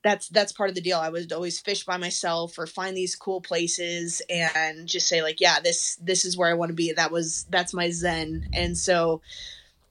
that's 0.04 0.28
that's 0.28 0.52
part 0.52 0.68
of 0.68 0.74
the 0.74 0.82
deal. 0.82 0.98
I 0.98 1.08
would 1.08 1.32
always 1.32 1.58
fish 1.58 1.84
by 1.84 1.96
myself 1.96 2.58
or 2.58 2.66
find 2.66 2.94
these 2.94 3.16
cool 3.16 3.40
places 3.40 4.20
and 4.28 4.86
just 4.86 5.08
say 5.08 5.22
like, 5.22 5.40
yeah, 5.40 5.60
this 5.60 5.96
this 5.96 6.26
is 6.26 6.36
where 6.36 6.50
I 6.50 6.54
want 6.54 6.68
to 6.68 6.74
be. 6.74 6.92
That 6.92 7.10
was 7.10 7.46
that's 7.48 7.72
my 7.72 7.90
zen. 7.90 8.50
And 8.52 8.76
so 8.76 9.22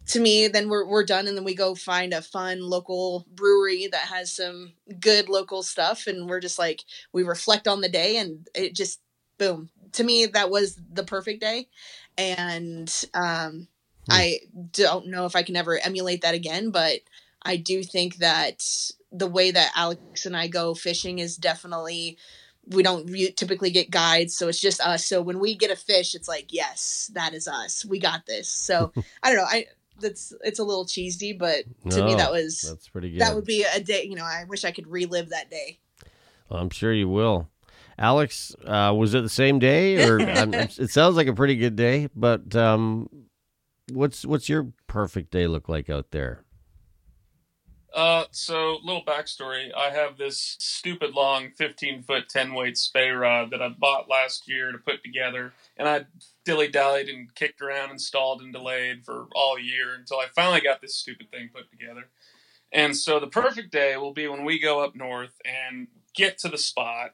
to 0.09 0.19
me, 0.19 0.47
then 0.47 0.69
we're 0.69 0.85
we're 0.85 1.03
done 1.03 1.27
and 1.27 1.35
then 1.35 1.43
we 1.43 1.55
go 1.55 1.73
find 1.73 2.13
a 2.13 2.21
fun 2.21 2.61
local 2.61 3.25
brewery 3.33 3.87
that 3.91 4.01
has 4.01 4.31
some 4.31 4.73
good 4.99 5.29
local 5.29 5.63
stuff 5.63 6.05
and 6.05 6.29
we're 6.29 6.39
just 6.39 6.59
like 6.59 6.83
we 7.11 7.23
reflect 7.23 7.67
on 7.67 7.81
the 7.81 7.89
day 7.89 8.17
and 8.17 8.47
it 8.53 8.75
just 8.75 9.01
boom. 9.39 9.69
To 9.93 10.03
me 10.03 10.27
that 10.27 10.51
was 10.51 10.79
the 10.93 11.03
perfect 11.03 11.41
day. 11.41 11.69
And 12.19 12.87
um 13.15 13.67
hmm. 14.05 14.11
I 14.11 14.39
don't 14.73 15.07
know 15.07 15.25
if 15.25 15.35
I 15.35 15.41
can 15.41 15.55
ever 15.55 15.79
emulate 15.79 16.21
that 16.21 16.35
again, 16.35 16.69
but 16.69 16.99
I 17.45 17.57
do 17.57 17.83
think 17.83 18.17
that 18.17 18.63
the 19.11 19.27
way 19.27 19.51
that 19.51 19.71
Alex 19.75 20.25
and 20.25 20.35
I 20.35 20.47
go 20.47 20.73
fishing 20.73 21.19
is 21.19 21.37
definitely 21.37 22.17
we 22.67 22.81
don't 22.81 23.07
typically 23.35 23.71
get 23.71 23.91
guides 23.91 24.35
so 24.35 24.47
it's 24.47 24.59
just 24.59 24.81
us. 24.81 25.05
So 25.05 25.21
when 25.21 25.39
we 25.39 25.55
get 25.55 25.71
a 25.71 25.75
fish 25.75 26.15
it's 26.15 26.27
like 26.27 26.47
yes 26.49 27.11
that 27.13 27.33
is 27.33 27.47
us. 27.47 27.85
We 27.85 27.99
got 27.99 28.25
this. 28.25 28.49
So 28.49 28.91
i 29.23 29.29
don't 29.29 29.37
know 29.37 29.47
i 29.49 29.65
that's 29.99 30.33
it's 30.41 30.59
a 30.59 30.63
little 30.63 30.85
cheesy 30.85 31.33
but 31.33 31.65
to 31.89 31.99
no, 31.99 32.05
me 32.05 32.15
that 32.15 32.31
was 32.31 32.61
that's 32.67 32.87
pretty 32.89 33.11
good 33.11 33.21
that 33.21 33.35
would 33.35 33.45
be 33.45 33.63
a 33.75 33.79
day 33.79 34.03
you 34.03 34.15
know 34.15 34.23
i 34.23 34.43
wish 34.47 34.65
i 34.65 34.71
could 34.71 34.87
relive 34.87 35.29
that 35.29 35.51
day. 35.51 35.79
Well, 36.49 36.59
i'm 36.59 36.69
sure 36.69 36.93
you 36.93 37.07
will. 37.09 37.49
Alex 37.97 38.55
uh, 38.65 38.91
was 38.95 39.13
it 39.13 39.21
the 39.21 39.29
same 39.29 39.59
day? 39.59 40.03
Or 40.03 40.17
it 40.19 40.89
sounds 40.89 41.15
like 41.15 41.27
a 41.27 41.33
pretty 41.33 41.55
good 41.55 41.75
day 41.75 42.09
but 42.15 42.55
um, 42.55 43.07
what's 43.91 44.25
what's 44.25 44.49
your 44.49 44.69
perfect 44.87 45.31
day 45.31 45.47
look 45.47 45.69
like 45.69 45.89
out 45.89 46.11
there 46.11 46.43
uh, 47.93 48.25
so 48.31 48.79
little 48.83 49.05
backstory. 49.05 49.69
I 49.77 49.91
have 49.91 50.17
this 50.17 50.55
stupid 50.59 51.13
long 51.13 51.51
15 51.51 52.03
foot 52.03 52.27
10 52.27 52.53
weight 52.53 52.77
Spey 52.77 53.09
rod 53.09 53.51
that 53.51 53.61
I 53.61 53.69
bought 53.69 54.09
last 54.09 54.47
year 54.47 54.71
to 54.71 54.77
put 54.79 55.03
together, 55.03 55.53
and 55.77 55.87
I 55.87 56.05
dilly 56.43 56.67
dallied 56.67 57.09
and 57.09 57.33
kicked 57.35 57.61
around 57.61 57.91
and 57.91 58.01
stalled 58.01 58.41
and 58.41 58.51
delayed 58.51 59.05
for 59.05 59.27
all 59.35 59.59
year 59.59 59.93
until 59.93 60.17
I 60.17 60.25
finally 60.35 60.61
got 60.61 60.81
this 60.81 60.95
stupid 60.95 61.29
thing 61.29 61.49
put 61.53 61.69
together. 61.69 62.05
And 62.71 62.97
so 62.97 63.19
the 63.19 63.27
perfect 63.27 63.71
day 63.71 63.95
will 63.97 64.13
be 64.13 64.27
when 64.27 64.43
we 64.43 64.59
go 64.59 64.83
up 64.83 64.95
north 64.95 65.39
and 65.45 65.87
get 66.15 66.39
to 66.39 66.49
the 66.49 66.57
spot, 66.57 67.13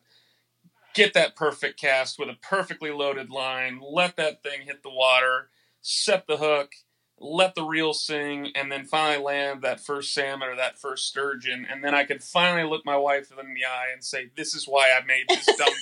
get 0.93 1.13
that 1.13 1.35
perfect 1.35 1.79
cast 1.79 2.17
with 2.17 2.29
a 2.29 2.37
perfectly 2.41 2.91
loaded 2.91 3.29
line, 3.29 3.81
let 3.83 4.15
that 4.15 4.41
thing 4.41 4.61
hit 4.61 4.81
the 4.81 4.89
water, 4.89 5.49
set 5.81 6.25
the 6.27 6.37
hook, 6.37 6.71
let 7.19 7.55
the 7.55 7.63
reel 7.63 7.93
sing, 7.93 8.51
and 8.55 8.71
then 8.71 8.85
finally 8.85 9.23
land 9.23 9.61
that 9.61 9.79
first 9.79 10.13
salmon 10.13 10.49
or 10.49 10.55
that 10.55 10.79
first 10.79 11.07
sturgeon, 11.07 11.67
and 11.69 11.83
then 11.83 11.93
I 11.93 12.05
could 12.05 12.23
finally 12.23 12.69
look 12.69 12.85
my 12.85 12.97
wife 12.97 13.31
in 13.31 13.53
the 13.53 13.65
eye 13.65 13.87
and 13.93 14.03
say, 14.03 14.29
"This 14.35 14.53
is 14.53 14.67
why 14.67 14.91
I 14.91 15.03
made 15.05 15.25
this 15.27 15.45
dumb 15.57 15.73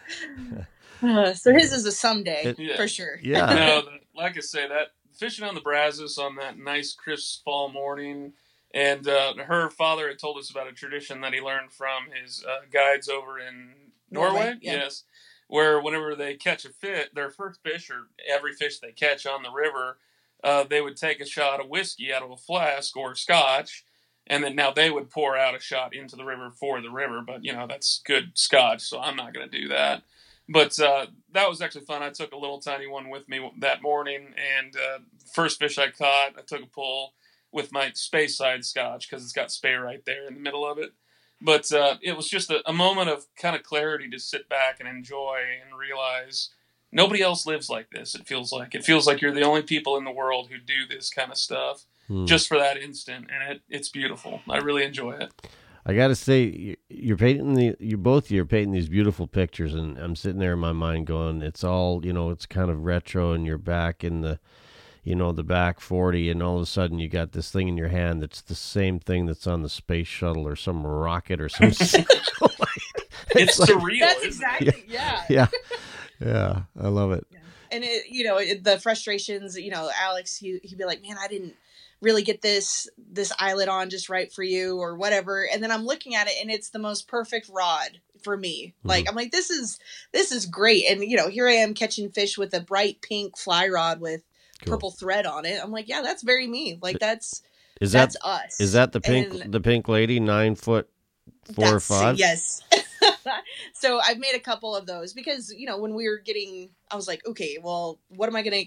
thing." 1.03 1.11
uh, 1.11 1.32
so 1.32 1.53
his 1.53 1.72
is 1.72 1.87
a 1.87 1.93
someday 1.93 2.55
yeah. 2.59 2.76
for 2.76 2.89
sure. 2.89 3.18
Yeah. 3.22 3.47
no, 3.55 3.82
like 4.14 4.37
I 4.37 4.41
say, 4.41 4.68
that 4.68 4.89
fishing 5.14 5.47
on 5.47 5.55
the 5.55 5.61
Brazos 5.61 6.18
on 6.18 6.37
that 6.37 6.59
nice 6.59 6.95
crisp 6.95 7.45
fall 7.45 7.70
morning. 7.70 8.34
And 8.74 9.09
uh, 9.09 9.34
her 9.47 9.70
father 9.70 10.09
had 10.09 10.18
told 10.18 10.37
us 10.37 10.51
about 10.51 10.66
a 10.66 10.72
tradition 10.72 11.22
that 11.22 11.32
he 11.32 11.41
learned 11.41 11.72
from 11.72 12.09
his 12.12 12.45
uh, 12.47 12.66
guides 12.70 13.09
over 13.09 13.39
in 13.39 13.72
Norway. 14.11 14.32
Norway 14.32 14.59
yeah. 14.61 14.72
Yes 14.72 15.05
where 15.49 15.80
whenever 15.80 16.14
they 16.14 16.34
catch 16.34 16.64
a 16.64 16.70
fish, 16.70 17.09
their 17.14 17.30
first 17.30 17.62
fish 17.62 17.90
or 17.90 18.09
every 18.28 18.53
fish 18.53 18.78
they 18.78 18.92
catch 18.92 19.26
on 19.26 19.42
the 19.42 19.51
river, 19.51 19.99
uh, 20.42 20.64
they 20.64 20.80
would 20.80 20.97
take 20.97 21.20
a 21.20 21.26
shot 21.26 21.61
of 21.61 21.68
whiskey 21.68 22.12
out 22.12 22.22
of 22.22 22.30
a 22.30 22.36
flask 22.36 22.97
or 22.97 23.14
scotch, 23.14 23.84
and 24.26 24.42
then 24.42 24.57
now 24.57 24.70
they 24.70 24.90
would 24.90 25.11
pour 25.11 25.36
out 25.36 25.55
a 25.55 25.61
shot 25.61 25.94
into 25.94 26.16
the 26.16 26.24
river 26.24 26.51
for 26.51 26.80
the 26.80 26.90
river. 26.90 27.22
But 27.24 27.44
you 27.44 27.53
know 27.53 27.66
that's 27.66 28.03
good 28.05 28.32
scotch, 28.34 28.82
so 28.82 29.01
I'm 29.01 29.16
not 29.16 29.34
going 29.34 29.49
to 29.49 29.61
do 29.61 29.68
that. 29.68 30.03
But 30.49 30.78
uh, 30.78 31.07
that 31.32 31.49
was 31.49 31.61
actually 31.61 31.84
fun. 31.86 32.03
I 32.03 32.11
took 32.11 32.32
a 32.32 32.38
little 32.38 32.61
tiny 32.61 32.86
one 32.86 33.09
with 33.09 33.28
me 33.28 33.51
that 33.59 33.82
morning, 33.82 34.28
and 34.59 34.76
uh, 34.76 34.99
first 35.32 35.59
fish 35.59 35.78
I 35.78 35.90
caught, 35.90 36.38
I 36.38 36.42
took 36.47 36.62
a 36.62 36.66
pull 36.66 37.14
with 37.51 37.72
my 37.72 37.90
Speyside 37.90 38.64
scotch 38.64 39.09
because 39.09 39.24
it's 39.24 39.32
got 39.32 39.51
Spey 39.51 39.74
right 39.74 40.05
there 40.05 40.26
in 40.26 40.34
the 40.34 40.40
middle 40.40 40.66
of 40.68 40.78
it 40.78 40.92
but 41.41 41.70
uh, 41.72 41.97
it 42.03 42.16
was 42.16 42.28
just 42.28 42.51
a, 42.51 42.68
a, 42.68 42.72
moment 42.72 43.11
of 43.11 43.26
kind 43.37 43.55
of 43.55 43.62
clarity 43.62 44.09
to 44.11 44.18
sit 44.18 44.49
back 44.49 44.80
and 44.80 44.89
enjoy 44.89 45.41
and 45.62 45.78
realize 45.78 46.51
nobody 46.93 47.22
else 47.22 47.47
lives 47.47 47.68
like 47.68 47.91
this. 47.91 48.14
It 48.14 48.26
feels 48.26 48.53
like 48.53 48.74
it 48.74 48.84
feels 48.84 49.07
like 49.07 49.20
you're 49.20 49.34
the 49.34 49.43
only 49.43 49.62
people 49.62 49.97
in 49.97 50.05
the 50.05 50.11
world 50.11 50.49
who 50.51 50.59
do 50.59 50.87
this 50.89 51.11
kind 51.11 51.30
of 51.30 51.39
stuff 51.39 51.84
hmm. 52.09 52.24
just 52.24 52.49
for 52.49 52.59
that 52.59 52.78
instant, 52.78 53.28
and 53.30 53.53
it, 53.53 53.62
it's 53.68 53.89
beautiful. 53.89 54.41
I 54.49 54.59
really 54.59 54.84
enjoy 54.84 55.12
it. 55.12 55.32
I 55.89 55.95
got 55.95 56.09
to 56.09 56.16
say, 56.16 56.76
you're 56.89 57.16
painting 57.16 57.55
the 57.55 57.76
you 57.78 57.97
both 57.97 58.30
you're 58.30 58.45
painting 58.45 58.72
these 58.72 58.89
beautiful 58.89 59.26
pictures, 59.26 59.74
and 59.74 59.97
I'm 59.99 60.16
sitting 60.16 60.41
there 60.41 60.55
in 60.55 60.59
my 60.59 60.72
mind 60.72 61.07
going, 61.07 61.43
it's 61.43 61.62
all 61.62 62.05
you 62.05 62.12
know, 62.12 62.30
it's 62.30 62.47
kind 62.47 62.70
of 62.70 62.84
retro, 62.84 63.32
and 63.32 63.47
you're 63.47 63.59
back 63.59 64.03
in 64.03 64.22
the 64.22 64.41
you 65.07 65.14
know, 65.14 65.30
the 65.30 65.44
back 65.44 65.78
40, 65.78 66.30
and 66.30 66.42
all 66.42 66.57
of 66.57 66.62
a 66.62 66.66
sudden 66.66 66.98
you 66.98 67.09
got 67.09 67.30
this 67.30 67.48
thing 67.48 67.68
in 67.68 67.76
your 67.76 67.90
hand 67.90 68.20
that's 68.20 68.40
the 68.40 68.57
same 68.57 68.98
thing 68.98 69.26
that's 69.26 69.46
on 69.46 69.62
the 69.62 69.68
space 69.68 70.09
shuttle 70.09 70.48
or 70.48 70.57
some 70.57 70.84
rocket 70.84 71.40
or 71.40 71.48
some. 71.48 71.66
it's, 71.68 71.94
it's 73.30 73.59
like, 73.61 73.70
surreal. 73.70 74.00
That's 74.00 74.24
exactly, 74.24 74.84
yeah. 74.88 75.22
Yeah. 75.30 75.46
Yeah. 76.18 76.26
yeah 76.28 76.62
I 76.82 76.88
love 76.88 77.12
it. 77.12 77.24
Yeah. 77.30 77.38
And, 77.70 77.84
it, 77.84 78.07
you 78.11 78.24
know, 78.24 78.38
it, 78.38 78.64
the 78.64 78.80
frustrations, 78.80 79.57
you 79.57 79.70
know, 79.70 79.90
Alex, 80.00 80.36
he, 80.36 80.59
he'd 80.64 80.78
be 80.78 80.84
like, 80.84 81.02
man, 81.02 81.16
I 81.22 81.28
didn't 81.28 81.54
really 82.00 82.22
get 82.22 82.42
this 82.42 82.88
this 82.98 83.32
eyelet 83.38 83.68
on 83.68 83.90
just 83.90 84.09
right 84.09 84.32
for 84.32 84.42
you 84.42 84.78
or 84.78 84.96
whatever 84.96 85.48
and 85.50 85.62
then 85.62 85.70
i'm 85.70 85.86
looking 85.86 86.14
at 86.14 86.26
it 86.26 86.34
and 86.42 86.50
it's 86.50 86.68
the 86.68 86.78
most 86.78 87.09
perfect 87.09 87.48
rod 87.48 88.00
for 88.22 88.36
me 88.36 88.74
mm-hmm. 88.78 88.88
like 88.90 89.09
i'm 89.09 89.14
like 89.14 89.32
this 89.32 89.48
is 89.48 89.78
this 90.12 90.30
is 90.30 90.44
great 90.44 90.84
and 90.90 91.02
you 91.02 91.16
know 91.16 91.30
here 91.30 91.48
i 91.48 91.52
am 91.52 91.72
catching 91.72 92.11
fish 92.11 92.36
with 92.36 92.52
a 92.52 92.61
bright 92.61 93.00
pink 93.00 93.38
fly 93.38 93.66
rod 93.66 93.98
with 93.98 94.20
cool. 94.64 94.72
purple 94.72 94.90
thread 94.90 95.26
on 95.26 95.44
it. 95.44 95.61
I'm 95.62 95.70
like, 95.70 95.88
yeah, 95.88 96.02
that's 96.02 96.22
very 96.22 96.46
me. 96.46 96.78
Like 96.80 96.98
that's 96.98 97.42
is 97.80 97.92
that's 97.92 98.14
that, 98.14 98.26
us. 98.26 98.61
Is 98.61 98.72
that 98.72 98.92
the 98.92 99.00
pink 99.00 99.34
and 99.34 99.52
the 99.52 99.61
pink 99.61 99.88
lady 99.88 100.20
nine 100.20 100.54
foot 100.54 100.88
four 101.54 101.76
or 101.76 101.80
five? 101.80 102.18
Yes. 102.18 102.62
so 103.74 104.00
I've 104.00 104.18
made 104.18 104.34
a 104.34 104.40
couple 104.40 104.74
of 104.74 104.86
those 104.86 105.12
because 105.12 105.52
you 105.57 105.66
know 105.66 105.78
when 105.78 105.94
we 105.94 106.09
were 106.09 106.18
getting, 106.18 106.70
I 106.90 106.96
was 106.96 107.07
like, 107.07 107.26
okay, 107.26 107.59
well, 107.62 108.00
what 108.09 108.28
am 108.28 108.36
I 108.36 108.42
gonna? 108.42 108.62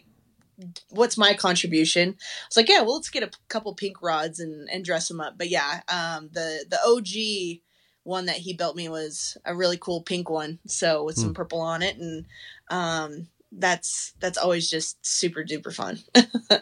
What's 0.90 1.18
my 1.18 1.34
contribution? 1.34 2.10
I 2.10 2.48
was 2.50 2.58
like, 2.58 2.70
yeah, 2.70 2.82
well, 2.82 2.96
let's 2.96 3.10
get 3.10 3.24
a 3.24 3.32
couple 3.48 3.74
pink 3.74 4.02
rods 4.02 4.40
and 4.40 4.70
and 4.70 4.86
dress 4.86 5.08
them 5.08 5.22
up. 5.22 5.38
But 5.38 5.50
yeah, 5.50 5.82
um, 5.88 6.30
the 6.32 6.66
the 6.70 6.80
OG 6.86 7.62
one 8.04 8.26
that 8.28 8.38
he 8.38 8.54
built 8.54 8.76
me 8.76 8.90
was 8.90 9.38
a 9.46 9.56
really 9.56 9.78
cool 9.78 10.02
pink 10.02 10.30
one, 10.30 10.60
so 10.68 11.04
with 11.04 11.18
some 11.18 11.30
hmm. 11.30 11.34
purple 11.34 11.62
on 11.62 11.82
it, 11.82 11.98
and 11.98 12.26
um, 12.70 13.28
that's 13.52 14.14
that's 14.20 14.38
always 14.38 14.70
just 14.70 15.06
super 15.06 15.44
duper 15.44 15.74
fun. 15.74 16.00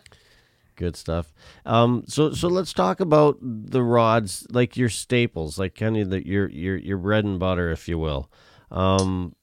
Good 0.75 0.95
stuff. 0.95 1.33
Um, 1.65 2.03
so 2.07 2.33
so 2.33 2.47
let's 2.47 2.71
talk 2.71 2.99
about 2.99 3.37
the 3.41 3.81
rods, 3.81 4.45
like 4.51 4.77
your 4.77 4.89
staples, 4.89 5.57
like 5.57 5.75
kind 5.75 5.97
of 5.97 6.11
the, 6.11 6.25
your 6.25 6.49
your 6.49 6.77
your 6.77 6.97
bread 6.97 7.25
and 7.25 7.39
butter, 7.39 7.71
if 7.71 7.87
you 7.87 7.97
will. 7.97 8.31
Um, 8.69 9.35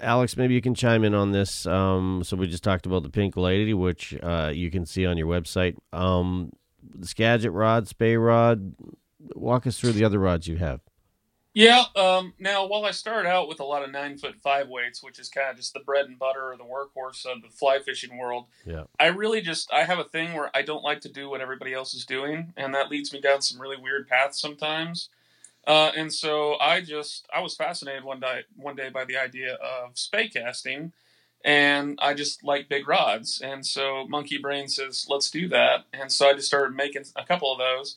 Alex, 0.00 0.36
maybe 0.36 0.54
you 0.54 0.60
can 0.60 0.74
chime 0.74 1.02
in 1.02 1.14
on 1.14 1.32
this. 1.32 1.66
Um, 1.66 2.22
so 2.24 2.36
we 2.36 2.46
just 2.46 2.62
talked 2.62 2.86
about 2.86 3.02
the 3.02 3.10
Pink 3.10 3.36
Lady, 3.36 3.74
which 3.74 4.16
uh, 4.22 4.52
you 4.54 4.70
can 4.70 4.86
see 4.86 5.06
on 5.06 5.16
your 5.16 5.26
website. 5.26 5.76
Um, 5.92 6.52
the 6.82 7.06
Skagit 7.06 7.52
rod, 7.52 7.88
Spey 7.88 8.16
rod. 8.16 8.74
Walk 9.34 9.66
us 9.66 9.80
through 9.80 9.92
the 9.92 10.04
other 10.04 10.20
rods 10.20 10.46
you 10.46 10.58
have. 10.58 10.80
Yeah. 11.56 11.84
Um, 11.96 12.34
now, 12.38 12.66
while 12.66 12.84
I 12.84 12.90
started 12.90 13.26
out 13.26 13.48
with 13.48 13.60
a 13.60 13.64
lot 13.64 13.82
of 13.82 13.90
nine 13.90 14.18
foot 14.18 14.34
five 14.42 14.68
weights, 14.68 15.02
which 15.02 15.18
is 15.18 15.30
kind 15.30 15.48
of 15.48 15.56
just 15.56 15.72
the 15.72 15.80
bread 15.80 16.04
and 16.04 16.18
butter 16.18 16.52
or 16.52 16.58
the 16.58 16.64
workhorse 16.64 17.24
of 17.24 17.40
the 17.40 17.48
fly 17.48 17.78
fishing 17.78 18.18
world, 18.18 18.44
yeah, 18.66 18.82
I 19.00 19.06
really 19.06 19.40
just 19.40 19.72
I 19.72 19.84
have 19.84 19.98
a 19.98 20.04
thing 20.04 20.34
where 20.34 20.50
I 20.54 20.60
don't 20.60 20.84
like 20.84 21.00
to 21.00 21.08
do 21.08 21.30
what 21.30 21.40
everybody 21.40 21.72
else 21.72 21.94
is 21.94 22.04
doing, 22.04 22.52
and 22.58 22.74
that 22.74 22.90
leads 22.90 23.10
me 23.10 23.22
down 23.22 23.40
some 23.40 23.58
really 23.58 23.78
weird 23.78 24.06
paths 24.06 24.38
sometimes. 24.38 25.08
Uh, 25.66 25.92
and 25.96 26.12
so 26.12 26.58
I 26.60 26.82
just 26.82 27.26
I 27.34 27.40
was 27.40 27.56
fascinated 27.56 28.04
one 28.04 28.20
day 28.20 28.42
one 28.54 28.76
day 28.76 28.90
by 28.90 29.06
the 29.06 29.16
idea 29.16 29.54
of 29.54 29.96
Spey 29.96 30.28
casting, 30.28 30.92
and 31.42 31.98
I 32.02 32.12
just 32.12 32.44
like 32.44 32.68
big 32.68 32.86
rods, 32.86 33.40
and 33.40 33.64
so 33.64 34.06
Monkey 34.06 34.36
Brain 34.36 34.68
says 34.68 35.06
let's 35.08 35.30
do 35.30 35.48
that, 35.48 35.86
and 35.94 36.12
so 36.12 36.28
I 36.28 36.34
just 36.34 36.48
started 36.48 36.76
making 36.76 37.04
a 37.16 37.24
couple 37.24 37.50
of 37.50 37.58
those 37.58 37.96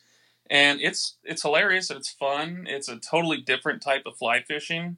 and 0.49 0.81
it's 0.81 1.17
it's 1.23 1.41
hilarious 1.41 1.89
and 1.89 1.99
it's 1.99 2.09
fun. 2.09 2.65
It's 2.67 2.89
a 2.89 2.97
totally 2.97 3.37
different 3.37 3.81
type 3.81 4.03
of 4.05 4.17
fly 4.17 4.41
fishing. 4.41 4.97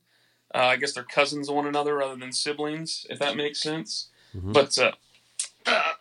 Uh, 0.54 0.60
I 0.60 0.78
guess 0.78 0.94
they're 0.94 1.04
cousins 1.04 1.50
of 1.50 1.56
one 1.56 1.68
another 1.68 1.96
rather 1.96 2.16
than 2.16 2.32
siblings, 2.32 3.06
if 3.10 3.20
that 3.20 3.38
makes 3.38 3.62
sense. 3.62 4.10
Mm-hmm. 4.36 4.52
But 4.52 4.78
uh, 4.78 4.92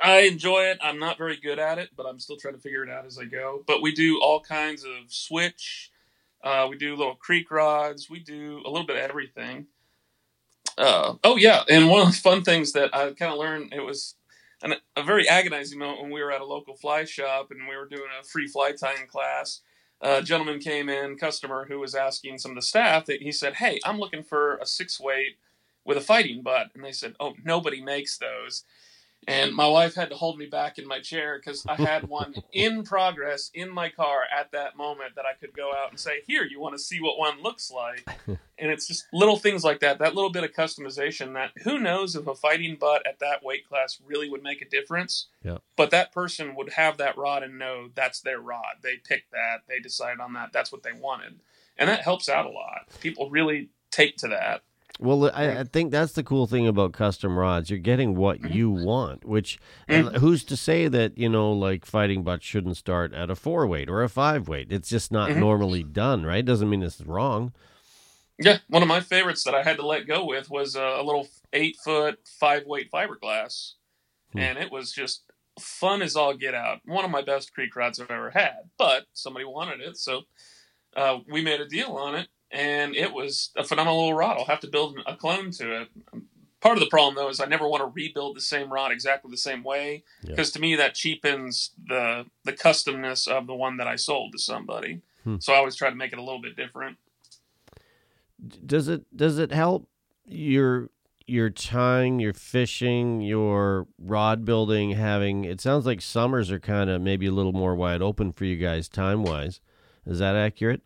I 0.03 0.21
enjoy 0.21 0.65
it. 0.65 0.79
I'm 0.83 0.99
not 0.99 1.19
very 1.19 1.37
good 1.37 1.59
at 1.59 1.79
it, 1.79 1.91
but 1.97 2.07
I'm 2.07 2.19
still 2.19 2.37
trying 2.37 2.55
to 2.55 2.61
figure 2.61 2.85
it 2.85 2.91
out 2.91 3.07
as 3.07 3.19
I 3.19 3.25
go. 3.25 3.63
But 3.67 3.83
we 3.83 3.93
do 3.93 4.21
all 4.21 4.41
kinds 4.41 4.85
of 4.85 4.91
switch. 5.09 5.91
Uh, 6.43 6.67
we 6.71 6.77
do 6.77 6.97
little 6.97 7.17
creek 7.17 7.51
rods. 7.51 8.09
We 8.09 8.21
do 8.21 8.63
a 8.65 8.71
little 8.71 8.87
bit 8.87 8.97
of 8.97 9.03
everything. 9.03 9.67
Uh, 10.79 11.15
oh 11.25 11.37
yeah, 11.37 11.63
and 11.69 11.89
one 11.89 12.01
of 12.01 12.09
the 12.09 12.15
fun 12.15 12.43
things 12.43 12.73
that 12.73 12.95
I 12.95 13.13
kind 13.13 13.33
of 13.33 13.39
learned 13.39 13.75
it 13.75 13.81
was 13.81 14.15
an, 14.63 14.75
a 14.97 15.03
very 15.03 15.29
agonizing 15.29 15.79
moment 15.79 16.03
when 16.03 16.11
we 16.11 16.23
were 16.23 16.33
at 16.33 16.41
a 16.41 16.47
local 16.47 16.75
fly 16.75 17.05
shop 17.05 17.51
and 17.51 17.69
we 17.69 17.77
were 17.77 17.87
doing 17.87 18.09
a 18.21 18.25
free 18.25 18.47
fly 18.47 18.73
tying 18.73 19.07
class. 19.07 19.61
A 20.03 20.23
gentleman 20.23 20.61
came 20.61 20.89
in, 20.89 21.19
customer 21.19 21.67
who 21.67 21.79
was 21.79 21.95
asking 21.95 22.39
some 22.39 22.53
of 22.53 22.57
the 22.57 22.63
staff 22.63 23.05
that 23.07 23.23
he 23.23 23.33
said, 23.33 23.55
"Hey, 23.55 23.79
I'm 23.85 23.99
looking 23.99 24.23
for 24.23 24.57
a 24.57 24.67
six 24.67 24.99
weight 24.99 25.37
with 25.85 25.99
a 25.99 26.03
fighting 26.03 26.43
butt," 26.43 26.69
and 26.75 26.85
they 26.85 26.93
said, 26.93 27.17
"Oh, 27.21 27.35
nobody 27.45 27.83
makes 27.83 28.17
those." 28.17 28.65
And 29.29 29.55
my 29.55 29.67
wife 29.67 29.95
had 29.95 30.11
to 30.11 30.17
hold 30.17 30.39
me 30.39 30.47
back 30.47 30.79
in 30.79 30.89
my 30.89 30.99
chair 30.99 31.39
because 31.39 31.65
I 31.67 31.75
had 31.75 32.09
one 32.09 32.35
in 32.53 32.83
progress 32.85 33.51
in 33.53 33.71
my 33.71 33.91
car 33.91 34.23
at 34.35 34.51
that 34.53 34.77
moment 34.77 35.15
that 35.17 35.27
I 35.27 35.35
could 35.39 35.55
go 35.55 35.73
out 35.73 35.91
and 35.91 36.01
say, 36.01 36.23
Here, 36.27 36.45
you 36.45 36.59
want 36.59 36.75
to 36.75 36.83
see 36.83 37.01
what 37.01 37.19
one 37.19 37.43
looks 37.43 37.71
like? 37.71 38.07
And 38.63 38.71
it's 38.71 38.87
just 38.87 39.07
little 39.11 39.39
things 39.39 39.65
like 39.65 39.81
that, 39.81 40.01
that 40.01 40.15
little 40.15 40.29
bit 40.29 40.45
of 40.45 40.53
customization 40.53 41.33
that 41.33 41.53
who 41.63 41.79
knows 41.79 42.15
if 42.15 42.27
a 42.27 42.35
fighting 42.35 42.77
butt 42.79 43.07
at 43.07 43.19
that 43.21 43.43
weight 43.43 43.67
class 43.67 43.99
really 44.05 44.29
would 44.29 44.43
make 44.43 44.61
a 44.61 44.69
difference. 44.69 45.29
Yeah. 45.43 45.57
But 45.77 45.91
that 45.93 46.13
person 46.13 46.55
would 46.57 46.75
have 46.75 46.99
that 46.99 47.17
rod 47.17 47.43
and 47.43 47.59
know 47.59 47.89
that's 47.95 48.21
their 48.21 48.39
rod. 48.39 48.77
They 48.83 48.97
picked 48.97 49.33
that, 49.33 49.63
they 49.67 49.79
decided 49.79 50.21
on 50.21 50.35
that, 50.35 50.53
that's 50.53 50.71
what 50.71 50.83
they 50.83 50.93
wanted. 50.93 51.41
And 51.79 51.89
that 51.89 52.03
helps 52.03 52.29
out 52.29 52.45
a 52.45 52.51
lot. 52.51 52.87
People 53.01 53.31
really 53.31 53.71
take 53.91 54.19
to 54.19 54.29
that. 54.29 54.63
Well, 55.03 55.31
I, 55.35 55.61
I 55.61 55.65
think 55.65 55.91
that's 55.91 56.13
the 56.13 56.23
cool 56.23 56.47
thing 56.47 56.69
about 56.69 56.93
custom 56.93 57.39
rods. 57.39 57.71
You're 57.71 57.79
getting 57.79 58.15
what 58.17 58.41
Mm-hmm. 58.43 58.53
you 58.53 58.71
want, 58.71 59.25
which 59.25 59.59
who's 59.89 60.45
to 60.45 60.57
say 60.57 60.89
that, 60.89 61.17
you 61.17 61.29
know, 61.29 61.51
like 61.53 61.85
fighting 61.87 62.23
butts 62.23 62.45
shouldn't 62.45 62.77
start 62.77 63.13
at 63.15 63.31
a 63.31 63.35
four 63.35 63.67
weight 63.67 63.89
or 63.89 64.03
a 64.03 64.09
five 64.09 64.47
weight? 64.47 64.71
It's 64.71 64.89
just 64.91 65.11
not 65.11 65.31
Mhm. 65.31 65.37
normally 65.39 65.83
done, 65.83 66.25
right? 66.25 66.45
Doesn't 66.45 66.69
mean 66.69 66.83
it's 66.83 67.01
wrong. 67.01 67.53
Yeah, 68.39 68.59
one 68.69 68.83
of 68.83 68.89
my 68.89 69.01
favorites 69.01 69.45
that 69.45 69.55
I 69.55 69.63
had 69.63 69.77
to 69.79 69.87
let 69.87 70.07
go 70.07 70.25
with 70.25 70.51
was 70.51 70.77
a, 70.77 70.83
a 70.83 71.03
little 71.03 71.29
eight 71.53 71.77
foot, 71.85 72.19
five 72.27 72.65
weight 72.67 72.91
fiberglass. 72.91 73.73
Hmm. 74.33 74.39
And 74.39 74.59
it 74.59 74.71
was 74.71 74.93
just 74.93 75.23
fun 75.59 76.01
as 76.03 76.15
all 76.17 76.35
get 76.35 76.55
out. 76.55 76.81
One 76.85 77.05
of 77.05 77.11
my 77.11 77.23
best 77.23 77.53
creek 77.53 77.75
rods 77.77 77.99
I've 78.01 78.11
ever 78.11 78.31
had, 78.31 78.71
but 78.79 79.07
somebody 79.13 79.45
wanted 79.45 79.81
it. 79.81 79.97
So 79.99 80.23
uh, 80.97 81.19
we 81.29 81.43
made 81.43 81.61
a 81.61 81.67
deal 81.69 81.93
on 81.97 82.15
it, 82.15 82.29
and 82.51 82.95
it 82.97 83.13
was 83.13 83.51
a 83.57 83.65
phenomenal 83.65 83.99
little 84.01 84.15
rod. 84.15 84.37
I'll 84.39 84.45
have 84.47 84.61
to 84.61 84.69
build 84.69 84.99
a 85.07 85.17
clone 85.17 85.51
to 85.53 85.83
it. 85.83 85.89
Part 86.61 86.77
of 86.77 86.81
the 86.85 86.91
problem, 86.91 87.15
though, 87.15 87.29
is 87.31 87.41
I 87.41 87.47
never 87.47 87.67
want 87.67 87.81
to 87.83 87.87
rebuild 87.87 88.37
the 88.37 88.41
same 88.43 88.71
rod 88.73 88.93
exactly 88.93 89.31
the 89.31 89.37
same 89.39 89.63
way 89.63 90.05
Yeah. 90.23 90.31
because 90.31 90.51
to 90.53 90.61
me 90.61 90.77
that 90.77 90.95
cheapens 90.95 91.71
the 91.89 92.27
the 92.45 92.53
customness 92.53 93.27
of 93.27 93.47
the 93.47 93.55
one 93.55 93.79
that 93.79 93.87
I 93.87 93.97
sold 93.97 94.33
to 94.33 94.39
somebody. 94.39 95.01
Hmm. 95.25 95.37
So 95.39 95.53
I 95.55 95.57
always 95.57 95.77
try 95.77 95.89
to 95.91 95.97
make 95.97 96.13
it 96.13 96.19
a 96.19 96.23
little 96.23 96.41
bit 96.41 96.57
different. 96.57 96.99
Does 98.65 98.89
it 98.89 99.05
does 99.17 99.39
it 99.39 99.53
help 99.53 99.89
your 100.27 100.91
your 101.27 101.49
tying, 101.51 102.19
your 102.19 102.33
fishing, 102.33 103.21
your 103.21 103.87
rod 103.99 104.45
building 104.45 104.91
having 104.93 105.45
it 105.45 105.61
sounds 105.61 105.87
like 105.87 106.01
summers 106.01 106.51
are 106.51 106.59
kind 106.59 106.91
of 106.91 107.01
maybe 107.01 107.27
a 107.27 107.33
little 107.33 107.53
more 107.53 107.75
wide 107.75 108.03
open 108.03 108.33
for 108.33 108.45
you 108.45 108.57
guys 108.57 108.89
time 108.89 109.23
wise. 109.23 109.61
Is 110.07 110.19
that 110.19 110.35
accurate? 110.37 110.83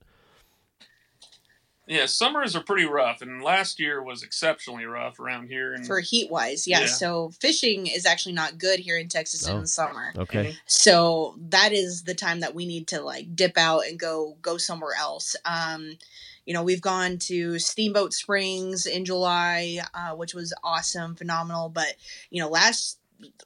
Yeah, 1.87 2.07
summers 2.07 2.57
are 2.57 2.63
pretty 2.63 2.87
rough, 2.87 3.21
and 3.21 3.43
last 3.43 3.79
year 3.79 4.03
was 4.03 4.23
exceptionally 4.23 4.87
rough 4.87 5.21
around 5.21 5.49
here. 5.49 5.75
And 5.75 5.87
for 5.87 6.01
heat 6.01 6.31
wise. 6.31 6.67
Yeah, 6.67 6.81
Yeah. 6.81 6.87
So 6.87 7.31
fishing 7.41 7.87
is 7.87 8.07
actually 8.07 8.35
not 8.35 8.57
good 8.59 8.81
here 8.81 8.97
in 8.97 9.09
Texas 9.09 9.47
Oh. 9.47 9.55
in 9.57 9.61
the 9.63 9.67
summer. 9.67 10.13
Okay. 10.17 10.57
So 10.67 11.37
that 11.51 11.73
is 11.73 12.05
the 12.05 12.15
time 12.15 12.41
that 12.41 12.55
we 12.55 12.65
need 12.65 12.89
to 12.89 13.03
like 13.03 13.37
dip 13.37 13.59
out 13.59 13.81
and 13.87 13.99
go 13.99 14.37
go 14.41 14.57
somewhere 14.57 14.95
else. 14.99 15.37
Um, 15.45 15.99
you 16.47 16.53
know, 16.55 16.63
we've 16.63 16.81
gone 16.83 17.19
to 17.19 17.59
Steamboat 17.59 18.13
Springs 18.15 18.87
in 18.87 19.05
July, 19.05 19.81
uh, 19.95 20.15
which 20.15 20.35
was 20.35 20.53
awesome, 20.63 21.15
phenomenal. 21.17 21.69
But 21.69 21.97
you 22.31 22.41
know, 22.43 22.49
last 22.49 22.99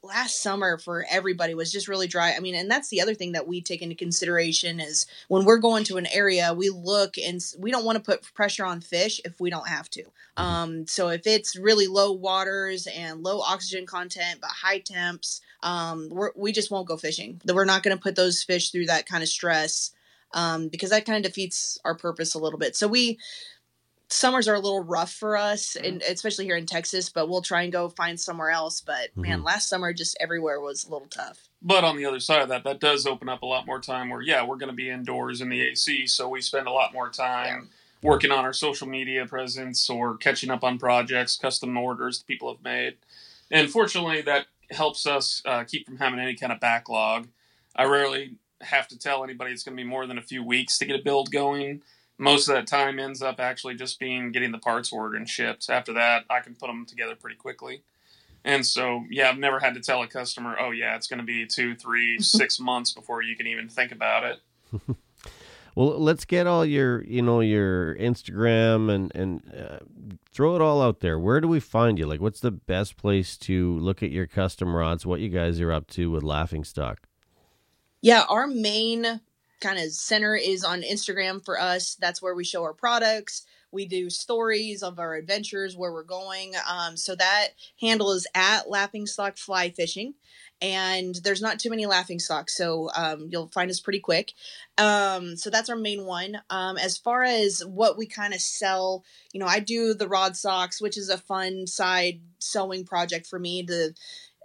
last 0.03 0.41
summer 0.41 0.77
for 0.77 1.05
everybody 1.09 1.53
was 1.53 1.71
just 1.71 1.87
really 1.87 2.07
dry. 2.07 2.33
I 2.35 2.39
mean, 2.39 2.55
and 2.55 2.69
that's 2.69 2.89
the 2.89 3.01
other 3.01 3.13
thing 3.13 3.33
that 3.33 3.47
we 3.47 3.61
take 3.61 3.81
into 3.81 3.95
consideration 3.95 4.79
is 4.79 5.05
when 5.27 5.45
we're 5.45 5.57
going 5.57 5.83
to 5.85 5.97
an 5.97 6.07
area, 6.07 6.53
we 6.53 6.69
look 6.69 7.17
and 7.17 7.41
we 7.57 7.71
don't 7.71 7.85
want 7.85 7.97
to 7.97 8.03
put 8.03 8.33
pressure 8.33 8.65
on 8.65 8.81
fish 8.81 9.21
if 9.25 9.39
we 9.39 9.49
don't 9.49 9.67
have 9.67 9.89
to. 9.91 10.03
Um, 10.37 10.87
so 10.87 11.09
if 11.09 11.27
it's 11.27 11.55
really 11.55 11.87
low 11.87 12.11
waters 12.11 12.87
and 12.87 13.23
low 13.23 13.41
oxygen 13.41 13.85
content 13.85 14.39
but 14.41 14.49
high 14.49 14.79
temps, 14.79 15.41
um, 15.61 16.09
we're, 16.09 16.31
we 16.35 16.51
just 16.51 16.71
won't 16.71 16.87
go 16.87 16.97
fishing. 16.97 17.41
We're 17.45 17.65
not 17.65 17.83
going 17.83 17.95
to 17.95 18.01
put 18.01 18.15
those 18.15 18.43
fish 18.43 18.71
through 18.71 18.87
that 18.87 19.05
kind 19.05 19.23
of 19.23 19.29
stress 19.29 19.91
um, 20.33 20.67
because 20.67 20.91
that 20.91 21.05
kind 21.05 21.23
of 21.23 21.29
defeats 21.29 21.77
our 21.83 21.95
purpose 21.95 22.33
a 22.33 22.39
little 22.39 22.59
bit. 22.59 22.75
So 22.75 22.87
we 22.87 23.19
summers 24.09 24.47
are 24.47 24.55
a 24.55 24.59
little 24.59 24.83
rough 24.83 25.11
for 25.11 25.37
us, 25.37 25.75
and 25.75 26.01
especially 26.01 26.45
here 26.45 26.57
in 26.57 26.65
Texas. 26.65 27.09
But 27.09 27.29
we'll 27.29 27.41
try 27.41 27.63
and 27.63 27.71
go 27.71 27.89
find 27.89 28.19
somewhere 28.19 28.49
else. 28.49 28.81
But 28.81 29.15
man, 29.15 29.43
last 29.43 29.69
summer 29.69 29.93
just 29.93 30.17
everywhere 30.19 30.59
was 30.59 30.85
a 30.85 30.91
little 30.91 31.07
tough. 31.07 31.47
But 31.61 31.83
on 31.83 31.97
the 31.97 32.05
other 32.05 32.19
side 32.19 32.41
of 32.41 32.49
that, 32.49 32.63
that 32.63 32.79
does 32.79 33.05
open 33.05 33.29
up 33.29 33.41
a 33.41 33.45
lot 33.45 33.65
more 33.65 33.81
time 33.81 34.09
where, 34.09 34.21
yeah, 34.21 34.45
we're 34.45 34.55
going 34.55 34.69
to 34.69 34.75
be 34.75 34.89
indoors 34.89 35.41
in 35.41 35.49
the 35.49 35.61
AC, 35.61 36.07
so 36.07 36.29
we 36.29 36.41
spend 36.41 36.67
a 36.67 36.71
lot 36.71 36.93
more 36.93 37.09
time 37.09 37.69
working 38.01 38.31
on 38.31 38.45
our 38.45 38.53
social 38.53 38.87
media 38.87 39.25
presence 39.25 39.89
or 39.89 40.15
catching 40.17 40.49
up 40.49 40.63
on 40.63 40.79
projects, 40.79 41.35
custom 41.35 41.77
orders 41.77 42.19
that 42.19 42.27
people 42.27 42.53
have 42.53 42.63
made. 42.63 42.95
And 43.51 43.69
fortunately, 43.69 44.21
that 44.21 44.45
helps 44.71 45.05
us 45.05 45.41
uh, 45.45 45.63
keep 45.63 45.85
from 45.85 45.97
having 45.97 46.19
any 46.19 46.35
kind 46.35 46.53
of 46.53 46.59
backlog. 46.59 47.27
I 47.75 47.85
rarely 47.85 48.35
have 48.61 48.87
to 48.89 48.97
tell 48.97 49.23
anybody 49.23 49.51
it's 49.51 49.63
going 49.63 49.75
to 49.75 49.83
be 49.83 49.87
more 49.87 50.05
than 50.05 50.17
a 50.17 50.21
few 50.23 50.43
weeks 50.43 50.77
to 50.77 50.85
get 50.85 50.99
a 50.99 51.03
build 51.03 51.31
going. 51.31 51.81
Most 52.19 52.47
of 52.47 52.53
that 52.53 52.67
time 52.67 52.99
ends 52.99 53.23
up 53.23 53.39
actually 53.39 53.75
just 53.75 53.99
being 53.99 54.31
getting 54.31 54.51
the 54.51 54.59
parts 54.59 54.91
ordered 54.91 55.15
and 55.15 55.27
shipped. 55.27 55.69
After 55.69 55.93
that, 55.93 56.25
I 56.29 56.41
can 56.41 56.53
put 56.53 56.67
them 56.67 56.85
together 56.85 57.15
pretty 57.15 57.37
quickly. 57.37 57.81
And 58.45 58.65
so, 58.65 59.05
yeah, 59.09 59.29
I've 59.29 59.39
never 59.39 59.59
had 59.59 59.73
to 59.73 59.79
tell 59.79 60.01
a 60.03 60.07
customer, 60.07 60.55
oh, 60.59 60.71
yeah, 60.71 60.95
it's 60.95 61.07
going 61.07 61.19
to 61.19 61.25
be 61.25 61.45
two, 61.45 61.75
three, 61.75 62.19
six 62.19 62.59
months 62.59 62.91
before 62.91 63.21
you 63.21 63.35
can 63.35 63.47
even 63.47 63.69
think 63.69 63.91
about 63.91 64.23
it. 64.23 64.95
Well, 65.75 65.97
let's 65.97 66.25
get 66.25 66.45
all 66.45 66.65
your, 66.65 67.05
you 67.05 67.21
know, 67.21 67.39
your 67.39 67.95
Instagram 67.95 68.93
and 68.93 69.15
and 69.15 69.41
uh, 69.57 69.79
throw 70.29 70.55
it 70.55 70.61
all 70.61 70.81
out 70.81 70.99
there. 70.99 71.17
Where 71.17 71.39
do 71.39 71.47
we 71.47 71.61
find 71.61 71.97
you? 71.97 72.05
Like, 72.05 72.19
what's 72.19 72.41
the 72.41 72.51
best 72.51 72.97
place 72.97 73.37
to 73.37 73.77
look 73.79 74.03
at 74.03 74.11
your 74.11 74.27
custom 74.27 74.75
rods? 74.75 75.05
What 75.05 75.21
you 75.21 75.29
guys 75.29 75.61
are 75.61 75.71
up 75.71 75.87
to 75.91 76.11
with 76.11 76.21
Laughing 76.21 76.65
Stock? 76.65 77.07
Yeah, 78.01 78.25
our 78.27 78.45
main 78.45 79.21
kind 79.59 79.79
of 79.79 79.91
center 79.91 80.35
is 80.35 80.63
on 80.63 80.81
Instagram 80.81 81.43
for 81.43 81.59
us. 81.59 81.95
That's 81.95 82.21
where 82.21 82.35
we 82.35 82.43
show 82.43 82.63
our 82.63 82.73
products. 82.73 83.45
We 83.71 83.85
do 83.85 84.09
stories 84.09 84.81
of 84.81 84.97
our 84.97 85.13
adventures, 85.13 85.77
where 85.77 85.93
we're 85.93 86.03
going. 86.03 86.53
Um, 86.67 86.97
so 86.97 87.15
that 87.15 87.49
handle 87.79 88.11
is 88.11 88.25
at 88.33 88.69
Laughing 88.69 89.05
Stock 89.05 89.37
Fly 89.37 89.69
Fishing, 89.69 90.15
and 90.59 91.15
there's 91.23 91.41
not 91.41 91.59
too 91.59 91.69
many 91.69 91.85
Laughing 91.85 92.17
Stocks, 92.17 92.57
so 92.57 92.89
um, 92.95 93.27
you'll 93.29 93.49
find 93.49 93.69
us 93.69 93.79
pretty 93.79 93.99
quick. 93.99 94.33
Um, 94.77 95.37
so 95.37 95.51
that's 95.51 95.69
our 95.69 95.75
main 95.75 96.05
one. 96.05 96.41
Um, 96.49 96.77
as 96.77 96.97
far 96.97 97.23
as 97.23 97.63
what 97.63 97.95
we 97.95 98.07
kind 98.07 98.33
of 98.33 98.41
sell, 98.41 99.03
you 99.33 99.39
know, 99.39 99.45
I 99.45 99.59
do 99.59 99.93
the 99.93 100.07
rod 100.07 100.35
socks, 100.35 100.81
which 100.81 100.97
is 100.97 101.09
a 101.09 101.17
fun 101.17 101.67
side 101.67 102.21
sewing 102.39 102.85
project 102.85 103.27
for 103.27 103.37
me 103.37 103.63
to 103.67 103.93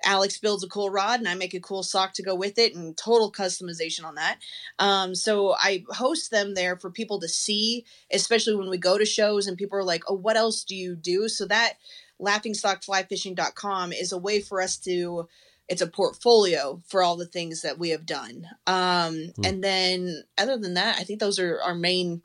Alex 0.05 0.39
builds 0.39 0.65
a 0.65 0.69
cool 0.69 0.91
rod 0.91 1.21
and 1.21 1.29
I 1.29 1.35
make 1.35 1.55
a 1.55 1.61
cool 1.61 1.83
sock 1.83 2.15
to 2.15 2.23
go 2.23 2.35
with 2.35 2.59
it 2.59 2.75
and 2.75 2.97
total 2.97 3.33
customization 3.33 4.05
on 4.05 4.15
that. 4.17 4.39
Um, 4.79 5.15
so 5.15 5.55
I 5.55 5.85
host 5.91 6.31
them 6.31 6.55
there 6.55 6.77
for 6.77 6.91
people 6.91 7.21
to 7.21 7.29
see, 7.29 7.85
especially 8.13 8.57
when 8.57 8.71
we 8.71 8.79
go 8.79 8.99
to 8.99 9.05
shows 9.05 9.47
and 9.47 9.57
people 9.57 9.79
are 9.79 9.85
like, 9.85 10.05
oh, 10.09 10.15
what 10.15 10.37
else 10.37 10.65
do 10.65 10.75
you 10.75 10.95
do? 10.95 11.29
So 11.29 11.47
that 11.47 11.75
laughingstockflyfishing.com 12.21 13.93
is 13.93 14.13
a 14.13 14.19
way 14.19 14.41
for 14.41 14.61
us 14.61 14.77
to 14.79 15.29
it's 15.69 15.83
a 15.83 15.87
portfolio 15.87 16.83
for 16.87 17.03
all 17.03 17.17
the 17.17 17.27
things 17.27 17.63
that 17.63 17.79
we 17.79 17.91
have 17.91 18.05
done. 18.05 18.47
Um, 18.67 19.33
and 19.45 19.65
then 19.65 20.23
other 20.37 20.59
than 20.59 20.75
that, 20.75 20.99
I 20.99 21.05
think 21.05 21.21
those 21.21 21.39
are 21.39 21.61
our 21.63 21.75
main 21.75 22.23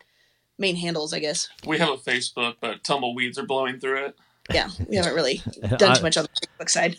main 0.58 0.76
handles, 0.76 1.14
I 1.14 1.20
guess. 1.20 1.48
We 1.66 1.78
have 1.78 1.90
a 1.90 1.98
Facebook, 1.98 2.56
but 2.60 2.84
tumbleweeds 2.84 3.40
are 3.40 3.46
blowing 3.46 3.80
through 3.80 4.06
it. 4.06 4.18
Yeah, 4.54 4.70
we 4.88 4.95
haven't 4.95 5.14
really 5.16 5.41
done 5.78 5.95
too 5.95 6.04
much 6.04 6.18
on 6.18 6.26
the 6.26 6.47
Facebook 6.47 6.70
side. 6.70 6.97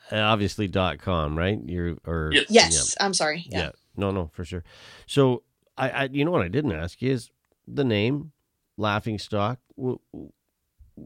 Obviously 0.12 0.68
dot 0.68 0.98
com, 0.98 1.36
right? 1.36 1.58
You're 1.64 1.96
or 2.06 2.30
Yes. 2.32 2.46
yes, 2.50 2.96
I'm 3.00 3.14
sorry. 3.14 3.46
yeah. 3.48 3.58
Yeah. 3.58 3.70
No, 3.96 4.10
no, 4.10 4.30
for 4.32 4.44
sure. 4.44 4.64
So 5.06 5.42
I, 5.76 5.90
I, 5.90 6.04
you 6.12 6.24
know 6.24 6.30
what 6.30 6.42
I 6.42 6.48
didn't 6.48 6.72
ask 6.72 7.00
you 7.02 7.12
is 7.12 7.30
the 7.66 7.84
name 7.84 8.32
Laughing 8.76 9.18
Stock. 9.18 9.58
wh- 9.80 9.94
wh- 10.12 10.26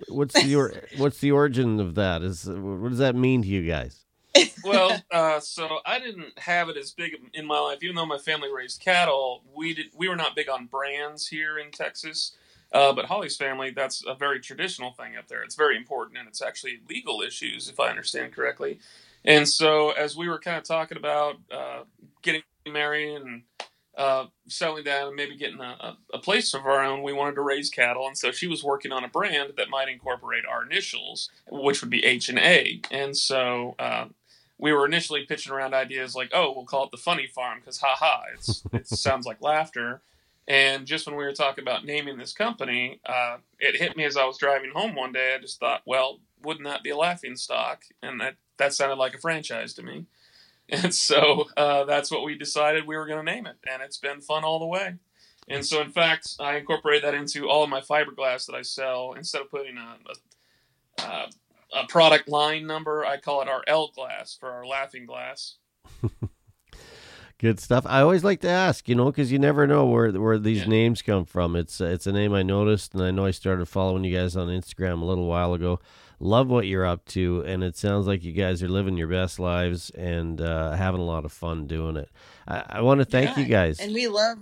What's 0.09 0.35
the 0.35 0.83
what's 0.97 1.19
the 1.19 1.33
origin 1.33 1.79
of 1.81 1.95
that? 1.97 2.23
Is 2.23 2.47
what 2.49 2.89
does 2.89 2.99
that 2.99 3.15
mean 3.15 3.43
to 3.43 3.49
you 3.49 3.67
guys? 3.67 4.05
well, 4.65 4.99
uh, 5.11 5.39
so 5.41 5.81
I 5.85 5.99
didn't 5.99 6.39
have 6.39 6.71
it 6.71 6.79
as 6.79 6.93
big 6.93 7.13
in 7.35 7.45
my 7.45 7.59
life, 7.59 7.83
even 7.83 7.97
though 7.97 8.07
my 8.07 8.17
family 8.17 8.49
raised 8.51 8.81
cattle. 8.81 9.43
We 9.55 9.75
did. 9.75 9.87
We 9.95 10.09
were 10.09 10.17
not 10.17 10.35
big 10.35 10.49
on 10.49 10.65
brands 10.67 11.27
here 11.29 11.59
in 11.59 11.71
Texas. 11.71 12.33
Uh, 12.73 12.93
but 12.93 13.05
Holly's 13.05 13.37
family, 13.37 13.71
that's 13.71 14.03
a 14.07 14.15
very 14.15 14.41
traditional 14.41 14.93
thing 14.93 15.17
up 15.17 15.29
there. 15.29 15.43
It's 15.43 15.55
very 15.55 15.77
important, 15.77 16.19
and 16.19 16.27
it's 16.27 16.41
actually 16.41 16.81
legal 16.89 17.21
issues, 17.21 17.69
if 17.69 17.79
I 17.79 17.89
understand 17.89 18.33
correctly. 18.33 18.79
And 19.25 19.47
so, 19.47 19.91
as 19.91 20.17
we 20.17 20.29
were 20.29 20.39
kind 20.39 20.57
of 20.57 20.65
talking 20.65 20.97
about 20.97 21.37
uh, 21.51 21.83
getting 22.23 22.43
married 22.67 23.21
and 23.21 23.43
uh, 23.97 24.27
settling 24.49 24.85
down 24.85 25.09
and 25.09 25.17
maybe 25.17 25.37
getting 25.37 25.61
a, 25.61 25.97
a, 26.15 26.19
place 26.19 26.55
of 26.55 26.65
our 26.65 26.83
own, 26.83 27.03
we 27.03 27.13
wanted 27.13 27.35
to 27.35 27.43
raise 27.43 27.69
cattle, 27.69 28.07
and 28.07 28.17
so 28.17 28.33
she 28.33 28.47
was 28.47 28.65
working 28.65 28.91
on 28.91 29.05
a 29.05 29.09
brand 29.09 29.53
that 29.59 29.69
might 29.69 29.89
incorporate 29.89 30.45
our 30.47 30.65
initials, 30.65 31.31
which 31.51 31.83
would 31.83 31.91
be 31.91 32.05
H 32.05 32.31
and 32.31 32.39
A. 32.39 32.81
And 32.91 33.15
so 33.15 33.75
uh, 33.79 34.07
we 34.59 34.73
were 34.73 34.87
initially 34.87 35.27
pitching 35.27 35.53
around 35.53 35.75
ideas 35.75 36.17
like, 36.17 36.31
"Oh, 36.33 36.53
we'll 36.57 36.65
call 36.65 36.85
it 36.85 36.91
the 36.91 36.97
Funny 36.97 37.27
Farm 37.27 37.59
because, 37.61 37.79
ha 37.79 37.95
ha, 37.99 38.23
it's 38.33 38.65
it 38.73 38.87
sounds 38.89 39.27
like 39.27 39.43
laughter." 39.43 40.01
And 40.53 40.87
just 40.87 41.07
when 41.07 41.17
we 41.17 41.25
were 41.25 41.33
talking 41.33 41.63
about 41.63 41.87
naming 41.87 42.19
this 42.19 42.35
company, 42.35 43.01
uh, 43.07 43.39
it 43.59 43.75
hit 43.75 43.97
me 43.97 44.05
as 44.05 44.19
I 44.19 44.27
was 44.27 44.37
driving 44.37 44.71
home 44.71 44.95
one 44.95 45.11
day. 45.11 45.35
I 45.35 45.41
just 45.41 45.59
thought, 45.59 45.81
well, 45.87 46.21
wouldn't 46.43 46.67
that 46.67 46.83
be 46.83 46.91
a 46.91 46.97
laughing 46.97 47.37
stock? 47.37 47.85
And 48.03 48.21
that 48.21 48.35
that 48.59 48.75
sounded 48.75 48.97
like 48.97 49.15
a 49.15 49.19
franchise 49.19 49.73
to 49.75 49.83
me. 49.83 50.05
And 50.69 50.95
so 50.95 51.49
uh, 51.57 51.85
that's 51.85 52.11
what 52.11 52.25
we 52.25 52.39
decided 52.39 52.87
we 52.87 52.97
were 52.97 53.07
going 53.07 53.19
to 53.19 53.31
name 53.31 53.47
it. 53.47 53.57
And 53.69 53.83
it's 53.83 53.99
been 53.99 54.23
fun 54.23 54.43
all 54.45 54.59
the 54.59 54.65
way. 54.65 54.95
And 55.49 55.67
so, 55.67 55.83
in 55.83 55.91
fact, 55.91 56.37
I 56.41 56.57
incorporate 56.57 57.03
that 57.03 57.15
into 57.15 57.51
all 57.51 57.65
of 57.65 57.69
my 57.69 57.81
fiberglass 57.81 58.47
that 58.47 58.55
I 58.55 58.63
sell. 58.63 59.13
Instead 59.13 59.43
of 59.43 59.51
putting 59.51 59.77
a, 59.77 59.97
a, 61.03 61.27
a 61.75 61.87
product 61.89 62.29
line 62.29 62.67
number, 62.67 63.05
I 63.05 63.19
call 63.19 63.43
it 63.43 63.49
our 63.49 63.63
L 63.67 63.91
glass 63.95 64.35
for 64.39 64.51
our 64.51 64.65
laughing 64.65 65.05
glass. 65.05 65.57
Good 67.43 67.59
stuff. 67.59 67.85
I 67.89 68.01
always 68.03 68.23
like 68.23 68.41
to 68.43 68.49
ask, 68.49 68.89
you 68.89 68.95
know, 68.95 69.07
because 69.07 69.33
you 69.33 69.39
never 69.41 69.67
know 69.67 69.85
where 69.85 70.13
where 70.13 70.39
these 70.39 70.61
Yeah. 70.61 70.69
names 70.69 71.03
come 71.03 71.25
from. 71.25 71.57
It's 71.57 71.81
uh, 71.81 71.87
it's 71.87 72.07
a 72.07 72.13
name 72.13 72.33
I 72.35 72.45
noticed, 72.45 72.95
and 72.95 73.03
I 73.03 73.11
know 73.11 73.25
I 73.27 73.33
started 73.33 73.67
following 73.67 74.05
you 74.05 74.17
guys 74.17 74.37
on 74.37 74.47
Instagram 74.47 75.03
a 75.03 75.05
little 75.05 75.27
while 75.27 75.53
ago. 75.53 75.81
Love 76.21 76.47
what 76.49 76.69
you're 76.69 76.87
up 76.87 77.05
to, 77.07 77.43
and 77.45 77.65
it 77.65 77.77
sounds 77.77 78.07
like 78.07 78.23
you 78.23 78.33
guys 78.33 78.63
are 78.63 78.69
living 78.69 78.97
your 78.97 79.09
best 79.09 79.41
lives 79.41 79.91
and 79.91 80.41
uh, 80.41 80.77
having 80.77 81.01
a 81.01 81.05
lot 81.05 81.25
of 81.25 81.33
fun 81.33 81.67
doing 81.67 81.97
it. 81.97 82.09
I, 82.47 82.63
I 82.77 82.81
want 82.83 83.01
to 83.01 83.05
thank 83.05 83.37
Yeah, 83.37 83.43
you 83.43 83.49
guys. 83.49 83.81
And 83.81 83.93
we 83.93 84.07
love 84.07 84.39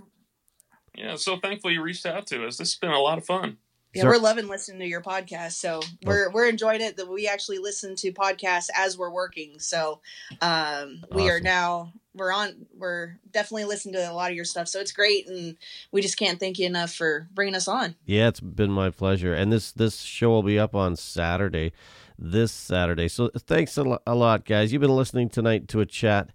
Yeah, 0.95 1.15
so 1.15 1.37
thankful 1.37 1.71
you 1.71 1.81
reached 1.81 2.05
out 2.05 2.27
to 2.27 2.45
us. 2.45 2.57
This 2.57 2.73
has 2.73 2.75
been 2.75 2.91
a 2.91 2.99
lot 2.99 3.17
of 3.17 3.25
fun. 3.25 3.57
Yeah, 3.93 4.03
So- 4.03 4.07
we're 4.07 4.17
loving 4.17 4.47
listening 4.47 4.79
to 4.79 4.87
your 4.87 5.01
podcast. 5.01 5.53
So 5.53 5.81
we're 6.05 6.29
we're 6.31 6.47
enjoying 6.47 6.81
it 6.81 6.97
that 6.97 7.09
we 7.09 7.27
actually 7.27 7.57
listen 7.59 7.95
to 7.97 8.11
podcasts 8.11 8.69
as 8.75 8.97
we're 8.97 9.11
working. 9.11 9.59
So 9.59 9.99
um, 10.41 11.03
we 11.11 11.29
are 11.29 11.39
now 11.39 11.93
we're 12.13 12.33
on 12.33 12.67
we're 12.77 13.17
definitely 13.31 13.65
listening 13.65 13.93
to 13.95 14.11
a 14.11 14.13
lot 14.13 14.29
of 14.31 14.35
your 14.35 14.45
stuff. 14.45 14.67
So 14.67 14.79
it's 14.79 14.91
great, 14.91 15.27
and 15.27 15.57
we 15.91 16.01
just 16.01 16.17
can't 16.17 16.39
thank 16.39 16.59
you 16.59 16.65
enough 16.65 16.93
for 16.93 17.27
bringing 17.33 17.55
us 17.55 17.67
on. 17.67 17.95
Yeah, 18.05 18.27
it's 18.27 18.39
been 18.39 18.71
my 18.71 18.89
pleasure. 18.89 19.33
And 19.33 19.51
this 19.51 19.71
this 19.71 19.99
show 20.01 20.29
will 20.29 20.43
be 20.43 20.59
up 20.59 20.75
on 20.75 20.95
Saturday, 20.95 21.71
this 22.17 22.51
Saturday. 22.51 23.07
So 23.07 23.29
thanks 23.37 23.77
a, 23.77 23.83
lo- 23.83 24.01
a 24.07 24.15
lot, 24.15 24.45
guys. 24.45 24.71
You've 24.73 24.81
been 24.81 24.95
listening 24.95 25.29
tonight 25.29 25.67
to 25.69 25.79
a 25.81 25.85
chat 25.85 26.29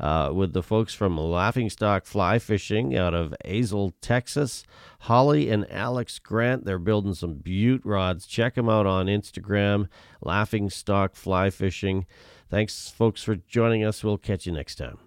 uh, 0.00 0.30
with 0.34 0.52
the 0.52 0.62
folks 0.62 0.94
from 0.94 1.18
Laughing 1.18 1.70
Stock 1.70 2.04
Fly 2.04 2.38
Fishing 2.38 2.96
out 2.96 3.14
of 3.14 3.34
Azle, 3.44 3.92
Texas. 4.00 4.64
Holly 5.02 5.48
and 5.50 5.70
Alex 5.70 6.18
Grant. 6.18 6.64
They're 6.64 6.78
building 6.78 7.14
some 7.14 7.34
butte 7.34 7.84
rods. 7.84 8.26
Check 8.26 8.54
them 8.54 8.68
out 8.68 8.86
on 8.86 9.06
Instagram. 9.06 9.88
Laughing 10.22 10.70
Stock 10.70 11.14
Fly 11.14 11.50
Fishing. 11.50 12.06
Thanks, 12.50 12.88
folks, 12.88 13.22
for 13.22 13.36
joining 13.36 13.84
us. 13.84 14.02
We'll 14.02 14.18
catch 14.18 14.46
you 14.46 14.52
next 14.52 14.76
time. 14.76 14.98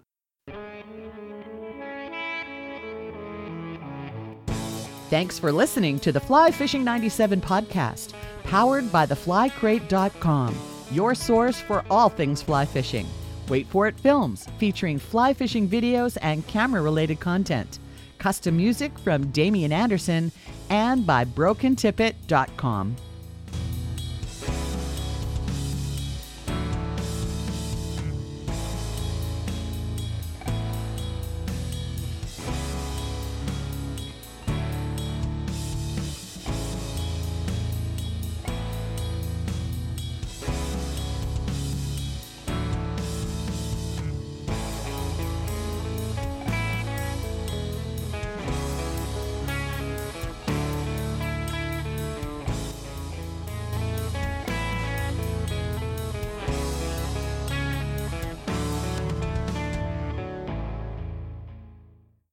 Thanks 5.10 5.38
for 5.38 5.52
listening 5.52 5.98
to 6.00 6.12
the 6.12 6.20
Fly 6.20 6.50
Fishing 6.50 6.82
97 6.84 7.42
podcast, 7.42 8.14
powered 8.44 8.90
by 8.90 9.04
theflycrate.com, 9.04 10.56
your 10.90 11.14
source 11.14 11.60
for 11.60 11.84
all 11.90 12.08
things 12.08 12.40
fly 12.40 12.64
fishing. 12.64 13.06
Wait 13.52 13.66
for 13.66 13.86
it 13.86 14.00
films 14.00 14.48
featuring 14.56 14.98
fly 14.98 15.34
fishing 15.34 15.68
videos 15.68 16.16
and 16.22 16.46
camera 16.46 16.80
related 16.80 17.20
content. 17.20 17.80
Custom 18.16 18.56
music 18.56 18.98
from 19.00 19.30
Damion 19.30 19.72
Anderson 19.72 20.32
and 20.70 21.06
by 21.06 21.26
brokentippet.com. 21.26 22.96